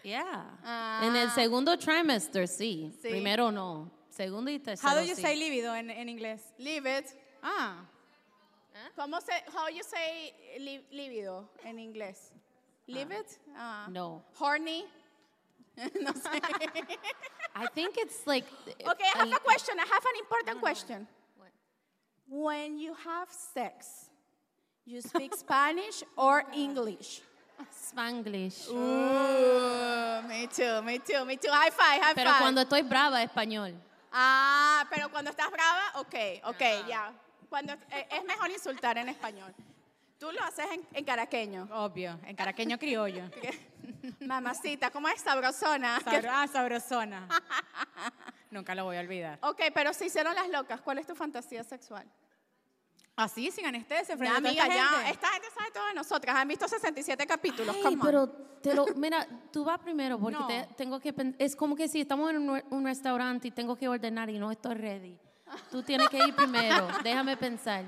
Yeah. 0.04 1.00
En 1.02 1.16
el 1.16 1.30
segundo 1.30 1.76
trimester, 1.76 2.46
sí. 2.46 2.92
Sí. 3.02 3.08
Primero 3.10 3.50
no. 3.50 3.90
Segundo 4.10 4.48
y 4.50 4.60
tercero, 4.60 4.88
How 4.92 4.94
do 4.94 5.02
you 5.02 5.16
sí. 5.16 5.22
say 5.22 5.34
líbido 5.36 5.74
en, 5.74 5.90
en 5.90 6.08
inglés? 6.08 6.52
It. 6.58 7.06
Ah, 7.42 7.84
¿Cómo 8.94 9.20
se, 9.20 9.32
how 9.52 9.68
you 9.68 9.82
say 9.82 10.32
li- 10.58 10.86
libido 10.92 11.48
en 11.64 11.80
inglés? 11.80 12.30
Leave 12.86 13.10
it? 13.18 13.26
Ah. 13.56 13.86
No. 13.90 14.22
Horny? 14.38 14.84
no 16.00 16.12
sé. 16.12 16.30
I 17.54 17.66
think 17.74 17.96
it's 17.98 18.26
like... 18.26 18.44
Okay, 18.66 19.10
I 19.14 19.18
have 19.18 19.32
a 19.32 19.40
question. 19.40 19.74
I 19.78 19.86
have 19.86 20.04
an 20.04 20.16
important 20.20 20.60
question. 20.60 21.06
What? 21.36 21.50
When 22.28 22.78
you 22.78 22.94
have 22.94 23.28
sex, 23.30 24.10
you 24.84 25.00
speak 25.00 25.34
Spanish 25.34 26.02
or 26.16 26.44
English? 26.54 27.22
Spanglish. 27.70 28.68
Ooh, 28.70 30.26
me 30.28 30.46
too, 30.48 30.82
me 30.82 30.98
too, 30.98 31.24
me 31.24 31.36
too. 31.36 31.50
High 31.50 31.70
five, 31.70 32.02
high 32.02 32.14
Pero 32.14 32.30
five. 32.30 32.40
cuando 32.40 32.60
estoy 32.62 32.82
brava, 32.82 33.22
español. 33.22 33.74
Ah, 34.12 34.84
pero 34.90 35.08
cuando 35.08 35.30
estás 35.30 35.50
brava, 35.50 36.00
ok, 36.00 36.14
ok, 36.46 36.88
ya. 36.88 37.12
Cuando 37.48 37.72
eh, 37.90 38.06
es 38.10 38.24
mejor 38.24 38.50
insultar 38.50 38.98
en 38.98 39.08
español. 39.08 39.54
Tú 40.24 40.32
lo 40.32 40.42
haces 40.42 40.66
en, 40.72 40.86
en 40.92 41.04
caraqueño. 41.04 41.68
obvio, 41.72 42.18
en 42.26 42.34
caraqueño 42.34 42.78
criollo. 42.78 43.24
Mamacita, 44.20 44.90
¿cómo 44.90 45.08
es 45.08 45.20
sabrosona? 45.20 46.00
Sabro- 46.00 46.30
ah, 46.32 46.46
sabrosona. 46.46 47.28
Nunca 48.50 48.74
lo 48.74 48.84
voy 48.84 48.96
a 48.96 49.00
olvidar. 49.00 49.38
Ok, 49.42 49.60
pero 49.74 49.92
se 49.92 50.06
hicieron 50.06 50.34
las 50.34 50.48
locas. 50.48 50.80
¿Cuál 50.80 50.98
es 50.98 51.06
tu 51.06 51.14
fantasía 51.14 51.62
sexual? 51.64 52.06
Así, 53.16 53.50
sin 53.50 53.66
anestesia, 53.66 54.14
Ya, 54.14 54.16
frente 54.16 54.36
a 54.36 54.40
toda 54.40 54.48
amiga, 54.50 54.62
esta 54.64 54.74
ya. 54.74 54.88
gente. 54.98 55.10
Esta 55.10 55.28
gente 55.28 55.48
sabe 55.56 55.70
todo 55.72 55.86
de 55.86 55.94
nosotras. 55.94 56.36
Han 56.36 56.48
visto 56.48 56.66
67 56.68 57.26
capítulos. 57.26 57.76
Ay, 57.84 57.96
pero 58.02 58.26
te 58.28 58.74
lo, 58.74 58.86
mira, 58.96 59.26
tú 59.52 59.64
vas 59.64 59.78
primero 59.78 60.18
porque 60.18 60.38
No. 60.38 60.46
te- 60.46 60.68
tengo 60.76 60.98
que 61.00 61.14
es 61.38 61.54
como 61.54 61.76
que 61.76 61.86
si 61.86 62.00
estamos 62.00 62.30
en 62.30 62.48
un, 62.48 62.62
un 62.70 62.84
restaurante 62.84 63.48
y 63.48 63.50
tengo 63.50 63.76
que 63.76 63.88
ordenar 63.88 64.30
y 64.30 64.38
no 64.38 64.50
estoy 64.50 64.74
ready. 64.74 65.18
Tú 65.70 65.82
tienes 65.82 66.08
que 66.08 66.18
ir 66.18 66.34
primero. 66.34 66.88
Déjame 67.04 67.36
pensar. 67.36 67.84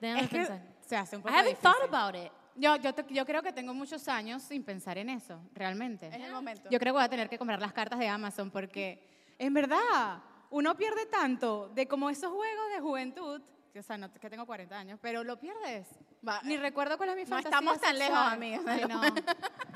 Déjame 0.00 0.22
Es 0.24 0.28
que 0.30 0.36
pensar. 0.36 0.62
Se 0.88 0.96
hace 0.96 1.16
un 1.16 1.20
I 1.20 1.22
poco 1.24 1.34
haven't 1.34 1.56
difícil. 1.58 1.62
thought 1.62 1.94
about 1.94 2.14
it. 2.16 2.32
Yo, 2.54 2.76
yo, 2.76 2.92
te- 2.94 3.12
yo 3.14 3.24
creo 3.26 3.42
que 3.42 3.52
tengo 3.52 3.72
muchos 3.74 4.08
años 4.08 4.42
sin 4.42 4.64
pensar 4.64 4.96
en 4.98 5.10
eso, 5.10 5.38
realmente. 5.54 6.08
Es 6.08 6.14
el 6.24 6.32
momento. 6.32 6.68
Yo 6.70 6.78
creo 6.78 6.92
que 6.92 6.98
voy 6.98 7.04
a 7.04 7.08
tener 7.08 7.28
que 7.28 7.38
comprar 7.38 7.60
las 7.60 7.72
cartas 7.72 7.98
de 7.98 8.08
Amazon 8.08 8.50
porque, 8.50 9.34
en 9.38 9.52
verdad, 9.54 10.22
uno 10.50 10.74
pierde 10.76 11.06
tanto 11.06 11.68
de 11.68 11.86
como 11.86 12.08
esos 12.10 12.32
juegos 12.32 12.68
de 12.74 12.80
juventud, 12.80 13.40
o 13.78 13.82
sea, 13.82 13.96
no 13.96 14.10
que 14.10 14.28
tengo 14.28 14.44
40 14.44 14.76
años, 14.76 14.98
pero 15.00 15.22
lo 15.22 15.38
pierdes. 15.38 15.86
Va, 16.26 16.40
Ni 16.42 16.56
recuerdo 16.56 16.96
cuál 16.96 17.10
es 17.10 17.16
mi 17.16 17.22
no 17.22 17.28
fantasía 17.28 17.50
estamos 17.58 17.80
tan 17.80 17.96
lejos, 17.96 18.16
sexual. 18.16 18.32
amigas. 18.32 18.62
Ay, 18.66 18.84
no. 18.88 19.00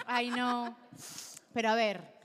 Ay, 0.07 0.31
no. 0.31 0.77
Pero 1.53 1.69
a 1.71 1.75
ver, 1.77 2.22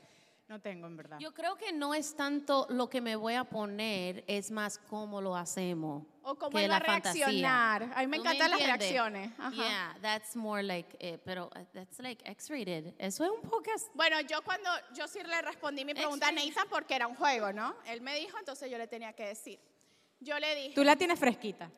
no 0.48 0.62
tengo, 0.62 0.88
en 0.88 0.96
verdad. 0.96 1.18
Yo 1.20 1.34
creo 1.34 1.58
que 1.58 1.74
no 1.74 1.94
es 1.94 2.16
tanto 2.16 2.68
lo 2.70 2.90
que 2.90 3.02
me 3.02 3.16
voy 3.16 3.34
a 3.34 3.44
poner, 3.44 4.24
es 4.28 4.50
más 4.50 4.78
cómo 4.78 5.20
lo 5.22 5.36
hacemos. 5.36 6.06
O 6.24 6.36
cómo 6.36 6.52
va 6.58 6.68
la 6.68 6.78
a 6.78 6.82
fantasía. 6.82 7.26
reaccionar. 7.26 7.84
A 7.96 8.02
mí 8.02 8.08
me 8.08 8.18
¿Tú 8.18 8.24
me 8.24 8.32
encantan 8.32 8.52
las 8.52 8.60
reacciones. 8.62 9.32
Ajá. 9.38 9.52
Yeah, 9.52 9.98
that's 10.02 10.36
more 10.36 10.62
like, 10.64 10.96
eh, 11.00 11.18
pero 11.24 11.50
uh, 11.56 11.66
that's 11.74 12.00
like 12.00 12.22
X-rated. 12.30 12.94
Eso 12.98 13.24
es 13.26 13.32
un 13.32 13.42
podcast. 13.50 13.88
Bueno, 13.94 14.20
yo 14.22 14.42
cuando, 14.44 14.70
yo 14.94 15.08
sí 15.08 15.20
le 15.24 15.42
respondí 15.42 15.84
mi 15.86 15.94
pregunta 15.94 16.28
a. 16.30 16.32
Nathan 16.32 16.68
porque 16.70 16.96
era 16.96 17.08
un 17.08 17.16
juego, 17.16 17.52
¿no? 17.54 17.76
Él 17.86 18.02
me 18.02 18.16
dijo, 18.16 18.38
entonces 18.38 18.70
yo 18.72 18.78
le 18.78 18.88
tenía 18.88 19.14
que 19.14 19.28
decir. 19.28 19.60
Yo 20.20 20.40
le 20.40 20.56
dije, 20.56 20.74
Tú 20.76 20.84
la 20.84 20.96
tienes 20.96 21.20
fresquita. 21.20 21.70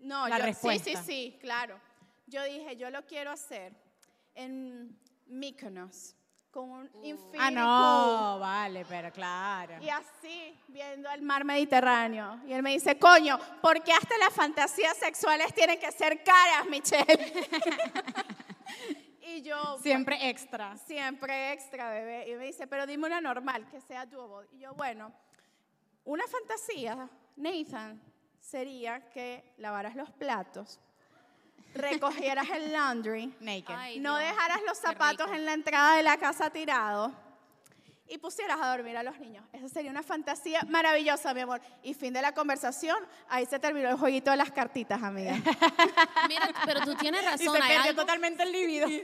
no, 0.00 0.28
la 0.28 0.38
yo, 0.38 0.44
respuesta. 0.46 0.84
sí, 0.84 0.96
sí, 0.96 1.02
sí, 1.04 1.38
claro. 1.40 1.78
Yo 2.26 2.42
dije, 2.44 2.76
yo 2.76 2.90
lo 2.90 3.06
quiero 3.06 3.30
hacer 3.30 3.72
en 4.34 4.98
Mykonos, 5.26 6.14
con 6.50 6.70
un 6.70 6.90
infinity 7.02 7.38
Ah, 7.38 7.46
pool. 7.48 7.54
no, 7.54 8.38
vale, 8.40 8.84
pero 8.88 9.12
claro. 9.12 9.74
Y 9.82 9.88
así, 9.88 10.58
viendo 10.68 11.10
el 11.10 11.22
mar 11.22 11.44
Mediterráneo. 11.44 12.40
Y 12.46 12.52
él 12.52 12.62
me 12.62 12.70
dice, 12.72 12.98
coño, 12.98 13.38
porque 13.60 13.92
hasta 13.92 14.16
las 14.18 14.32
fantasías 14.32 14.96
sexuales 14.96 15.52
tienen 15.54 15.78
que 15.78 15.92
ser 15.92 16.22
caras, 16.24 16.66
Michelle? 16.68 17.32
y 19.22 19.42
yo, 19.42 19.78
Siempre 19.82 20.28
extra. 20.28 20.76
siempre 20.78 21.52
extra, 21.52 21.90
bebé. 21.90 22.28
Y 22.30 22.34
me 22.34 22.46
dice, 22.46 22.66
pero 22.66 22.86
dime 22.86 23.06
una 23.06 23.20
normal, 23.20 23.68
que 23.68 23.80
sea 23.80 24.06
doable. 24.06 24.48
Y 24.52 24.60
yo, 24.60 24.74
bueno, 24.74 25.12
una 26.04 26.24
fantasía, 26.26 27.08
Nathan, 27.36 28.00
sería 28.40 29.10
que 29.10 29.54
lavaras 29.58 29.94
los 29.94 30.10
platos, 30.12 30.80
recogieras 31.74 32.48
el 32.50 32.72
laundry, 32.72 33.34
Naked. 33.40 33.74
Ay, 33.76 33.98
no 34.00 34.18
Dios, 34.18 34.30
dejaras 34.30 34.60
los 34.66 34.78
zapatos 34.78 35.30
en 35.32 35.44
la 35.44 35.52
entrada 35.52 35.96
de 35.96 36.02
la 36.02 36.16
casa 36.16 36.50
tirados 36.50 37.12
y 38.10 38.16
pusieras 38.18 38.58
a 38.60 38.70
dormir 38.74 38.96
a 38.96 39.02
los 39.02 39.18
niños. 39.20 39.44
Esa 39.52 39.68
sería 39.68 39.90
una 39.90 40.02
fantasía 40.02 40.62
maravillosa, 40.68 41.34
mi 41.34 41.40
amor. 41.40 41.60
Y 41.82 41.92
fin 41.92 42.12
de 42.12 42.22
la 42.22 42.32
conversación, 42.32 42.96
ahí 43.28 43.44
se 43.44 43.58
terminó 43.58 43.90
el 43.90 43.96
jueguito 43.96 44.30
de 44.30 44.38
las 44.38 44.50
cartitas, 44.50 45.02
amiga. 45.02 45.34
Mira, 46.28 46.50
pero 46.64 46.80
tú 46.80 46.94
tienes 46.94 47.22
Y 47.22 47.26
razón. 47.26 47.56
se 47.56 47.62
hay 47.62 47.76
perdió 47.76 47.94
totalmente 47.94 48.42
el 48.44 48.52
líbido. 48.52 48.88
y 48.88 49.00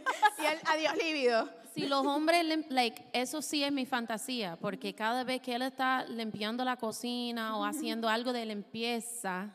el 0.47 0.59
adiós 0.67 0.97
lívido. 0.97 1.51
Si 1.75 1.87
los 1.87 2.07
hombres, 2.07 2.47
like, 2.71 3.05
eso 3.13 3.43
sí 3.43 3.65
es 3.65 3.73
mi 3.73 3.85
fantasía, 3.85 4.57
porque 4.57 4.95
cada 4.95 5.25
vez 5.25 5.43
que 5.43 5.55
él 5.55 5.63
está 5.63 6.05
limpiando 6.05 6.65
la 6.65 6.77
cocina 6.77 7.57
o 7.57 7.65
haciendo 7.65 8.09
algo 8.09 8.33
de 8.33 8.47
limpieza, 8.47 9.51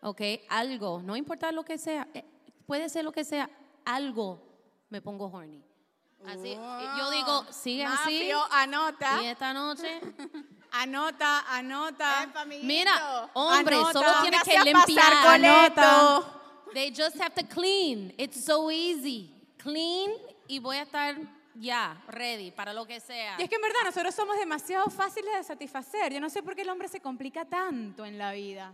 ok, 0.00 0.20
algo, 0.48 1.00
no 1.02 1.16
importa 1.16 1.52
lo 1.52 1.64
que 1.64 1.78
sea, 1.78 2.08
eh, 2.14 2.24
puede 2.66 2.88
ser 2.88 3.04
lo 3.04 3.12
que 3.12 3.24
sea, 3.24 3.50
algo 3.84 4.42
me 4.88 5.00
pongo 5.00 5.26
horny. 5.26 5.62
Así, 6.26 6.54
yo 6.98 7.10
digo, 7.10 7.46
sigue 7.50 7.84
así. 7.84 8.30
Anota. 8.50 9.22
Y 9.22 9.26
esta 9.26 9.54
noche, 9.54 10.00
Anota, 10.72 11.44
anota. 11.48 12.24
Epa, 12.24 12.42
amiguito. 12.42 12.66
mira, 12.66 13.30
hombre, 13.32 13.76
Anota. 13.76 13.92
solo 13.92 14.20
tiene 14.20 14.38
Póngase 14.38 14.50
que 14.50 14.64
limpiar. 14.64 15.12
Anota. 15.26 16.24
They 16.74 16.90
just 16.90 17.20
have 17.20 17.34
to 17.34 17.46
clean. 17.46 18.12
It's 18.16 18.44
so 18.44 18.70
easy. 18.70 19.34
Clean 19.56 20.10
y 20.46 20.58
voy 20.58 20.76
a 20.76 20.82
estar 20.82 21.16
ya, 21.54 22.00
ready 22.06 22.50
para 22.50 22.72
lo 22.72 22.86
que 22.86 23.00
sea. 23.00 23.36
Y 23.38 23.42
es 23.42 23.48
que 23.48 23.56
en 23.56 23.62
verdad 23.62 23.80
nosotros 23.84 24.14
somos 24.14 24.38
demasiado 24.38 24.88
fáciles 24.90 25.34
de 25.34 25.42
satisfacer. 25.42 26.12
Yo 26.12 26.20
no 26.20 26.30
sé 26.30 26.42
por 26.42 26.54
qué 26.54 26.62
el 26.62 26.68
hombre 26.68 26.88
se 26.88 27.00
complica 27.00 27.44
tanto 27.44 28.04
en 28.04 28.18
la 28.18 28.32
vida. 28.32 28.72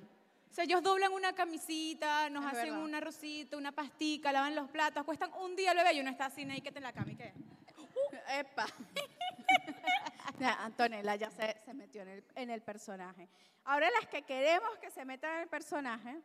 Sea, 0.56 0.64
ellos 0.64 0.82
doblan 0.82 1.12
una 1.12 1.34
camisita, 1.34 2.30
nos 2.30 2.42
Es 2.46 2.52
hacen 2.52 2.70
verdad. 2.70 2.82
un 2.82 2.94
arrocito, 2.94 3.58
una 3.58 3.72
pastica, 3.72 4.32
lavan 4.32 4.54
los 4.54 4.70
platos, 4.70 5.04
cuestan 5.04 5.30
un 5.34 5.54
día 5.54 5.72
el 5.72 5.76
bebé 5.76 5.92
y 5.92 6.00
uno 6.00 6.08
está 6.08 6.24
así 6.24 6.46
naked 6.46 6.74
en 6.74 6.82
la 6.82 6.94
cama 6.94 7.12
y 7.12 7.16
qué. 7.16 7.34
Epa. 8.38 8.66
Ya, 10.38 10.64
Antonella 10.64 11.14
ya 11.16 11.30
se, 11.30 11.56
se 11.64 11.72
metió 11.74 12.02
en 12.02 12.08
el, 12.08 12.24
en 12.34 12.50
el 12.50 12.62
personaje. 12.62 13.28
Ahora 13.64 13.88
las 14.00 14.08
que 14.08 14.22
queremos 14.22 14.78
que 14.78 14.90
se 14.90 15.04
metan 15.04 15.34
en 15.34 15.40
el 15.42 15.48
personaje 15.48 16.20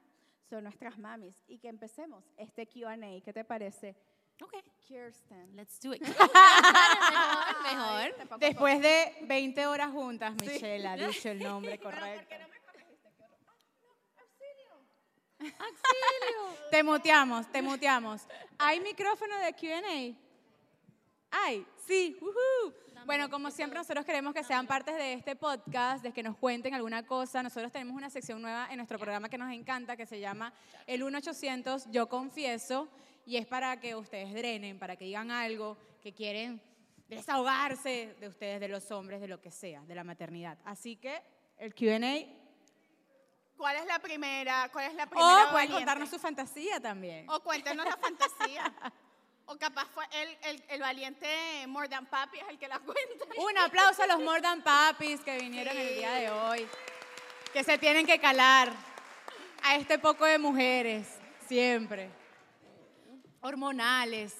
son 0.50 0.64
nuestras 0.64 0.98
mamis. 0.98 1.36
Y 1.48 1.58
que 1.60 1.70
empecemos 1.70 2.24
este 2.38 2.68
Q&A. 2.68 3.22
¿Qué 3.24 3.32
te 3.34 3.46
parece? 3.46 3.96
Ok, 4.42 4.54
Kirsten. 4.86 5.56
let's 5.56 5.80
do 5.80 5.94
it. 5.94 6.02
Mejor. 7.64 8.16
pongo 8.28 8.38
Después 8.40 8.82
de 8.82 9.14
20 9.24 9.68
horas 9.68 9.92
juntas, 9.92 10.34
Michelle 10.42 10.88
ha 10.88 10.96
dicho 10.98 11.30
el 11.30 11.40
nombre 11.40 11.78
correcto. 11.80 12.36
Te 16.70 16.84
muteamos, 16.84 17.52
te 17.52 17.62
muteamos. 17.62 18.22
¿Hay 18.58 18.80
micrófono 18.80 19.38
de 19.40 19.54
Q&A? 19.54 20.18
Ay, 21.32 21.66
sí. 21.86 22.18
ujú. 22.22 22.74
Bueno, 23.06 23.30
como 23.30 23.50
siempre 23.50 23.80
nosotros 23.80 24.06
queremos 24.06 24.34
que 24.34 24.44
sean 24.44 24.68
partes 24.68 24.96
de 24.96 25.14
este 25.14 25.36
podcast, 25.36 26.04
de 26.04 26.12
que 26.12 26.22
nos 26.22 26.38
cuenten 26.38 26.74
alguna 26.74 27.06
cosa. 27.06 27.42
Nosotros 27.42 27.72
tenemos 27.72 27.96
una 27.96 28.10
sección 28.10 28.42
nueva 28.42 28.68
en 28.70 28.78
nuestro 28.78 29.00
programa 29.00 29.28
que 29.28 29.38
nos 29.38 29.52
encanta, 29.52 29.98
que 29.98 30.06
se 30.06 30.20
llama 30.20 30.54
el 30.86 31.04
1800 31.04 31.90
Yo 31.92 32.08
Confieso, 32.08 32.90
y 33.26 33.38
es 33.38 33.48
para 33.48 33.80
que 33.80 33.96
ustedes 33.96 34.34
drenen, 34.34 34.78
para 34.78 34.96
que 34.96 35.06
digan 35.06 35.32
algo 35.32 35.78
que 36.02 36.14
quieren 36.14 36.62
desahogarse 37.08 38.16
de 38.20 38.28
ustedes, 38.28 38.60
de 38.60 38.68
los 38.68 38.90
hombres, 38.92 39.20
de 39.20 39.28
lo 39.28 39.42
que 39.42 39.52
sea, 39.52 39.82
de 39.82 39.96
la 39.96 40.04
maternidad. 40.04 40.58
Así 40.64 40.96
que 40.96 41.22
el 41.58 41.74
Q&A, 41.74 42.41
¿Cuál 43.62 43.76
es 43.76 43.86
la 43.86 44.00
primera? 44.00 44.70
¿Cuál 44.74 44.86
es 44.86 44.96
la 44.96 45.04
o 45.04 45.10
primera? 45.12 45.36
pueden 45.36 45.54
valiente? 45.54 45.76
contarnos 45.76 46.10
su 46.10 46.18
fantasía 46.18 46.80
también. 46.80 47.30
O 47.30 47.40
cuéntenos 47.42 47.86
la 47.86 47.96
fantasía. 47.96 48.74
O 49.46 49.58
capaz 49.58 49.86
fue 49.90 50.06
el, 50.14 50.38
el, 50.44 50.64
el 50.70 50.80
valiente 50.80 51.28
More 51.68 51.90
Than 51.90 52.06
Papi 52.06 52.40
es 52.40 52.48
el 52.48 52.58
que 52.58 52.68
la 52.70 52.80
cuenta. 52.80 53.26
Un 53.38 53.58
aplauso 53.58 54.02
a 54.02 54.08
los 54.08 54.20
More 54.20 54.42
Than 54.42 54.64
Papis 54.64 55.20
que 55.20 55.38
vinieron 55.38 55.78
el 55.78 55.96
día 55.96 56.14
de 56.14 56.32
hoy, 56.32 56.68
que 57.52 57.64
se 57.64 57.78
tienen 57.78 58.06
que 58.06 58.20
calar 58.20 58.72
a 59.62 59.76
este 59.76 60.00
poco 60.00 60.26
de 60.26 60.38
mujeres, 60.38 61.20
siempre. 61.48 62.10
Hormonales. 63.42 64.38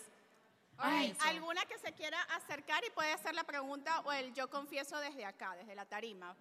Ay, 0.78 1.16
¿Alguna 1.26 1.66
que 1.66 1.78
se 1.78 1.92
quiera 1.94 2.20
acercar 2.36 2.84
y 2.86 2.90
puede 2.92 3.12
hacer 3.12 3.36
la 3.36 3.44
pregunta 3.44 4.00
o 4.02 4.12
el 4.14 4.34
yo 4.34 4.50
confieso 4.50 4.98
desde 5.00 5.26
acá, 5.26 5.56
desde 5.58 5.76
la 5.76 5.86
tarima? 5.86 6.36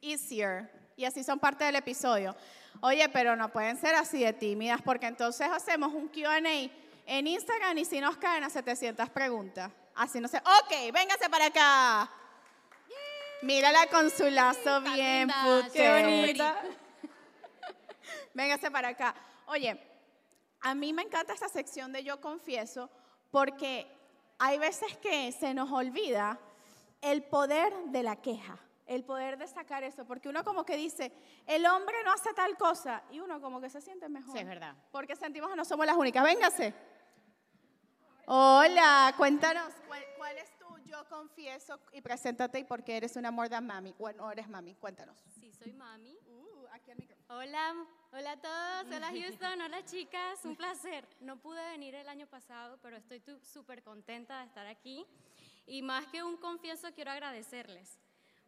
Easier. 0.00 0.85
Y 0.96 1.04
así 1.04 1.22
son 1.22 1.38
parte 1.38 1.64
del 1.64 1.76
episodio. 1.76 2.34
Oye, 2.80 3.08
pero 3.10 3.36
no 3.36 3.50
pueden 3.50 3.76
ser 3.76 3.94
así 3.94 4.24
de 4.24 4.32
tímidas 4.32 4.80
porque 4.82 5.06
entonces 5.06 5.48
hacemos 5.48 5.92
un 5.92 6.08
QA 6.08 6.38
en 6.38 7.26
Instagram 7.26 7.78
y 7.78 7.84
si 7.84 8.00
nos 8.00 8.16
caen 8.16 8.44
a 8.44 8.50
700 8.50 9.08
preguntas. 9.10 9.70
Así 9.94 10.20
no 10.20 10.28
sé. 10.28 10.38
Ok, 10.38 10.92
véngase 10.92 11.28
para 11.30 11.46
acá. 11.46 12.10
Mírala 13.42 13.86
con 13.88 14.10
su 14.10 14.28
lazo 14.28 14.80
bien 14.80 15.28
puteo. 15.28 15.72
qué 15.72 16.02
bonita. 16.02 16.62
Véngase 18.34 18.70
para 18.70 18.88
acá. 18.88 19.14
Oye, 19.46 19.80
a 20.60 20.74
mí 20.74 20.92
me 20.92 21.02
encanta 21.02 21.32
esta 21.32 21.48
sección 21.48 21.92
de 21.92 22.02
Yo 22.02 22.20
Confieso 22.20 22.90
porque 23.30 23.86
hay 24.38 24.58
veces 24.58 24.96
que 24.98 25.32
se 25.32 25.54
nos 25.54 25.70
olvida 25.70 26.38
el 27.00 27.22
poder 27.22 27.72
de 27.86 28.02
la 28.02 28.16
queja, 28.16 28.58
el 28.86 29.04
poder 29.04 29.36
de 29.36 29.46
sacar 29.46 29.82
eso, 29.82 30.04
porque 30.04 30.28
uno 30.28 30.44
como 30.44 30.64
que 30.64 30.76
dice, 30.76 31.12
el 31.46 31.66
hombre 31.66 31.96
no 32.04 32.12
hace 32.12 32.32
tal 32.34 32.56
cosa 32.56 33.02
y 33.10 33.20
uno 33.20 33.40
como 33.40 33.60
que 33.60 33.68
se 33.68 33.80
siente 33.80 34.08
mejor. 34.08 34.32
Sí, 34.32 34.38
es 34.38 34.46
verdad. 34.46 34.74
Porque 34.92 35.16
sentimos 35.16 35.50
que 35.50 35.56
no 35.56 35.64
somos 35.64 35.86
las 35.86 35.96
únicas. 35.96 36.24
Véngase. 36.24 36.74
Hola, 38.28 39.14
cuéntanos, 39.16 39.72
¿cuál, 39.86 40.02
cuál 40.16 40.36
es 40.38 40.50
tu 40.58 40.66
Yo 40.84 41.08
Confieso? 41.08 41.78
Y 41.92 42.00
preséntate 42.00 42.58
y 42.58 42.64
por 42.64 42.82
qué 42.82 42.96
eres 42.96 43.14
una 43.14 43.30
more 43.30 43.48
than 43.48 43.64
mami. 43.64 43.94
Bueno, 43.98 44.30
eres 44.32 44.48
mami, 44.48 44.74
cuéntanos. 44.74 45.16
Sí, 45.38 45.52
soy 45.52 45.72
mami. 45.72 46.18
Uh, 46.26 46.66
aquí 46.72 46.90
al 46.90 46.98
micrófono. 46.98 47.38
Hola, 47.38 47.74
hola 48.12 48.32
a 48.32 48.36
todos, 48.40 48.96
hola 48.96 49.10
Houston, 49.10 49.60
hola 49.60 49.84
chicas, 49.84 50.44
un 50.44 50.56
placer. 50.56 51.06
No 51.20 51.36
pude 51.36 51.64
venir 51.70 51.94
el 51.94 52.08
año 52.08 52.26
pasado, 52.26 52.78
pero 52.82 52.96
estoy 52.96 53.22
súper 53.42 53.84
contenta 53.84 54.40
de 54.40 54.46
estar 54.46 54.66
aquí. 54.66 55.06
Y 55.64 55.82
más 55.82 56.06
que 56.06 56.22
un 56.22 56.36
confieso, 56.36 56.92
quiero 56.94 57.12
agradecerles, 57.12 57.98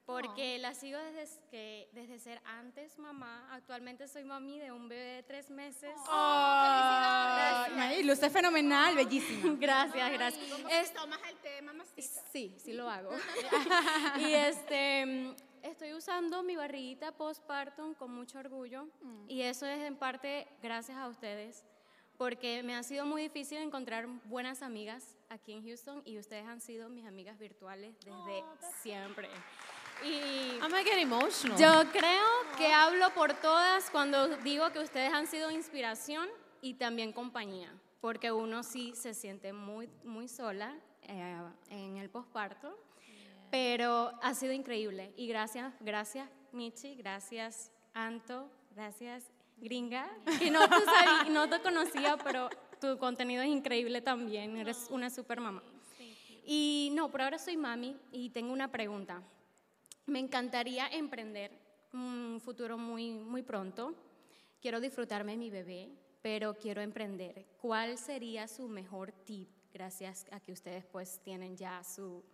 porque 0.09 0.59
la 0.59 0.72
sigo 0.72 0.98
desde 0.98 1.28
que 1.50 1.90
desde 1.92 2.18
ser 2.18 2.40
antes 2.46 2.98
mamá. 2.98 3.46
Actualmente 3.52 4.09
soy 4.09 4.24
mami 4.24 4.59
de 4.59 4.72
un 4.72 4.88
bebé 4.88 5.16
de 5.16 5.22
tres 5.22 5.50
meses. 5.50 5.94
Ay, 6.09 8.02
luce 8.04 8.30
fenomenal, 8.30 8.96
bellísima. 8.96 9.54
Gracias, 9.61 10.11
gracias. 10.11 10.46
Es- 10.70 10.94
Tomas 10.94 11.20
el 11.28 11.36
té, 11.36 11.61
mamacita. 11.61 12.22
Sí, 12.32 12.56
sí 12.59 12.72
lo 12.72 12.88
hago. 12.88 13.11
y 14.18 14.32
este, 14.32 15.04
mm, 15.04 15.34
estoy 15.62 15.92
usando 15.92 16.42
mi 16.42 16.56
barriguita 16.56 17.12
postpartum 17.12 17.92
con 17.92 18.11
mucho 18.11 18.38
orgullo 18.38 18.88
y 19.28 19.42
eso 19.42 19.66
es 19.66 19.80
en 19.80 19.96
parte 19.96 20.48
gracias 20.62 20.96
a 20.96 21.06
ustedes 21.09 21.66
porque 22.16 22.62
me 22.62 22.74
ha 22.74 22.82
sido 22.82 23.04
muy 23.04 23.22
difícil 23.22 23.59
encontrar 23.59 24.06
buenas 24.24 24.62
amigas 24.62 25.16
aquí 25.28 25.52
en 25.52 25.62
Houston 25.64 26.02
y 26.04 26.18
ustedes 26.18 26.46
han 26.46 26.61
sido 26.61 26.88
mis 26.88 27.06
amigas 27.06 27.38
virtuales 27.38 27.94
desde 28.00 28.42
siempre. 28.82 29.28
Y 30.05 30.59
I'm 30.61 30.70
gonna 30.70 30.82
get 30.82 30.99
emotional. 30.99 31.59
yo 31.59 31.90
creo 31.90 32.24
que 32.57 32.72
hablo 32.72 33.11
por 33.14 33.34
todas 33.34 33.90
cuando 33.90 34.28
digo 34.38 34.70
que 34.72 34.78
ustedes 34.78 35.12
han 35.12 35.26
sido 35.26 35.51
inspiración 35.51 36.28
y 36.61 36.74
también 36.74 37.12
compañía, 37.12 37.72
porque 38.01 38.30
uno 38.32 38.62
sí 38.62 38.92
se 38.94 39.14
siente 39.14 39.53
muy, 39.53 39.88
muy 40.05 40.28
sola 40.28 40.74
eh, 41.03 41.36
en 41.70 41.96
el 41.96 42.11
posparto, 42.11 42.78
pero 43.51 44.12
ha 44.22 44.34
sido 44.34 44.53
increíble. 44.53 45.12
Y 45.16 45.26
gracias, 45.26 45.72
gracias 45.80 46.28
Michi, 46.53 46.94
gracias 46.94 47.70
Anto, 47.94 48.51
gracias 48.74 49.24
Gringa, 49.59 50.09
que 50.38 50.51
no 50.51 50.68
te, 50.68 51.30
no 51.30 51.49
te 51.49 51.61
conocía, 51.61 52.16
pero 52.18 52.49
tu 52.80 52.99
contenido 52.99 53.42
es 53.42 53.49
increíble 53.49 54.01
también, 54.01 54.57
eres 54.57 54.86
una 54.90 55.11
super 55.11 55.40
mamá. 55.40 55.62
Y 56.51 56.90
no, 56.94 57.11
por 57.11 57.20
ahora 57.20 57.38
soy 57.38 57.57
mami 57.59 57.94
y 58.11 58.30
tengo 58.30 58.53
una 58.53 58.70
pregunta. 58.70 59.22
Me 60.09 60.20
encantaría 60.20 60.88
emprender 60.88 61.52
un 61.92 62.40
futuro 62.42 62.78
muy, 62.78 63.11
muy 63.12 63.42
pronto. 63.42 63.94
Quiero 64.59 64.80
disfrutarme 64.80 65.32
de 65.32 65.36
mi 65.38 65.50
bebé, 65.50 65.90
pero 66.22 66.54
quiero 66.54 66.80
emprender. 66.80 67.44
¿Cuál 67.61 67.98
sería 67.98 68.48
su 68.48 68.68
mejor 68.68 69.12
tip 69.12 69.50
gracias 69.70 70.24
a 70.30 70.40
que 70.40 70.52
ustedes 70.52 70.86
pues 70.86 71.20
tienen 71.22 71.59
ya 71.59 71.84
su 71.84 72.24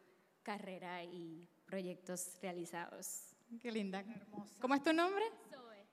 carrera 0.45 1.03
y 1.03 1.49
proyectos 1.67 2.39
realizados? 2.41 3.35
Qué 3.61 3.73
linda. 3.73 4.05
¿Cómo 4.61 4.77
es 4.77 4.83
tu 4.85 4.93
nombre? 4.93 5.25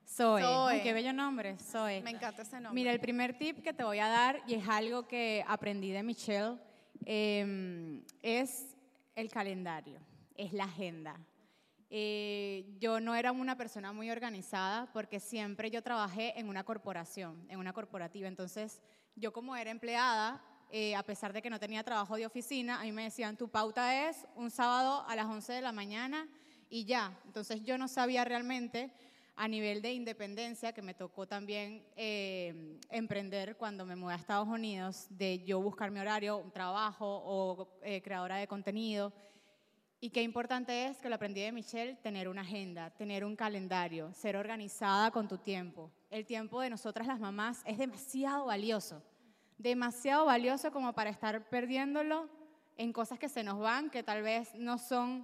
Zoe. 0.05 0.43
Zoe. 0.43 0.75
Ay, 0.75 0.83
qué 0.83 0.93
bello 0.93 1.13
nombre, 1.13 1.57
Zoe. 1.57 2.03
Me 2.03 2.11
encanta 2.11 2.43
ese 2.43 2.57
nombre. 2.57 2.75
Mira, 2.75 2.91
el 2.91 2.99
primer 2.99 3.35
tip 3.39 3.63
que 3.63 3.73
te 3.73 3.83
voy 3.83 3.97
a 3.97 4.07
dar, 4.07 4.39
y 4.45 4.53
es 4.53 4.69
algo 4.69 5.07
que 5.07 5.43
aprendí 5.47 5.89
de 5.89 6.03
Michelle, 6.03 6.59
eh, 7.07 8.03
es 8.21 8.77
el 9.15 9.31
calendario, 9.31 9.99
es 10.35 10.53
la 10.53 10.65
agenda. 10.65 11.19
Eh, 11.93 12.77
yo 12.79 13.01
no 13.01 13.15
era 13.15 13.33
una 13.33 13.57
persona 13.57 13.91
muy 13.91 14.09
organizada 14.09 14.89
porque 14.93 15.19
siempre 15.19 15.69
yo 15.69 15.83
trabajé 15.83 16.39
en 16.39 16.47
una 16.47 16.63
corporación, 16.63 17.45
en 17.49 17.59
una 17.59 17.73
corporativa. 17.73 18.29
Entonces, 18.29 18.79
yo 19.17 19.33
como 19.33 19.57
era 19.57 19.71
empleada, 19.71 20.41
eh, 20.69 20.95
a 20.95 21.03
pesar 21.03 21.33
de 21.33 21.41
que 21.41 21.49
no 21.49 21.59
tenía 21.59 21.83
trabajo 21.83 22.15
de 22.15 22.25
oficina, 22.25 22.79
a 22.79 22.83
mí 22.83 22.93
me 22.93 23.03
decían, 23.03 23.35
tu 23.35 23.49
pauta 23.49 24.09
es 24.09 24.25
un 24.35 24.49
sábado 24.49 25.03
a 25.05 25.17
las 25.17 25.25
11 25.25 25.51
de 25.51 25.61
la 25.61 25.73
mañana 25.73 26.29
y 26.69 26.85
ya. 26.85 27.19
Entonces, 27.25 27.61
yo 27.61 27.77
no 27.77 27.89
sabía 27.89 28.23
realmente 28.23 28.93
a 29.35 29.49
nivel 29.49 29.81
de 29.81 29.91
independencia, 29.91 30.71
que 30.71 30.81
me 30.81 30.93
tocó 30.93 31.27
también 31.27 31.83
eh, 31.97 32.79
emprender 32.89 33.57
cuando 33.57 33.85
me 33.85 33.97
mudé 33.97 34.13
a 34.13 34.17
Estados 34.17 34.47
Unidos, 34.47 35.07
de 35.09 35.43
yo 35.43 35.59
buscar 35.61 35.91
mi 35.91 35.99
horario, 35.99 36.37
un 36.37 36.51
trabajo 36.51 37.05
o 37.25 37.79
eh, 37.83 38.01
creadora 38.01 38.37
de 38.37 38.47
contenido. 38.47 39.11
Y 40.03 40.09
qué 40.09 40.23
importante 40.23 40.87
es, 40.87 40.97
que 40.97 41.09
lo 41.09 41.15
aprendí 41.15 41.41
de 41.41 41.51
Michelle, 41.51 41.95
tener 42.01 42.27
una 42.27 42.41
agenda, 42.41 42.89
tener 42.89 43.23
un 43.23 43.35
calendario, 43.35 44.11
ser 44.15 44.35
organizada 44.35 45.11
con 45.11 45.27
tu 45.27 45.37
tiempo. 45.37 45.91
El 46.09 46.25
tiempo 46.25 46.59
de 46.59 46.71
nosotras 46.71 47.05
las 47.05 47.19
mamás 47.19 47.61
es 47.67 47.77
demasiado 47.77 48.47
valioso, 48.47 49.03
demasiado 49.59 50.25
valioso 50.25 50.71
como 50.71 50.91
para 50.93 51.11
estar 51.11 51.47
perdiéndolo 51.49 52.27
en 52.77 52.91
cosas 52.91 53.19
que 53.19 53.29
se 53.29 53.43
nos 53.43 53.59
van, 53.59 53.91
que 53.91 54.01
tal 54.01 54.23
vez 54.23 54.55
no 54.55 54.79
son 54.79 55.23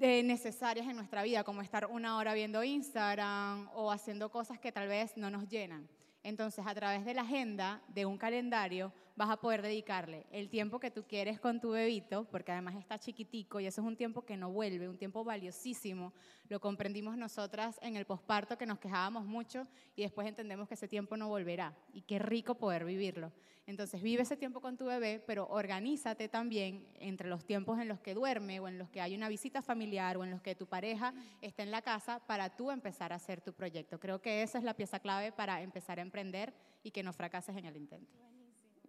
eh, 0.00 0.22
necesarias 0.22 0.86
en 0.86 0.96
nuestra 0.96 1.22
vida, 1.22 1.44
como 1.44 1.60
estar 1.60 1.84
una 1.84 2.16
hora 2.16 2.32
viendo 2.32 2.64
Instagram 2.64 3.68
o 3.74 3.92
haciendo 3.92 4.30
cosas 4.30 4.58
que 4.58 4.72
tal 4.72 4.88
vez 4.88 5.18
no 5.18 5.28
nos 5.28 5.46
llenan. 5.50 5.86
Entonces, 6.22 6.66
a 6.66 6.74
través 6.74 7.04
de 7.04 7.12
la 7.12 7.22
agenda, 7.22 7.82
de 7.88 8.06
un 8.06 8.16
calendario, 8.16 8.90
vas 9.18 9.30
a 9.30 9.36
poder 9.36 9.62
dedicarle 9.62 10.26
el 10.30 10.48
tiempo 10.48 10.78
que 10.78 10.92
tú 10.92 11.02
quieres 11.02 11.40
con 11.40 11.60
tu 11.60 11.70
bebito, 11.70 12.24
porque 12.30 12.52
además 12.52 12.76
está 12.76 13.00
chiquitico 13.00 13.58
y 13.58 13.66
eso 13.66 13.80
es 13.80 13.86
un 13.86 13.96
tiempo 13.96 14.24
que 14.24 14.36
no 14.36 14.52
vuelve, 14.52 14.88
un 14.88 14.96
tiempo 14.96 15.24
valiosísimo. 15.24 16.12
Lo 16.48 16.60
comprendimos 16.60 17.18
nosotras 17.18 17.80
en 17.82 17.96
el 17.96 18.04
posparto 18.06 18.56
que 18.56 18.64
nos 18.64 18.78
quejábamos 18.78 19.26
mucho 19.26 19.66
y 19.96 20.02
después 20.02 20.28
entendemos 20.28 20.68
que 20.68 20.74
ese 20.74 20.86
tiempo 20.86 21.16
no 21.16 21.26
volverá 21.26 21.76
y 21.92 22.02
qué 22.02 22.20
rico 22.20 22.54
poder 22.54 22.84
vivirlo. 22.84 23.32
Entonces 23.66 24.00
vive 24.02 24.22
ese 24.22 24.36
tiempo 24.36 24.60
con 24.60 24.76
tu 24.76 24.84
bebé, 24.84 25.20
pero 25.26 25.48
organízate 25.48 26.28
también 26.28 26.86
entre 27.00 27.28
los 27.28 27.44
tiempos 27.44 27.80
en 27.80 27.88
los 27.88 27.98
que 27.98 28.14
duerme 28.14 28.60
o 28.60 28.68
en 28.68 28.78
los 28.78 28.88
que 28.88 29.00
hay 29.00 29.16
una 29.16 29.28
visita 29.28 29.62
familiar 29.62 30.16
o 30.16 30.22
en 30.22 30.30
los 30.30 30.42
que 30.42 30.54
tu 30.54 30.68
pareja 30.68 31.12
está 31.42 31.64
en 31.64 31.72
la 31.72 31.82
casa 31.82 32.20
para 32.24 32.54
tú 32.54 32.70
empezar 32.70 33.12
a 33.12 33.16
hacer 33.16 33.40
tu 33.40 33.52
proyecto. 33.52 33.98
Creo 33.98 34.22
que 34.22 34.44
esa 34.44 34.58
es 34.58 34.64
la 34.64 34.74
pieza 34.74 35.00
clave 35.00 35.32
para 35.32 35.60
empezar 35.60 35.98
a 35.98 36.02
emprender 36.02 36.54
y 36.84 36.92
que 36.92 37.02
no 37.02 37.12
fracases 37.12 37.56
en 37.56 37.64
el 37.64 37.76
intento. 37.76 38.37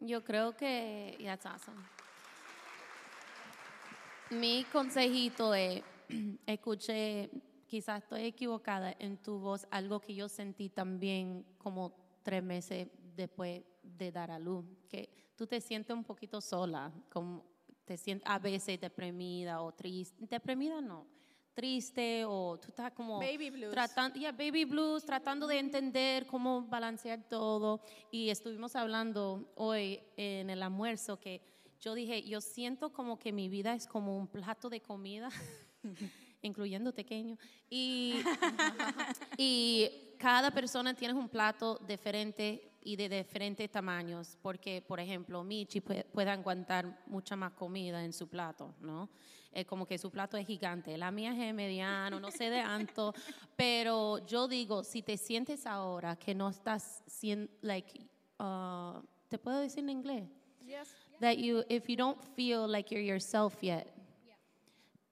Yo 0.01 0.23
creo 0.23 0.55
que, 0.55 1.17
it's 1.19 1.45
awesome. 1.45 1.77
Mi 4.29 4.63
consejito 4.71 5.53
es, 5.53 5.83
escuché, 6.45 7.29
quizás 7.67 8.03
estoy 8.03 8.25
equivocada 8.25 8.95
en 8.97 9.17
tu 9.17 9.39
voz, 9.39 9.67
algo 9.71 9.99
que 9.99 10.15
yo 10.15 10.29
sentí 10.29 10.69
también 10.69 11.45
como 11.57 11.93
tres 12.23 12.41
meses 12.41 12.87
después 13.15 13.61
de 13.83 14.11
dar 14.11 14.31
a 14.31 14.39
luz, 14.39 14.65
que 14.87 15.09
tú 15.35 15.45
te 15.45 15.59
sientes 15.59 15.95
un 15.95 16.03
poquito 16.03 16.39
sola, 16.39 16.91
como 17.11 17.43
te 17.83 17.97
sientes 17.97 18.27
a 18.29 18.39
veces 18.39 18.79
deprimida 18.79 19.61
o 19.61 19.73
triste, 19.73 20.15
deprimida 20.27 20.79
no, 20.79 21.07
triste 21.59 22.23
o 22.25 22.57
tú 22.57 22.69
estás 22.69 22.93
como 22.93 23.19
Baby 23.19 23.49
blues. 23.49 23.71
tratando, 23.71 24.17
yeah, 24.17 24.31
baby 24.31 24.63
blues, 24.63 25.03
tratando 25.03 25.45
de 25.45 25.59
entender 25.59 26.25
cómo 26.25 26.61
balancear 26.61 27.21
todo 27.27 27.81
y 28.11 28.29
estuvimos 28.29 28.77
hablando 28.77 29.51
hoy 29.55 29.99
en 30.15 30.49
el 30.49 30.63
almuerzo 30.63 31.19
que 31.19 31.41
yo 31.81 31.95
dije, 31.95 32.23
yo 32.23 32.39
siento 32.39 32.93
como 32.93 33.19
que 33.19 33.33
mi 33.33 33.49
vida 33.49 33.73
es 33.73 33.87
como 33.87 34.17
un 34.17 34.27
plato 34.27 34.69
de 34.69 34.79
comida, 34.79 35.29
incluyendo 36.41 36.93
pequeño, 36.93 37.37
y, 37.69 38.13
y 39.37 40.15
cada 40.17 40.51
persona 40.51 40.93
tiene 40.93 41.13
un 41.13 41.27
plato 41.27 41.77
diferente 41.85 42.71
y 42.81 42.95
de 42.95 43.09
diferentes 43.09 43.69
tamaños, 43.69 44.37
porque, 44.41 44.81
por 44.81 45.01
ejemplo, 45.01 45.43
Michi 45.43 45.81
puede, 45.81 46.05
puede 46.05 46.29
aguantar 46.29 47.03
mucha 47.07 47.35
más 47.35 47.51
comida 47.51 48.05
en 48.05 48.13
su 48.13 48.29
plato, 48.29 48.75
¿no? 48.79 49.09
Es 49.51 49.65
como 49.65 49.85
que 49.85 49.97
su 49.97 50.11
plato 50.11 50.37
es 50.37 50.45
gigante, 50.45 50.95
la 50.97 51.09
mía 51.11 51.31
es 51.31 51.53
mediano, 51.53 52.19
no 52.19 52.29
sé 52.29 52.49
de 52.51 52.61
tanto, 52.61 53.13
pero 53.55 54.19
yo 54.25 54.47
digo, 54.47 54.83
si 54.83 55.01
te 55.01 55.17
sientes 55.17 55.65
ahora 55.65 56.15
que 56.15 56.35
no 56.35 56.49
estás 56.49 57.03
siendo, 57.07 57.51
like, 57.61 58.05
uh, 58.39 59.01
¿te 59.27 59.39
puedo 59.39 59.59
decir 59.59 59.79
en 59.83 59.89
inglés? 59.89 60.23
That 61.19 61.37
you, 61.37 61.63
if 61.67 61.87
you 61.89 61.95
don't 61.97 62.21
feel 62.35 62.67
like 62.71 62.93
you're 62.93 63.03
yourself 63.03 63.61
yet, 63.63 63.87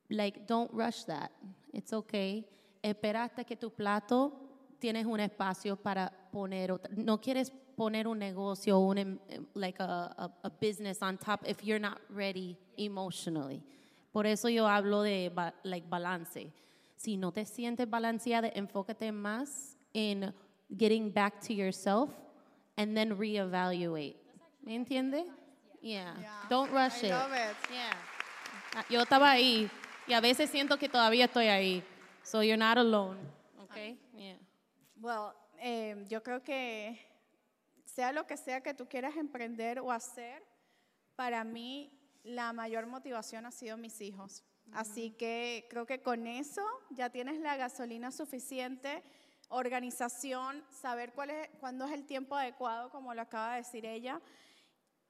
like 0.10 0.46
don't 0.46 0.72
rush 0.72 1.04
that. 1.06 1.32
It's 1.74 1.92
okay. 1.94 2.46
Espera 2.84 3.24
hasta 3.24 3.44
que 3.44 3.56
tu 3.56 3.72
plato 3.72 4.32
tienes 4.80 5.06
un 5.06 5.20
espacio 5.20 5.76
para 5.76 6.12
poner 6.32 6.72
otra. 6.72 6.92
No 6.96 7.18
quieres 7.20 7.52
poner 7.76 8.08
un 8.08 8.20
negocio, 8.20 8.80
un 8.80 8.98
em- 8.98 9.20
em, 9.30 9.46
like 9.56 9.80
a, 9.82 10.14
a, 10.18 10.32
a 10.44 10.50
business 10.50 11.02
on 11.02 11.18
top 11.18 11.42
if 11.46 11.64
you're 11.64 11.80
not 11.80 12.00
ready 12.10 12.56
emotionally. 12.78 13.62
Por 14.18 14.26
eso 14.26 14.50
yo 14.50 14.68
hablo 14.68 15.04
de 15.04 15.30
ba- 15.30 15.54
like 15.62 15.88
balance. 15.88 16.52
Si 16.96 17.18
no 17.18 17.32
te 17.32 17.46
sientes 17.46 17.88
balanceada, 17.88 18.48
enfócate 18.56 19.12
más 19.12 19.78
en 19.94 20.34
getting 20.76 21.14
back 21.14 21.40
to 21.42 21.54
yourself 21.54 22.10
and 22.78 22.96
then 22.96 23.16
reevaluate. 23.16 24.16
¿Me 24.64 24.74
entiende? 24.74 25.24
Yeah. 25.84 26.16
Don't 26.50 26.72
rush 26.72 27.04
I 27.04 27.06
it. 27.06 27.12
love 27.12 27.32
it. 27.32 27.56
Yeah. 27.72 27.94
Ah, 28.76 28.86
Yo 28.90 29.02
estaba 29.04 29.30
ahí 29.30 29.70
y 30.08 30.14
a 30.14 30.20
veces 30.20 30.50
siento 30.50 30.80
que 30.80 30.90
todavía 30.90 31.26
estoy 31.26 31.46
ahí. 31.50 31.84
So 32.24 32.42
you're 32.42 32.58
not 32.58 32.80
alone. 32.80 33.20
Okay? 33.66 34.00
Yeah. 34.18 34.38
Well, 35.00 35.34
eh, 35.60 36.04
yo 36.10 36.24
creo 36.24 36.42
que 36.44 37.00
sea 37.86 38.12
lo 38.12 38.26
que 38.26 38.36
sea 38.36 38.62
que 38.62 38.74
tú 38.74 38.88
quieras 38.88 39.16
emprender 39.16 39.80
o 39.80 39.92
hacer, 39.92 40.42
para 41.16 41.44
mí 41.44 41.92
la 42.28 42.54
mayor 42.54 42.88
motivación 42.88 43.46
ha 43.46 43.52
sido 43.52 43.78
mis 43.78 44.02
hijos. 44.02 44.44
Así 44.74 45.12
que 45.12 45.66
creo 45.70 45.86
que 45.86 46.02
con 46.02 46.28
eso 46.28 46.62
ya 46.90 47.10
tienes 47.10 47.40
la 47.40 47.56
gasolina 47.56 48.12
suficiente, 48.12 49.02
organización, 49.50 50.64
saber 50.70 51.14
cuál 51.14 51.30
es, 51.30 51.50
cuándo 51.60 51.86
es 51.86 51.94
el 51.94 52.06
tiempo 52.06 52.36
adecuado, 52.36 52.90
como 52.90 53.14
lo 53.14 53.22
acaba 53.22 53.52
de 53.52 53.58
decir 53.58 53.86
ella, 53.86 54.22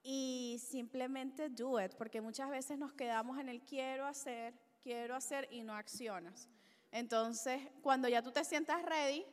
y 0.02 0.60
simplemente 0.60 1.48
do 1.48 1.82
it, 1.82 1.94
porque 1.96 2.20
muchas 2.20 2.48
veces 2.50 2.78
nos 2.78 2.92
quedamos 2.92 3.38
en 3.38 3.48
el 3.48 3.62
quiero 3.62 4.06
hacer, 4.06 4.54
quiero 4.80 5.16
hacer 5.16 5.48
y 5.50 5.62
no 5.62 5.74
accionas. 5.74 6.48
Entonces, 6.92 7.60
cuando 7.82 8.08
ya 8.08 8.22
tú 8.22 8.30
te 8.30 8.44
sientas 8.44 8.82
ready, 8.84 9.26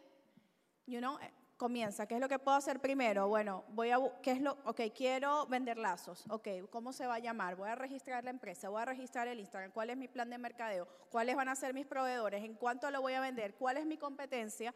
you 0.87 0.99
know, 0.99 1.17
comienza. 1.57 2.05
¿Qué 2.05 2.15
es 2.15 2.21
lo 2.21 2.29
que 2.29 2.39
puedo 2.39 2.57
hacer 2.57 2.79
primero? 2.79 3.27
Bueno, 3.27 3.63
voy 3.69 3.91
a, 3.91 3.97
¿qué 4.21 4.31
es 4.31 4.41
lo? 4.41 4.57
Ok, 4.65 4.81
quiero 4.95 5.45
vender 5.47 5.77
lazos. 5.77 6.25
Ok, 6.29 6.47
¿cómo 6.69 6.93
se 6.93 7.07
va 7.07 7.15
a 7.15 7.19
llamar? 7.19 7.55
Voy 7.55 7.69
a 7.69 7.75
registrar 7.75 8.23
la 8.23 8.29
empresa, 8.29 8.69
voy 8.69 8.81
a 8.81 8.85
registrar 8.85 9.27
el 9.27 9.39
Instagram. 9.39 9.71
¿Cuál 9.71 9.89
es 9.89 9.97
mi 9.97 10.07
plan 10.07 10.29
de 10.29 10.37
mercadeo? 10.37 10.87
¿Cuáles 11.09 11.35
van 11.35 11.49
a 11.49 11.55
ser 11.55 11.73
mis 11.73 11.85
proveedores? 11.85 12.43
¿En 12.43 12.55
cuánto 12.55 12.89
lo 12.91 13.01
voy 13.01 13.13
a 13.13 13.21
vender? 13.21 13.55
¿Cuál 13.55 13.77
es 13.77 13.85
mi 13.85 13.97
competencia? 13.97 14.73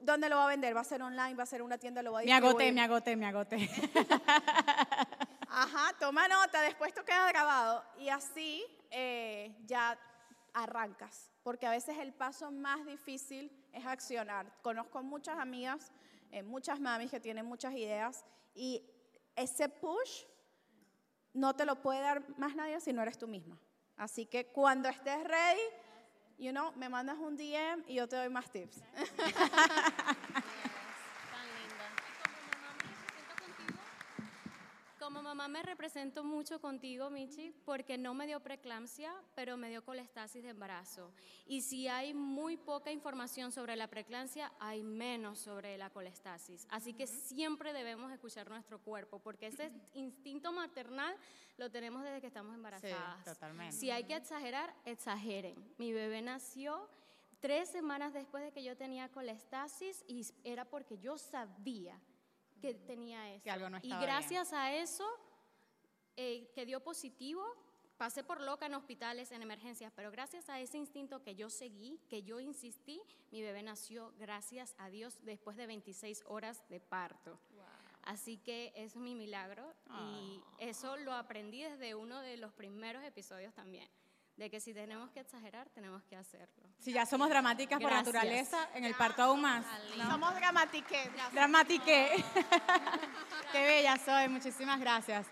¿Dónde 0.00 0.28
lo 0.28 0.36
va 0.36 0.44
a 0.44 0.48
vender? 0.48 0.74
¿Va 0.74 0.80
a 0.80 0.84
ser 0.84 1.02
online? 1.02 1.34
¿Va 1.34 1.42
a 1.42 1.46
ser 1.46 1.60
una 1.62 1.76
tienda? 1.76 2.02
¿Lo 2.02 2.12
va 2.12 2.20
a 2.20 2.24
Me 2.24 2.32
agoté, 2.32 2.72
me 2.72 2.80
agoté, 2.80 3.16
me 3.16 3.26
agoté. 3.26 3.68
Ajá, 5.54 5.92
toma 5.98 6.28
nota, 6.28 6.62
después 6.62 6.88
esto 6.88 7.04
queda 7.04 7.28
grabado 7.28 7.84
y 7.98 8.08
así 8.08 8.64
eh, 8.90 9.54
ya 9.66 9.98
arrancas, 10.54 11.30
porque 11.42 11.66
a 11.66 11.70
veces 11.70 11.98
el 11.98 12.14
paso 12.14 12.50
más 12.50 12.86
difícil 12.86 13.52
es 13.72 13.84
accionar. 13.84 14.50
Conozco 14.62 15.02
muchas 15.02 15.38
amigas, 15.38 15.92
eh, 16.32 16.42
muchas 16.42 16.80
mamis 16.80 17.10
que 17.10 17.20
tienen 17.20 17.46
muchas 17.46 17.74
ideas 17.74 18.24
y 18.54 18.82
ese 19.36 19.68
push 19.68 20.24
no 21.34 21.54
te 21.54 21.64
lo 21.64 21.80
puede 21.80 22.00
dar 22.00 22.22
más 22.38 22.56
nadie 22.56 22.80
si 22.80 22.92
no 22.92 23.02
eres 23.02 23.18
tú 23.18 23.28
misma. 23.28 23.58
Así 23.96 24.26
que 24.26 24.46
cuando 24.46 24.88
estés 24.88 25.22
ready, 25.24 25.60
you 26.38 26.50
know, 26.50 26.72
me 26.72 26.88
mandas 26.88 27.18
un 27.18 27.36
DM 27.36 27.84
y 27.86 27.94
yo 27.94 28.08
te 28.08 28.16
doy 28.16 28.30
más 28.30 28.50
tips. 28.50 28.82
Como 34.98 35.22
mamá 35.42 35.58
me 35.58 35.62
represento 35.62 36.22
mucho 36.22 36.60
contigo, 36.60 37.10
Michi, 37.10 37.52
porque 37.64 37.98
no 37.98 38.14
me 38.14 38.26
dio 38.26 38.40
preeclampsia, 38.40 39.12
pero 39.34 39.56
me 39.56 39.70
dio 39.70 39.84
colestasis 39.84 40.42
de 40.42 40.50
embarazo. 40.50 41.12
Y 41.46 41.62
si 41.62 41.88
hay 41.88 42.14
muy 42.14 42.56
poca 42.56 42.92
información 42.92 43.50
sobre 43.50 43.74
la 43.74 43.88
preeclampsia, 43.88 44.52
hay 44.60 44.84
menos 44.84 45.40
sobre 45.40 45.76
la 45.76 45.90
colestasis. 45.90 46.66
Así 46.70 46.94
que 46.94 47.06
siempre 47.08 47.72
debemos 47.72 48.12
escuchar 48.12 48.48
nuestro 48.48 48.78
cuerpo, 48.78 49.18
porque 49.18 49.48
ese 49.48 49.72
instinto 49.94 50.52
maternal 50.52 51.16
lo 51.56 51.70
tenemos 51.70 52.04
desde 52.04 52.20
que 52.20 52.28
estamos 52.28 52.54
embarazadas. 52.54 53.24
totalmente. 53.24 53.76
Si 53.76 53.90
hay 53.90 54.04
que 54.04 54.14
exagerar, 54.14 54.72
exageren. 54.84 55.74
Mi 55.76 55.92
bebé 55.92 56.22
nació 56.22 56.88
tres 57.40 57.68
semanas 57.68 58.12
después 58.12 58.44
de 58.44 58.52
que 58.52 58.62
yo 58.62 58.76
tenía 58.76 59.08
colestasis 59.08 60.04
y 60.06 60.24
era 60.44 60.64
porque 60.64 60.98
yo 60.98 61.18
sabía 61.18 61.98
que 62.62 62.74
tenía 62.74 63.34
eso. 63.34 63.42
Que 63.42 63.50
algo 63.50 63.68
no 63.68 63.76
y 63.78 63.80
estaba 63.80 64.00
bien. 64.00 64.10
gracias 64.10 64.52
a 64.52 64.72
eso, 64.72 65.04
eh, 66.16 66.50
que 66.54 66.66
dio 66.66 66.80
positivo, 66.82 67.42
pasé 67.96 68.24
por 68.24 68.40
loca 68.40 68.66
en 68.66 68.74
hospitales, 68.74 69.30
en 69.32 69.42
emergencias, 69.42 69.92
pero 69.94 70.10
gracias 70.10 70.48
a 70.48 70.58
ese 70.60 70.76
instinto 70.78 71.22
que 71.22 71.34
yo 71.34 71.48
seguí, 71.50 72.00
que 72.08 72.22
yo 72.22 72.40
insistí, 72.40 73.00
mi 73.30 73.42
bebé 73.42 73.62
nació, 73.62 74.12
gracias 74.18 74.74
a 74.78 74.88
Dios, 74.88 75.18
después 75.22 75.56
de 75.56 75.66
26 75.66 76.24
horas 76.26 76.62
de 76.68 76.80
parto. 76.80 77.38
Así 78.04 78.38
que 78.38 78.72
es 78.74 78.96
mi 78.96 79.14
milagro 79.14 79.72
y 79.86 80.40
Ah. 80.42 80.56
eso 80.58 80.96
lo 80.96 81.12
aprendí 81.12 81.62
desde 81.62 81.94
uno 81.94 82.20
de 82.20 82.36
los 82.36 82.52
primeros 82.52 83.04
episodios 83.04 83.54
también, 83.54 83.88
de 84.36 84.50
que 84.50 84.58
si 84.58 84.74
tenemos 84.74 85.08
que 85.12 85.20
exagerar, 85.20 85.68
tenemos 85.70 86.02
que 86.02 86.16
hacerlo. 86.16 86.64
Si 86.80 86.92
ya 86.92 87.06
somos 87.06 87.28
dramáticas 87.28 87.78
por 87.80 87.90
Gracias. 87.90 88.12
naturaleza, 88.12 88.68
en 88.74 88.84
el 88.84 88.94
parto 88.96 89.22
aún 89.22 89.40
más. 89.42 89.64
Somos 90.10 90.34
gramatique. 90.34 91.08
Dramatique. 91.32 92.24
Qué 93.52 93.62
bella 93.62 93.96
soy, 93.98 94.28
muchísimas 94.28 94.80
gracias. 94.80 95.28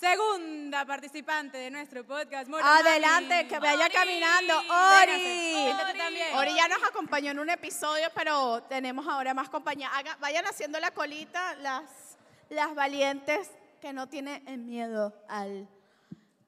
Segunda 0.00 0.86
participante 0.86 1.58
de 1.58 1.70
nuestro 1.70 2.06
podcast. 2.06 2.48
Mora 2.48 2.78
Adelante, 2.78 3.36
Mami. 3.36 3.48
que 3.50 3.58
vaya 3.58 3.84
Ori. 3.84 3.92
caminando. 3.94 4.58
Ori. 4.58 5.98
también. 5.98 6.34
Ori 6.36 6.54
ya 6.56 6.68
nos 6.68 6.82
acompañó 6.88 7.32
en 7.32 7.38
un 7.38 7.50
episodio, 7.50 8.08
pero 8.14 8.62
tenemos 8.62 9.06
ahora 9.06 9.34
más 9.34 9.50
compañía. 9.50 9.90
Haga- 9.94 10.16
vayan 10.18 10.46
haciendo 10.46 10.80
la 10.80 10.90
colita 10.92 11.54
las, 11.56 12.16
las 12.48 12.74
valientes 12.74 13.50
que 13.82 13.92
no 13.92 14.08
tienen 14.08 14.64
miedo 14.64 15.12
al 15.28 15.68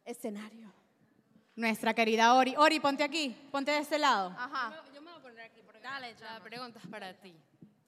escenario. 0.06 0.72
Nuestra 1.54 1.92
querida 1.92 2.32
Ori. 2.32 2.54
Ori, 2.56 2.80
ponte 2.80 3.04
aquí, 3.04 3.36
ponte 3.50 3.70
de 3.72 3.78
este 3.80 3.98
lado. 3.98 4.34
Ajá. 4.38 4.82
Dale, 5.82 6.14
la 6.20 6.40
pregunta 6.40 6.78
es 6.82 6.86
para 6.86 7.12
ti. 7.20 7.36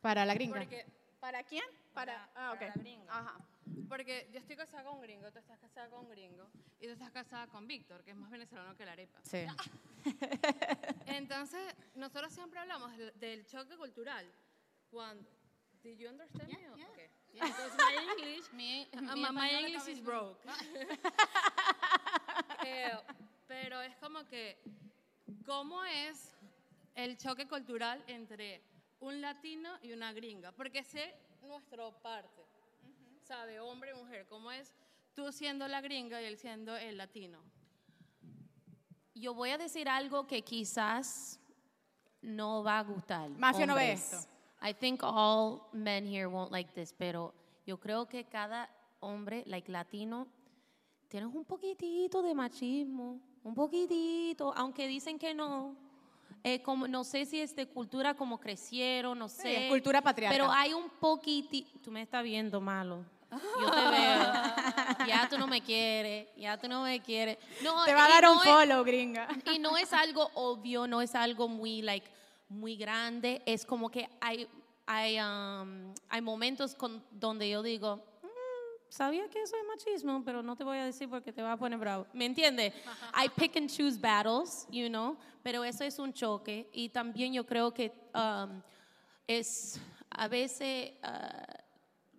Para 0.03 0.27
la 0.27 0.35
gringa. 0.35 0.59
Porque 0.59 0.85
¿Para 1.21 1.43
quién? 1.43 1.65
Para, 1.95 2.29
ah, 2.35 2.53
ok. 2.53 2.63
Ajá. 3.09 3.35
Porque 3.89 4.29
yo 4.33 4.39
estoy 4.39 4.57
casada 4.57 4.85
con 4.85 4.95
un 4.97 5.03
gringo, 5.03 5.31
tú 5.33 5.39
estás 5.39 5.59
casada 5.59 5.89
con 5.89 6.01
un 6.05 6.11
gringo 6.11 6.49
y 6.81 6.87
tú 6.87 6.93
estás 6.93 7.11
casada 7.11 7.47
con 7.49 7.67
Víctor, 7.67 8.03
que 8.05 8.11
es 8.13 8.17
más 8.17 8.31
venezolano 8.31 8.77
que 8.77 8.85
la 8.85 8.93
arepa. 8.93 9.21
Sí. 9.23 9.45
Entonces, 11.07 11.75
nosotros 11.95 12.33
siempre 12.33 12.61
hablamos 12.61 12.97
del- 12.97 13.13
del 13.19 13.47
choque 13.47 13.77
cultural. 13.77 14.27
Cuando, 14.91 15.29
did 15.83 15.99
you 15.99 16.09
understand 16.09 16.49
me? 16.49 16.69
Okay. 16.71 17.09
Because 17.33 17.77
my 17.77 17.95
English, 18.13 18.53
Mi, 18.53 18.89
mi 18.95 19.01
my, 19.01 19.15
my 19.17 19.49
español 19.49 19.65
English 19.65 19.77
está 19.83 19.91
is 19.91 20.03
broke. 20.03 20.39
Eh, 22.67 22.93
pero 23.47 23.81
es 23.83 23.95
como 23.97 24.25
que, 24.27 24.57
¿cómo 25.45 25.85
es 25.85 26.33
el 26.95 27.17
choque 27.19 27.47
cultural 27.47 28.03
entre 28.07 28.63
un 29.01 29.21
latino 29.21 29.79
y 29.83 29.93
una 29.93 30.13
gringa? 30.13 30.51
Porque 30.53 30.83
sé 30.83 31.15
nuestra 31.43 31.91
parte, 32.01 32.44
¿sabe? 33.25 33.59
Hombre 33.61 33.91
y 33.91 33.95
mujer. 33.95 34.27
¿Cómo 34.27 34.53
es 34.53 34.73
tú 35.15 35.33
siendo 35.33 35.67
la 35.67 35.81
gringa 35.81 36.21
y 36.21 36.27
él 36.27 36.37
siendo 36.37 36.77
el 36.77 36.99
latino? 36.99 37.39
Yo 39.15 39.35
voy 39.35 39.51
a 39.51 39.59
decir 39.59 39.89
algo 39.89 40.27
que 40.27 40.43
quizás 40.43 41.41
no 42.21 42.63
va 42.63 42.79
a 42.79 42.83
gustar. 42.83 43.31
Mafia 43.31 43.67
no 43.67 43.75
ve 43.75 43.93
esto. 43.93 44.17
I 44.63 44.73
think 44.75 45.03
all 45.03 45.69
men 45.73 46.07
here 46.07 46.27
won't 46.27 46.51
like 46.51 46.73
this, 46.73 46.93
pero 46.93 47.35
yo 47.67 47.79
creo 47.79 48.07
que 48.07 48.25
cada 48.25 48.69
hombre, 49.01 49.45
like 49.47 49.71
latino, 49.71 50.27
tienes 51.09 51.33
un 51.35 51.45
poquitito 51.45 52.23
de 52.23 52.35
machismo, 52.35 53.21
un 53.43 53.55
poquitito, 53.55 54.53
aunque 54.57 54.87
dicen 54.89 55.19
que 55.19 55.35
no. 55.35 55.77
Eh, 56.43 56.61
como, 56.61 56.87
no 56.89 57.05
sé 57.05 57.25
si 57.25 57.41
es 57.41 57.55
de 57.57 57.67
cultura 57.67 58.15
como 58.15 58.39
crecieron, 58.39 59.19
no 59.19 59.29
sé. 59.29 59.67
es 59.67 59.71
cultura 59.71 60.03
patriarcal. 60.03 60.39
Pero 60.39 60.53
hay 60.53 60.75
un 60.75 60.91
poquitito. 60.91 61.79
Tú 61.81 61.91
me 61.91 62.03
estás 62.03 62.23
viendo 62.23 62.61
malo. 62.61 63.05
Yo 63.61 63.71
te 63.71 63.81
veo. 63.91 64.25
Ya 65.07 65.29
tú 65.29 65.37
no 65.39 65.47
me 65.47 65.61
quieres. 65.61 66.29
Ya 66.37 66.57
tú 66.59 66.67
no 66.69 66.83
me 66.83 67.01
quieres. 67.01 67.37
No, 67.63 67.85
Te 67.85 67.95
va 67.95 68.07
a 68.07 68.09
dar 68.09 68.29
un 68.29 68.37
no 68.37 68.43
es- 68.43 68.49
follow, 68.51 68.85
gringa. 68.85 69.29
y 69.53 69.59
no 69.59 69.77
es 69.77 69.93
algo 69.93 70.31
obvio, 70.35 70.87
no 70.87 71.03
es 71.03 71.15
algo 71.15 71.47
muy, 71.49 71.83
like, 71.83 72.07
muy 72.49 72.77
grande. 72.77 73.43
Es 73.45 73.67
como 73.67 73.91
que 73.91 74.09
hay, 74.21 74.49
hay, 74.87 75.19
um, 75.21 75.93
hay 76.09 76.21
momentos 76.23 76.75
con- 76.75 77.03
donde 77.11 77.49
yo 77.51 77.63
digo, 77.63 77.97
"Mm, 78.23 78.27
sabía 78.89 79.29
que 79.29 79.43
eso 79.43 79.57
es 79.57 79.65
machismo, 79.67 80.23
pero 80.25 80.43
no 80.43 80.57
te 80.57 80.65
voy 80.65 80.79
a 80.79 80.85
decir 80.85 81.09
porque 81.09 81.33
te 81.33 81.43
va 81.43 81.53
a 81.53 81.57
poner 81.57 81.79
bravo. 81.79 82.07
¿Me 82.13 82.25
entiendes? 82.27 82.73
I 83.15 83.29
pick 83.29 83.57
and 83.57 83.69
choose 83.71 83.99
battles, 83.99 84.67
you 84.71 84.89
know, 84.89 85.17
pero 85.43 85.65
eso 85.65 85.85
es 85.85 85.99
un 85.99 86.13
choque. 86.15 86.69
Y 86.73 86.89
también 86.89 87.33
yo 87.35 87.45
creo 87.45 87.73
que 87.75 87.93
um, 88.15 88.63
es 89.27 89.79
a 90.11 90.29
veces... 90.29 90.93
uh, 91.03 91.64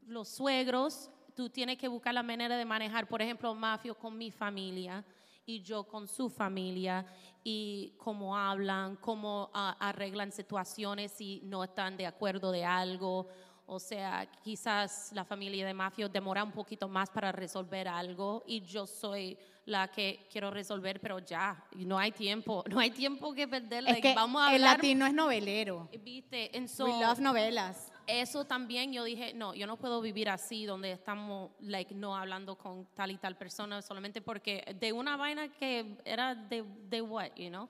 los 0.08 0.30
suegros, 0.30 1.10
tú 1.36 1.49
tienes 1.49 1.78
que 1.78 1.88
buscar 1.88 2.14
la 2.14 2.24
manera 2.24 2.58
de 2.58 2.66
manejar, 2.66 3.08
por 3.08 3.22
ejemplo, 3.22 3.53
Mafio 3.53 3.95
con 3.95 4.18
mi 4.18 4.32
familia 4.32 5.03
y 5.45 5.62
yo 5.62 5.84
con 5.84 6.08
su 6.08 6.30
familia 6.30 7.06
y 7.43 7.93
cómo 7.97 8.36
hablan, 8.36 8.95
cómo 8.95 9.51
ah, 9.53 9.76
arreglan 9.80 10.32
situaciones 10.32 11.12
si 11.12 11.41
no 11.43 11.64
están 11.64 11.97
de 11.97 12.08
acuerdo 12.08 12.51
de 12.51 12.66
algo. 12.66 13.28
O 13.68 13.80
sea, 13.80 14.28
quizás 14.43 15.12
la 15.14 15.26
familia 15.26 15.66
de 15.66 15.74
Mafio 15.74 16.08
demora 16.08 16.43
un 16.43 16.51
poquito 16.51 16.88
más 16.88 17.10
para 17.10 17.32
resolver 17.32 17.88
algo 17.88 18.43
y 18.47 18.62
yo 18.62 18.86
soy 18.86 19.38
la 19.66 19.88
que 19.88 20.28
quiero 20.32 20.51
resolver, 20.51 21.01
pero 21.01 21.20
ya, 21.20 21.64
no 21.76 21.97
hay 21.97 22.12
tiempo, 22.12 22.64
no 22.70 22.80
hay 22.80 22.91
tiempo 22.91 23.34
que 23.34 23.47
perder. 23.47 23.80
Es 23.80 23.93
like, 23.93 24.01
que 24.01 24.16
vamos 24.16 24.41
a 24.41 24.49
el 24.49 24.64
hablar. 24.64 24.78
latino 24.78 25.06
es 25.06 25.14
novelero. 25.14 25.89
Viste, 26.03 26.51
so, 26.68 26.86
We 26.86 26.91
love 27.03 27.20
novelas. 27.20 27.91
Eso 28.08 28.45
también 28.45 28.93
yo 28.93 29.03
dije, 29.03 29.34
no, 29.34 29.53
yo 29.53 29.68
no 29.68 29.78
puedo 29.78 30.01
vivir 30.01 30.30
así, 30.30 30.66
donde 30.66 30.91
estamos, 30.91 31.51
like, 31.60 31.93
no 31.93 32.16
hablando 32.16 32.58
con 32.58 32.86
tal 32.93 33.12
y 33.12 33.18
tal 33.18 33.38
persona, 33.38 33.82
solamente 33.82 34.22
porque 34.22 34.76
de 34.80 34.93
una 34.93 35.18
vaina 35.18 35.51
que 35.51 35.97
era 36.06 36.36
de, 36.36 36.64
de 36.89 37.01
what, 37.01 37.32
you 37.36 37.49
know? 37.49 37.70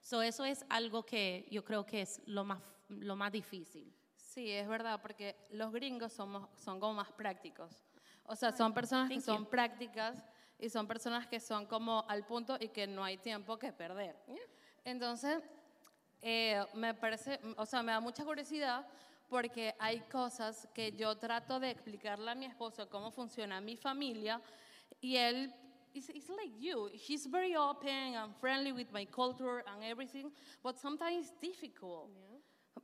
So 0.00 0.22
eso 0.22 0.44
es 0.44 0.64
algo 0.68 1.04
que 1.04 1.46
yo 1.50 1.64
creo 1.64 1.84
que 1.84 2.02
es 2.02 2.20
lo 2.26 2.44
más, 2.44 2.60
lo 2.88 3.16
más 3.16 3.32
difícil. 3.32 3.92
Sí, 4.14 4.50
es 4.50 4.68
verdad, 4.68 5.00
porque 5.00 5.34
los 5.50 5.72
gringos 5.72 6.12
somos, 6.12 6.48
son 6.56 6.78
como 6.78 6.94
más 6.94 7.10
prácticos. 7.12 7.84
O 8.24 8.36
sea, 8.36 8.52
son 8.52 8.74
personas 8.74 9.08
que 9.08 9.20
son 9.20 9.44
you. 9.44 9.50
prácticas 9.50 10.24
y 10.58 10.68
son 10.68 10.86
personas 10.86 11.26
que 11.26 11.40
son 11.40 11.66
como 11.66 12.04
al 12.08 12.26
punto 12.26 12.56
y 12.60 12.68
que 12.68 12.86
no 12.86 13.02
hay 13.04 13.18
tiempo 13.18 13.58
que 13.58 13.72
perder. 13.72 14.16
Entonces, 14.84 15.42
eh, 16.22 16.64
me 16.74 16.94
parece, 16.94 17.40
o 17.56 17.66
sea, 17.66 17.82
me 17.82 17.92
da 17.92 18.00
mucha 18.00 18.24
curiosidad 18.24 18.86
porque 19.28 19.74
hay 19.78 20.00
cosas 20.10 20.68
que 20.74 20.92
yo 20.92 21.16
trato 21.16 21.58
de 21.60 21.70
explicarle 21.70 22.30
a 22.30 22.34
mi 22.34 22.46
esposo 22.46 22.88
cómo 22.88 23.10
funciona 23.10 23.60
mi 23.60 23.76
familia 23.76 24.40
y 25.00 25.16
él 25.16 25.52
it's, 25.94 26.08
it's 26.10 26.28
like 26.28 26.52
you 26.60 26.88
he's 26.92 27.26
very 27.30 27.56
open 27.56 28.14
and 28.16 28.34
friendly 28.36 28.72
with 28.72 28.88
my 28.92 29.06
culture 29.06 29.62
and 29.66 29.82
everything 29.82 30.30
but 30.62 30.76
sometimes 30.78 31.26
it's 31.26 31.40
difficult. 31.40 32.10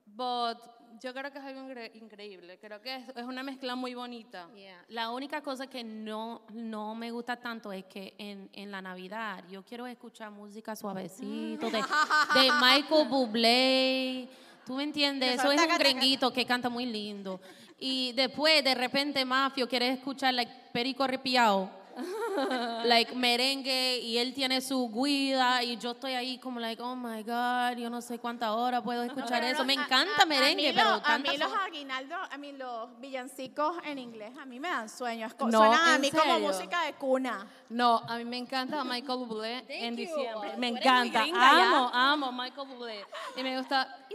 But 0.05 0.59
yo 1.01 1.13
creo 1.15 1.31
que 1.31 1.39
es 1.39 1.45
algo 1.45 1.61
incre- 1.63 1.91
increíble 1.95 2.59
creo 2.59 2.81
que 2.81 2.95
es, 2.97 3.09
es 3.15 3.25
una 3.25 3.43
mezcla 3.43 3.75
muy 3.77 3.95
bonita. 3.95 4.49
La 4.89 5.11
única 5.11 5.41
cosa 5.43 5.67
que 5.69 5.83
no, 5.85 6.43
no 6.53 6.95
me 6.95 7.11
gusta 7.11 7.37
tanto 7.37 7.73
es 7.73 7.85
que 7.85 8.15
en, 8.19 8.51
en 8.53 8.71
la 8.71 8.83
Navidad 8.83 9.45
yo 9.49 9.63
quiero 9.65 9.87
escuchar 9.87 10.31
música 10.31 10.75
suavecito 10.77 11.71
de, 11.71 11.79
de 11.79 12.51
Michael 12.61 13.09
Bublé. 13.09 14.29
¿Tú 14.67 14.75
me 14.75 14.85
entiendes? 14.85 15.39
Eso 15.41 15.51
es 15.53 15.61
un 15.61 15.79
gringuito 15.79 16.33
que 16.33 16.45
canta 16.47 16.69
muy 16.69 16.87
lindo. 16.87 17.41
Y 17.79 18.13
después, 18.13 18.63
de 18.63 18.75
repente, 18.75 19.25
Mafio 19.25 19.69
quiere 19.69 19.89
escuchar 19.91 20.33
like, 20.35 20.53
Perico 20.73 21.03
Arrepiado. 21.05 21.83
like 22.87 23.15
merengue 23.15 23.99
y 23.99 24.17
él 24.17 24.33
tiene 24.33 24.63
su 24.63 24.91
guida 24.91 25.63
y 25.63 25.77
yo 25.77 25.91
estoy 25.91 26.15
ahí 26.15 26.39
como 26.39 26.59
like 26.59 26.81
oh 26.81 26.97
my 26.97 27.23
god 27.23 27.77
yo 27.77 27.91
no 27.91 28.01
sé 28.01 28.19
cuántas 28.19 28.49
horas 28.49 28.81
puedo 28.83 29.03
escuchar 29.03 29.45
eso 29.45 29.63
me 29.67 29.75
encanta 29.75 30.25
merengue 30.25 30.71
mí 30.71 30.75
pero 30.75 30.89
lo- 30.97 31.03
a 31.07 31.19
mí 31.19 31.37
los 31.37 31.53
aguinaldos, 31.53 32.19
a 32.31 32.39
mí 32.39 32.53
los 32.53 32.99
villancicos 32.99 33.77
en 33.85 33.99
inglés, 33.99 34.33
a 34.41 34.47
mí 34.47 34.59
me 34.59 34.69
dan 34.69 34.89
sueño. 34.89 35.27
Es 35.27 35.35
co- 35.35 35.49
No, 35.51 35.59
suenan 35.59 35.87
a 35.91 35.95
¿en 35.97 36.01
mí 36.01 36.11
como 36.11 36.23
serio? 36.35 36.49
música 36.49 36.83
de 36.85 36.95
cuna. 36.95 37.47
no 37.69 37.99
a 38.09 38.17
mí 38.17 38.25
me 38.25 38.39
encanta 38.39 38.83
Michael 38.85 39.19
Bublé 39.27 39.65
en 39.69 39.95
you. 39.95 40.07
diciembre 40.07 40.55
me 40.57 40.69
encanta 40.69 41.21
gringa 41.21 41.39
ya. 41.41 41.69
amo 41.77 41.91
amo 41.93 42.33
Michael 42.33 42.69
Bublé 42.69 43.05
y 43.37 43.43
me 43.43 43.59
gusta 43.59 43.99
It's 44.09 44.09
cold 44.09 44.11
outside". 44.11 44.12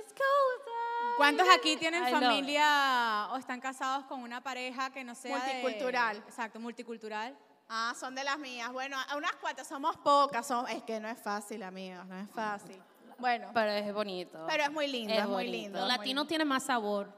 ¿Cuántos 1.18 1.47
aquí 1.49 1.76
tienen 1.78 2.07
I 2.07 2.11
familia 2.11 3.28
o 3.32 3.38
están 3.38 3.59
casados 3.59 4.05
con 4.05 4.22
una 4.22 4.41
pareja 4.41 4.91
que 4.91 5.03
no 5.03 5.15
sea 5.15 5.38
de- 5.39 5.61
Multicultural. 5.61 6.18
exacto, 6.18 6.59
multicultural. 6.59 7.36
Ah, 7.70 7.93
son 7.99 8.13
de 8.15 8.24
las 8.24 8.38
mías. 8.38 8.72
Bueno, 8.72 8.95
a 9.09 9.18
unas 9.18 9.36
cuantas 9.38 9.68
somos 9.68 9.97
pocas. 9.97 10.45
Son, 10.45 10.68
es 10.70 10.84
que 10.84 10.99
no 10.99 11.09
es 11.09 11.20
fácil, 11.20 11.63
amigos, 11.63 12.05
no 12.05 12.20
es 12.20 12.30
fácil. 12.30 12.80
Bueno, 13.18 13.49
pero 13.51 13.72
es 13.72 13.91
bonito 13.91 14.45
pero 14.47 14.63
es 14.65 14.72
muy 14.72 14.86
lindo, 14.86 15.11
Es 15.11 15.22
es, 15.22 15.28
muy 15.28 15.47
lindo. 15.47 15.80
Muy 15.80 15.88
latino 15.88 16.05
lindo. 16.22 16.28
tiene 16.28 16.45
más 16.45 16.63
sabor. 16.63 17.11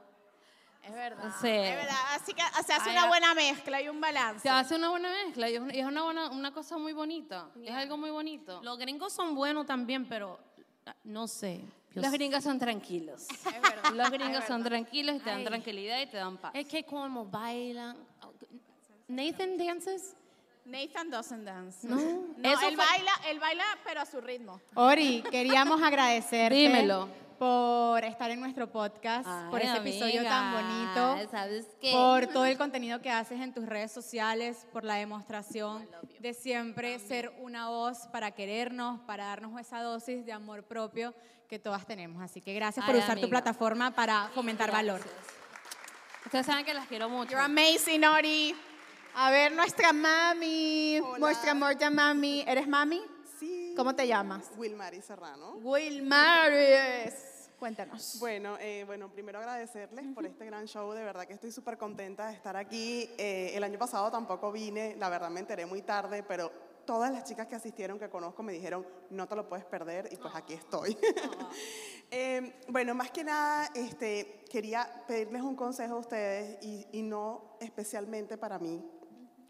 Es 0.82 0.94
verdad. 0.94 1.30
Sí. 1.42 1.48
Es 1.48 1.76
verdad. 1.76 1.96
Así 2.14 2.32
que 2.32 2.42
se 2.64 2.72
hace 2.72 2.88
Ay, 2.88 2.96
una 2.96 3.06
buena 3.06 3.34
mezcla 3.34 3.82
y 3.82 3.88
un 3.90 4.00
balance. 4.00 4.40
se 4.40 4.48
hace 4.48 4.76
una 4.76 4.88
buena 4.88 5.10
mezcla 5.10 5.50
y 5.50 5.56
es 5.56 5.84
una, 5.84 6.02
buena, 6.04 6.30
una 6.30 6.54
cosa 6.54 6.78
muy 6.78 6.94
bonita 6.94 7.50
es 7.62 7.70
algo 7.74 7.98
muy 7.98 8.08
bonito 8.10 8.60
Los 8.62 8.78
gringos 8.78 9.12
son 9.12 9.34
buenos 9.34 9.66
también, 9.66 10.08
pero 10.08 10.40
no 11.04 11.28
sé. 11.28 11.60
Los 11.94 12.12
gringos 12.12 12.44
son 12.44 12.58
tranquilos 12.58 13.26
Es 13.30 13.44
verdad. 13.62 13.90
los 13.94 14.10
gringos 14.10 14.42
es 14.42 14.46
son 14.48 14.62
tranquilos 14.62 15.16
y 15.16 15.18
te 15.20 15.30
dan 15.30 15.38
Ay. 15.40 15.44
tranquilidad 15.44 16.00
y 16.00 16.06
te 16.06 16.16
dan 16.16 16.36
paz 16.36 16.52
Es 16.54 16.66
que 16.66 16.84
como 16.84 17.24
bailan. 17.26 17.96
Nathan 19.08 19.58
dances. 19.58 20.14
Nathan 20.64 21.10
doesn't 21.10 21.44
dance. 21.44 21.86
No. 21.86 21.96
No, 21.96 22.52
Eso 22.52 22.68
él 22.68 22.76
fue- 22.76 22.84
baila, 22.86 23.10
él 23.28 23.40
baila, 23.40 23.64
pero 23.84 24.02
a 24.02 24.06
su 24.06 24.20
ritmo. 24.20 24.60
Ori, 24.74 25.24
queríamos 25.30 25.82
agradecerte 25.82 26.54
Dímelo. 26.54 27.08
Por 27.40 28.04
estar 28.04 28.30
en 28.30 28.38
nuestro 28.38 28.70
podcast, 28.70 29.26
por 29.48 29.62
ese 29.62 29.78
episodio 29.78 30.22
tan 30.24 30.52
bonito, 30.52 31.30
¿Sabes 31.30 31.66
qué? 31.80 31.90
por 31.90 32.26
todo 32.26 32.44
el 32.44 32.58
contenido 32.58 33.00
que 33.00 33.10
haces 33.10 33.40
en 33.40 33.54
tus 33.54 33.64
redes 33.64 33.90
sociales, 33.90 34.66
por 34.74 34.84
la 34.84 34.96
demostración 34.96 35.88
de 36.18 36.34
siempre 36.34 36.98
ser 36.98 37.32
una 37.38 37.70
voz 37.70 38.08
para 38.12 38.32
querernos, 38.32 39.00
para 39.06 39.24
darnos 39.24 39.58
esa 39.58 39.80
dosis 39.80 40.26
de 40.26 40.32
amor 40.34 40.64
propio 40.64 41.14
que 41.48 41.58
todas 41.58 41.86
tenemos. 41.86 42.22
Así 42.22 42.42
que 42.42 42.52
gracias 42.52 42.84
por 42.84 42.94
Ay, 42.94 43.00
usar 43.00 43.14
tu 43.14 43.24
amiga. 43.24 43.40
plataforma 43.40 43.90
para 43.92 44.28
fomentar 44.34 44.70
valor. 44.70 45.00
Ustedes 46.26 46.44
saben 46.44 46.66
que 46.66 46.74
las 46.74 46.86
quiero 46.88 47.08
mucho. 47.08 47.30
You're 47.30 47.42
amazing, 47.42 48.04
Ori. 48.04 48.54
A 49.14 49.30
ver, 49.30 49.52
nuestra 49.52 49.94
mami, 49.94 51.00
nuestra 51.18 51.54
morta 51.54 51.88
mami. 51.88 52.44
¿Eres 52.46 52.68
mami? 52.68 53.00
Sí. 53.38 53.72
¿Cómo 53.74 53.94
te 53.94 54.06
llamas? 54.06 54.50
Wilmary 54.58 55.00
Serrano. 55.00 55.52
Wilmaris. 55.62 57.29
Cuéntanos. 57.60 58.16
Bueno, 58.18 58.56
eh, 58.58 58.84
bueno, 58.86 59.12
primero 59.12 59.38
agradecerles 59.38 60.06
por 60.14 60.24
este 60.24 60.46
gran 60.46 60.64
show. 60.64 60.92
De 60.92 61.04
verdad 61.04 61.26
que 61.26 61.34
estoy 61.34 61.52
súper 61.52 61.76
contenta 61.76 62.28
de 62.28 62.32
estar 62.32 62.56
aquí. 62.56 63.10
Eh, 63.18 63.52
el 63.54 63.62
año 63.62 63.78
pasado 63.78 64.10
tampoco 64.10 64.50
vine, 64.50 64.96
la 64.96 65.10
verdad 65.10 65.28
me 65.28 65.40
enteré 65.40 65.66
muy 65.66 65.82
tarde, 65.82 66.22
pero 66.22 66.50
todas 66.86 67.12
las 67.12 67.24
chicas 67.24 67.46
que 67.46 67.56
asistieron, 67.56 67.98
que 67.98 68.08
conozco, 68.08 68.42
me 68.42 68.54
dijeron, 68.54 68.86
no 69.10 69.28
te 69.28 69.36
lo 69.36 69.46
puedes 69.46 69.66
perder 69.66 70.08
y 70.10 70.16
pues 70.16 70.34
aquí 70.34 70.54
estoy. 70.54 70.96
Eh, 72.12 72.64
bueno, 72.66 72.92
más 72.92 73.12
que 73.12 73.22
nada, 73.22 73.70
este, 73.72 74.42
quería 74.50 75.04
pedirles 75.06 75.42
un 75.42 75.54
consejo 75.54 75.94
a 75.94 75.98
ustedes 75.98 76.58
y, 76.60 76.84
y 76.90 77.02
no 77.02 77.56
especialmente 77.60 78.36
para 78.36 78.58
mí, 78.58 78.84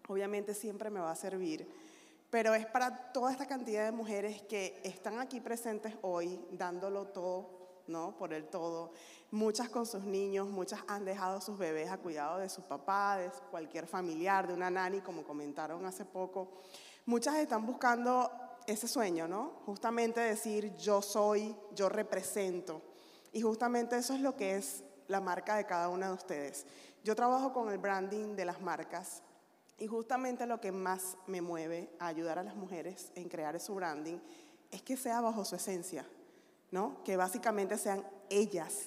obviamente 0.08 0.52
siempre 0.52 0.90
me 0.90 1.00
va 1.00 1.10
a 1.10 1.16
servir. 1.16 1.66
Pero 2.28 2.54
es 2.54 2.66
para 2.66 3.12
toda 3.12 3.32
esta 3.32 3.46
cantidad 3.46 3.86
de 3.86 3.92
mujeres 3.92 4.42
que 4.42 4.78
están 4.84 5.20
aquí 5.20 5.40
presentes 5.40 5.94
hoy, 6.02 6.38
dándolo 6.52 7.06
todo, 7.06 7.59
¿no? 7.90 8.16
Por 8.16 8.32
el 8.32 8.46
todo. 8.48 8.92
Muchas 9.30 9.68
con 9.68 9.86
sus 9.86 10.04
niños, 10.04 10.48
muchas 10.48 10.80
han 10.88 11.04
dejado 11.04 11.38
a 11.38 11.40
sus 11.40 11.58
bebés 11.58 11.90
a 11.90 11.98
cuidado 11.98 12.38
de 12.38 12.48
su 12.48 12.62
papá, 12.62 13.16
de 13.18 13.30
cualquier 13.50 13.86
familiar, 13.86 14.46
de 14.46 14.54
una 14.54 14.70
nani, 14.70 15.00
como 15.00 15.24
comentaron 15.24 15.84
hace 15.84 16.04
poco. 16.04 16.48
Muchas 17.06 17.36
están 17.36 17.66
buscando 17.66 18.30
ese 18.66 18.88
sueño, 18.88 19.28
¿no? 19.28 19.52
Justamente 19.66 20.20
decir 20.20 20.74
yo 20.76 21.02
soy, 21.02 21.54
yo 21.74 21.88
represento. 21.88 22.82
Y 23.32 23.42
justamente 23.42 23.96
eso 23.96 24.14
es 24.14 24.20
lo 24.20 24.36
que 24.36 24.56
es 24.56 24.82
la 25.08 25.20
marca 25.20 25.56
de 25.56 25.66
cada 25.66 25.88
una 25.88 26.08
de 26.08 26.14
ustedes. 26.14 26.66
Yo 27.04 27.14
trabajo 27.16 27.52
con 27.52 27.70
el 27.70 27.78
branding 27.78 28.36
de 28.36 28.44
las 28.44 28.60
marcas 28.60 29.22
y 29.78 29.86
justamente 29.86 30.46
lo 30.46 30.60
que 30.60 30.72
más 30.72 31.16
me 31.26 31.40
mueve 31.40 31.90
a 31.98 32.08
ayudar 32.08 32.38
a 32.38 32.42
las 32.42 32.54
mujeres 32.54 33.10
en 33.14 33.28
crear 33.28 33.58
su 33.58 33.74
branding 33.74 34.18
es 34.70 34.82
que 34.82 34.96
sea 34.96 35.20
bajo 35.20 35.44
su 35.44 35.56
esencia, 35.56 36.06
¿no? 36.70 37.02
Que 37.04 37.16
básicamente 37.16 37.78
sean 37.78 38.04
ellas 38.28 38.86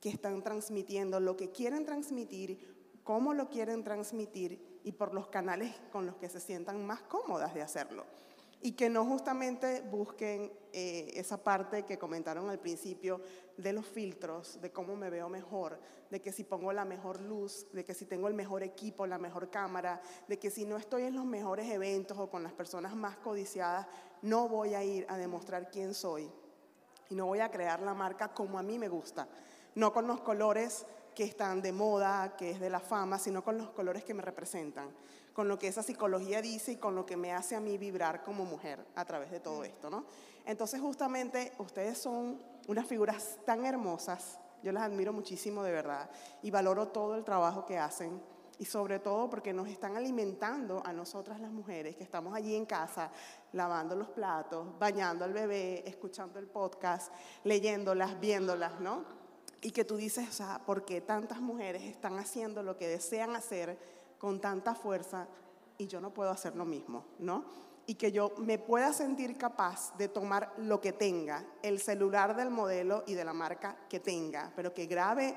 que 0.00 0.08
están 0.08 0.42
transmitiendo 0.42 1.20
lo 1.20 1.36
que 1.36 1.50
quieren 1.50 1.84
transmitir, 1.84 3.00
cómo 3.02 3.34
lo 3.34 3.48
quieren 3.48 3.82
transmitir 3.82 4.80
y 4.84 4.92
por 4.92 5.12
los 5.14 5.28
canales 5.28 5.74
con 5.90 6.06
los 6.06 6.16
que 6.16 6.28
se 6.28 6.40
sientan 6.40 6.86
más 6.86 7.02
cómodas 7.02 7.54
de 7.54 7.62
hacerlo 7.62 8.04
y 8.60 8.72
que 8.72 8.90
no 8.90 9.04
justamente 9.04 9.82
busquen 9.82 10.52
eh, 10.72 11.12
esa 11.14 11.42
parte 11.42 11.84
que 11.84 11.98
comentaron 11.98 12.50
al 12.50 12.58
principio 12.58 13.20
de 13.56 13.72
los 13.72 13.86
filtros, 13.86 14.60
de 14.60 14.72
cómo 14.72 14.96
me 14.96 15.10
veo 15.10 15.28
mejor, 15.28 15.78
de 16.10 16.20
que 16.20 16.32
si 16.32 16.44
pongo 16.44 16.72
la 16.72 16.84
mejor 16.84 17.20
luz, 17.20 17.66
de 17.72 17.84
que 17.84 17.94
si 17.94 18.04
tengo 18.04 18.28
el 18.28 18.34
mejor 18.34 18.62
equipo, 18.62 19.06
la 19.06 19.18
mejor 19.18 19.50
cámara, 19.50 20.00
de 20.26 20.38
que 20.38 20.50
si 20.50 20.64
no 20.64 20.76
estoy 20.76 21.04
en 21.04 21.14
los 21.14 21.24
mejores 21.24 21.70
eventos 21.70 22.18
o 22.18 22.30
con 22.30 22.42
las 22.42 22.52
personas 22.52 22.96
más 22.96 23.16
codiciadas, 23.18 23.86
no 24.22 24.48
voy 24.48 24.74
a 24.74 24.82
ir 24.82 25.06
a 25.08 25.16
demostrar 25.16 25.70
quién 25.70 25.94
soy 25.94 26.30
y 27.10 27.14
no 27.14 27.26
voy 27.26 27.40
a 27.40 27.50
crear 27.50 27.80
la 27.80 27.94
marca 27.94 28.28
como 28.28 28.58
a 28.58 28.62
mí 28.62 28.78
me 28.78 28.88
gusta, 28.88 29.28
no 29.74 29.92
con 29.92 30.06
los 30.06 30.20
colores 30.20 30.86
que 31.14 31.24
están 31.24 31.62
de 31.62 31.72
moda, 31.72 32.36
que 32.36 32.50
es 32.50 32.60
de 32.60 32.70
la 32.70 32.80
fama, 32.80 33.18
sino 33.18 33.42
con 33.42 33.58
los 33.58 33.70
colores 33.70 34.04
que 34.04 34.14
me 34.14 34.22
representan 34.22 34.88
con 35.38 35.46
lo 35.46 35.56
que 35.56 35.68
esa 35.68 35.84
psicología 35.84 36.42
dice 36.42 36.72
y 36.72 36.76
con 36.78 36.96
lo 36.96 37.06
que 37.06 37.16
me 37.16 37.32
hace 37.32 37.54
a 37.54 37.60
mí 37.60 37.78
vibrar 37.78 38.24
como 38.24 38.44
mujer 38.44 38.84
a 38.96 39.04
través 39.04 39.30
de 39.30 39.38
todo 39.38 39.62
esto, 39.62 39.88
¿no? 39.88 40.04
Entonces, 40.44 40.80
justamente, 40.80 41.52
ustedes 41.58 41.96
son 41.96 42.42
unas 42.66 42.88
figuras 42.88 43.38
tan 43.46 43.64
hermosas, 43.64 44.40
yo 44.64 44.72
las 44.72 44.82
admiro 44.82 45.12
muchísimo 45.12 45.62
de 45.62 45.70
verdad 45.70 46.10
y 46.42 46.50
valoro 46.50 46.88
todo 46.88 47.14
el 47.14 47.22
trabajo 47.22 47.66
que 47.66 47.78
hacen 47.78 48.20
y 48.58 48.64
sobre 48.64 48.98
todo 48.98 49.30
porque 49.30 49.52
nos 49.52 49.68
están 49.68 49.96
alimentando 49.96 50.82
a 50.84 50.92
nosotras 50.92 51.40
las 51.40 51.50
mujeres 51.50 51.96
que 51.96 52.04
estamos 52.04 52.34
allí 52.34 52.54
en 52.54 52.66
casa 52.66 53.10
lavando 53.52 53.94
los 53.94 54.08
platos, 54.08 54.78
bañando 54.78 55.24
al 55.24 55.32
bebé, 55.32 55.88
escuchando 55.88 56.38
el 56.38 56.46
podcast, 56.46 57.12
leyéndolas, 57.44 58.18
viéndolas, 58.18 58.80
¿no? 58.80 59.04
Y 59.60 59.70
que 59.70 59.84
tú 59.84 59.96
dices, 59.96 60.28
o 60.28 60.32
sea, 60.32 60.60
¿por 60.64 60.84
qué 60.84 61.00
tantas 61.00 61.40
mujeres 61.40 61.82
están 61.82 62.18
haciendo 62.18 62.62
lo 62.62 62.76
que 62.76 62.88
desean 62.88 63.34
hacer? 63.34 63.78
con 64.18 64.40
tanta 64.40 64.74
fuerza 64.74 65.26
y 65.78 65.86
yo 65.86 66.00
no 66.00 66.12
puedo 66.12 66.30
hacer 66.30 66.56
lo 66.56 66.64
mismo, 66.64 67.04
¿no? 67.18 67.44
Y 67.86 67.94
que 67.94 68.12
yo 68.12 68.34
me 68.38 68.58
pueda 68.58 68.92
sentir 68.92 69.38
capaz 69.38 69.96
de 69.96 70.08
tomar 70.08 70.52
lo 70.58 70.80
que 70.80 70.92
tenga, 70.92 71.44
el 71.62 71.78
celular 71.78 72.36
del 72.36 72.50
modelo 72.50 73.04
y 73.06 73.14
de 73.14 73.24
la 73.24 73.32
marca 73.32 73.78
que 73.88 74.00
tenga, 74.00 74.52
pero 74.54 74.74
que 74.74 74.86
grabe 74.86 75.36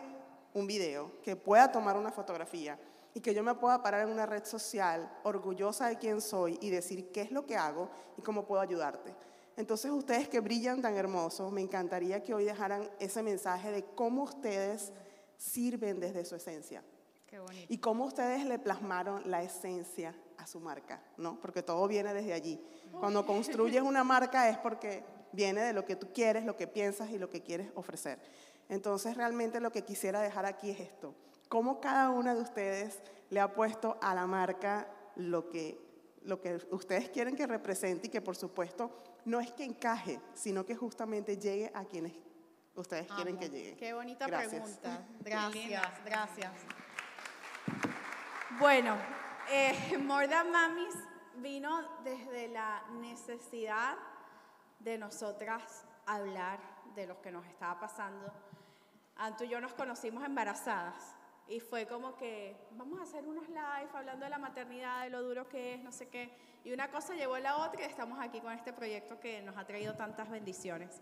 un 0.53 0.67
video, 0.67 1.22
que 1.22 1.38
pueda 1.38 1.72
tomar 1.72 1.95
una 1.95 2.11
fotografía 2.11 2.78
y 3.14 3.22
que 3.22 3.34
yo 3.34 3.43
me 3.43 3.55
pueda 3.55 3.82
parar 3.82 4.07
en 4.07 4.14
una 4.14 4.26
red 4.26 4.45
social 4.45 5.12
orgullosa 5.24 5.88
de 5.88 5.97
quién 5.97 6.22
soy 6.22 6.57
y 6.62 6.70
decir 6.70 7.12
qué 7.12 7.22
es 7.22 7.32
lo 7.32 7.45
que 7.45 7.57
hago 7.57 7.89
y 8.18 8.22
cómo 8.22 8.45
puedo 8.45 8.62
ayudarte. 8.62 9.14
Entonces 9.57 9.91
ustedes 9.91 10.30
que 10.30 10.39
brillan 10.39 10.82
tan 10.82 10.95
hermosos, 10.95 11.51
me 11.51 11.62
encantaría 11.62 12.24
que 12.24 12.34
hoy 12.34 12.45
dejaran 12.45 12.89
ese 12.99 13.22
mensaje 13.22 13.72
de 13.72 13.84
cómo 13.84 14.24
ustedes 14.24 14.91
sirven 15.38 15.99
desde 15.99 16.26
su 16.26 16.36
esencia. 16.36 16.84
Y 17.70 17.78
cómo 17.78 18.05
ustedes 18.05 18.45
le 18.45 18.59
plasmaron 18.59 19.30
la 19.30 19.41
esencia 19.41 20.14
a 20.38 20.45
su 20.45 20.59
marca, 20.59 21.01
¿no? 21.18 21.39
Porque 21.39 21.64
todo 21.64 21.88
viene 21.88 22.14
desde 22.14 22.34
allí. 22.34 22.62
Cuando 22.99 23.26
construyes 23.26 23.82
una 23.82 24.03
marca 24.03 24.49
es 24.49 24.57
porque 24.57 25.03
viene 25.32 25.62
de 25.62 25.72
lo 25.72 25.86
que 25.86 25.95
tú 25.95 26.12
quieres, 26.14 26.43
lo 26.43 26.57
que 26.57 26.68
piensas 26.68 27.09
y 27.09 27.18
lo 27.18 27.30
que 27.30 27.41
quieres 27.41 27.70
ofrecer. 27.76 28.20
Entonces 28.68 29.16
realmente 29.16 29.62
lo 29.62 29.72
que 29.72 29.84
quisiera 29.84 30.22
dejar 30.22 30.45
aquí 30.45 30.72
es 30.72 30.82
esto. 30.82 31.16
Cómo 31.51 31.81
cada 31.81 32.11
una 32.11 32.33
de 32.33 32.39
ustedes 32.39 33.01
le 33.29 33.41
ha 33.41 33.53
puesto 33.53 33.97
a 34.01 34.15
la 34.15 34.25
marca 34.25 34.87
lo 35.17 35.49
que, 35.49 35.77
lo 36.21 36.39
que 36.39 36.65
ustedes 36.71 37.09
quieren 37.09 37.35
que 37.35 37.45
represente 37.45 38.07
y 38.07 38.09
que 38.09 38.21
por 38.21 38.37
supuesto 38.37 39.03
no 39.25 39.41
es 39.41 39.51
que 39.51 39.65
encaje, 39.65 40.21
sino 40.33 40.65
que 40.65 40.77
justamente 40.77 41.35
llegue 41.35 41.69
a 41.75 41.83
quienes 41.83 42.13
ustedes 42.73 43.11
quieren 43.11 43.37
que 43.37 43.49
llegue. 43.49 43.75
Qué 43.75 43.93
bonita 43.93 44.27
pregunta. 44.27 45.05
Gracias, 45.19 46.05
gracias. 46.05 46.53
Bueno, 48.57 48.95
eh, 49.49 49.97
More 50.01 50.29
Than 50.29 50.51
Mamis 50.53 50.95
vino 51.35 51.81
desde 52.05 52.47
la 52.47 52.81
necesidad 53.01 53.97
de 54.79 54.97
nosotras 54.97 55.83
hablar 56.05 56.61
de 56.95 57.07
lo 57.07 57.21
que 57.21 57.29
nos 57.29 57.45
estaba 57.45 57.77
pasando. 57.77 58.31
Anto 59.17 59.43
y 59.43 59.49
yo 59.49 59.59
nos 59.59 59.73
conocimos 59.73 60.23
embarazadas 60.23 61.17
y 61.51 61.59
fue 61.59 61.85
como 61.85 62.15
que 62.15 62.55
vamos 62.77 62.97
a 62.99 63.03
hacer 63.03 63.27
unos 63.27 63.49
live 63.49 63.89
hablando 63.93 64.23
de 64.23 64.29
la 64.29 64.37
maternidad, 64.37 65.03
de 65.03 65.09
lo 65.09 65.21
duro 65.21 65.49
que 65.49 65.73
es, 65.73 65.83
no 65.83 65.91
sé 65.91 66.07
qué. 66.07 66.31
Y 66.63 66.71
una 66.71 66.89
cosa 66.89 67.13
llevó 67.13 67.35
a 67.35 67.41
la 67.41 67.57
otra 67.57 67.81
y 67.81 67.85
estamos 67.85 68.19
aquí 68.21 68.39
con 68.39 68.53
este 68.53 68.71
proyecto 68.71 69.19
que 69.19 69.41
nos 69.41 69.57
ha 69.57 69.65
traído 69.65 69.93
tantas 69.95 70.29
bendiciones. 70.29 71.01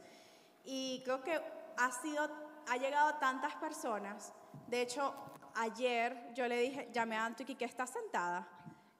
Y 0.66 1.04
creo 1.06 1.22
que 1.22 1.40
ha 1.78 1.92
sido, 1.92 2.28
ha 2.68 2.78
llegado 2.78 3.10
a 3.10 3.20
tantas 3.20 3.56
personas. 3.58 4.34
De 4.68 4.82
hecho, 4.82 5.14
ayer 5.54 6.34
yo 6.34 6.48
le 6.48 6.60
dije, 6.60 6.90
llamé 6.92 7.16
a 7.16 7.26
Antuki 7.26 7.54
que 7.54 7.66
está 7.66 7.86
sentada. 7.86 8.48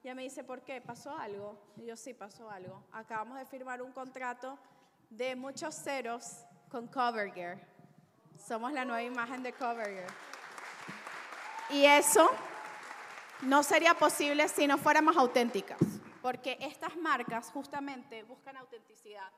Y 0.04 0.06
ella 0.06 0.14
me 0.14 0.22
dice, 0.22 0.44
¿por 0.44 0.62
qué? 0.62 0.80
¿Pasó 0.80 1.16
algo? 1.16 1.58
Y 1.76 1.86
yo, 1.86 1.96
sí, 1.96 2.14
pasó 2.14 2.48
algo. 2.48 2.84
Acabamos 2.92 3.38
de 3.38 3.44
firmar 3.44 3.82
un 3.82 3.90
contrato 3.90 4.56
de 5.10 5.34
muchos 5.34 5.74
ceros 5.74 6.44
con 6.70 6.86
CoverGear. 6.86 7.58
Somos 8.38 8.72
la 8.72 8.84
nueva 8.84 9.02
imagen 9.02 9.42
de 9.42 9.52
CoverGear. 9.52 10.39
Y 11.72 11.84
eso 11.84 12.30
no 13.42 13.62
sería 13.62 13.94
posible 13.94 14.48
si 14.48 14.66
no 14.66 14.76
fuéramos 14.76 15.16
auténticas, 15.16 15.78
porque 16.20 16.58
estas 16.60 16.96
marcas 16.96 17.50
justamente 17.50 18.22
buscan 18.24 18.56
autenticidad 18.56 19.30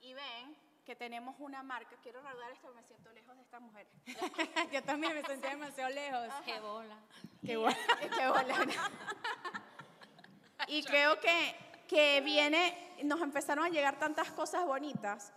y 0.00 0.14
ven 0.14 0.56
que 0.84 0.96
tenemos 0.96 1.34
una 1.38 1.62
marca. 1.62 1.96
Quiero 2.02 2.20
recordar 2.20 2.50
esto, 2.52 2.72
me 2.74 2.82
siento 2.82 3.10
lejos 3.12 3.36
de 3.36 3.42
esta 3.42 3.60
mujer. 3.60 3.86
Yo 4.72 4.82
también 4.82 5.14
me 5.14 5.22
sentí 5.24 5.48
demasiado 5.48 5.90
lejos. 5.90 6.28
Qué 6.44 6.60
bola. 6.60 6.96
Qué 7.44 7.56
bola. 7.56 7.76
Qué 8.00 8.28
bola. 8.28 8.90
y 10.66 10.82
creo 10.84 11.20
que, 11.20 11.56
que 11.88 12.20
viene, 12.20 12.96
nos 13.04 13.20
empezaron 13.20 13.64
a 13.64 13.68
llegar 13.68 13.98
tantas 13.98 14.30
cosas 14.32 14.64
bonitas 14.66 15.32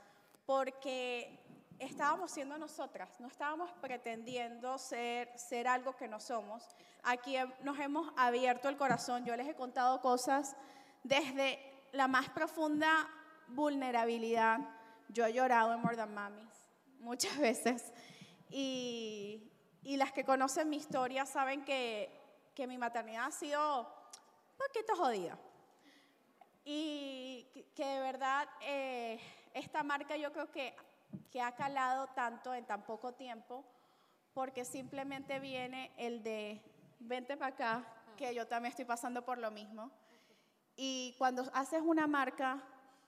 porque 0.46 1.45
estábamos 1.80 2.32
siendo 2.32 2.58
nosotras, 2.58 3.10
no 3.20 3.28
estábamos 3.28 3.72
pretendiendo 3.82 4.78
ser, 4.78 5.38
ser 5.38 5.68
algo 5.68 5.96
que 5.96 6.08
no 6.08 6.20
somos. 6.20 6.64
Aquí 7.04 7.36
nos 7.62 7.80
hemos 7.80 8.12
abierto 8.18 8.70
el 8.70 8.78
corazón, 8.78 9.26
yo 9.26 9.36
les 9.36 9.48
he 9.48 9.56
contado 9.56 10.02
cosas 10.02 10.56
desde 11.04 11.60
la 11.92 12.08
más 12.08 12.30
profunda 12.30 13.08
vulnerabilidad, 13.48 14.60
yo 15.10 15.26
he 15.26 15.34
llorado 15.34 15.74
en 15.74 15.82
More 15.82 15.96
Than 15.96 16.14
Mamis 16.14 16.66
muchas 17.06 17.38
veces. 17.40 17.94
Y, 18.50 19.52
y, 19.84 19.98
las 19.98 20.12
que 20.12 20.26
conocen 20.26 20.70
mi 20.70 20.78
historia 20.78 21.26
saben 21.26 21.64
que, 21.64 22.10
que 22.54 22.68
mi 22.68 22.78
maternidad 22.78 23.26
ha 23.26 23.32
sido 23.32 23.82
un 23.82 24.58
poquito 24.58 24.96
jodida. 24.96 25.38
Y 26.64 27.48
que 27.76 27.86
de 27.86 28.00
verdad 28.00 28.48
eh, 28.62 29.20
esta 29.54 29.84
marca 29.84 30.18
yo 30.18 30.32
creo 30.34 30.52
que, 30.52 30.76
que 31.32 31.42
ha 31.42 31.54
calado 31.54 32.08
tanto 32.08 32.54
en 32.54 32.66
tan 32.66 32.84
poco 32.84 33.14
tiempo 33.14 33.64
porque 34.34 34.66
simplemente 34.66 35.40
viene 35.40 35.92
el 35.98 36.22
de 36.22 36.62
vente 37.00 37.38
para 37.38 37.54
acá, 37.54 37.84
que 38.18 38.36
yo 38.36 38.46
también 38.46 38.72
estoy 38.72 38.86
pasando 38.86 39.24
por 39.24 39.38
lo 39.38 39.50
mismo. 39.50 39.90
Y 40.76 41.16
cuando 41.18 41.44
haces 41.54 41.82
una 41.82 42.06
marca 42.06 42.62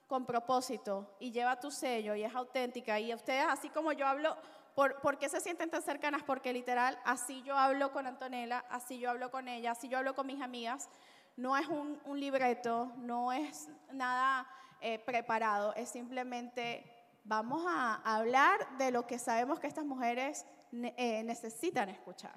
con 0.07 0.25
propósito 0.25 1.17
y 1.19 1.31
lleva 1.31 1.59
tu 1.59 1.69
sello 1.69 2.15
y 2.15 2.23
es 2.23 2.33
auténtica. 2.33 2.99
Y 2.99 3.13
ustedes, 3.13 3.45
así 3.49 3.69
como 3.69 3.91
yo 3.91 4.07
hablo, 4.07 4.37
¿por, 4.73 5.17
qué 5.17 5.27
se 5.27 5.41
sienten 5.41 5.69
tan 5.69 5.81
cercanas? 5.81 6.23
Porque 6.23 6.53
literal, 6.53 6.97
así 7.03 7.43
yo 7.43 7.57
hablo 7.57 7.91
con 7.91 8.07
Antonella, 8.07 8.63
así 8.69 8.97
yo 8.97 9.09
hablo 9.09 9.29
con 9.29 9.49
ella, 9.49 9.71
así 9.71 9.89
yo 9.89 9.97
hablo 9.97 10.15
con 10.15 10.27
mis 10.27 10.41
amigas. 10.41 10.87
No 11.35 11.57
es 11.57 11.67
un, 11.67 11.99
libreto, 12.19 12.93
no 12.97 13.33
es 13.33 13.69
nada 13.91 14.47
eh, 14.79 14.97
preparado, 14.99 15.73
es 15.75 15.89
simplemente 15.89 16.96
vamos 17.27 17.65
a 17.67 17.95
hablar 18.15 18.77
de 18.77 18.89
lo 18.89 19.05
que 19.05 19.19
sabemos 19.19 19.59
que 19.59 19.67
estas 19.67 19.85
mujeres 19.85 20.45
eh, 20.71 21.23
necesitan 21.23 21.89
escuchar. 21.89 22.35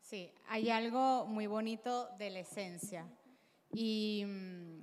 Sí, 0.00 0.32
hay 0.48 0.70
algo 0.70 1.26
muy 1.26 1.46
bonito 1.46 2.08
de 2.18 2.30
la 2.30 2.40
esencia 2.40 3.06
Y 3.72 4.24
mm, 4.26 4.82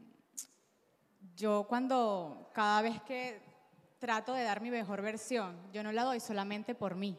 yo 1.36 1.66
cuando, 1.68 2.50
cada 2.54 2.82
vez 2.82 3.02
que 3.04 3.42
trato 4.00 4.34
de 4.34 4.44
dar 4.44 4.62
mi 4.62 4.72
mejor 4.72 5.02
versión, 5.02 5.56
yo 5.72 5.84
no 5.84 5.92
la 5.92 6.04
doy 6.04 6.20
solamente 6.20 6.76
por 6.76 6.96
mí. 6.96 7.18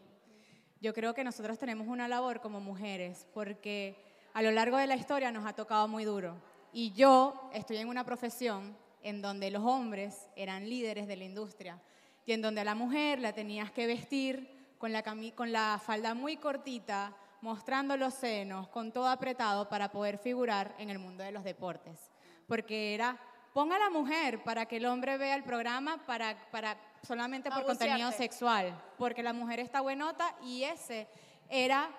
Yo 0.81 0.93
creo 0.93 1.15
que 1.15 1.25
nosotros 1.25 1.59
tenemos 1.59 1.87
una 1.87 2.09
labor 2.09 2.41
como 2.41 2.61
mujeres 2.61 3.27
porque 3.33 3.97
a 4.35 4.43
lo 4.43 4.51
largo 4.51 4.77
de 4.77 4.89
la 4.89 4.97
historia 4.97 5.33
nos 5.33 5.47
ha 5.47 5.55
tocado 5.55 5.89
muy 5.89 6.05
duro. 6.05 6.37
Y 6.73 6.93
yo 6.93 7.51
estoy 7.55 7.79
en 7.79 7.89
una 7.89 8.05
profesión 8.05 8.77
en 9.03 9.23
donde 9.23 9.51
los 9.51 9.63
hombres 9.63 10.29
eran 10.37 10.69
líderes 10.69 11.07
de 11.07 11.17
la 11.17 11.25
industria 11.25 11.81
y 12.27 12.33
en 12.33 12.43
donde 12.43 12.61
a 12.61 12.65
la 12.65 12.75
mujer 12.75 13.19
la 13.19 13.33
tenías 13.33 13.71
que 13.71 13.87
vestir 13.87 14.75
con 14.79 14.93
la, 14.93 15.05
cami- 15.05 15.35
con 15.35 15.53
la 15.53 15.81
falda 15.85 16.15
muy 16.15 16.37
cortita, 16.37 17.15
mostrando 17.41 17.97
los 17.97 18.15
senos, 18.15 18.69
con 18.69 18.93
todo 18.93 19.09
apretado 19.09 19.69
para 19.69 19.91
poder 19.91 20.19
figurar 20.19 20.75
en 20.79 20.91
el 20.91 20.99
mundo 20.99 21.25
de 21.25 21.33
los 21.33 21.45
deportes. 21.45 22.11
Porque 22.47 22.95
era, 22.95 23.19
ponga 23.53 23.77
a 23.77 23.81
la 23.81 23.91
mujer 23.91 24.43
para 24.45 24.67
que 24.67 24.77
el 24.77 24.87
hombre 24.87 25.19
vea 25.19 25.35
el 25.35 25.43
programa 25.43 26.05
para, 26.07 26.37
para 26.51 26.77
solamente 27.03 27.51
por 27.51 27.65
contenido 27.65 28.13
sexual, 28.13 28.81
porque 28.99 29.23
la 29.23 29.33
mujer 29.33 29.59
está 29.61 29.81
buenota 29.81 30.35
y 30.43 30.63
ese 30.65 31.09
era 31.49 31.91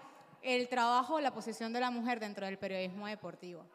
el 0.42 0.68
trabajo, 0.68 1.20
la 1.20 1.34
posición 1.34 1.74
de 1.74 1.80
la 1.80 1.92
mujer 1.92 2.20
dentro 2.20 2.46
del 2.46 2.58
periodismo 2.58 3.08
deportivo. 3.08 3.66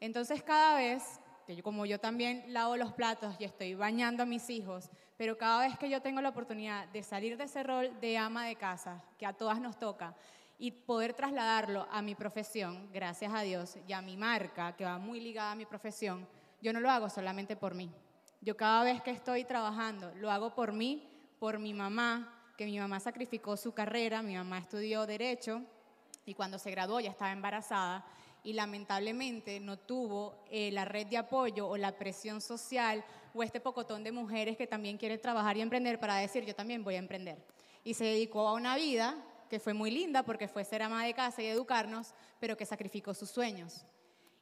Entonces 0.00 0.42
cada 0.42 0.76
vez, 0.76 1.20
que 1.44 1.56
yo, 1.56 1.62
como 1.62 1.86
yo 1.86 1.98
también 1.98 2.44
lavo 2.48 2.76
los 2.76 2.92
platos 2.92 3.34
y 3.38 3.44
estoy 3.44 3.74
bañando 3.74 4.22
a 4.22 4.26
mis 4.26 4.50
hijos, 4.50 4.90
pero 5.16 5.38
cada 5.38 5.66
vez 5.66 5.78
que 5.78 5.88
yo 5.88 6.00
tengo 6.02 6.20
la 6.20 6.30
oportunidad 6.30 6.88
de 6.88 7.02
salir 7.02 7.36
de 7.36 7.44
ese 7.44 7.62
rol 7.62 7.98
de 8.00 8.18
ama 8.18 8.46
de 8.46 8.56
casa, 8.56 9.02
que 9.18 9.26
a 9.26 9.32
todas 9.32 9.60
nos 9.60 9.78
toca, 9.78 10.14
y 10.58 10.70
poder 10.70 11.14
trasladarlo 11.14 11.86
a 11.90 12.00
mi 12.02 12.14
profesión, 12.14 12.90
gracias 12.92 13.32
a 13.34 13.42
Dios, 13.42 13.76
y 13.86 13.92
a 13.92 14.02
mi 14.02 14.16
marca, 14.16 14.76
que 14.76 14.84
va 14.84 14.98
muy 14.98 15.20
ligada 15.20 15.52
a 15.52 15.56
mi 15.56 15.66
profesión, 15.66 16.26
yo 16.62 16.72
no 16.72 16.80
lo 16.80 16.90
hago 16.90 17.10
solamente 17.10 17.56
por 17.56 17.74
mí. 17.74 17.90
Yo 18.40 18.56
cada 18.56 18.84
vez 18.84 19.02
que 19.02 19.10
estoy 19.10 19.44
trabajando, 19.44 20.12
lo 20.16 20.30
hago 20.30 20.54
por 20.54 20.72
mí, 20.72 21.08
por 21.38 21.58
mi 21.58 21.74
mamá, 21.74 22.34
que 22.56 22.66
mi 22.66 22.78
mamá 22.78 23.00
sacrificó 23.00 23.56
su 23.56 23.72
carrera, 23.72 24.22
mi 24.22 24.36
mamá 24.36 24.58
estudió 24.58 25.06
derecho 25.06 25.62
y 26.24 26.34
cuando 26.34 26.58
se 26.58 26.70
graduó 26.70 27.00
ya 27.00 27.10
estaba 27.10 27.32
embarazada 27.32 28.04
y 28.44 28.52
lamentablemente 28.52 29.58
no 29.58 29.78
tuvo 29.78 30.44
eh, 30.50 30.70
la 30.70 30.84
red 30.84 31.06
de 31.06 31.16
apoyo 31.16 31.66
o 31.66 31.76
la 31.76 31.98
presión 31.98 32.40
social 32.40 33.02
o 33.34 33.42
este 33.42 33.58
pocotón 33.58 34.04
de 34.04 34.12
mujeres 34.12 34.56
que 34.56 34.66
también 34.66 34.98
quieren 34.98 35.20
trabajar 35.20 35.56
y 35.56 35.62
emprender 35.62 35.98
para 35.98 36.16
decir 36.16 36.44
yo 36.44 36.54
también 36.54 36.84
voy 36.84 36.94
a 36.94 36.98
emprender. 36.98 37.38
Y 37.82 37.94
se 37.94 38.04
dedicó 38.04 38.46
a 38.46 38.52
una 38.52 38.76
vida 38.76 39.16
que 39.48 39.58
fue 39.58 39.74
muy 39.74 39.90
linda 39.90 40.22
porque 40.22 40.46
fue 40.46 40.64
ser 40.64 40.82
ama 40.82 41.04
de 41.04 41.14
casa 41.14 41.42
y 41.42 41.46
educarnos, 41.46 42.14
pero 42.38 42.56
que 42.56 42.66
sacrificó 42.66 43.14
sus 43.14 43.30
sueños. 43.30 43.84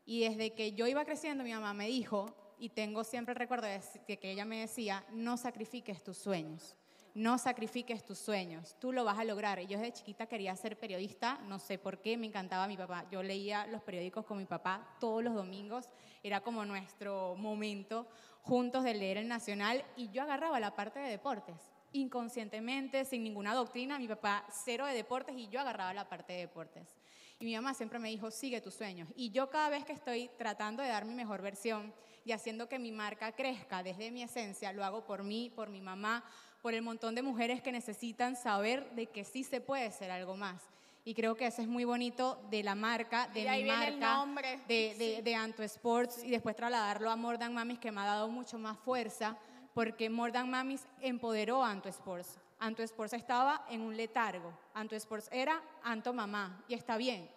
Y 0.05 0.20
desde 0.20 0.53
que 0.53 0.72
yo 0.72 0.86
iba 0.86 1.05
creciendo, 1.05 1.44
mi 1.44 1.53
mamá 1.53 1.72
me 1.72 1.86
dijo, 1.86 2.34
y 2.59 2.70
tengo 2.70 3.05
siempre 3.05 3.32
el 3.32 3.38
recuerdo 3.38 3.66
de 3.66 4.18
que 4.18 4.30
ella 4.30 4.44
me 4.44 4.61
decía, 4.61 5.05
no 5.11 5.36
sacrifiques 5.36 6.03
tus 6.03 6.18
sueños, 6.18 6.76
no 7.14 7.38
sacrifiques 7.38 8.04
tus 8.04 8.18
sueños, 8.18 8.76
tú 8.80 8.92
lo 8.92 9.04
vas 9.04 9.18
a 9.18 9.24
lograr. 9.24 9.60
Yo 9.60 9.78
desde 9.78 9.92
chiquita 9.92 10.26
quería 10.26 10.56
ser 10.56 10.78
periodista, 10.78 11.38
no 11.46 11.58
sé 11.58 11.78
por 11.78 12.00
qué, 12.00 12.16
me 12.16 12.26
encantaba 12.26 12.66
mi 12.66 12.76
papá. 12.76 13.04
Yo 13.10 13.22
leía 13.22 13.66
los 13.66 13.82
periódicos 13.82 14.24
con 14.24 14.38
mi 14.38 14.46
papá 14.46 14.96
todos 14.98 15.22
los 15.22 15.34
domingos, 15.34 15.88
era 16.22 16.40
como 16.40 16.64
nuestro 16.64 17.34
momento 17.36 18.08
juntos 18.42 18.82
de 18.84 18.94
leer 18.94 19.18
el 19.18 19.28
Nacional, 19.28 19.84
y 19.96 20.10
yo 20.10 20.22
agarraba 20.22 20.58
la 20.58 20.74
parte 20.74 20.98
de 21.00 21.10
deportes. 21.10 21.72
Inconscientemente, 21.92 23.04
sin 23.04 23.22
ninguna 23.22 23.54
doctrina, 23.54 23.98
mi 23.98 24.08
papá 24.08 24.46
cero 24.50 24.86
de 24.86 24.94
deportes 24.94 25.36
y 25.36 25.48
yo 25.48 25.60
agarraba 25.60 25.92
la 25.92 26.08
parte 26.08 26.32
de 26.32 26.40
deportes. 26.40 26.96
Y 27.38 27.44
mi 27.44 27.54
mamá 27.54 27.74
siempre 27.74 27.98
me 27.98 28.08
dijo, 28.08 28.30
sigue 28.30 28.60
tus 28.60 28.74
sueños. 28.74 29.08
Y 29.16 29.30
yo 29.30 29.50
cada 29.50 29.68
vez 29.68 29.84
que 29.84 29.92
estoy 29.92 30.30
tratando 30.38 30.82
de 30.82 30.88
dar 30.88 31.04
mi 31.04 31.12
mejor 31.12 31.42
versión 31.42 31.92
y 32.24 32.32
haciendo 32.32 32.68
que 32.68 32.78
mi 32.78 32.92
marca 32.92 33.32
crezca 33.32 33.82
desde 33.82 34.10
mi 34.10 34.22
esencia, 34.22 34.72
lo 34.72 34.84
hago 34.84 35.04
por 35.04 35.24
mí, 35.24 35.50
por 35.54 35.68
mi 35.68 35.80
mamá, 35.80 36.24
por 36.62 36.74
el 36.74 36.82
montón 36.82 37.14
de 37.14 37.22
mujeres 37.22 37.60
que 37.60 37.72
necesitan 37.72 38.36
saber 38.36 38.88
de 38.92 39.06
que 39.06 39.24
sí 39.24 39.42
se 39.42 39.60
puede 39.60 39.90
ser 39.90 40.10
algo 40.12 40.36
más. 40.36 40.62
Y 41.04 41.14
creo 41.14 41.34
que 41.34 41.46
eso 41.46 41.60
es 41.60 41.66
muy 41.66 41.84
bonito 41.84 42.40
de 42.48 42.62
la 42.62 42.76
marca, 42.76 43.26
de 43.26 43.40
Y 43.40 43.64
mi 43.64 43.68
marca, 43.68 44.24
de, 44.68 45.34
Anto 45.36 45.64
Sports 45.64 46.22
y 46.22 46.30
después 46.30 46.54
trasladarlo 46.54 47.10
a 47.10 47.16
More 47.16 47.38
Than 47.38 47.52
Mamis 47.52 47.80
que 47.80 47.90
me 47.90 48.00
ha 48.00 48.06
dado 48.06 48.28
mucho 48.28 48.56
más 48.56 48.78
fuerza 48.78 49.36
porque 49.74 50.08
More 50.08 50.30
Than 50.30 50.48
Mamis 50.48 50.86
empoderó 51.00 51.64
a 51.64 51.70
Anto 51.72 51.88
Sports. 51.88 52.38
Anto 52.60 52.84
Sports 52.84 53.14
estaba 53.14 53.66
en 53.68 53.80
un 53.80 53.96
letargo. 53.96 54.52
Anto 54.74 54.94
Sports 54.94 55.28
era 55.32 55.60
Anto 55.82 56.12
Mamá 56.12 56.64
y 56.68 56.74
está 56.74 56.96
bien, 56.96 57.28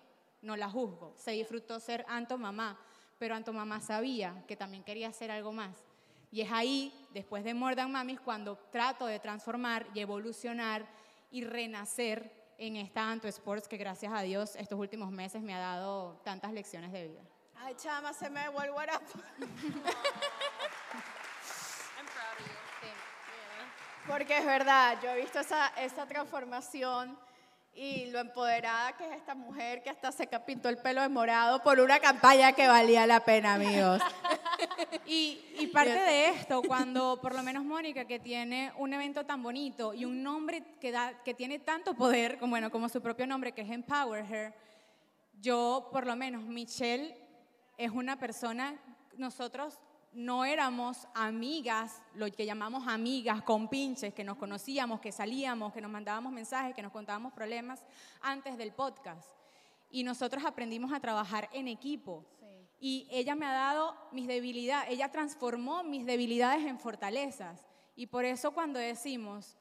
no 0.43 0.55
la 0.55 0.69
juzgo. 0.69 1.13
Se 1.15 1.31
disfrutó 1.31 1.79
ser 1.79 2.05
Anto 2.07 2.37
Mamá, 2.37 2.77
pero 3.17 3.33
Anto 3.33 3.51
Mamá 3.51 3.81
sabía 3.81 4.43
que 4.47 4.55
también 4.55 4.83
quería 4.83 5.07
hacer 5.07 5.31
algo 5.31 5.51
más. 5.51 5.83
Y 6.35 6.41
es 6.41 6.51
ahí, 6.51 6.93
después 7.13 7.45
de 7.45 7.53
More 7.53 7.77
Than 7.77 7.89
Mamis, 7.89 8.19
cuando 8.19 8.57
trato 8.69 9.05
de 9.05 9.21
transformar 9.21 9.87
y 9.93 10.01
evolucionar 10.01 10.85
y 11.31 11.45
renacer 11.45 12.29
en 12.57 12.75
esta 12.75 13.09
Anto 13.09 13.29
Sports 13.29 13.69
que 13.69 13.77
gracias 13.77 14.11
a 14.11 14.19
Dios 14.19 14.57
estos 14.57 14.77
últimos 14.77 15.09
meses 15.11 15.41
me 15.41 15.55
ha 15.55 15.59
dado 15.59 16.19
tantas 16.25 16.51
lecciones 16.51 16.91
de 16.91 17.07
vida. 17.07 17.21
Ay, 17.55 17.73
chama, 17.77 18.11
se 18.11 18.29
me 18.29 18.49
vuelve 18.49 18.75
a... 18.91 19.01
Porque 24.05 24.37
es 24.37 24.45
verdad, 24.45 24.99
yo 25.01 25.11
he 25.11 25.21
visto 25.21 25.39
esa, 25.39 25.67
esa 25.77 26.05
transformación 26.05 27.17
y 27.75 28.05
lo 28.07 28.19
empoderada 28.19 28.93
que 28.93 29.05
es 29.05 29.17
esta 29.17 29.35
mujer 29.35 29.83
que 29.83 29.89
hasta 29.89 30.11
se 30.11 30.27
pintó 30.45 30.69
el 30.69 30.77
pelo 30.77 31.01
de 31.01 31.09
morado 31.09 31.61
por 31.61 31.79
una 31.81 31.99
campaña 31.99 32.53
que 32.53 32.67
valía 32.67 33.05
la 33.05 33.19
pena, 33.19 33.55
amigos. 33.55 34.01
Y, 35.07 35.39
y 35.59 35.67
parte 35.67 35.91
de 35.91 36.29
esto, 36.29 36.63
cuando 36.63 37.19
por 37.21 37.35
lo 37.35 37.43
menos 37.43 37.63
Mónica, 37.63 38.05
que 38.05 38.19
tiene 38.19 38.71
un 38.77 38.91
evento 38.91 39.23
tan 39.23 39.43
bonito 39.43 39.93
y 39.93 40.03
un 40.05 40.23
nombre 40.23 40.63
que, 40.79 40.91
da, 40.91 41.21
que 41.23 41.35
tiene 41.35 41.59
tanto 41.59 41.93
poder, 41.93 42.39
como, 42.39 42.51
bueno, 42.51 42.71
como 42.71 42.89
su 42.89 43.01
propio 43.01 43.27
nombre, 43.27 43.51
que 43.51 43.61
es 43.61 43.69
Empower 43.69 44.25
Her, 44.25 44.53
yo, 45.39 45.89
por 45.91 46.07
lo 46.07 46.15
menos, 46.15 46.43
Michelle 46.43 47.15
es 47.77 47.91
una 47.91 48.17
persona, 48.17 48.75
nosotros 49.17 49.79
no 50.15 50.45
éramos 50.45 51.07
amigas, 51.13 52.01
lo 52.13 52.31
que 52.31 52.45
llamamos 52.45 52.87
amigas, 52.87 53.43
con 53.43 53.67
pinches, 53.67 54.13
que 54.13 54.23
nos 54.23 54.37
conocíamos, 54.37 55.01
que 55.01 55.11
salíamos, 55.11 55.73
que 55.73 55.81
nos 55.81 55.91
mandábamos 55.91 56.31
mensajes, 56.31 56.73
que 56.73 56.81
nos 56.81 56.91
contábamos 56.91 57.33
problemas 57.33 57.83
antes 58.21 58.57
del 58.57 58.71
podcast. 58.71 59.29
Y 59.91 60.03
nosotros 60.03 60.45
aprendimos 60.45 60.93
a 60.93 60.99
trabajar 60.99 61.49
en 61.51 61.67
equipo. 61.67 62.25
Y 62.79 63.07
ella 63.11 63.35
me 63.35 63.45
ha 63.45 63.51
dado 63.51 63.95
mis 64.11 64.27
debilidades, 64.27 64.89
ella 64.91 65.11
transformó 65.11 65.83
mis 65.83 66.05
debilidades 66.05 66.65
en 66.65 66.79
fortalezas. 66.79 67.67
Y 67.95 68.07
por 68.07 68.25
eso 68.25 68.51
cuando 68.51 68.79
decimos, 68.79 69.57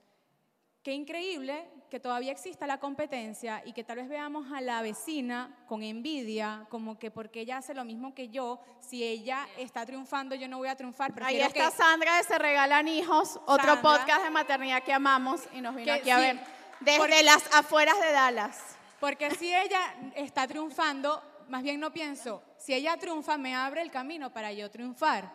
qué 0.83 0.93
increíble 0.93 1.69
que 1.95 2.01
todavía 2.01 2.33
exista 2.33 2.67
la 2.67 2.79
competencia 2.81 3.63
y 3.65 3.73
que 3.73 3.85
tal 3.85 3.99
vez 3.99 4.09
veamos 4.09 4.51
a 4.51 4.61
la 4.61 4.83
vecina 4.83 5.55
con 5.69 5.85
envidia, 5.85 6.67
como 6.69 6.99
que 6.99 7.13
porque 7.13 7.43
ella 7.43 7.59
hace 7.59 7.73
lo 7.73 7.85
mismo 7.85 8.13
que 8.17 8.31
yo, 8.31 8.59
si 8.81 9.05
ella 9.05 9.47
está 9.59 9.87
triunfando, 9.87 10.35
yo 10.35 10.49
no 10.49 10.59
voy 10.59 10.67
a 10.67 10.75
triunfar. 10.75 11.13
Ahí 11.23 11.41
está 11.41 11.71
que- 11.71 11.77
Sandra 11.77 12.17
de 12.17 12.25
Se 12.25 12.37
Regalan 12.37 12.89
Hijos, 12.89 13.39
otro 13.47 13.75
Sandra. 13.77 13.81
podcast 13.81 14.25
de 14.25 14.31
maternidad 14.31 14.83
que 14.83 14.93
amamos 14.93 15.43
y 15.53 15.61
nos 15.61 15.77
vino 15.77 15.85
Que 15.85 15.93
aquí 15.93 16.11
a 16.11 16.17
sí, 16.17 16.23
ver 16.23 16.41
desde 16.81 16.99
porque- 16.99 17.23
las 17.23 17.55
afueras 17.55 17.95
de 18.01 18.11
Dallas. 18.11 18.61
Porque 18.99 19.31
si 19.37 19.55
ella 19.55 19.95
está 20.17 20.49
triunfando, 20.49 21.23
más 21.49 21.63
bien 21.63 21.79
no 21.79 21.93
pienso, 21.93 22.43
si 22.59 22.75
ella 22.75 22.97
triunfa, 22.97 23.39
me 23.39 23.55
abre 23.55 23.83
el 23.83 23.93
camino 23.93 24.33
para 24.33 24.51
yo 24.53 24.69
triunfar. 24.69 25.31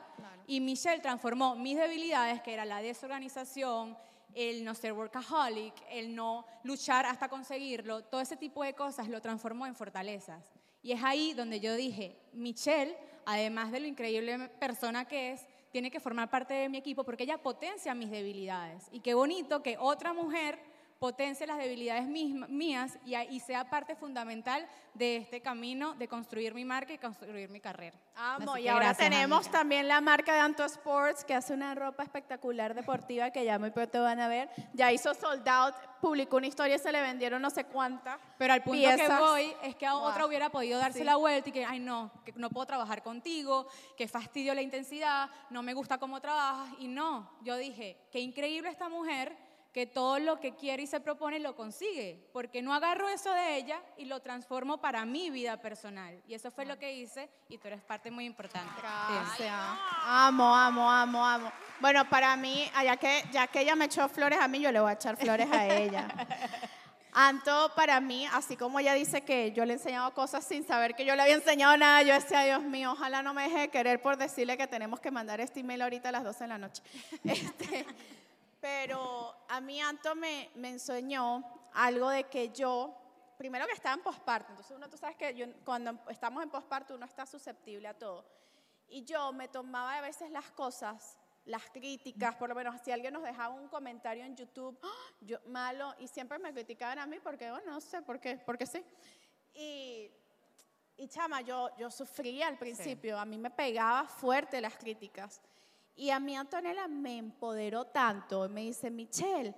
Y 0.46 0.60
Michelle 0.60 1.00
transformó 1.00 1.56
mis 1.56 1.78
debilidades, 1.78 2.42
que 2.42 2.54
era 2.54 2.66
la 2.66 2.82
desorganización, 2.82 3.98
el 4.36 4.64
no 4.64 4.76
ser 4.76 4.94
workaholic, 4.94 5.74
el 5.90 6.16
no 6.16 6.46
luchar 6.64 7.06
hasta 7.06 7.30
conseguirlo, 7.30 8.04
todo 8.04 8.22
ese 8.22 8.38
tipo 8.38 8.64
de 8.64 8.74
cosas 8.74 9.08
lo 9.08 9.22
transformó 9.22 9.66
en 9.66 9.76
fortalezas. 9.76 10.54
Y 10.82 10.92
es 10.92 11.04
ahí 11.04 11.34
donde 11.34 11.60
yo 11.60 11.76
dije, 11.76 12.18
Michelle, 12.34 12.96
además 13.26 13.72
de 13.72 13.82
lo 13.82 13.88
increíble 13.88 14.50
persona 14.60 15.06
que 15.06 15.34
es, 15.34 15.46
tiene 15.72 15.92
que 15.92 16.00
formar 16.00 16.30
parte 16.30 16.54
de 16.54 16.70
mi 16.70 16.78
equipo 16.78 17.04
porque 17.04 17.24
ella 17.24 17.38
potencia 17.38 17.94
mis 17.94 18.10
debilidades. 18.10 18.88
Y 18.92 19.02
qué 19.02 19.14
bonito 19.14 19.62
que 19.62 19.78
otra 19.78 20.14
mujer 20.14 20.60
potencie 21.00 21.48
las 21.48 21.58
debilidades 21.58 22.06
mías 22.08 23.00
y, 23.06 23.40
sea 23.40 23.70
parte 23.70 23.96
fundamental 23.96 24.68
de 24.94 25.16
este 25.16 25.42
camino 25.42 25.96
de 25.96 26.10
construir 26.10 26.54
mi 26.54 26.66
marca 26.66 26.92
y 26.94 26.98
construir 26.98 27.50
mi 27.50 27.62
carrera. 27.62 27.98
Amo, 28.16 28.58
y 28.58 28.64
que 28.64 28.70
ahora 28.70 28.88
gracias, 28.88 29.10
tenemos 29.10 29.46
amiga. 29.46 29.52
también 29.60 29.88
la 29.88 30.02
marca 30.02 30.34
de 30.34 30.40
Anto 30.42 30.66
Sports 30.66 31.24
que 31.24 31.34
hace 31.34 31.54
una 31.54 31.74
ropa 31.74 32.04
espectacular 32.04 32.74
deportiva 32.76 33.32
que 33.32 33.46
ya 33.46 33.58
muy 33.58 33.72
pronto 33.72 34.04
van 34.04 34.20
a 34.20 34.28
ver. 34.28 34.50
Ya 34.74 34.92
hizo 34.92 35.14
sold 35.14 35.48
out, 35.48 35.74
publicó 36.02 36.36
una 36.36 36.48
historia 36.48 36.76
y 36.76 36.80
se 36.80 36.92
le 36.92 37.02
vendieron 37.02 37.42
no 37.42 37.50
sé 37.50 37.64
cuántas. 37.64 38.20
Pero 38.38 38.54
al 38.54 38.62
punto 38.64 38.82
que 38.90 38.96
piezas. 38.96 39.20
voy 39.22 39.54
es 39.64 39.76
que 39.76 39.86
a 39.86 39.94
Wow. 39.94 40.04
otra 40.04 40.26
hubiera 40.26 40.50
podido 40.50 40.80
darse 40.80 41.00
Sí. 41.00 41.06
la 41.06 41.16
vuelta 41.16 41.48
y 41.48 41.52
que, 41.54 41.64
ay 41.66 41.80
no, 41.80 42.12
que 42.26 42.34
no 42.34 42.50
puedo 42.50 42.66
trabajar 42.66 43.02
contigo, 43.04 43.68
que 43.96 44.08
fastidio 44.10 44.54
la 44.54 44.62
intensidad, 44.62 45.30
no 45.50 45.64
me 45.64 45.74
gusta 45.74 45.98
cómo 45.98 46.20
trabajas. 46.20 46.74
Y 46.80 46.90
no, 46.90 47.32
yo 47.42 47.56
dije, 47.56 47.98
qué 48.12 48.20
increíble 48.20 48.70
esta 48.70 48.90
mujer 48.90 49.48
que 49.72 49.86
todo 49.86 50.18
lo 50.20 50.40
que 50.40 50.56
quiere 50.56 50.84
y 50.84 50.88
se 50.88 51.00
propone 51.00 51.40
lo 51.40 51.56
consigue, 51.56 52.28
porque 52.34 52.62
no 52.62 52.74
agarro 52.74 53.08
eso 53.08 53.32
de 53.32 53.58
ella 53.58 53.80
y 53.98 54.06
lo 54.06 54.20
transformo 54.22 54.82
para 54.82 55.06
mi 55.06 55.30
vida 55.30 55.62
personal. 55.62 56.22
Y 56.28 56.34
eso 56.34 56.50
fue 56.50 56.66
lo 56.66 56.80
que 56.80 56.94
hice 56.94 57.30
y 57.48 57.58
tú 57.60 57.68
eres 57.68 57.82
parte 57.82 58.10
muy 58.10 58.26
importante. 58.26 58.74
Gracias. 58.80 59.54
Amo, 60.06 60.56
amo, 60.56 60.90
amo, 60.90 61.26
amo. 61.26 61.52
Bueno, 61.80 62.10
para 62.10 62.36
mí, 62.36 62.70
ya 62.84 62.98
que, 62.98 63.24
ya 63.32 63.48
que 63.48 63.62
ella 63.62 63.76
me 63.76 63.86
echó 63.86 64.10
flores 64.10 64.40
a 64.40 64.48
mí, 64.48 64.60
yo 64.60 64.72
le 64.72 64.80
voy 64.80 64.90
a 64.90 64.94
echar 64.94 65.16
flores 65.18 65.48
a 65.52 65.68
ella. 65.68 66.08
Anto, 67.12 67.72
para 67.76 68.00
mí, 68.00 68.28
así 68.34 68.56
como 68.56 68.80
ella 68.80 68.94
dice 68.94 69.22
que 69.22 69.52
yo 69.52 69.66
le 69.66 69.74
he 69.74 69.76
enseñado 69.78 70.14
cosas 70.14 70.46
sin 70.46 70.66
saber 70.66 70.94
que 70.94 71.06
yo 71.06 71.16
le 71.16 71.24
había 71.24 71.36
enseñado 71.36 71.76
nada, 71.76 72.04
yo 72.04 72.14
decía, 72.14 72.44
Dios 72.44 72.62
mío, 72.62 72.92
ojalá 72.92 73.24
no 73.24 73.34
me 73.34 73.44
deje 73.44 73.60
de 73.62 73.68
querer 73.70 74.02
por 74.02 74.16
decirle 74.18 74.58
que 74.58 74.68
tenemos 74.68 75.00
que 75.00 75.10
mandar 75.10 75.42
este 75.42 75.62
email 75.62 75.82
ahorita 75.82 76.10
a 76.10 76.12
las 76.12 76.24
12 76.24 76.44
de 76.44 76.48
la 76.48 76.58
noche. 76.58 76.84
Este, 77.24 77.86
pero 78.60 79.36
a 79.48 79.62
mí 79.62 79.82
Anto 79.82 80.16
me, 80.16 80.50
me 80.56 80.70
enseñó 80.70 81.44
algo 81.74 82.10
de 82.10 82.26
que 82.26 82.50
yo, 82.50 82.96
primero 83.38 83.66
que 83.66 83.74
estaba 83.74 83.96
en 83.96 84.02
posparto, 84.02 84.52
entonces 84.52 84.76
uno, 84.76 84.90
tú 84.90 84.98
sabes 84.98 85.16
que 85.16 85.34
yo- 85.34 85.48
cuando 85.64 85.98
estamos 86.10 86.44
en 86.44 86.50
posparto 86.50 86.96
uno 86.96 87.06
está 87.06 87.26
susceptible 87.26 87.88
a 87.88 87.94
todo. 87.98 88.26
Y 88.88 89.04
yo 89.04 89.32
me 89.34 89.48
tomaba 89.48 89.98
a 89.98 90.02
veces 90.02 90.32
las 90.32 90.50
cosas, 90.52 91.18
las 91.46 91.70
críticas, 91.70 92.36
por 92.36 92.50
lo 92.50 92.56
menos 92.56 92.80
si 92.82 92.92
alguien 92.92 93.14
nos 93.14 93.24
dejaba 93.24 93.54
un 93.54 93.68
comentario 93.68 94.24
en 94.26 94.36
YouTube, 94.36 94.78
¡ah! 94.84 95.14
yo 95.22 95.38
malo, 95.48 95.94
y 96.00 96.08
siempre 96.08 96.38
me 96.40 96.52
criticaban 96.54 97.00
a 97.00 97.06
mí 97.06 97.20
porque, 97.20 97.50
bueno, 97.52 97.72
no 97.72 97.82
sé 97.82 98.02
por 98.02 98.20
qué, 98.20 98.38
porque 98.38 98.66
sí. 98.66 98.84
Y, 99.54 100.12
y 100.98 101.08
chama, 101.08 101.42
yo, 101.42 101.70
yo 101.78 101.90
sufría 101.92 102.48
al 102.48 102.58
principio, 102.58 103.18
a 103.20 103.26
mí 103.26 103.38
me 103.38 103.52
pegaba 103.52 104.06
fuerte 104.08 104.60
las 104.60 104.76
críticas. 104.76 105.42
Y 105.96 106.12
a 106.12 106.20
mí 106.20 106.36
Antonella 106.36 106.88
me 106.88 107.18
empoderó 107.18 107.86
tanto, 107.86 108.48
me 108.48 108.62
dice, 108.62 108.90
Michelle, 108.90 109.54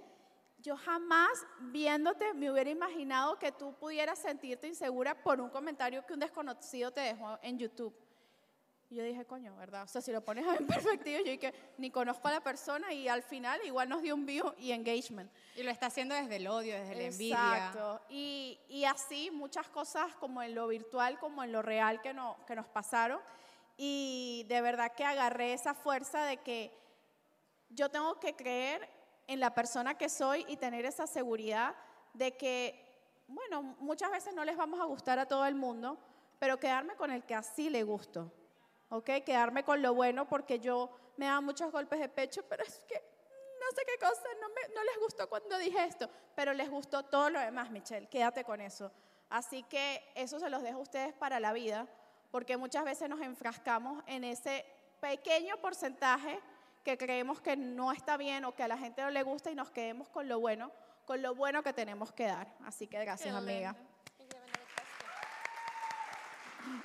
yo 0.62 0.78
jamás 0.78 1.46
viéndote 1.60 2.34
me 2.34 2.52
hubiera 2.52 2.70
imaginado 2.70 3.38
que 3.38 3.52
tú 3.52 3.74
pudieras 3.74 4.20
sentirte 4.20 4.68
insegura 4.68 5.16
por 5.22 5.42
un 5.42 5.50
comentario 5.50 6.06
que 6.06 6.14
un 6.14 6.20
desconocido 6.20 6.92
te 6.92 7.02
dejó 7.02 7.40
en 7.42 7.58
YouTube. 7.58 7.96
Y 8.92 8.96
yo 8.96 9.06
dije, 9.06 9.26
coño, 9.26 9.56
¿verdad? 9.56 9.84
O 9.84 9.88
sea, 9.88 10.02
si 10.02 10.12
lo 10.12 10.22
pones 10.22 10.46
en 10.46 10.68
perspectiva, 10.68 11.20
yo 11.20 11.32
dije, 11.32 11.54
ni 11.78 11.90
conozco 11.90 12.28
a 12.28 12.32
la 12.32 12.44
persona 12.44 12.92
y 12.94 13.08
al 13.08 13.24
final 13.24 13.60
igual 13.64 13.88
nos 13.88 14.02
dio 14.02 14.14
un 14.14 14.26
view 14.26 14.54
y 14.58 14.74
engagement. 14.74 15.32
Y 15.56 15.64
lo 15.64 15.72
está 15.72 15.86
haciendo 15.86 16.14
desde 16.14 16.36
el 16.36 16.48
odio, 16.48 16.76
desde 16.76 16.96
la 16.96 17.04
envidia. 17.04 17.38
Exacto. 17.38 18.02
Y, 18.10 18.60
y 18.68 18.84
así 18.84 19.32
muchas 19.32 19.70
cosas 19.70 20.14
como 20.18 20.44
en 20.44 20.54
lo 20.54 20.68
virtual, 20.68 21.18
como 21.20 21.42
en 21.42 21.54
lo 21.54 21.62
real 21.62 22.02
que, 22.02 22.14
no, 22.14 22.36
que 22.46 22.54
nos 22.54 22.68
pasaron. 22.68 23.22
Y 23.84 24.46
de 24.48 24.62
verdad 24.62 24.92
que 24.94 25.04
agarré 25.04 25.54
esa 25.54 25.74
fuerza 25.74 26.24
de 26.26 26.38
que 26.38 26.72
yo 27.70 27.90
tengo 27.90 28.20
que 28.20 28.36
creer 28.36 28.88
en 29.26 29.40
la 29.40 29.56
persona 29.56 29.98
que 29.98 30.08
soy 30.08 30.46
y 30.48 30.56
tener 30.58 30.86
esa 30.86 31.08
seguridad 31.08 31.74
de 32.14 32.38
que, 32.38 33.26
bueno, 33.28 33.64
muchas 33.80 34.12
veces 34.12 34.36
no 34.36 34.46
les 34.46 34.56
vamos 34.56 34.80
a 34.80 34.84
gustar 34.84 35.18
a 35.18 35.26
todo 35.28 35.48
el 35.48 35.56
mundo, 35.56 35.98
pero 36.38 36.60
quedarme 36.60 36.96
con 36.96 37.10
el 37.10 37.24
que 37.26 37.34
así 37.34 37.72
le 37.72 37.82
gusto. 37.82 38.32
¿Ok? 38.90 39.10
Quedarme 39.26 39.64
con 39.64 39.82
lo 39.82 39.96
bueno 39.96 40.30
porque 40.30 40.60
yo 40.60 40.92
me 41.18 41.26
daba 41.26 41.42
muchos 41.42 41.72
golpes 41.72 42.00
de 42.00 42.08
pecho, 42.10 42.44
pero 42.48 42.62
es 42.64 42.82
que 42.88 42.94
no 43.60 43.66
sé 43.76 43.82
qué 43.88 43.98
cosa, 44.00 44.22
no, 44.42 44.50
me- 44.50 44.76
no 44.76 44.84
les 44.84 45.00
gustó 45.00 45.28
cuando 45.28 45.58
dije 45.58 45.84
esto, 45.86 46.08
pero 46.36 46.54
les 46.54 46.70
gustó 46.70 47.02
todo 47.06 47.32
lo 47.32 47.40
demás, 47.40 47.72
Michelle, 47.72 48.08
quédate 48.08 48.44
con 48.44 48.62
eso. 48.62 48.92
Así 49.32 49.64
que 49.64 50.04
eso 50.14 50.40
se 50.40 50.52
los 50.52 50.62
dejo 50.62 50.78
a 50.78 50.82
ustedes 50.84 51.14
para 51.14 51.40
la 51.40 51.52
vida, 51.52 51.88
porque 52.32 52.58
muchas 52.58 52.84
veces 52.86 53.10
nos 53.10 53.22
enfrascamos 53.22 54.04
en 54.08 54.24
ese 54.24 54.66
pequeño 55.00 55.58
porcentaje 55.58 56.40
que 56.84 56.98
creemos 56.98 57.42
que 57.42 57.56
no 57.56 57.92
está 57.92 58.18
bien 58.18 58.46
o 58.46 58.56
que 58.56 58.64
a 58.64 58.68
la 58.68 58.78
gente 58.78 59.02
no 59.02 59.10
le 59.10 59.24
gusta 59.24 59.52
y 59.52 59.56
nos 59.56 59.70
quedemos 59.70 60.10
con 60.10 60.28
lo 60.28 60.40
bueno, 60.40 60.72
con 61.06 61.22
lo 61.22 61.36
bueno 61.36 61.62
que 61.62 61.74
tenemos 61.74 62.12
que 62.12 62.26
dar. 62.26 62.48
Así 62.66 62.88
que 62.88 63.00
gracias, 63.00 63.36
amiga. 63.36 63.76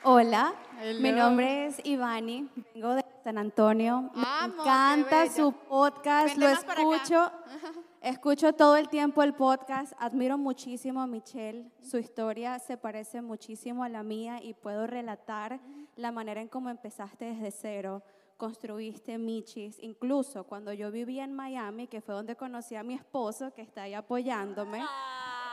Hola, 0.03 0.55
mi 1.01 1.11
nombre 1.11 1.66
es 1.66 1.81
Ivani, 1.85 2.49
vengo 2.74 2.95
de 2.95 3.05
San 3.24 3.39
Antonio. 3.39 4.11
Me 4.14 4.22
Amo, 4.24 4.62
encanta 4.62 5.29
su 5.29 5.53
podcast, 5.53 6.39
Vente 6.39 6.41
lo 6.41 6.49
escucho. 6.49 7.33
Escucho 8.01 8.53
todo 8.53 8.77
el 8.77 8.89
tiempo 8.89 9.24
el 9.24 9.35
podcast, 9.35 9.93
admiro 9.99 10.39
muchísimo 10.39 11.01
a 11.01 11.09
Michelle, 11.09 11.72
su 11.83 11.99
historia 11.99 12.61
se 12.61 12.77
parece 12.77 13.20
muchísimo 13.20 13.83
a 13.83 13.89
la 13.89 14.05
mía 14.05 14.39
y 14.41 14.55
puedo 14.55 14.87
relatar 14.87 15.59
la 15.97 16.12
manera 16.12 16.41
en 16.41 16.47
cómo 16.47 16.70
empezaste 16.70 17.24
desde 17.24 17.51
cero, 17.51 18.05
construiste 18.37 19.18
Michis, 19.18 19.79
incluso 19.81 20.45
cuando 20.45 20.72
yo 20.72 20.93
vivía 20.93 21.24
en 21.24 21.35
Miami, 21.35 21.89
que 21.89 22.01
fue 22.01 22.14
donde 22.14 22.37
conocí 22.37 22.77
a 22.77 22.85
mi 22.85 22.95
esposo, 22.95 23.53
que 23.53 23.62
está 23.62 23.83
ahí 23.83 23.95
apoyándome. 23.95 24.85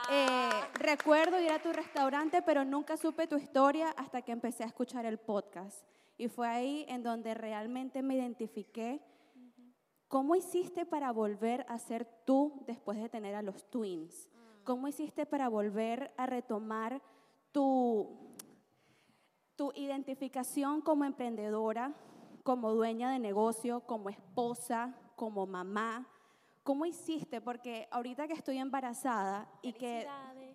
Eh, 0.09 0.49
recuerdo 0.75 1.39
ir 1.39 1.51
a 1.51 1.61
tu 1.61 1.71
restaurante, 1.71 2.41
pero 2.41 2.65
nunca 2.65 2.97
supe 2.97 3.27
tu 3.27 3.37
historia 3.37 3.89
hasta 3.91 4.21
que 4.21 4.31
empecé 4.31 4.63
a 4.63 4.67
escuchar 4.67 5.05
el 5.05 5.17
podcast. 5.17 5.85
Y 6.17 6.27
fue 6.27 6.47
ahí 6.47 6.85
en 6.89 7.03
donde 7.03 7.33
realmente 7.33 8.01
me 8.01 8.15
identifiqué. 8.15 9.01
¿Cómo 10.07 10.35
hiciste 10.35 10.85
para 10.85 11.11
volver 11.11 11.65
a 11.69 11.79
ser 11.79 12.05
tú 12.25 12.63
después 12.67 12.99
de 12.99 13.09
tener 13.09 13.33
a 13.35 13.41
los 13.41 13.69
twins? 13.69 14.29
¿Cómo 14.63 14.87
hiciste 14.87 15.25
para 15.25 15.49
volver 15.49 16.13
a 16.17 16.25
retomar 16.25 17.01
tu, 17.51 18.35
tu 19.55 19.71
identificación 19.75 20.81
como 20.81 21.03
emprendedora, 21.05 21.93
como 22.43 22.73
dueña 22.73 23.11
de 23.11 23.19
negocio, 23.19 23.81
como 23.81 24.09
esposa, 24.09 24.95
como 25.15 25.47
mamá? 25.47 26.07
¿Cómo 26.63 26.85
hiciste? 26.85 27.41
Porque 27.41 27.87
ahorita 27.91 28.27
que 28.27 28.33
estoy 28.33 28.57
embarazada 28.57 29.47
y 29.61 29.73
que... 29.73 30.07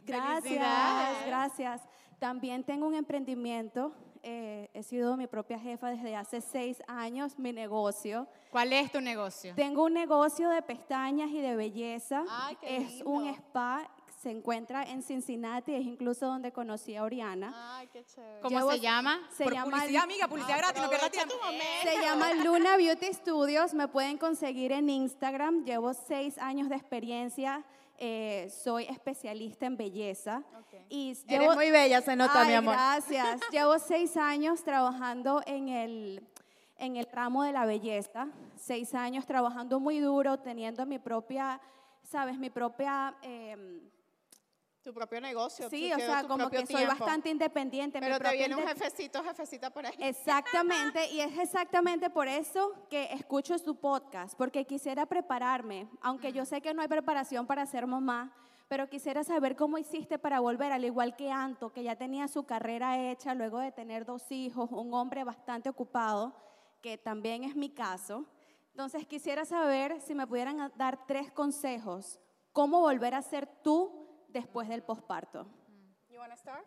Gracias, 0.06 1.26
gracias. 1.26 1.88
También 2.18 2.64
tengo 2.64 2.86
un 2.86 2.94
emprendimiento. 2.94 3.92
eh, 4.22 4.68
he 4.74 4.82
sido 4.82 5.16
mi 5.16 5.26
propia 5.26 5.58
jefa 5.60 5.90
desde 5.90 6.16
hace 6.16 6.40
seis 6.40 6.82
años, 6.88 7.38
mi 7.38 7.52
negocio. 7.52 8.26
¿Cuál 8.50 8.72
es 8.72 8.90
tu 8.90 9.00
negocio? 9.00 9.54
Tengo 9.54 9.84
un 9.84 9.92
negocio 9.94 10.48
de 10.48 10.60
pestañas 10.62 11.30
y 11.30 11.40
de 11.40 11.54
belleza. 11.54 12.24
Ay, 12.28 12.56
qué 12.56 12.78
es 12.78 13.02
un 13.04 13.24
lindo. 13.24 13.38
spa, 13.38 13.88
se 14.20 14.30
encuentra 14.30 14.82
en 14.82 15.02
Cincinnati, 15.02 15.74
es 15.74 15.84
incluso 15.86 16.26
donde 16.26 16.50
conocí 16.52 16.96
a 16.96 17.04
Oriana. 17.04 17.52
Ay, 17.78 17.86
qué 17.92 18.04
chévere. 18.04 18.40
¿Cómo 18.40 18.58
Llevo- 18.58 18.72
se 18.72 18.80
llama? 18.80 19.20
se 19.30 19.44
Por 19.44 19.52
llama 19.54 19.70
publicidad, 19.70 20.02
amiga, 20.02 20.28
publicidad 20.28 20.58
gratis, 20.58 20.82
no 20.82 20.88
pierdas 20.88 21.10
tiempo. 21.12 21.34
Se 21.84 22.00
llama 22.02 22.34
Luna 22.34 22.76
Beauty 22.76 23.12
Studios, 23.12 23.74
me 23.74 23.86
pueden 23.86 24.18
conseguir 24.18 24.72
en 24.72 24.88
Instagram. 24.90 25.64
Llevo 25.64 25.94
seis 25.94 26.36
años 26.38 26.68
de 26.68 26.74
experiencia, 26.74 27.64
eh, 27.96 28.50
soy 28.50 28.84
especialista 28.84 29.66
en 29.66 29.76
belleza. 29.76 30.42
Y 30.90 31.16
Eres 31.28 31.54
muy 31.54 31.70
bella, 31.70 32.00
se 32.00 32.16
nota, 32.16 32.40
Ay, 32.42 32.48
mi 32.48 32.54
amor. 32.54 32.74
Gracias. 32.74 33.40
Llevo 33.52 33.78
seis 33.78 34.16
años 34.16 34.64
trabajando 34.64 35.42
en 35.46 35.68
el, 35.68 36.26
en 36.76 36.96
el 36.96 37.06
ramo 37.12 37.44
de 37.44 37.52
la 37.52 37.66
belleza. 37.66 38.28
Seis 38.56 38.94
años 38.94 39.26
trabajando 39.26 39.78
muy 39.80 40.00
duro, 40.00 40.38
teniendo 40.40 40.86
mi 40.86 40.98
propia, 40.98 41.60
sabes, 42.02 42.36
mi 42.38 42.50
propia... 42.50 43.14
em, 43.22 43.80
Tu 44.88 44.94
propio 44.94 45.20
negocio. 45.20 45.68
sí, 45.68 45.90
tu- 45.90 45.96
o 45.96 46.00
sea, 46.00 46.24
como 46.26 46.48
que 46.48 46.64
soy 46.64 46.86
bastante 46.86 47.28
independiente. 47.28 48.00
Pero 48.00 48.18
te 48.18 48.32
viene 48.34 48.56
un 48.56 48.66
jefecito, 48.66 49.22
jefecita 49.22 49.68
por 49.68 49.84
ahí. 49.84 49.92
Exactamente, 49.98 51.10
y 51.12 51.20
es 51.20 51.36
exactamente 51.38 52.08
por 52.08 52.26
eso 52.26 52.72
que 52.88 53.12
escucho 53.12 53.58
su 53.58 53.76
podcast, 53.76 54.34
porque 54.38 54.64
quisiera 54.64 55.04
prepararme, 55.04 55.90
aunque 56.00 56.32
yo 56.32 56.46
sé 56.46 56.62
que 56.62 56.72
no 56.72 56.80
hay 56.80 56.88
preparación 56.88 57.46
para 57.46 57.66
ser 57.66 57.86
mamá, 57.86 58.34
pero 58.66 58.88
quisiera 58.88 59.22
saber 59.24 59.56
cómo 59.56 59.76
hiciste 59.76 60.18
para 60.18 60.40
volver, 60.40 60.72
al 60.72 60.86
igual 60.86 61.14
que 61.16 61.30
Anto, 61.30 61.70
que 61.70 61.82
ya 61.82 61.94
tenía 61.96 62.26
su 62.26 62.44
carrera 62.44 62.98
hecha 63.10 63.34
luego 63.34 63.58
de 63.58 63.72
tener 63.72 64.06
dos 64.06 64.32
hijos, 64.32 64.70
un 64.72 64.94
hombre 64.94 65.22
bastante 65.22 65.68
ocupado, 65.68 66.34
que 66.80 66.96
también 66.96 67.44
es 67.44 67.54
mi 67.54 67.68
caso. 67.68 68.24
Entonces 68.70 69.06
quisiera 69.06 69.44
saber 69.44 70.00
si 70.00 70.14
me 70.14 70.26
pudieran 70.26 70.72
dar 70.76 71.04
tres 71.06 71.30
consejos, 71.30 72.18
cómo 72.52 72.80
volver 72.80 73.14
a 73.14 73.20
ser 73.20 73.46
tú 73.62 74.07
después 74.28 74.68
del 74.68 74.82
posparto. 74.82 75.46
You 76.10 76.18
wanna 76.18 76.36
start? 76.36 76.64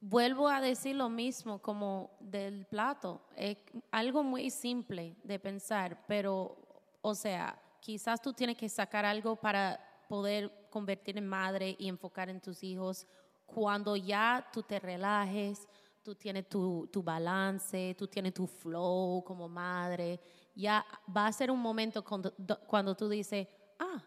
Vuelvo 0.00 0.48
a 0.48 0.60
decir 0.60 0.94
lo 0.96 1.08
mismo 1.08 1.60
como 1.60 2.16
del 2.20 2.66
plato. 2.66 3.26
Es 3.34 3.56
algo 3.90 4.22
muy 4.22 4.50
simple 4.50 5.16
de 5.24 5.38
pensar, 5.38 6.04
pero, 6.06 6.56
o 7.02 7.14
sea, 7.14 7.60
quizás 7.80 8.20
tú 8.20 8.32
tienes 8.32 8.56
que 8.56 8.68
sacar 8.68 9.04
algo 9.04 9.36
para 9.36 9.80
poder 10.08 10.68
convertir 10.70 11.18
en 11.18 11.26
madre 11.26 11.74
y 11.78 11.88
enfocar 11.88 12.28
en 12.28 12.40
tus 12.40 12.62
hijos 12.62 13.06
cuando 13.46 13.96
ya 13.96 14.46
tú 14.52 14.62
te 14.62 14.78
relajes, 14.78 15.66
tú 16.02 16.14
tienes 16.14 16.48
tu, 16.48 16.88
tu 16.92 17.02
balance, 17.02 17.94
tú 17.98 18.06
tienes 18.06 18.32
tu 18.34 18.46
flow 18.46 19.24
como 19.24 19.48
madre. 19.48 20.20
Ya 20.54 20.84
va 21.14 21.26
a 21.26 21.32
ser 21.32 21.50
un 21.50 21.60
momento 21.60 22.04
cuando, 22.04 22.32
do- 22.36 22.60
cuando 22.66 22.94
tú 22.94 23.08
dices, 23.08 23.48
ah, 23.78 24.02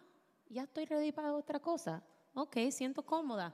ya 0.50 0.64
estoy 0.64 0.86
ready 0.86 1.12
para 1.12 1.34
otra 1.34 1.60
cosa. 1.60 2.02
Ok, 2.34 2.58
siento 2.72 3.04
cómoda. 3.04 3.54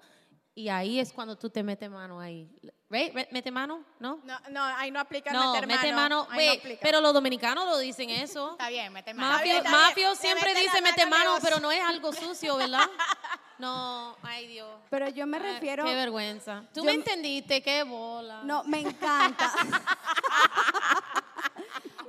Y 0.57 0.69
ahí 0.69 1.01
es 1.01 1.11
cuando 1.11 1.37
tú 1.37 1.49
te 1.49 1.61
metes 1.63 1.89
mano 1.89 2.17
ahí. 2.19 2.49
Right? 2.89 3.13
¿Mete 3.31 3.51
mano? 3.51 3.83
¿No? 3.99 4.21
No, 4.23 4.39
no, 4.51 4.63
ahí 4.63 4.89
no 4.89 5.01
aplica 5.01 5.33
No, 5.33 5.51
meter 5.51 5.67
mete 5.67 5.91
mano. 5.91 6.27
no 6.31 6.37
pero 6.81 7.01
los 7.01 7.13
dominicanos 7.13 7.65
lo 7.65 7.77
dicen 7.77 8.09
eso. 8.09 8.51
Está 8.51 8.69
bien, 8.69 8.93
mete 8.93 9.13
mano. 9.13 9.33
Mafio, 9.33 9.43
bien, 9.43 9.57
está 9.57 9.69
bien. 9.69 9.81
mafio 9.81 10.09
Le 10.11 10.15
siempre 10.15 10.53
mete 10.53 10.61
dice 10.61 10.81
mete 10.81 11.05
mano 11.05 11.37
pero 11.41 11.59
no 11.59 11.71
es 11.71 11.81
algo 11.81 12.13
sucio, 12.13 12.55
¿verdad? 12.57 12.87
No, 13.57 14.17
ay 14.21 14.47
Dios. 14.47 14.69
Pero 14.89 15.07
yo 15.07 15.25
me 15.25 15.37
Ay, 15.37 15.53
refiero... 15.53 15.85
Qué 15.85 15.93
vergüenza. 15.95 16.65
Tú 16.73 16.81
yo 16.81 16.83
me 16.83 16.91
entendiste, 16.91 17.61
qué 17.61 17.83
bola. 17.83 18.41
No, 18.43 18.65
me 18.65 18.81
encanta. 18.81 19.49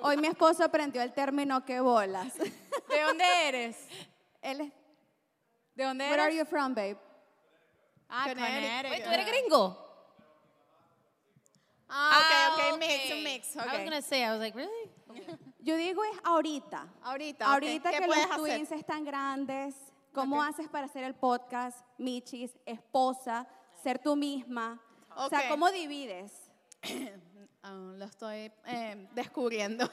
Hoy 0.00 0.16
mi 0.16 0.26
esposo 0.26 0.64
aprendió 0.64 1.00
el 1.02 1.12
término 1.12 1.64
que 1.64 1.78
bolas. 1.78 2.36
¿De 2.36 3.00
dónde 3.06 3.24
eres? 3.46 3.76
Él 4.42 4.60
es, 4.60 4.72
¿De 5.76 5.84
dónde 5.84 6.08
Where 6.08 6.20
are 6.20 6.32
eres? 6.32 6.38
you 6.38 6.44
from, 6.46 6.74
babe? 6.74 6.96
Ah, 8.08 8.24
Connecticut. 8.28 8.54
Connecticut. 8.54 8.90
Wait, 8.90 9.04
¿tú 9.04 9.10
eres 9.10 9.26
gringo? 9.26 9.86
Ah, 11.88 12.18
ok, 12.18 12.72
ok, 12.72 12.78
mix, 12.78 13.12
un 13.12 13.22
mix. 13.22 13.56
I 13.56 13.58
was 13.58 13.84
gonna 13.84 14.02
say, 14.02 14.24
I 14.24 14.30
was 14.30 14.40
like, 14.40 14.56
really? 14.56 14.90
Yo 15.60 15.76
digo 15.76 16.02
es 16.04 16.18
ahorita. 16.24 16.86
Ahorita. 17.02 17.44
Ahorita 17.46 17.90
¿Qué 17.90 17.98
que 17.98 18.06
los 18.06 18.16
hacer? 18.16 18.36
twins 18.36 18.72
están 18.72 19.04
grandes, 19.04 19.74
¿cómo 20.12 20.42
haces 20.42 20.68
para 20.68 20.86
hacer 20.86 21.04
el 21.04 21.14
podcast, 21.14 21.78
Michis, 21.98 22.52
esposa, 22.64 23.46
ser 23.82 23.98
tú 23.98 24.16
misma? 24.16 24.80
O 25.14 25.28
sea, 25.28 25.48
¿cómo 25.48 25.70
divides? 25.70 26.32
Aún 27.62 27.98
lo 27.98 28.04
estoy 28.04 28.52
eh, 28.66 29.08
descubriendo. 29.12 29.90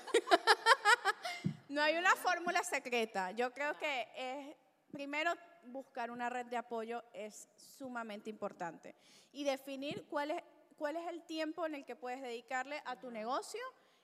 no 1.69 1.81
hay 1.81 1.95
una 1.97 2.15
fórmula 2.15 2.63
secreta. 2.63 3.31
Yo 3.31 3.51
creo 3.51 3.75
que 3.77 4.07
es, 4.15 4.55
primero, 4.91 5.33
buscar 5.65 6.11
una 6.11 6.29
red 6.29 6.45
de 6.47 6.57
apoyo 6.57 7.03
es 7.13 7.47
sumamente 7.55 8.29
importante. 8.29 8.95
Y 9.31 9.43
definir 9.43 10.05
cuál 10.07 10.31
es, 10.31 10.43
cuál 10.77 10.95
es 10.95 11.07
el 11.07 11.23
tiempo 11.23 11.65
en 11.65 11.75
el 11.75 11.85
que 11.85 11.95
puedes 11.95 12.21
dedicarle 12.21 12.81
a 12.85 12.95
tu 12.99 13.09
negocio 13.11 13.61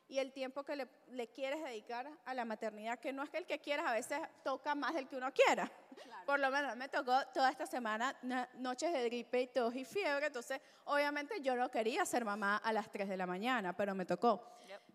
y 0.07 0.18
el 0.18 0.34
tiempo 0.34 0.64
que 0.64 0.76
le, 0.76 0.88
le 1.11 1.27
quieres 1.27 1.64
dedicar 1.64 2.10
a 2.26 2.34
la 2.34 2.44
maternidad, 2.44 2.98
que 2.99 3.14
no 3.14 3.22
es 3.22 3.30
que 3.30 3.38
el 3.38 3.45
que 3.45 3.60
quieras 3.60 3.86
a 3.88 3.94
veces 3.94 4.19
toca 4.44 4.73
más 4.73 4.95
del 4.95 5.07
que 5.07 5.15
uno 5.15 5.31
quiera. 5.31 5.72
Por 6.26 6.40
lo 6.40 6.49
menos 6.49 6.76
me 6.76 6.90
tocó 6.90 7.14
toda 7.34 7.52
esta 7.52 7.68
semana 7.68 8.15
na- 8.23 8.49
noches 8.56 8.91
de 8.91 9.03
gripe 9.06 9.41
y 9.41 9.48
tos 9.48 9.76
y 9.76 9.86
fiebre, 9.86 10.27
entonces 10.27 10.60
obviamente 10.86 11.40
yo 11.41 11.56
no 11.56 11.69
quería 11.69 12.06
ser 12.06 12.26
mamá 12.26 12.57
a 12.57 12.73
las 12.73 12.91
3 12.91 13.07
de 13.07 13.18
la 13.18 13.27
mañana, 13.27 13.76
pero 13.77 13.94
me 13.94 14.06
tocó. 14.06 14.44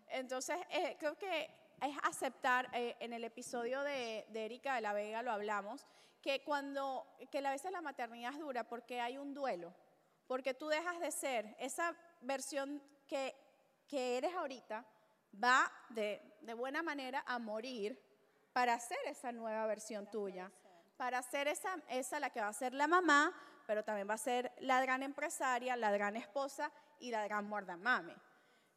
Entonces 0.09 0.57
eh, 0.69 0.97
creo 0.99 1.17
que 1.17 1.43
es 1.81 1.97
aceptar, 2.03 2.69
eh, 2.73 2.95
en 2.99 3.13
el 3.13 3.23
episodio 3.23 3.81
de, 3.83 4.25
de 4.29 4.45
Erika 4.45 4.75
de 4.75 4.81
la 4.81 4.91
Vega 4.93 5.21
lo 5.21 5.31
hablamos, 5.31 5.85
que 6.25 6.43
cuando, 6.43 7.05
que 7.29 7.37
a 7.37 7.51
veces 7.51 7.71
la 7.71 7.81
maternidad 7.81 8.33
es 8.33 8.39
dura 8.39 8.63
porque 8.63 8.99
hay 8.99 9.19
un 9.19 9.35
duelo, 9.35 9.71
porque 10.25 10.55
tú 10.55 10.67
dejas 10.67 10.99
de 10.99 11.11
ser 11.11 11.55
esa 11.59 11.95
versión 12.21 12.81
que, 13.07 13.35
que 13.87 14.17
eres 14.17 14.33
ahorita, 14.33 14.83
va 15.31 15.71
de, 15.89 16.19
de 16.41 16.53
buena 16.55 16.81
manera 16.81 17.23
a 17.27 17.37
morir 17.37 18.01
para 18.53 18.79
ser 18.79 18.97
esa 19.05 19.31
nueva 19.31 19.67
versión 19.67 20.09
tuya, 20.09 20.51
para 20.97 21.21
ser 21.21 21.47
esa, 21.47 21.77
esa 21.89 22.19
la 22.19 22.31
que 22.31 22.41
va 22.41 22.47
a 22.47 22.53
ser 22.53 22.73
la 22.73 22.87
mamá, 22.87 23.31
pero 23.67 23.83
también 23.83 24.09
va 24.09 24.15
a 24.15 24.17
ser 24.17 24.51
la 24.61 24.81
gran 24.81 25.03
empresaria, 25.03 25.75
la 25.75 25.91
gran 25.91 26.15
esposa 26.15 26.71
y 26.99 27.11
la 27.11 27.23
gran 27.25 27.47
mordamame. 27.47 28.15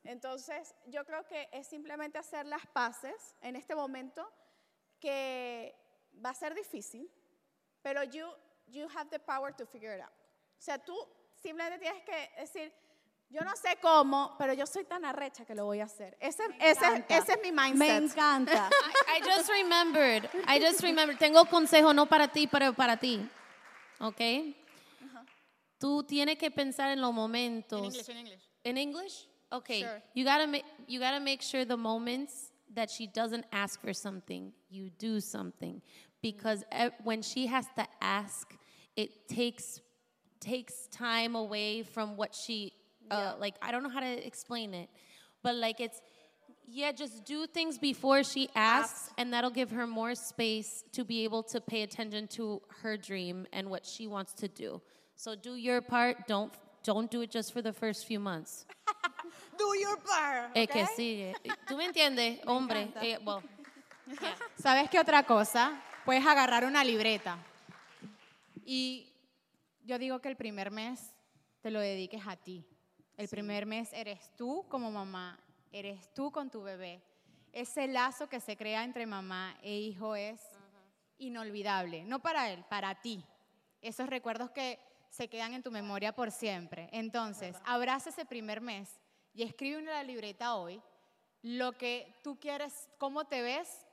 Entonces, 0.04 0.74
yo 0.88 1.06
creo 1.06 1.26
que 1.26 1.48
es 1.50 1.66
simplemente 1.66 2.18
hacer 2.18 2.44
las 2.44 2.66
paces 2.66 3.36
en 3.40 3.56
este 3.56 3.74
momento 3.74 4.30
que 5.00 5.74
va 6.22 6.30
a 6.30 6.34
ser 6.34 6.54
difícil, 6.54 7.10
pero 7.82 8.02
you, 8.04 8.26
you 8.66 8.88
have 8.88 9.08
the 9.10 9.18
power 9.18 9.52
to 9.52 9.66
figure 9.66 9.94
it 9.94 10.00
out. 10.00 10.12
O 10.58 10.60
sea, 10.60 10.78
tú 10.78 10.94
simplemente 11.34 11.78
tienes 11.78 12.02
que 12.04 12.30
decir, 12.40 12.72
yo 13.30 13.42
no 13.42 13.54
sé 13.56 13.78
cómo, 13.80 14.34
pero 14.38 14.54
yo 14.54 14.66
soy 14.66 14.84
tan 14.84 15.04
arrecha 15.04 15.44
que 15.44 15.54
lo 15.54 15.66
voy 15.66 15.80
a 15.80 15.84
hacer. 15.84 16.16
Ese, 16.20 16.42
ese, 16.60 16.84
encanta. 16.84 17.18
ese 17.18 17.32
es 17.32 17.38
mi 17.42 17.52
mindset. 17.52 17.78
Me 17.78 17.96
encanta. 17.96 18.70
I, 19.06 19.18
I 19.18 19.20
just 19.20 19.50
remembered. 19.50 20.28
I 20.46 20.58
just 20.58 20.82
remembered. 20.82 21.18
Tengo 21.18 21.44
consejo 21.44 21.94
no 21.94 22.06
para 22.06 22.28
ti, 22.28 22.46
pero 22.46 22.72
para 22.72 22.96
ti. 22.96 23.28
¿Ok? 24.00 24.20
Tú 25.78 26.02
tienes 26.04 26.38
que 26.38 26.50
pensar 26.50 26.90
en 26.90 27.00
los 27.00 27.12
momentos. 27.12 27.78
En 27.78 27.84
inglés, 27.84 28.08
en 28.08 28.16
inglés. 28.18 28.48
In 28.64 28.78
English? 28.78 29.28
Okay. 29.50 29.82
Sure. 29.82 30.02
You 30.14 30.24
gotta 30.24 30.46
make 30.46 30.64
you 30.86 30.98
gotta 30.98 31.20
make 31.20 31.42
sure 31.42 31.64
the 31.64 31.76
moments 31.76 32.52
that 32.74 32.90
she 32.90 33.06
doesn't 33.06 33.46
ask 33.52 33.80
for 33.80 33.94
something, 33.94 34.52
you 34.68 34.90
do 34.98 35.20
something, 35.20 35.80
because 36.22 36.64
when 37.04 37.22
she 37.22 37.46
has 37.46 37.66
to 37.76 37.86
ask, 38.00 38.54
it 38.96 39.28
takes 39.28 39.80
takes 40.40 40.86
time 40.88 41.34
away 41.34 41.82
from 41.82 42.16
what 42.16 42.34
she 42.34 42.72
uh, 43.10 43.34
like. 43.38 43.54
I 43.62 43.72
don't 43.72 43.82
know 43.82 43.88
how 43.88 44.00
to 44.00 44.26
explain 44.26 44.74
it, 44.74 44.88
but 45.42 45.54
like 45.54 45.80
it's 45.80 46.00
yeah, 46.70 46.92
just 46.92 47.24
do 47.24 47.46
things 47.46 47.78
before 47.78 48.22
she 48.22 48.50
asks, 48.54 49.10
and 49.16 49.32
that'll 49.32 49.50
give 49.50 49.70
her 49.70 49.86
more 49.86 50.14
space 50.14 50.84
to 50.92 51.04
be 51.04 51.24
able 51.24 51.42
to 51.44 51.60
pay 51.60 51.82
attention 51.82 52.28
to 52.28 52.60
her 52.82 52.96
dream 52.96 53.46
and 53.52 53.70
what 53.70 53.86
she 53.86 54.06
wants 54.06 54.34
to 54.34 54.48
do. 54.48 54.82
So 55.16 55.34
do 55.34 55.54
your 55.54 55.80
part. 55.80 56.26
Don't 56.26 56.52
don't 56.84 57.10
do 57.10 57.22
it 57.22 57.30
just 57.30 57.52
for 57.52 57.62
the 57.62 57.72
first 57.72 58.06
few 58.06 58.20
months. 58.20 58.66
Do 59.58 59.74
your 59.76 59.96
part. 59.96 60.50
Es 60.54 60.68
que 60.68 60.86
sí. 60.96 61.20
eh, 61.20 61.34
¿Tú 61.66 61.76
me 61.76 61.86
entiendes, 61.86 62.38
hombre? 62.46 62.92
Eh, 63.02 63.16
well, 63.26 63.42
¿Sabes 64.56 64.88
qué 64.88 65.00
otra 65.00 65.26
cosa? 65.26 65.72
Puedes 66.08 66.26
agarrar 66.26 66.64
una 66.64 66.84
libreta. 66.84 67.36
Y 68.64 69.12
yo 69.84 69.98
digo 69.98 70.20
que 70.20 70.30
el 70.30 70.38
primer 70.38 70.70
mes 70.70 71.12
te 71.60 71.70
lo 71.70 71.80
dediques 71.80 72.26
a 72.26 72.34
ti. 72.34 72.64
El 73.18 73.28
primer 73.28 73.66
mes 73.66 73.92
eres 73.92 74.34
tú 74.34 74.64
como 74.70 74.90
mamá, 74.90 75.38
eres 75.70 76.10
tú 76.14 76.32
con 76.32 76.48
tu 76.48 76.62
bebé. 76.62 77.02
Ese 77.52 77.86
lazo 77.88 78.26
que 78.26 78.40
se 78.40 78.56
crea 78.56 78.84
entre 78.84 79.04
mamá 79.04 79.58
e 79.60 79.76
hijo 79.76 80.16
es 80.16 80.40
inolvidable. 81.18 82.04
No 82.04 82.20
para 82.20 82.50
él, 82.52 82.64
para 82.70 83.02
ti. 83.02 83.22
Esos 83.82 84.08
recuerdos 84.08 84.50
que 84.50 84.80
se 85.10 85.28
quedan 85.28 85.52
en 85.52 85.62
tu 85.62 85.70
memoria 85.70 86.14
por 86.14 86.30
siempre. 86.30 86.88
Entonces, 86.90 87.54
abraza 87.66 88.08
ese 88.08 88.24
primer 88.24 88.62
mes 88.62 88.98
y 89.34 89.42
escribe 89.42 89.80
en 89.80 89.84
la 89.84 90.02
libreta 90.04 90.54
hoy 90.54 90.80
lo 91.42 91.72
que 91.72 92.18
tú 92.24 92.40
quieres, 92.40 92.88
cómo 92.96 93.26
te 93.26 93.42
ves 93.42 93.86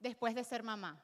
después 0.00 0.34
de 0.34 0.42
ser 0.42 0.64
mamá. 0.64 1.00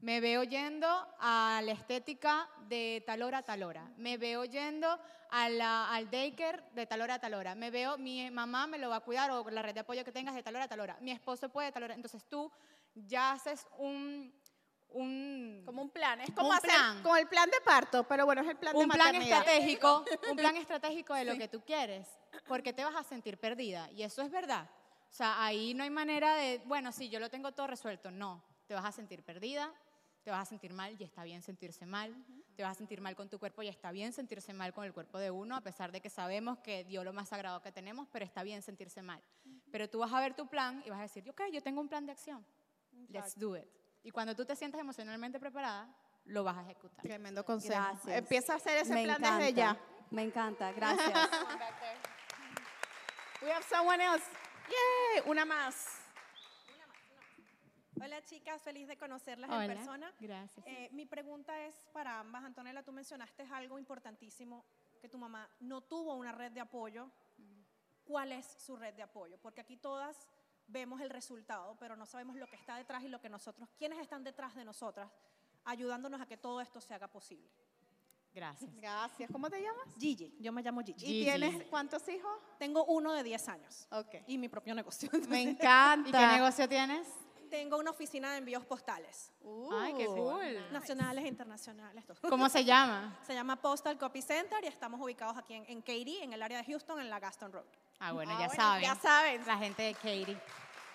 Me 0.00 0.20
veo 0.20 0.44
yendo 0.44 0.86
a 1.18 1.60
la 1.64 1.72
estética 1.72 2.48
de 2.68 3.02
tal 3.06 3.22
hora 3.22 3.38
a 3.38 3.42
tal 3.42 3.62
hora. 3.62 3.90
Me 3.96 4.16
veo 4.16 4.44
yendo 4.44 4.98
a 5.30 5.48
la- 5.48 5.92
al 5.92 6.10
daycare 6.10 6.62
de 6.74 6.86
tal 6.86 7.00
hora 7.00 7.14
a 7.14 7.18
tal 7.18 7.34
hora. 7.34 7.54
Me 7.54 7.70
veo, 7.70 7.98
mi 7.98 8.30
mamá 8.30 8.66
me 8.66 8.78
lo 8.78 8.90
va 8.90 8.96
a 8.96 9.00
cuidar 9.00 9.30
o 9.30 9.48
la 9.50 9.62
red 9.62 9.74
de 9.74 9.80
apoyo 9.80 10.04
que 10.04 10.12
tengas 10.12 10.34
de 10.34 10.42
tal 10.42 10.54
hora 10.54 10.64
a 10.66 10.68
tal 10.68 10.80
hora. 10.80 10.96
Mi 11.00 11.10
esposo 11.10 11.48
puede 11.48 11.66
de 11.68 11.72
tal 11.72 11.82
hora. 11.84 11.94
Entonces 11.94 12.22
tú 12.28 12.50
ya 12.94 13.32
haces 13.32 13.66
un... 13.78 14.32
un 14.90 15.62
Como 15.66 15.82
un 15.82 15.90
plan. 15.90 16.20
Es 16.20 16.30
como 16.32 16.48
Un 16.50 16.54
hacer 16.54 16.70
plan. 16.70 17.02
con 17.02 17.18
el 17.18 17.26
plan 17.26 17.50
de 17.50 17.60
parto, 17.62 18.04
pero 18.04 18.24
bueno, 18.24 18.42
es 18.42 18.48
el 18.48 18.56
plan 18.56 18.74
de 18.74 18.78
un 18.84 18.88
plan 18.88 19.06
maternidad. 19.06 19.38
estratégico, 19.40 20.04
un 20.30 20.36
plan 20.36 20.56
estratégico 20.64 21.14
de 21.14 21.24
lo 21.24 21.36
que 21.36 21.48
tú 21.48 21.62
quieres, 21.64 22.06
porque 22.46 22.72
te 22.72 22.84
vas 22.84 22.94
a 22.94 23.02
sentir 23.02 23.38
perdida 23.38 23.90
y 23.92 24.02
eso 24.02 24.22
es 24.22 24.30
verdad. 24.30 24.68
O 25.10 25.12
sea, 25.12 25.42
ahí 25.42 25.72
no 25.74 25.82
hay 25.84 25.90
manera 25.90 26.34
de, 26.36 26.60
bueno, 26.66 26.92
sí, 26.92 27.08
yo 27.08 27.18
lo 27.18 27.30
tengo 27.30 27.52
todo 27.52 27.66
resuelto, 27.66 28.10
no, 28.10 28.42
te 28.68 28.74
vas 28.74 28.84
a 28.84 28.92
sentir 28.92 29.24
perdida, 29.24 29.72
te 30.22 30.30
vas 30.30 30.42
a 30.42 30.44
sentir 30.44 30.74
mal 30.74 30.94
y 31.00 31.04
está 31.04 31.24
bien 31.24 31.40
sentirse 31.42 31.86
mal, 31.86 32.14
te 32.54 32.62
vas 32.62 32.72
a 32.72 32.74
sentir 32.74 33.00
mal 33.00 33.16
con 33.16 33.30
tu 33.30 33.38
cuerpo 33.38 33.62
y 33.62 33.68
está 33.68 33.90
bien 33.92 34.12
sentirse 34.12 34.52
mal 34.52 34.74
con 34.74 34.84
el 34.84 34.92
cuerpo 34.92 35.18
de 35.18 35.30
uno, 35.30 35.56
a 35.56 35.62
pesar 35.62 35.90
de 35.90 36.02
que 36.02 36.10
sabemos 36.10 36.58
que 36.58 36.84
dio 36.84 37.02
lo 37.02 37.14
más 37.14 37.30
sagrado 37.30 37.62
que 37.62 37.72
tenemos, 37.72 38.06
pero 38.12 38.26
está 38.26 38.42
bien 38.42 38.60
sentirse 38.62 39.00
mal. 39.00 39.22
Pero 39.72 39.88
tú 39.88 40.00
vas 40.00 40.12
a 40.12 40.20
ver 40.20 40.34
tu 40.34 40.46
plan 40.46 40.82
y 40.84 40.90
vas 40.90 40.98
a 40.98 41.02
decir, 41.02 41.28
ok, 41.30 41.42
yo 41.50 41.62
tengo 41.62 41.80
un 41.80 41.88
plan 41.88 42.04
de 42.04 42.12
acción, 42.12 42.44
let's 43.08 43.38
do 43.38 43.56
it. 43.56 43.64
Y 44.02 44.10
cuando 44.10 44.36
tú 44.36 44.44
te 44.44 44.54
sientas 44.54 44.80
emocionalmente 44.80 45.40
preparada, 45.40 45.88
lo 46.26 46.44
vas 46.44 46.58
a 46.58 46.62
ejecutar. 46.62 47.02
Tremendo 47.02 47.42
consejo. 47.44 47.80
Gracias. 47.80 48.18
Empieza 48.18 48.52
a 48.52 48.56
hacer 48.56 48.76
ese 48.76 48.92
Me 48.92 49.04
plan 49.04 49.16
encanta. 49.16 49.38
desde 49.38 49.54
ya. 49.54 49.78
Me 50.10 50.22
encanta, 50.22 50.72
gracias. 50.72 51.10
We 53.40 53.50
have 53.50 53.64
someone 53.64 54.02
else. 54.02 54.24
Yay, 54.68 55.30
una 55.30 55.44
más. 55.44 55.97
Hola 58.02 58.22
chicas, 58.24 58.62
feliz 58.62 58.86
de 58.88 58.96
conocerlas 58.96 59.50
Hola, 59.50 59.64
en 59.64 59.74
persona. 59.74 60.12
gracias. 60.20 60.66
Eh, 60.66 60.88
mi 60.92 61.06
pregunta 61.06 61.58
es 61.66 61.74
para 61.92 62.20
ambas. 62.20 62.44
Antonella, 62.44 62.82
tú 62.82 62.92
mencionaste 62.92 63.42
algo 63.52 63.78
importantísimo, 63.78 64.64
que 65.00 65.08
tu 65.08 65.18
mamá 65.18 65.48
no 65.60 65.80
tuvo 65.82 66.14
una 66.14 66.32
red 66.32 66.52
de 66.52 66.60
apoyo. 66.60 67.10
¿Cuál 68.04 68.32
es 68.32 68.46
su 68.46 68.76
red 68.76 68.94
de 68.94 69.02
apoyo? 69.02 69.38
Porque 69.38 69.60
aquí 69.60 69.76
todas 69.76 70.28
vemos 70.66 71.00
el 71.00 71.10
resultado, 71.10 71.76
pero 71.78 71.96
no 71.96 72.06
sabemos 72.06 72.36
lo 72.36 72.46
que 72.46 72.56
está 72.56 72.76
detrás 72.76 73.02
y 73.04 73.08
lo 73.08 73.20
que 73.20 73.28
nosotros, 73.28 73.68
quiénes 73.78 73.98
están 73.98 74.24
detrás 74.24 74.54
de 74.54 74.64
nosotras, 74.64 75.10
ayudándonos 75.64 76.20
a 76.20 76.26
que 76.26 76.36
todo 76.36 76.60
esto 76.60 76.80
se 76.80 76.94
haga 76.94 77.08
posible. 77.08 77.50
Gracias. 78.32 78.70
Gracias. 78.80 79.30
¿Cómo 79.30 79.50
te 79.50 79.60
llamas? 79.60 79.94
Gigi, 79.98 80.34
yo 80.40 80.52
me 80.52 80.62
llamo 80.62 80.82
Gigi. 80.82 81.04
¿Y 81.20 81.24
tienes 81.24 81.64
cuántos 81.68 82.06
hijos? 82.08 82.30
Tengo 82.58 82.84
uno 82.86 83.12
de 83.12 83.22
10 83.22 83.48
años 83.48 83.86
Ok. 83.90 84.14
y 84.26 84.38
mi 84.38 84.48
propio 84.48 84.74
negocio. 84.74 85.10
Me 85.28 85.42
¿Y 85.42 85.48
encanta. 85.48 86.10
qué 86.18 86.26
negocio 86.38 86.68
tienes? 86.68 87.06
Tengo 87.48 87.76
una 87.78 87.90
oficina 87.90 88.32
de 88.32 88.38
envíos 88.38 88.64
postales. 88.64 89.32
Ay, 89.72 89.94
qué 89.96 90.06
cool. 90.06 90.72
Nacionales 90.72 91.24
e 91.24 91.28
internacionales. 91.28 92.04
todo. 92.06 92.16
¿Cómo 92.30 92.48
se 92.48 92.64
llama? 92.64 93.18
Se 93.26 93.34
llama 93.34 93.56
Postal 93.56 93.98
Copy 93.98 94.22
Center 94.22 94.62
y 94.62 94.66
estamos 94.68 95.00
ubicados 95.00 95.36
aquí 95.36 95.54
en, 95.54 95.64
en 95.68 95.80
Katy, 95.80 96.18
en 96.22 96.32
el 96.32 96.42
área 96.42 96.58
de 96.58 96.64
Houston, 96.64 97.00
en 97.00 97.10
la 97.10 97.18
Gaston 97.18 97.52
Road. 97.52 97.64
Ah, 98.00 98.12
bueno, 98.12 98.32
Ah, 98.36 98.40
ya 98.40 98.46
bueno, 98.46 98.62
saben. 98.62 98.82
ya 98.82 98.94
saben. 98.94 99.46
La 99.46 99.56
gente 99.58 99.82
de 99.82 99.94
Katie. 99.94 100.36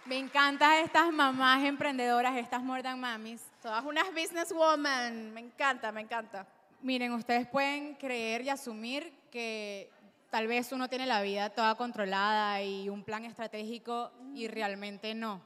Me 0.05 0.17
encantan 0.17 0.73
estas 0.83 1.11
mamás 1.13 1.63
emprendedoras, 1.63 2.35
estas 2.37 2.61
More 2.61 2.83
Than 2.83 2.99
Mamis. 2.99 3.41
Todas 3.61 3.83
unas 3.85 4.05
businesswoman. 4.13 5.33
Me 5.33 5.39
encanta, 5.41 5.91
me 5.91 6.01
encanta. 6.01 6.45
Miren, 6.81 7.13
ustedes 7.13 7.47
pueden 7.47 7.95
creer 7.95 8.41
y 8.41 8.49
asumir 8.49 9.13
que 9.31 9.89
tal 10.29 10.47
vez 10.47 10.71
uno 10.73 10.89
tiene 10.89 11.05
la 11.05 11.21
vida 11.21 11.49
toda 11.51 11.75
controlada 11.75 12.61
y 12.61 12.89
un 12.89 13.03
plan 13.03 13.23
estratégico 13.23 14.11
y 14.35 14.47
realmente 14.49 15.15
no. 15.15 15.41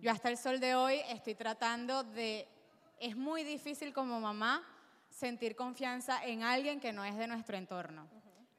Yo 0.00 0.10
hasta 0.10 0.30
el 0.30 0.38
sol 0.38 0.60
de 0.60 0.74
hoy 0.74 0.98
estoy 1.08 1.34
tratando 1.34 2.02
de... 2.02 2.48
Es 2.98 3.16
muy 3.16 3.44
difícil 3.44 3.92
como 3.92 4.18
mamá 4.18 4.66
sentir 5.10 5.54
confianza 5.54 6.24
en 6.24 6.42
alguien 6.42 6.80
que 6.80 6.90
no 6.90 7.04
es 7.04 7.16
de 7.16 7.26
nuestro 7.26 7.58
entorno. 7.58 8.08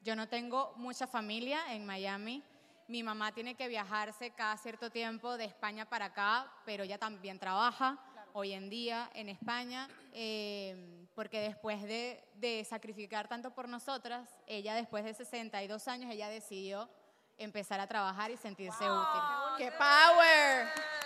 Yo 0.02 0.14
no 0.14 0.28
tengo 0.28 0.72
mucha 0.76 1.08
familia 1.08 1.74
en 1.74 1.84
Miami. 1.84 2.44
Mi 2.86 3.02
mamá 3.02 3.32
tiene 3.32 3.56
que 3.56 3.66
viajarse 3.66 4.30
cada 4.30 4.56
cierto 4.56 4.90
tiempo 4.90 5.36
de 5.36 5.46
España 5.46 5.84
para 5.84 6.06
acá, 6.06 6.48
pero 6.64 6.84
ella 6.84 6.98
también 6.98 7.40
trabaja 7.40 7.98
hoy 8.34 8.52
en 8.52 8.70
día 8.70 9.10
en 9.12 9.28
España, 9.28 9.88
eh, 10.12 11.08
porque 11.16 11.40
después 11.40 11.82
de, 11.82 12.22
de 12.36 12.64
sacrificar 12.64 13.26
tanto 13.26 13.50
por 13.50 13.68
nosotras, 13.68 14.28
ella 14.46 14.74
después 14.74 15.04
de 15.04 15.12
62 15.12 15.88
años, 15.88 16.12
ella 16.12 16.28
decidió 16.28 16.88
empezar 17.36 17.80
a 17.80 17.88
trabajar 17.88 18.30
y 18.30 18.36
sentirse 18.36 18.84
útil. 18.84 19.22
¡Qué 19.58 19.72
power! 19.72 21.01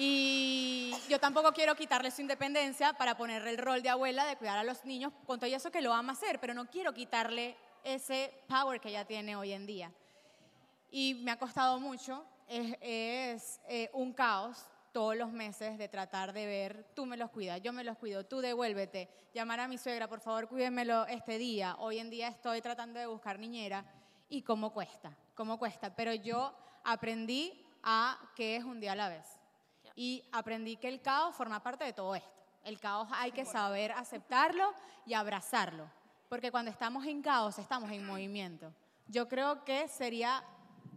Y 0.00 0.94
yo 1.08 1.18
tampoco 1.18 1.50
quiero 1.50 1.74
quitarle 1.74 2.12
su 2.12 2.20
independencia 2.20 2.92
para 2.92 3.16
ponerle 3.16 3.50
el 3.50 3.58
rol 3.58 3.82
de 3.82 3.88
abuela, 3.88 4.26
de 4.26 4.36
cuidar 4.36 4.56
a 4.56 4.62
los 4.62 4.84
niños, 4.84 5.12
con 5.26 5.40
todo 5.40 5.50
eso 5.50 5.72
que 5.72 5.82
lo 5.82 5.92
ama 5.92 6.12
hacer, 6.12 6.38
pero 6.38 6.54
no 6.54 6.66
quiero 6.66 6.94
quitarle 6.94 7.56
ese 7.82 8.32
power 8.46 8.80
que 8.80 8.90
ella 8.90 9.04
tiene 9.04 9.34
hoy 9.34 9.52
en 9.52 9.66
día. 9.66 9.92
Y 10.92 11.14
me 11.14 11.32
ha 11.32 11.38
costado 11.38 11.80
mucho, 11.80 12.24
es, 12.46 13.60
eh, 13.66 13.90
un 13.92 14.12
caos 14.12 14.66
todos 14.92 15.16
los 15.16 15.32
meses 15.32 15.76
de 15.78 15.88
tratar 15.88 16.32
de 16.32 16.46
ver, 16.46 16.86
tú 16.94 17.04
me 17.04 17.16
los 17.16 17.30
cuidas, 17.30 17.60
yo 17.60 17.72
me 17.72 17.82
los 17.82 17.98
cuido, 17.98 18.24
tú 18.24 18.40
devuélvete, 18.40 19.08
llamar 19.34 19.58
a 19.58 19.66
mi 19.66 19.78
suegra, 19.78 20.06
por 20.06 20.20
favor 20.20 20.48
cuídemelo 20.48 21.06
este 21.08 21.38
día. 21.38 21.74
Hoy 21.80 21.98
en 21.98 22.08
día 22.08 22.28
estoy 22.28 22.60
tratando 22.60 23.00
de 23.00 23.06
buscar 23.06 23.40
niñera 23.40 23.84
y 24.28 24.42
cómo 24.42 24.72
cuesta, 24.72 25.16
cómo 25.34 25.58
cuesta. 25.58 25.94
Pero 25.96 26.14
yo 26.14 26.54
aprendí 26.84 27.64
a 27.82 28.16
que 28.36 28.54
es 28.54 28.62
un 28.62 28.78
día 28.78 28.92
a 28.92 28.96
la 28.96 29.08
vez. 29.08 29.37
Y 29.98 30.22
aprendí 30.30 30.76
que 30.76 30.86
el 30.86 31.02
caos 31.02 31.34
forma 31.34 31.60
parte 31.60 31.82
de 31.82 31.92
todo 31.92 32.14
esto. 32.14 32.30
El 32.62 32.78
caos 32.78 33.08
hay 33.10 33.32
que 33.32 33.44
saber 33.44 33.90
aceptarlo 33.90 34.72
y 35.04 35.14
abrazarlo. 35.14 35.90
Porque 36.28 36.52
cuando 36.52 36.70
estamos 36.70 37.04
en 37.04 37.20
caos, 37.20 37.58
estamos 37.58 37.90
en 37.90 38.06
movimiento. 38.06 38.72
Yo 39.08 39.26
creo 39.26 39.64
que 39.64 39.88
sería 39.88 40.44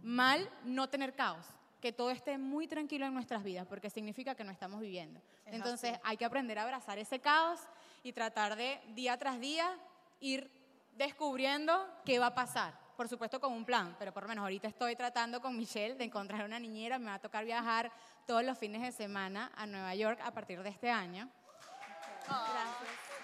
mal 0.04 0.48
no 0.62 0.88
tener 0.88 1.16
caos, 1.16 1.44
que 1.80 1.92
todo 1.92 2.12
esté 2.12 2.38
muy 2.38 2.68
tranquilo 2.68 3.04
en 3.04 3.12
nuestras 3.12 3.42
vidas, 3.42 3.66
porque 3.66 3.90
significa 3.90 4.36
que 4.36 4.44
no 4.44 4.52
estamos 4.52 4.80
viviendo. 4.80 5.20
Es 5.46 5.54
Entonces 5.54 5.94
así. 5.94 6.00
hay 6.04 6.16
que 6.16 6.24
aprender 6.24 6.60
a 6.60 6.62
abrazar 6.62 6.96
ese 7.00 7.18
caos 7.18 7.58
y 8.04 8.12
tratar 8.12 8.54
de 8.54 8.80
día 8.94 9.18
tras 9.18 9.40
día 9.40 9.76
ir 10.20 10.48
descubriendo 10.92 11.88
qué 12.04 12.20
va 12.20 12.26
a 12.26 12.34
pasar. 12.36 12.78
Por 12.96 13.08
supuesto 13.08 13.40
con 13.40 13.52
un 13.52 13.64
plan, 13.64 13.96
pero 13.98 14.12
por 14.12 14.22
lo 14.22 14.28
menos 14.28 14.42
ahorita 14.42 14.68
estoy 14.68 14.94
tratando 14.94 15.40
con 15.40 15.56
Michelle 15.56 15.96
de 15.96 16.04
encontrar 16.04 16.44
una 16.44 16.60
niñera, 16.60 17.00
me 17.00 17.06
va 17.06 17.14
a 17.14 17.18
tocar 17.18 17.44
viajar 17.44 17.90
todos 18.26 18.44
los 18.44 18.58
fines 18.58 18.82
de 18.82 18.92
semana 18.92 19.50
a 19.56 19.66
Nueva 19.66 19.94
York 19.94 20.20
a 20.22 20.30
partir 20.30 20.62
de 20.62 20.70
este 20.70 20.90
año. 20.90 21.28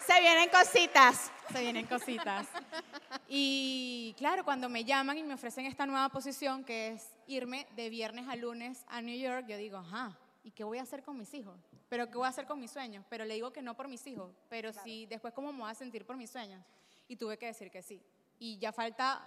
Se 0.07 0.21
vienen 0.21 0.49
cositas. 0.49 1.31
Se 1.53 1.61
vienen 1.61 1.87
cositas. 1.87 2.47
Y 3.29 4.15
claro, 4.17 4.45
cuando 4.45 4.69
me 4.69 4.85
llaman 4.85 5.19
y 5.19 5.23
me 5.23 5.35
ofrecen 5.35 5.67
esta 5.67 5.85
nueva 5.85 6.09
posición, 6.09 6.65
que 6.65 6.89
es 6.89 7.15
irme 7.27 7.67
de 7.77 7.91
viernes 7.91 8.27
a 8.27 8.35
lunes 8.37 8.85
a 8.89 9.03
New 9.03 9.19
York, 9.19 9.47
yo 9.47 9.57
digo, 9.57 9.79
ajá, 9.79 10.17
¿y 10.45 10.51
qué 10.51 10.65
voy 10.65 10.79
a 10.79 10.83
hacer 10.83 11.03
con 11.03 11.19
mis 11.19 11.33
hijos? 11.35 11.59
¿Pero 11.91 12.09
qué 12.09 12.17
voy 12.17 12.27
a 12.27 12.31
hacer 12.31 12.47
con 12.47 12.59
mis 12.59 12.71
sueños? 12.71 13.05
Pero 13.11 13.25
le 13.25 13.35
digo 13.35 13.53
que 13.53 13.61
no 13.61 13.75
por 13.77 13.89
mis 13.89 14.07
hijos, 14.07 14.33
pero 14.49 14.73
sí, 14.73 15.07
después 15.07 15.35
cómo 15.35 15.53
me 15.53 15.61
voy 15.61 15.71
a 15.71 15.75
sentir 15.75 16.07
por 16.07 16.17
mis 16.17 16.31
sueños. 16.31 16.65
Y 17.07 17.17
tuve 17.17 17.37
que 17.39 17.47
decir 17.47 17.71
que 17.71 17.83
sí. 17.83 18.03
Y 18.39 18.59
ya 18.59 18.73
falta, 18.73 19.23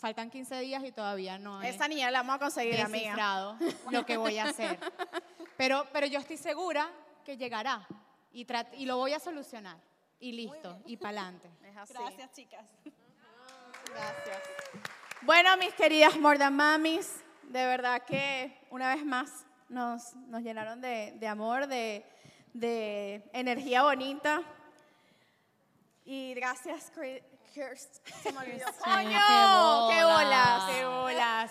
faltan 0.00 0.30
15 0.30 0.60
días 0.60 0.82
y 0.84 0.92
todavía 0.92 1.38
no 1.38 1.62
he 1.62 1.68
Esa 1.68 1.86
niña 1.86 2.10
la 2.10 2.20
vamos 2.20 2.36
a 2.36 2.38
conseguir, 2.38 2.80
amiga. 2.80 3.10
descifrado 3.10 3.58
lo 3.90 4.06
que 4.06 4.16
voy 4.16 4.38
a 4.38 4.44
hacer. 4.44 4.78
Pero, 5.56 5.86
pero 5.92 6.06
yo 6.06 6.18
estoy 6.18 6.38
segura 6.38 6.90
que 7.24 7.36
llegará 7.36 7.86
y, 8.32 8.46
lo 8.86 8.96
voy 8.96 9.12
a 9.12 9.20
solucionar. 9.20 9.76
Y 10.18 10.32
listo, 10.32 10.78
y 10.86 10.96
para 10.96 11.22
adelante. 11.22 11.50
Gracias, 11.62 12.32
chicas. 12.32 12.66
Gracias. 13.86 14.38
Bueno, 15.22 15.56
mis 15.56 15.74
queridas 15.74 16.18
Mordan 16.18 16.54
Mamis, 16.54 17.22
de 17.44 17.66
verdad 17.66 18.02
que 18.04 18.56
una 18.70 18.94
vez 18.94 19.04
más 19.04 19.44
nos, 19.68 20.14
nos 20.28 20.42
llenaron 20.42 20.80
de, 20.80 21.14
de 21.18 21.26
amor, 21.26 21.66
de, 21.66 22.04
de 22.52 23.22
energía 23.32 23.82
bonita. 23.82 24.42
Y 26.04 26.34
gracias, 26.34 26.90
Kirst. 27.52 27.96
Se 28.22 28.32
me 28.32 28.38
olvidó. 28.38 28.66
¡Coño! 28.84 29.88
¡Qué 29.90 30.04
bolas! 30.04 30.64
¡Qué 30.70 30.84
bolas! 30.84 31.50